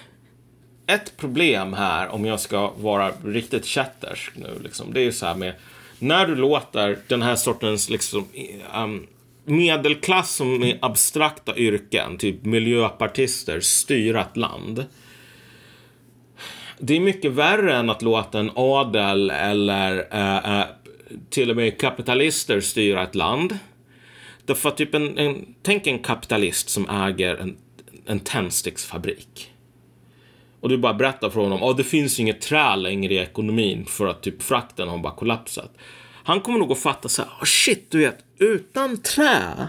Ett 0.87 1.17
problem 1.17 1.73
här, 1.73 2.09
om 2.09 2.25
jag 2.25 2.41
ska 2.41 2.71
vara 2.71 3.13
riktigt 3.25 3.65
kättersk 3.65 4.33
nu, 4.37 4.59
liksom, 4.63 4.93
det 4.93 5.01
är 5.01 5.05
ju 5.05 5.13
så 5.13 5.27
här 5.27 5.35
med 5.35 5.55
när 5.99 6.27
du 6.27 6.35
låter 6.35 6.99
den 7.09 7.23
här 7.23 7.37
sortens 7.37 7.91
liksom, 7.91 8.27
um, 8.77 9.07
medelklass 9.45 10.35
som 10.35 10.63
är 10.63 10.79
abstrakta 10.83 11.57
yrken, 11.57 12.19
typ 12.19 12.45
miljöpartister, 12.45 13.61
styra 13.61 14.21
ett 14.21 14.37
land. 14.37 14.85
Det 16.79 16.97
är 16.97 17.01
mycket 17.01 17.33
värre 17.33 17.77
än 17.77 17.91
att 17.91 18.03
låta 18.03 18.39
en 18.39 18.51
adel 18.55 19.31
eller 19.31 20.07
eh, 20.11 20.59
eh, 20.61 20.67
till 21.31 21.51
och 21.51 21.57
med 21.57 21.81
kapitalister 21.81 22.61
styra 22.61 23.03
ett 23.03 23.15
land. 23.15 23.59
Därför 24.45 24.69
att 24.69 24.77
typ 24.77 24.95
en, 24.95 25.19
en, 25.19 25.55
tänk 25.63 25.87
en 25.87 25.99
kapitalist 25.99 26.69
som 26.69 26.91
äger 26.91 27.37
en, 27.37 27.57
en 28.07 28.21
tändsticksfabrik. 28.21 29.51
Och 30.61 30.69
du 30.69 30.79
bara 30.79 30.95
berättar 30.95 31.31
för 31.31 31.41
honom, 31.41 31.63
att 31.63 31.77
det 31.77 31.85
finns 31.85 32.21
inget 32.21 32.41
trä 32.41 32.77
längre 32.77 33.15
i 33.15 33.19
ekonomin 33.19 33.85
för 33.87 34.07
att 34.07 34.23
typ 34.23 34.43
frakten 34.43 34.89
har 34.89 34.99
bara 34.99 35.15
kollapsat. 35.15 35.77
Han 36.25 36.41
kommer 36.41 36.59
nog 36.59 36.73
att 36.73 36.79
fatta 36.79 37.09
så 37.09 37.23
här, 37.23 37.31
oh 37.41 37.45
shit, 37.45 37.91
du 37.91 37.99
vet, 37.99 38.19
utan 38.39 39.03
trä 39.03 39.69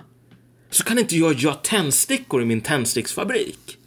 så 0.69 0.83
kan 0.83 0.99
inte 0.99 1.15
jag 1.15 1.33
göra 1.33 1.53
tändstickor 1.53 2.41
i 2.41 2.45
min 2.45 2.61
tändsticksfabrik. 2.61 3.77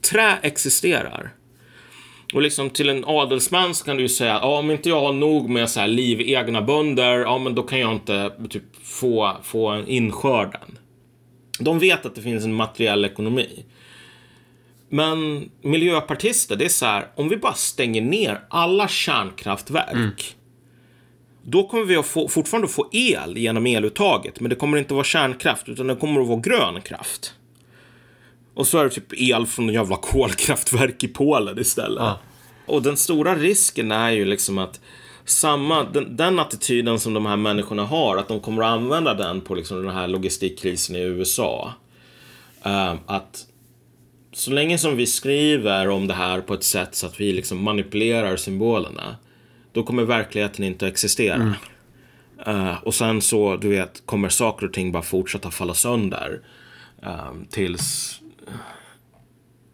Trä 0.00 0.38
existerar. 0.42 1.34
Och 2.34 2.42
liksom 2.42 2.70
till 2.70 2.88
en 2.88 3.04
adelsman 3.06 3.74
så 3.74 3.84
kan 3.84 3.96
du 3.96 4.02
ju 4.02 4.08
säga, 4.08 4.32
ja, 4.42 4.58
om 4.58 4.70
inte 4.70 4.88
jag 4.88 5.00
har 5.00 5.12
nog 5.12 5.50
med 5.50 5.70
så 5.70 5.80
här 5.80 5.88
livegna 5.88 6.62
bönder, 6.62 7.18
ja, 7.18 7.38
men 7.38 7.54
då 7.54 7.62
kan 7.62 7.80
jag 7.80 7.92
inte 7.92 8.32
typ 8.50 8.62
få, 8.82 9.36
få 9.42 9.68
en 9.68 9.88
inskörden. 9.88 10.78
De 11.58 11.78
vet 11.78 12.06
att 12.06 12.14
det 12.14 12.22
finns 12.22 12.44
en 12.44 12.54
materiell 12.54 13.04
ekonomi. 13.04 13.64
Men 14.88 15.50
miljöpartister, 15.62 16.56
det 16.56 16.64
är 16.64 16.68
så 16.68 16.86
här, 16.86 17.06
om 17.14 17.28
vi 17.28 17.36
bara 17.36 17.54
stänger 17.54 18.02
ner 18.02 18.40
alla 18.50 18.88
kärnkraftverk, 18.88 19.92
mm 19.92 20.10
då 21.46 21.68
kommer 21.68 21.84
vi 21.84 21.96
att 21.96 22.06
få, 22.06 22.28
fortfarande 22.28 22.68
få 22.68 22.88
el 22.92 23.38
genom 23.38 23.66
eluttaget, 23.66 24.40
men 24.40 24.50
det 24.50 24.56
kommer 24.56 24.78
inte 24.78 24.94
vara 24.94 25.04
kärnkraft, 25.04 25.68
utan 25.68 25.86
det 25.86 25.96
kommer 25.96 26.20
att 26.20 26.28
vara 26.28 26.40
grön 26.40 26.80
kraft. 26.80 27.34
Och 28.54 28.66
så 28.66 28.78
är 28.78 28.84
det 28.84 28.90
typ 28.90 29.12
el 29.12 29.46
från 29.46 29.68
en 29.68 29.74
jävla 29.74 29.96
kolkraftverk 30.02 31.04
i 31.04 31.08
Polen 31.08 31.58
istället. 31.58 32.02
Ja. 32.02 32.18
Och 32.66 32.82
den 32.82 32.96
stora 32.96 33.34
risken 33.34 33.92
är 33.92 34.10
ju 34.10 34.24
liksom 34.24 34.58
att 34.58 34.80
samma, 35.24 35.84
den, 35.84 36.16
den 36.16 36.38
attityden 36.38 37.00
som 37.00 37.14
de 37.14 37.26
här 37.26 37.36
människorna 37.36 37.84
har, 37.84 38.16
att 38.16 38.28
de 38.28 38.40
kommer 38.40 38.62
att 38.62 38.68
använda 38.68 39.14
den 39.14 39.40
på 39.40 39.54
liksom 39.54 39.82
den 39.82 39.94
här 39.94 40.08
logistikkrisen 40.08 40.96
i 40.96 41.00
USA. 41.00 41.72
Uh, 42.66 42.94
att 43.06 43.46
så 44.32 44.50
länge 44.50 44.78
som 44.78 44.96
vi 44.96 45.06
skriver 45.06 45.88
om 45.88 46.06
det 46.06 46.14
här 46.14 46.40
på 46.40 46.54
ett 46.54 46.64
sätt 46.64 46.94
så 46.94 47.06
att 47.06 47.20
vi 47.20 47.32
liksom 47.32 47.62
manipulerar 47.62 48.36
symbolerna, 48.36 49.16
då 49.74 49.82
kommer 49.82 50.02
verkligheten 50.04 50.64
inte 50.64 50.86
att 50.86 50.92
existera. 50.92 51.54
Eh, 52.46 52.76
och 52.82 52.94
sen 52.94 53.20
så, 53.22 53.56
du 53.56 53.68
vet, 53.68 54.06
kommer 54.06 54.28
saker 54.28 54.66
och 54.66 54.72
ting 54.72 54.92
bara 54.92 55.02
fortsätta 55.02 55.50
falla 55.50 55.74
sönder. 55.74 56.40
eh, 57.02 57.32
tills 57.50 58.20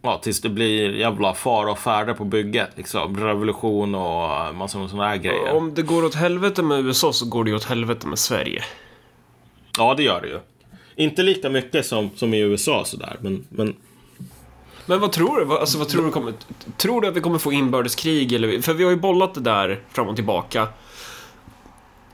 Ja, 0.02 0.20
tills 0.22 0.40
det 0.40 0.48
blir 0.48 0.94
jävla 0.94 1.34
fara 1.34 1.70
och 1.70 1.78
färde 1.78 2.14
på 2.14 2.24
bygget. 2.24 2.68
Liksom. 2.76 3.16
Revolution 3.20 3.94
och 3.94 4.54
massa 4.54 4.88
sådana 4.88 5.08
här 5.08 5.16
grejer. 5.16 5.52
Om 5.54 5.74
det 5.74 5.82
går 5.82 6.04
åt 6.04 6.14
helvete 6.14 6.62
med 6.62 6.86
USA 6.86 7.12
så 7.12 7.26
går 7.26 7.44
det 7.44 7.50
ju 7.50 7.56
åt 7.56 7.64
helvete 7.64 8.06
med 8.06 8.18
Sverige. 8.18 8.64
Ja, 9.78 9.94
det 9.94 10.02
gör 10.02 10.20
det 10.20 10.28
ju. 10.28 10.38
Inte 10.96 11.22
lika 11.22 11.50
mycket 11.50 11.86
som, 11.86 12.10
som 12.16 12.34
i 12.34 12.38
USA 12.40 12.84
sådär, 12.84 13.16
men, 13.20 13.46
men 13.48 13.74
men 14.90 15.00
vad 15.00 15.12
tror 15.12 15.40
du? 15.40 15.58
Alltså, 15.58 15.78
vad 15.78 15.88
tror 15.88 16.04
du 16.04 16.10
kommer... 16.10 16.34
Tror 16.76 17.00
du 17.00 17.08
att 17.08 17.16
vi 17.16 17.20
kommer 17.20 17.38
få 17.38 17.52
inbördeskrig? 17.52 18.32
Eller, 18.32 18.62
för 18.62 18.74
vi 18.74 18.84
har 18.84 18.90
ju 18.90 18.96
bollat 18.96 19.34
det 19.34 19.40
där 19.40 19.80
fram 19.92 20.08
och 20.08 20.16
tillbaka. 20.16 20.68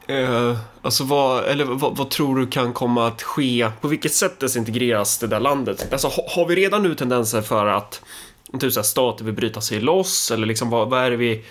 Eh, 0.07 0.57
alltså 0.83 1.05
vad, 1.05 1.45
eller 1.45 1.65
vad, 1.65 1.97
vad 1.97 2.11
tror 2.11 2.37
du 2.37 2.47
kan 2.47 2.73
komma 2.73 3.07
att 3.07 3.23
ske? 3.23 3.71
På 3.81 3.89
vilket 3.89 4.13
sätt 4.13 4.41
desintegreras 4.41 5.19
det 5.19 5.27
där 5.27 5.41
landet? 5.41 5.93
Alltså 5.93 6.09
har 6.29 6.49
vi 6.49 6.57
redan 6.57 6.83
nu 6.83 6.95
tendenser 6.95 7.43
för 7.43 7.67
att 7.67 8.03
typ 8.61 8.73
så 8.73 8.81
här, 8.81 8.85
stater 8.85 9.25
vill 9.25 9.35
bryta 9.35 9.61
sig 9.61 9.81
loss? 9.81 10.31
Eller 10.31 10.47
liksom 10.47 10.71
vad, 10.71 10.91
vad 10.91 11.01
är 11.01 11.11
det 11.11 11.17
vi... 11.17 11.45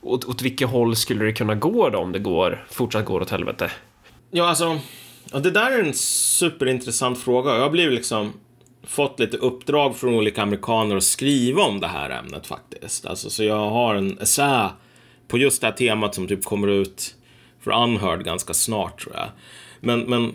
Åt, 0.00 0.24
åt 0.24 0.42
vilket 0.42 0.68
håll 0.68 0.96
skulle 0.96 1.24
det 1.24 1.32
kunna 1.32 1.54
gå 1.54 1.88
då 1.88 1.98
om 1.98 2.12
det 2.12 2.18
går, 2.18 2.66
fortsatt 2.70 3.04
går 3.04 3.20
åt 3.20 3.30
helvete? 3.30 3.70
Ja, 4.30 4.48
alltså. 4.48 4.78
Det 5.32 5.50
där 5.50 5.70
är 5.70 5.82
en 5.82 5.94
superintressant 5.94 7.18
fråga. 7.18 7.54
Jag 7.54 7.62
har 7.62 7.70
blivit 7.70 7.94
liksom 7.94 8.32
fått 8.86 9.20
lite 9.20 9.36
uppdrag 9.36 9.96
från 9.96 10.14
olika 10.14 10.42
amerikaner 10.42 10.96
att 10.96 11.04
skriva 11.04 11.62
om 11.62 11.80
det 11.80 11.86
här 11.86 12.10
ämnet 12.10 12.46
faktiskt. 12.46 13.06
Alltså, 13.06 13.30
så 13.30 13.44
jag 13.44 13.70
har 13.70 13.94
en 13.94 14.18
essä 14.18 14.70
på 15.28 15.38
just 15.38 15.60
det 15.60 15.66
här 15.66 15.74
temat 15.74 16.14
som 16.14 16.28
typ 16.28 16.44
kommer 16.44 16.68
ut 16.68 17.14
för 17.60 17.82
Unheard 17.82 18.24
ganska 18.24 18.54
snart 18.54 19.00
tror 19.00 19.14
jag. 19.14 19.28
Men, 19.80 20.00
men 20.00 20.34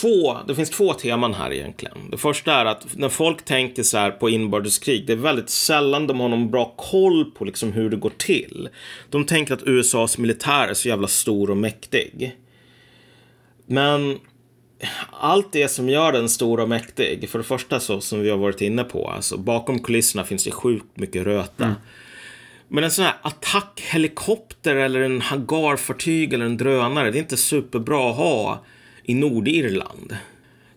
två, 0.00 0.36
det 0.46 0.54
finns 0.54 0.70
två 0.70 0.92
teman 0.92 1.34
här 1.34 1.52
egentligen. 1.52 2.10
Det 2.10 2.18
första 2.18 2.52
är 2.52 2.64
att 2.64 2.96
när 2.96 3.08
folk 3.08 3.44
tänker 3.44 3.82
så 3.82 3.98
här 3.98 4.10
på 4.10 4.30
inbördeskrig, 4.30 5.06
det 5.06 5.12
är 5.12 5.16
väldigt 5.16 5.50
sällan 5.50 6.06
de 6.06 6.20
har 6.20 6.28
någon 6.28 6.50
bra 6.50 6.74
koll 6.76 7.24
på 7.24 7.44
liksom 7.44 7.72
hur 7.72 7.90
det 7.90 7.96
går 7.96 8.12
till. 8.18 8.68
De 9.10 9.24
tänker 9.24 9.54
att 9.54 9.62
USAs 9.66 10.18
militär 10.18 10.68
är 10.68 10.74
så 10.74 10.88
jävla 10.88 11.08
stor 11.08 11.50
och 11.50 11.56
mäktig. 11.56 12.36
Men 13.66 14.18
allt 15.10 15.52
det 15.52 15.68
som 15.68 15.88
gör 15.88 16.12
den 16.12 16.28
stor 16.28 16.60
och 16.60 16.68
mäktig, 16.68 17.28
för 17.30 17.38
det 17.38 17.44
första 17.44 17.80
så 17.80 18.00
som 18.00 18.20
vi 18.20 18.30
har 18.30 18.36
varit 18.36 18.60
inne 18.60 18.84
på, 18.84 19.10
alltså 19.10 19.36
bakom 19.36 19.78
kulisserna 19.78 20.24
finns 20.24 20.44
det 20.44 20.50
sjukt 20.50 20.96
mycket 20.96 21.22
röta. 21.22 21.74
Men 22.68 22.84
en 22.84 22.90
sån 22.90 23.04
här 23.04 23.14
attackhelikopter 23.22 24.76
eller 24.76 25.00
en 25.00 25.20
hangarfartyg 25.20 26.32
eller 26.32 26.44
en 26.44 26.56
drönare, 26.56 27.10
det 27.10 27.18
är 27.18 27.22
inte 27.22 27.36
superbra 27.36 28.10
att 28.10 28.16
ha 28.16 28.64
i 29.02 29.14
Nordirland. 29.14 30.16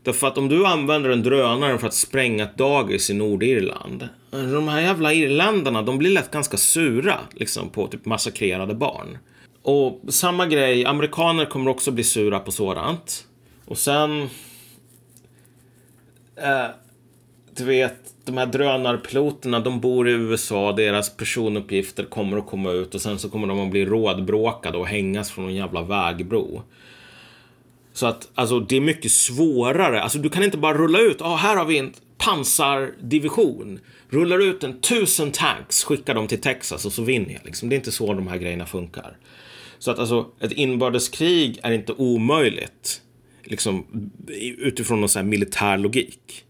Därför 0.04 0.28
att 0.28 0.38
om 0.38 0.50
du 0.50 0.66
använder 0.66 1.10
en 1.10 1.24
drönare 1.24 1.78
för 1.78 1.88
att 1.88 1.94
spränga 1.94 2.44
ett 2.44 2.58
dagis 2.58 3.10
i 3.10 3.14
Nordirland, 3.14 4.10
de 4.32 4.68
här 4.68 4.82
jävla 4.82 5.14
irländarna, 5.14 5.82
de 5.82 5.98
blir 5.98 6.10
lätt 6.10 6.32
ganska 6.32 6.58
sura 6.58 7.20
liksom 7.34 7.70
på 7.70 7.88
typ 7.88 8.06
massakrerade 8.06 8.76
barn. 8.76 9.18
Och 9.62 10.02
samma 10.08 10.46
grej, 10.46 10.86
amerikaner 10.86 11.46
kommer 11.46 11.72
också 11.72 11.92
bli 11.92 12.04
sura 12.04 12.40
på 12.40 12.52
sådant. 12.52 13.27
Och 13.68 13.78
sen... 13.78 14.22
Eh, 16.36 16.68
du 17.56 17.66
vet, 17.66 18.14
de 18.26 18.38
här 18.38 18.46
drönarpiloterna, 18.46 19.60
de 19.60 19.80
bor 19.80 20.10
i 20.10 20.12
USA, 20.12 20.72
deras 20.72 21.18
personuppgifter 21.18 22.04
kommer 22.04 22.38
att 22.38 22.48
komma 22.48 22.72
ut 22.72 22.96
och 22.96 23.02
sen 23.02 23.20
så 23.20 23.30
kommer 23.30 23.48
de 23.48 23.60
att 23.60 23.72
bli 23.72 23.86
rådbråkade 23.86 24.78
och 24.78 24.88
hängas 24.88 25.32
från 25.32 25.46
en 25.46 25.56
jävla 25.56 25.82
vägbro. 25.82 26.64
Så 27.94 28.08
att, 28.08 28.30
alltså 28.36 28.60
det 28.60 28.78
är 28.78 28.82
mycket 28.82 29.12
svårare. 29.12 30.02
Alltså 30.02 30.18
du 30.18 30.30
kan 30.30 30.44
inte 30.44 30.58
bara 30.58 30.78
rulla 30.78 31.00
ut, 31.00 31.18
ja 31.20 31.26
ah, 31.26 31.36
här 31.36 31.56
har 31.56 31.66
vi 31.66 31.78
en 31.78 31.94
pansardivision. 32.18 33.80
Rullar 34.10 34.40
ut 34.40 34.64
en 34.64 34.82
tusen 34.82 35.32
tanks, 35.32 35.84
skickar 35.84 36.16
dem 36.16 36.28
till 36.28 36.42
Texas 36.42 36.86
och 36.86 36.94
så 36.94 37.02
vinner 37.04 37.34
jag. 37.34 37.46
Liksom. 37.46 37.70
Det 37.70 37.76
är 37.76 37.78
inte 37.78 37.92
så 37.92 38.14
de 38.14 38.28
här 38.28 38.38
grejerna 38.38 38.66
funkar. 38.66 39.18
Så 39.80 39.92
att 39.92 40.00
alltså, 40.00 40.26
ett 40.40 40.52
inbördeskrig 40.52 41.60
är 41.64 41.72
inte 41.72 41.94
omöjligt. 41.94 43.02
Liksom 43.50 43.86
utifrån 44.58 45.02
någon 45.02 45.10
här 45.16 45.24
militär 45.24 45.78
logik. 45.78 46.44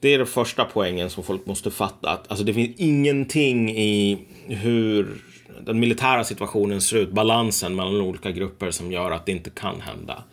Det 0.00 0.14
är 0.14 0.18
den 0.18 0.26
första 0.26 0.64
poängen 0.64 1.10
som 1.10 1.24
folk 1.24 1.46
måste 1.46 1.70
fatta. 1.70 2.10
Att, 2.10 2.30
alltså, 2.30 2.44
det 2.44 2.54
finns 2.54 2.76
ingenting 2.76 3.70
i 3.70 4.18
hur 4.46 5.22
den 5.60 5.80
militära 5.80 6.24
situationen 6.24 6.80
ser 6.80 6.96
ut, 6.96 7.12
balansen 7.12 7.76
mellan 7.76 8.00
olika 8.00 8.30
grupper 8.30 8.70
som 8.70 8.92
gör 8.92 9.10
att 9.10 9.26
det 9.26 9.32
inte 9.32 9.50
kan 9.50 9.80
hända. 9.80 10.24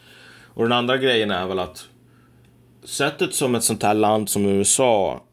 Och 0.43 0.63
den 0.63 0.71
andra 0.71 0.97
grejen 0.97 1.31
är 1.31 1.47
väl 1.47 1.59
att 1.59 1.87
sättet 2.83 3.33
som 3.33 3.55
ett 3.55 3.63
sånt 3.63 3.83
här 3.83 3.93
land 3.93 4.29
som 4.29 4.45
USA 4.45 5.23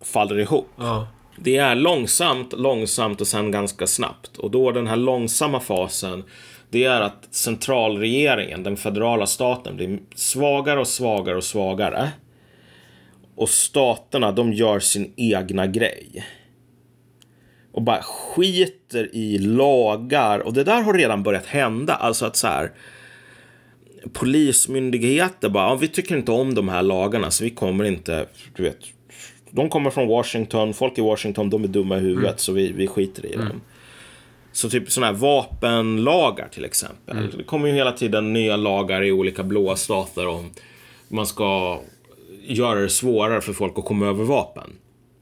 faller 0.00 0.38
ihop. 0.38 0.68
Ja. 0.76 1.08
Det 1.36 1.56
är 1.56 1.74
långsamt, 1.74 2.52
långsamt 2.52 3.20
och 3.20 3.26
sen 3.26 3.50
ganska 3.50 3.86
snabbt. 3.86 4.36
Och 4.36 4.50
då 4.50 4.72
den 4.72 4.86
här 4.86 4.96
långsamma 4.96 5.60
fasen, 5.60 6.24
det 6.70 6.84
är 6.84 7.00
att 7.00 7.28
centralregeringen, 7.30 8.62
den 8.62 8.76
federala 8.76 9.26
staten, 9.26 9.76
blir 9.76 9.98
svagare 10.14 10.80
och 10.80 10.88
svagare 10.88 11.36
och 11.36 11.44
svagare. 11.44 12.10
Och 13.34 13.48
staterna, 13.48 14.32
de 14.32 14.52
gör 14.52 14.80
sin 14.80 15.12
egna 15.16 15.66
grej. 15.66 16.24
och 17.72 17.82
bara 17.82 18.02
skiter 18.02 19.16
i 19.16 19.38
lagar. 19.38 20.38
Och 20.38 20.52
det 20.52 20.64
där 20.64 20.82
har 20.82 20.94
redan 20.94 21.22
börjat 21.22 21.46
hända. 21.46 21.94
Alltså 21.94 22.26
att 22.26 22.36
så 22.36 22.46
här 22.46 22.72
polismyndigheter 24.12 25.48
bara, 25.48 25.68
ja, 25.68 25.74
vi 25.74 25.88
tycker 25.88 26.16
inte 26.16 26.32
om 26.32 26.54
de 26.54 26.68
här 26.68 26.82
lagarna 26.82 27.30
så 27.30 27.44
vi 27.44 27.50
kommer 27.50 27.84
inte, 27.84 28.26
du 28.56 28.62
vet, 28.62 28.78
de 29.50 29.68
kommer 29.68 29.90
från 29.90 30.08
Washington, 30.08 30.74
folk 30.74 30.98
i 30.98 31.00
Washington, 31.00 31.50
de 31.50 31.64
är 31.64 31.68
dumma 31.68 31.96
i 31.96 32.00
huvudet 32.00 32.24
mm. 32.24 32.38
så 32.38 32.52
vi, 32.52 32.72
vi 32.72 32.86
skiter 32.86 33.26
i 33.26 33.34
mm. 33.34 33.60
Så 34.56 34.70
typ 34.70 34.90
sådana 34.90 35.12
här 35.12 35.18
vapenlagar 35.18 36.48
till 36.48 36.64
exempel. 36.64 37.18
Mm. 37.18 37.30
Det 37.36 37.44
kommer 37.44 37.68
ju 37.68 37.74
hela 37.74 37.92
tiden 37.92 38.32
nya 38.32 38.56
lagar 38.56 39.02
i 39.02 39.12
olika 39.12 39.42
blåa 39.42 39.76
stater 39.76 40.26
om 40.26 40.50
man 41.08 41.26
ska 41.26 41.80
göra 42.42 42.80
det 42.80 42.88
svårare 42.88 43.40
för 43.40 43.52
folk 43.52 43.78
att 43.78 43.84
komma 43.84 44.06
över 44.06 44.24
vapen. 44.24 44.70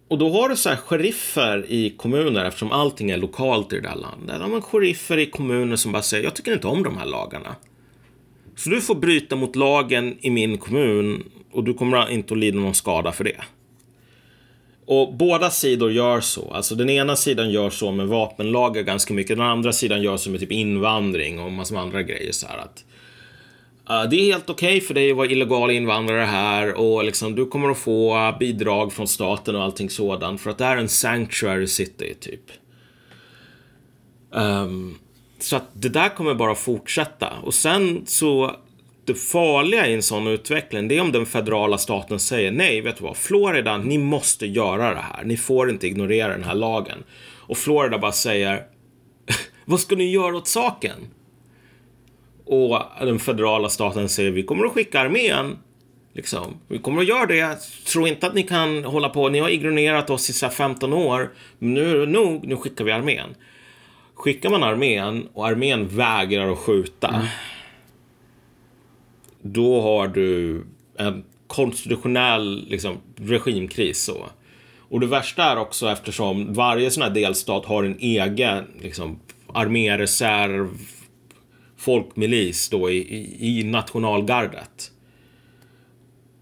Och 0.08 0.18
då 0.18 0.30
har 0.30 0.48
du 0.48 0.56
så 0.56 0.68
här 0.68 0.76
sheriffer 0.76 1.66
i 1.68 1.90
kommuner 1.90 2.44
eftersom 2.44 2.72
allting 2.72 3.10
är 3.10 3.16
lokalt 3.16 3.72
i 3.72 3.76
det 3.76 3.82
där 3.82 3.96
landet. 3.96 4.36
Ja, 4.40 4.48
men 4.48 4.62
sheriffer 4.62 5.18
i 5.18 5.26
kommuner 5.26 5.76
som 5.76 5.92
bara 5.92 6.02
säger 6.02 6.24
jag 6.24 6.34
tycker 6.34 6.52
inte 6.52 6.66
om 6.66 6.82
de 6.82 6.96
här 6.96 7.06
lagarna. 7.06 7.56
Så 8.56 8.70
du 8.70 8.80
får 8.80 8.94
bryta 8.94 9.36
mot 9.36 9.56
lagen 9.56 10.18
i 10.20 10.30
min 10.30 10.58
kommun 10.58 11.24
och 11.52 11.64
du 11.64 11.74
kommer 11.74 12.10
inte 12.10 12.34
att 12.34 12.40
lida 12.40 12.58
någon 12.58 12.74
skada 12.74 13.12
för 13.12 13.24
det. 13.24 13.40
Och 14.86 15.14
båda 15.14 15.50
sidor 15.50 15.92
gör 15.92 16.20
så. 16.20 16.50
Alltså 16.50 16.74
den 16.74 16.90
ena 16.90 17.16
sidan 17.16 17.50
gör 17.50 17.70
så 17.70 17.92
med 17.92 18.06
vapenlagar 18.06 18.82
ganska 18.82 19.14
mycket. 19.14 19.36
Den 19.36 19.46
andra 19.46 19.72
sidan 19.72 20.02
gör 20.02 20.16
så 20.16 20.30
med 20.30 20.40
typ 20.40 20.52
invandring 20.52 21.40
och 21.40 21.52
massor 21.52 21.74
med 21.74 21.82
andra 21.82 22.02
grejer. 22.02 22.32
Så 22.32 22.46
här 22.46 22.58
att, 22.58 22.84
uh, 23.90 24.10
det 24.10 24.16
är 24.16 24.32
helt 24.32 24.50
okej 24.50 24.76
okay 24.76 24.80
för 24.80 24.94
dig 24.94 25.10
att 25.10 25.16
vara 25.16 25.26
illegal 25.26 25.70
invandrare 25.70 26.24
här 26.24 26.74
och 26.74 27.04
liksom, 27.04 27.34
du 27.34 27.46
kommer 27.46 27.70
att 27.70 27.78
få 27.78 28.34
bidrag 28.40 28.92
från 28.92 29.08
staten 29.08 29.56
och 29.56 29.62
allting 29.62 29.90
sådant. 29.90 30.40
För 30.40 30.50
att 30.50 30.58
det 30.58 30.64
är 30.64 30.76
en 30.76 30.88
sanctuary 30.88 31.66
city, 31.66 32.14
typ. 32.20 32.50
Um, 34.30 34.98
så 35.38 35.56
att 35.56 35.68
det 35.72 35.88
där 35.88 36.08
kommer 36.08 36.34
bara 36.34 36.54
fortsätta. 36.54 37.32
Och 37.42 37.54
sen 37.54 38.02
så 38.06 38.56
det 39.06 39.14
farliga 39.14 39.86
i 39.86 39.94
en 39.94 40.02
sån 40.02 40.26
utveckling, 40.26 40.88
det 40.88 40.96
är 40.96 41.00
om 41.00 41.12
den 41.12 41.26
federala 41.26 41.78
staten 41.78 42.20
säger 42.20 42.52
nej, 42.52 42.80
vet 42.80 42.96
du 42.96 43.04
vad, 43.04 43.16
Florida, 43.16 43.78
ni 43.78 43.98
måste 43.98 44.46
göra 44.46 44.94
det 44.94 45.00
här. 45.00 45.24
Ni 45.24 45.36
får 45.36 45.70
inte 45.70 45.86
ignorera 45.86 46.32
den 46.32 46.44
här 46.44 46.54
lagen. 46.54 47.04
Och 47.40 47.58
Florida 47.58 47.98
bara 47.98 48.12
säger, 48.12 48.62
vad 49.64 49.80
ska 49.80 49.96
ni 49.96 50.10
göra 50.10 50.36
åt 50.36 50.48
saken? 50.48 50.96
Och 52.46 52.82
den 53.00 53.18
federala 53.18 53.68
staten 53.68 54.08
säger, 54.08 54.30
vi 54.30 54.42
kommer 54.42 54.64
att 54.64 54.72
skicka 54.72 55.00
armén. 55.00 55.58
Liksom. 56.12 56.60
Vi 56.68 56.78
kommer 56.78 57.02
att 57.02 57.08
göra 57.08 57.26
det. 57.26 57.58
Tro 57.86 58.06
inte 58.06 58.26
att 58.26 58.34
ni 58.34 58.42
kan 58.42 58.84
hålla 58.84 59.08
på, 59.08 59.28
ni 59.28 59.38
har 59.38 59.48
ignorerat 59.48 60.10
oss 60.10 60.30
i 60.30 60.32
så 60.32 60.48
15 60.48 60.92
år. 60.92 61.32
Men 61.58 61.74
nu 61.74 61.90
är 61.90 61.98
det 61.98 62.12
nog, 62.12 62.46
nu 62.46 62.56
skickar 62.56 62.84
vi 62.84 62.92
armén. 62.92 63.34
Skickar 64.14 64.50
man 64.50 64.62
armén 64.62 65.28
och 65.34 65.46
armén 65.46 65.88
vägrar 65.88 66.52
att 66.52 66.58
skjuta. 66.58 67.08
Mm 67.08 67.26
då 69.44 69.80
har 69.80 70.08
du 70.08 70.62
en 70.98 71.24
konstitutionell 71.46 72.66
liksom, 72.68 72.98
regimkris. 73.16 74.04
Så. 74.04 74.26
Och 74.78 75.00
det 75.00 75.06
värsta 75.06 75.44
är 75.44 75.56
också 75.56 75.88
eftersom 75.88 76.52
varje 76.52 76.90
sån 76.90 77.02
här 77.02 77.10
delstat 77.10 77.64
har 77.64 77.84
en 77.84 77.98
egen 77.98 78.64
liksom, 78.80 79.20
arméreserv, 79.52 80.68
folkmilis 81.76 82.68
då 82.68 82.90
i, 82.90 82.96
i, 82.96 83.60
i 83.60 83.64
nationalgardet. 83.64 84.90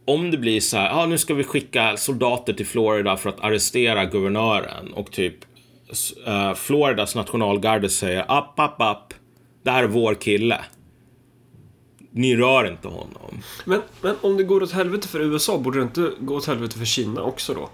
Om 0.05 0.31
det 0.31 0.39
blir 0.39 0.61
så 0.61 0.77
här, 0.77 0.89
ja 0.89 1.03
ah, 1.03 1.07
nu 1.07 1.19
ska 1.19 1.35
vi 1.35 1.45
skicka 1.45 1.97
soldater 1.97 2.53
till 2.53 2.67
Florida 2.67 3.17
för 3.17 3.29
att 3.29 3.41
arrestera 3.41 4.05
guvernören 4.05 4.93
och 4.93 5.11
typ 5.11 5.35
uh, 6.29 6.55
Floridas 6.55 7.15
nationalgarde 7.15 7.89
säger 7.89 8.25
app, 8.29 8.61
app, 8.61 8.81
app, 8.81 9.15
det 9.63 9.71
här 9.71 9.83
är 9.83 9.89
vår 9.89 10.15
kille 10.15 10.61
ni 12.13 12.37
rör 12.37 12.71
inte 12.71 12.89
honom. 12.89 13.43
Men, 13.65 13.83
men 14.01 14.17
om 14.21 14.37
det 14.37 14.43
går 14.43 14.63
åt 14.63 14.73
helvete 14.73 15.09
för 15.09 15.21
USA, 15.21 15.59
borde 15.59 15.79
det 15.79 15.83
inte 15.83 16.13
gå 16.21 16.35
åt 16.35 16.47
helvete 16.47 16.79
för 16.79 16.85
Kina 16.85 17.23
också 17.23 17.55
då? 17.55 17.71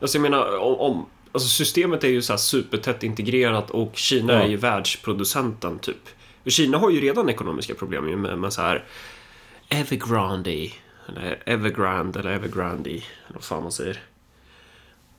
Alltså 0.00 0.18
jag 0.18 0.22
menar, 0.22 0.58
om, 0.58 0.74
om 0.74 1.06
alltså 1.32 1.48
systemet 1.48 2.04
är 2.04 2.08
ju 2.08 2.22
så 2.22 2.32
här 2.32 2.38
supertätt 2.38 3.02
integrerat 3.02 3.70
och 3.70 3.96
Kina 3.96 4.32
ja. 4.32 4.38
är 4.38 4.48
ju 4.48 4.56
världsproducenten 4.56 5.78
typ. 5.78 6.08
För 6.42 6.50
Kina 6.50 6.78
har 6.78 6.90
ju 6.90 7.00
redan 7.00 7.28
ekonomiska 7.28 7.74
problem 7.74 8.22
med, 8.22 8.38
med 8.38 8.52
så 8.52 8.62
här 8.62 8.84
Evergrande, 9.68 10.70
eller 11.08 11.42
Evergrande 11.46 12.20
eller 12.20 12.30
Evergrande, 12.30 12.90
eller 12.90 13.02
vad 13.34 13.44
fan 13.44 13.62
man 13.62 13.72
säger. 13.72 14.00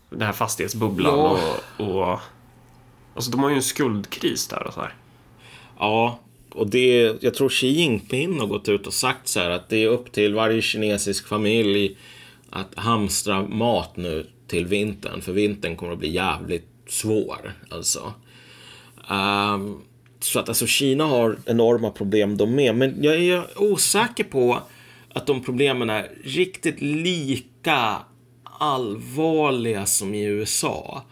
Den 0.09 0.21
här 0.21 0.33
fastighetsbubblan 0.33 1.13
ja. 1.19 1.39
och, 1.77 2.11
och... 2.11 2.19
Alltså 3.15 3.31
de 3.31 3.43
har 3.43 3.49
ju 3.49 3.55
en 3.55 3.63
skuldkris 3.63 4.47
där 4.47 4.67
och 4.67 4.73
så 4.73 4.81
här. 4.81 4.95
Ja, 5.79 6.19
och 6.53 6.69
det, 6.69 7.15
jag 7.21 7.33
tror 7.33 7.49
Xi 7.49 7.67
Jinping 7.67 8.39
har 8.39 8.47
gått 8.47 8.69
ut 8.69 8.87
och 8.87 8.93
sagt 8.93 9.27
så 9.27 9.39
här 9.39 9.49
att 9.49 9.69
det 9.69 9.83
är 9.83 9.87
upp 9.87 10.11
till 10.11 10.33
varje 10.33 10.61
kinesisk 10.61 11.27
familj 11.27 11.97
att 12.49 12.75
hamstra 12.75 13.43
mat 13.43 13.97
nu 13.97 14.27
till 14.47 14.65
vintern. 14.65 15.21
För 15.21 15.31
vintern 15.31 15.75
kommer 15.75 15.93
att 15.93 15.99
bli 15.99 16.11
jävligt 16.11 16.67
svår. 16.87 17.53
Alltså. 17.69 18.13
Um, 19.09 19.81
så 20.19 20.39
att 20.39 20.49
alltså 20.49 20.67
Kina 20.67 21.05
har 21.05 21.37
enorma 21.45 21.89
problem 21.89 22.37
de 22.37 22.55
med. 22.55 22.75
Men 22.75 23.03
jag 23.03 23.15
är 23.15 23.61
osäker 23.61 24.23
på 24.23 24.59
att 25.13 25.27
de 25.27 25.43
problemen 25.43 25.89
är 25.89 26.11
riktigt 26.23 26.81
lika 26.81 27.97
allvarliga 28.43 29.85
som 29.85 30.13
i 30.13 30.23
USA 30.23 31.03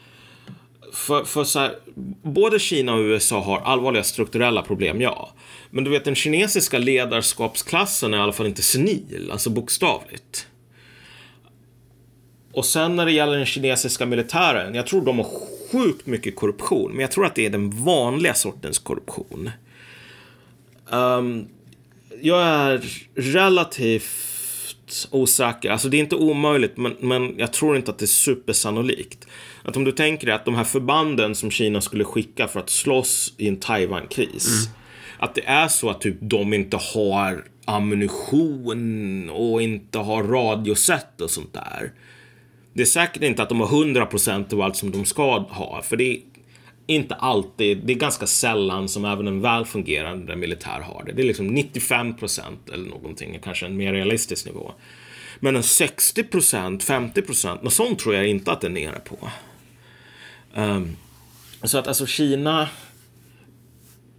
för, 0.91 1.23
för 1.23 1.43
så 1.43 1.59
här, 1.59 1.76
både 2.23 2.59
Kina 2.59 2.93
och 2.93 2.99
USA 2.99 3.39
har 3.39 3.59
allvarliga 3.59 4.03
strukturella 4.03 4.61
problem, 4.61 5.01
ja. 5.01 5.34
Men 5.69 5.84
du 5.84 5.89
vet, 5.89 6.05
den 6.05 6.15
kinesiska 6.15 6.77
ledarskapsklassen 6.77 8.13
är 8.13 8.18
i 8.18 8.22
alla 8.22 8.34
fall 8.34 8.47
inte 8.47 8.61
senil, 8.61 9.30
alltså 9.31 9.49
bokstavligt. 9.49 10.47
Och 12.53 12.65
sen 12.65 12.95
när 12.95 13.05
det 13.05 13.11
gäller 13.11 13.38
den 13.38 13.45
kinesiska 13.45 14.05
militären, 14.05 14.76
jag 14.76 14.88
tror 14.88 15.05
de 15.05 15.18
har 15.18 15.27
sjukt 15.72 16.05
mycket 16.05 16.35
korruption, 16.35 16.91
men 16.91 16.99
jag 16.99 17.11
tror 17.11 17.26
att 17.26 17.35
det 17.35 17.45
är 17.45 17.49
den 17.49 17.69
vanliga 17.69 18.34
sortens 18.34 18.80
korruption. 18.80 19.49
Um, 20.89 21.47
jag 22.22 22.41
är 22.41 22.81
relativt 23.15 25.07
osäker, 25.11 25.69
alltså 25.69 25.89
det 25.89 25.97
är 25.97 25.99
inte 25.99 26.15
omöjligt, 26.15 26.77
men, 26.77 26.95
men 26.99 27.35
jag 27.38 27.53
tror 27.53 27.76
inte 27.76 27.91
att 27.91 27.99
det 27.99 28.05
är 28.05 28.07
supersannolikt. 28.07 29.27
Att 29.63 29.77
om 29.77 29.83
du 29.83 29.91
tänker 29.91 30.25
dig 30.25 30.35
att 30.35 30.45
de 30.45 30.55
här 30.55 30.63
förbanden 30.63 31.35
som 31.35 31.51
Kina 31.51 31.81
skulle 31.81 32.03
skicka 32.03 32.47
för 32.47 32.59
att 32.59 32.69
slåss 32.69 33.33
i 33.38 33.47
en 33.47 33.57
Taiwan-kris. 33.57 34.67
Mm. 34.67 34.77
Att 35.19 35.35
det 35.35 35.45
är 35.45 35.67
så 35.67 35.89
att 35.89 36.01
typ 36.01 36.17
de 36.21 36.53
inte 36.53 36.77
har 36.77 37.45
ammunition 37.65 39.29
och 39.29 39.61
inte 39.61 39.97
har 39.97 40.23
radiosätt 40.23 41.21
och 41.21 41.29
sånt 41.29 41.53
där. 41.53 41.91
Det 42.73 42.81
är 42.81 42.85
säkert 42.85 43.23
inte 43.23 43.43
att 43.43 43.49
de 43.49 43.59
har 43.59 43.67
100% 43.67 44.53
av 44.53 44.61
allt 44.61 44.75
som 44.75 44.91
de 44.91 45.05
ska 45.05 45.39
ha. 45.39 45.81
För 45.81 45.97
det 45.97 46.03
är 46.03 46.19
inte 46.88 47.15
alltid, 47.15 47.77
det 47.85 47.93
är 47.93 47.97
ganska 47.97 48.27
sällan 48.27 48.89
som 48.89 49.05
även 49.05 49.27
en 49.27 49.41
väl 49.41 49.65
fungerande 49.65 50.35
militär 50.35 50.79
har 50.81 51.03
det. 51.05 51.11
Det 51.11 51.21
är 51.21 51.25
liksom 51.25 51.57
95% 51.57 52.41
eller 52.73 52.89
någonting, 52.89 53.39
kanske 53.43 53.65
en 53.65 53.77
mer 53.77 53.93
realistisk 53.93 54.45
nivå. 54.45 54.71
Men 55.39 55.55
en 55.55 55.61
60%, 55.61 56.79
50%, 56.79 57.63
något 57.63 57.73
sånt 57.73 57.99
tror 57.99 58.15
jag 58.15 58.27
inte 58.27 58.51
att 58.51 58.61
den 58.61 58.77
är 58.77 58.88
nere 58.88 58.99
på. 58.99 59.17
Um, 60.56 60.98
så 61.64 61.78
att 61.78 61.88
alltså 61.88 62.06
Kina, 62.06 62.69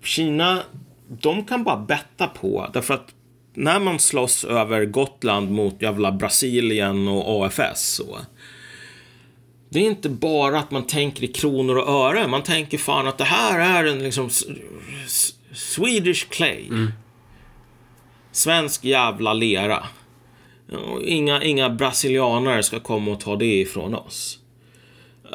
Kina, 0.04 0.62
de 1.08 1.44
kan 1.44 1.64
bara 1.64 1.76
betta 1.76 2.26
på, 2.26 2.70
därför 2.72 2.94
att 2.94 3.14
när 3.54 3.80
man 3.80 3.98
slåss 3.98 4.44
över 4.44 4.84
Gotland 4.84 5.50
mot 5.50 5.82
jävla 5.82 6.12
Brasilien 6.12 7.08
och 7.08 7.46
AFS 7.46 7.94
så. 7.94 8.18
Det 9.68 9.78
är 9.78 9.86
inte 9.86 10.08
bara 10.08 10.58
att 10.58 10.70
man 10.70 10.86
tänker 10.86 11.24
i 11.24 11.28
kronor 11.28 11.78
och 11.78 11.88
öre. 11.88 12.28
Man 12.28 12.42
tänker 12.42 12.78
fan 12.78 13.08
att 13.08 13.18
det 13.18 13.24
här 13.24 13.84
är 13.84 13.90
en 13.90 13.98
liksom 13.98 14.30
Swedish 15.52 16.28
clay. 16.28 16.66
Mm. 16.66 16.92
Svensk 18.32 18.84
jävla 18.84 19.32
lera. 19.32 19.86
Inga, 21.04 21.42
inga 21.42 21.70
brasilianare 21.70 22.62
ska 22.62 22.80
komma 22.80 23.10
och 23.10 23.20
ta 23.20 23.36
det 23.36 23.60
ifrån 23.60 23.94
oss. 23.94 24.38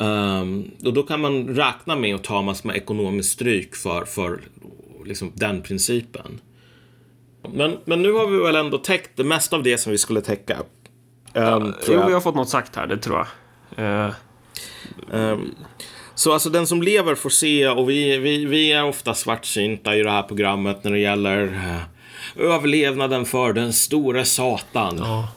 Um, 0.02 0.72
och 0.86 0.94
då 0.94 1.04
kan 1.04 1.22
man 1.22 1.48
räkna 1.48 1.96
med 1.96 2.16
att 2.16 2.24
ta 2.24 2.42
massor 2.42 2.68
med 2.68 2.78
ekonomiskt 2.78 3.32
stryk 3.32 3.76
för, 3.76 4.06
för 4.06 4.42
liksom 5.06 5.32
den 5.36 5.62
principen. 5.62 6.42
Men, 7.54 7.78
men 7.86 8.02
nu 8.02 8.12
har 8.12 8.28
vi 8.28 8.38
väl 8.38 8.56
ändå 8.56 8.78
täckt 8.78 9.12
det 9.16 9.24
mesta 9.24 9.56
av 9.56 9.64
det 9.64 9.78
som 9.78 9.92
vi 9.92 9.98
skulle 9.98 10.22
täcka. 10.22 10.58
Um, 11.34 11.74
jo, 11.88 12.04
vi 12.08 12.14
har 12.14 12.22
fått 12.22 12.36
något 12.36 12.50
sagt 12.50 12.76
här, 12.76 12.88
det 12.88 12.98
tror 12.98 13.28
jag. 13.76 14.08
Uh. 14.08 14.14
Um, 15.12 15.56
så 16.16 16.34
alltså 16.34 16.50
den 16.50 16.68
som 16.68 16.82
lever 16.82 17.16
får 17.16 17.30
se 17.30 17.68
och 17.68 17.90
vi, 17.90 18.18
vi, 18.18 18.46
vi 18.46 18.72
är 18.72 18.86
ofta 18.86 19.14
svartsynta 19.14 19.96
i 19.96 20.04
det 20.04 20.12
här 20.12 20.24
programmet 20.24 20.84
när 20.84 20.92
det 20.92 21.00
gäller 21.00 21.44
uh, 21.44 21.82
överlevnaden 22.36 23.26
för 23.26 23.54
den 23.54 23.74
store 23.74 24.26
satan. 24.26 24.98
Ja. 24.98 25.28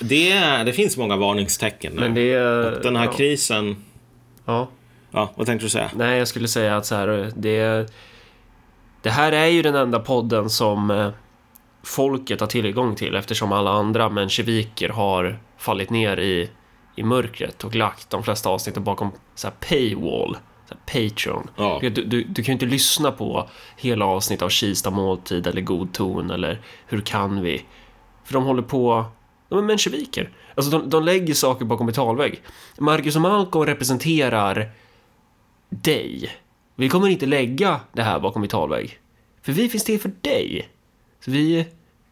Det, 0.00 0.62
det 0.64 0.72
finns 0.72 0.96
många 0.96 1.16
varningstecken. 1.16 1.92
Men 1.94 2.14
det, 2.14 2.40
och 2.40 2.82
den 2.82 2.96
här 2.96 3.04
ja. 3.04 3.12
krisen 3.12 3.76
Ja. 4.50 4.68
Ja, 5.10 5.30
vad 5.34 5.46
tänkte 5.46 5.66
du 5.66 5.70
säga? 5.70 5.90
Nej, 5.94 6.18
jag 6.18 6.28
skulle 6.28 6.48
säga 6.48 6.76
att 6.76 6.86
så 6.86 6.94
här, 6.94 7.32
det... 7.36 7.92
Det 9.02 9.10
här 9.10 9.32
är 9.32 9.46
ju 9.46 9.62
den 9.62 9.74
enda 9.74 10.00
podden 10.00 10.50
som 10.50 10.90
eh, 10.90 11.10
folket 11.82 12.40
har 12.40 12.46
tillgång 12.46 12.94
till 12.94 13.14
eftersom 13.14 13.52
alla 13.52 13.70
andra 13.70 14.08
mensjeviker 14.08 14.88
har 14.88 15.38
fallit 15.58 15.90
ner 15.90 16.16
i, 16.16 16.50
i 16.96 17.02
mörkret 17.02 17.64
och 17.64 17.74
lagt 17.74 18.10
de 18.10 18.22
flesta 18.22 18.48
avsnitten 18.48 18.84
bakom 18.84 19.12
så 19.34 19.46
här 19.46 19.54
paywall, 19.68 20.36
Patreon. 20.86 21.50
Ja. 21.56 21.78
Du, 21.80 21.90
du, 21.90 22.22
du 22.22 22.42
kan 22.42 22.52
ju 22.52 22.52
inte 22.52 22.66
lyssna 22.66 23.12
på 23.12 23.48
hela 23.76 24.04
avsnitt 24.04 24.42
av 24.42 24.48
Kista 24.48 24.90
måltid 24.90 25.46
eller 25.46 25.60
God 25.60 25.92
ton 25.92 26.30
eller 26.30 26.60
Hur 26.86 27.00
kan 27.00 27.42
vi? 27.42 27.64
För 28.24 28.34
de 28.34 28.44
håller 28.44 28.62
på, 28.62 29.04
de 29.50 29.58
är 29.58 29.62
mensjeviker. 29.62 30.30
Alltså 30.54 30.70
de, 30.78 30.90
de 30.90 31.04
lägger 31.04 31.34
saker 31.34 31.64
bakom 31.64 31.86
betalvägg. 31.86 32.42
Marcus 32.78 33.16
och 33.16 33.22
Malcolm 33.22 33.66
representerar 33.66 34.70
dig. 35.68 36.30
Vi 36.76 36.88
kommer 36.88 37.08
inte 37.08 37.26
lägga 37.26 37.80
det 37.92 38.02
här 38.02 38.20
bakom 38.20 38.42
betalvägg. 38.42 38.98
För 39.42 39.52
vi 39.52 39.68
finns 39.68 39.84
till 39.84 40.00
för 40.00 40.12
dig. 40.20 40.68
Så 41.24 41.30
vi, 41.30 41.66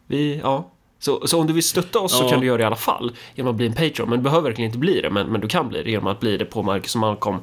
vi, 0.07 0.39
ja. 0.43 0.71
Så, 0.99 1.27
så 1.27 1.39
om 1.39 1.47
du 1.47 1.53
vill 1.53 1.63
stötta 1.63 1.99
oss 1.99 2.17
så 2.17 2.23
Ja. 2.23 2.29
kan 2.29 2.39
du 2.39 2.47
göra 2.47 2.57
det 2.57 2.63
i 2.63 2.65
alla 2.65 2.75
fall 2.75 3.11
genom 3.35 3.49
att 3.51 3.55
bli 3.57 3.65
en 3.65 3.73
Patreon. 3.73 4.09
Men 4.09 4.19
du 4.19 4.23
behöver 4.23 4.49
verkligen 4.49 4.69
inte 4.69 4.77
bli 4.79 5.01
det, 5.01 5.09
men, 5.09 5.27
men 5.27 5.41
du 5.41 5.47
kan 5.47 5.69
bli 5.69 5.83
det 5.83 5.91
genom 5.91 6.07
att 6.07 6.19
bli 6.19 6.37
det 6.37 6.45
på 6.45 6.63
Marcus 6.63 6.95
och 6.95 7.01
Malcolm 7.01 7.37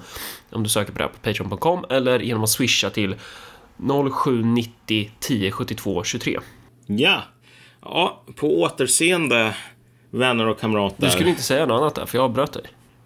om 0.50 0.62
du 0.62 0.68
söker 0.68 0.92
på 0.92 0.98
det 0.98 1.04
här 1.04 1.10
på 1.10 1.18
Patreon.com 1.18 1.84
eller 1.90 2.18
genom 2.20 2.42
att 2.44 2.50
swisha 2.50 2.90
till 2.90 3.14
0790 4.24 5.10
10 5.20 5.50
72 5.50 6.04
23. 6.04 6.38
Ja. 6.86 7.22
Ja, 7.82 8.22
på 8.36 8.60
återseende, 8.62 9.56
vänner 10.16 10.46
och 10.48 10.60
kamrater. 10.60 11.04
Du 11.04 11.10
skulle 11.10 11.30
inte 11.30 11.42
säga 11.42 11.66
något 11.66 11.80
annat 11.80 11.94
där, 11.94 12.06
för 12.06 12.18
jag 12.18 12.24
avbröt 12.24 12.52
dig. 12.52 12.62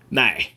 Nej, 0.08 0.46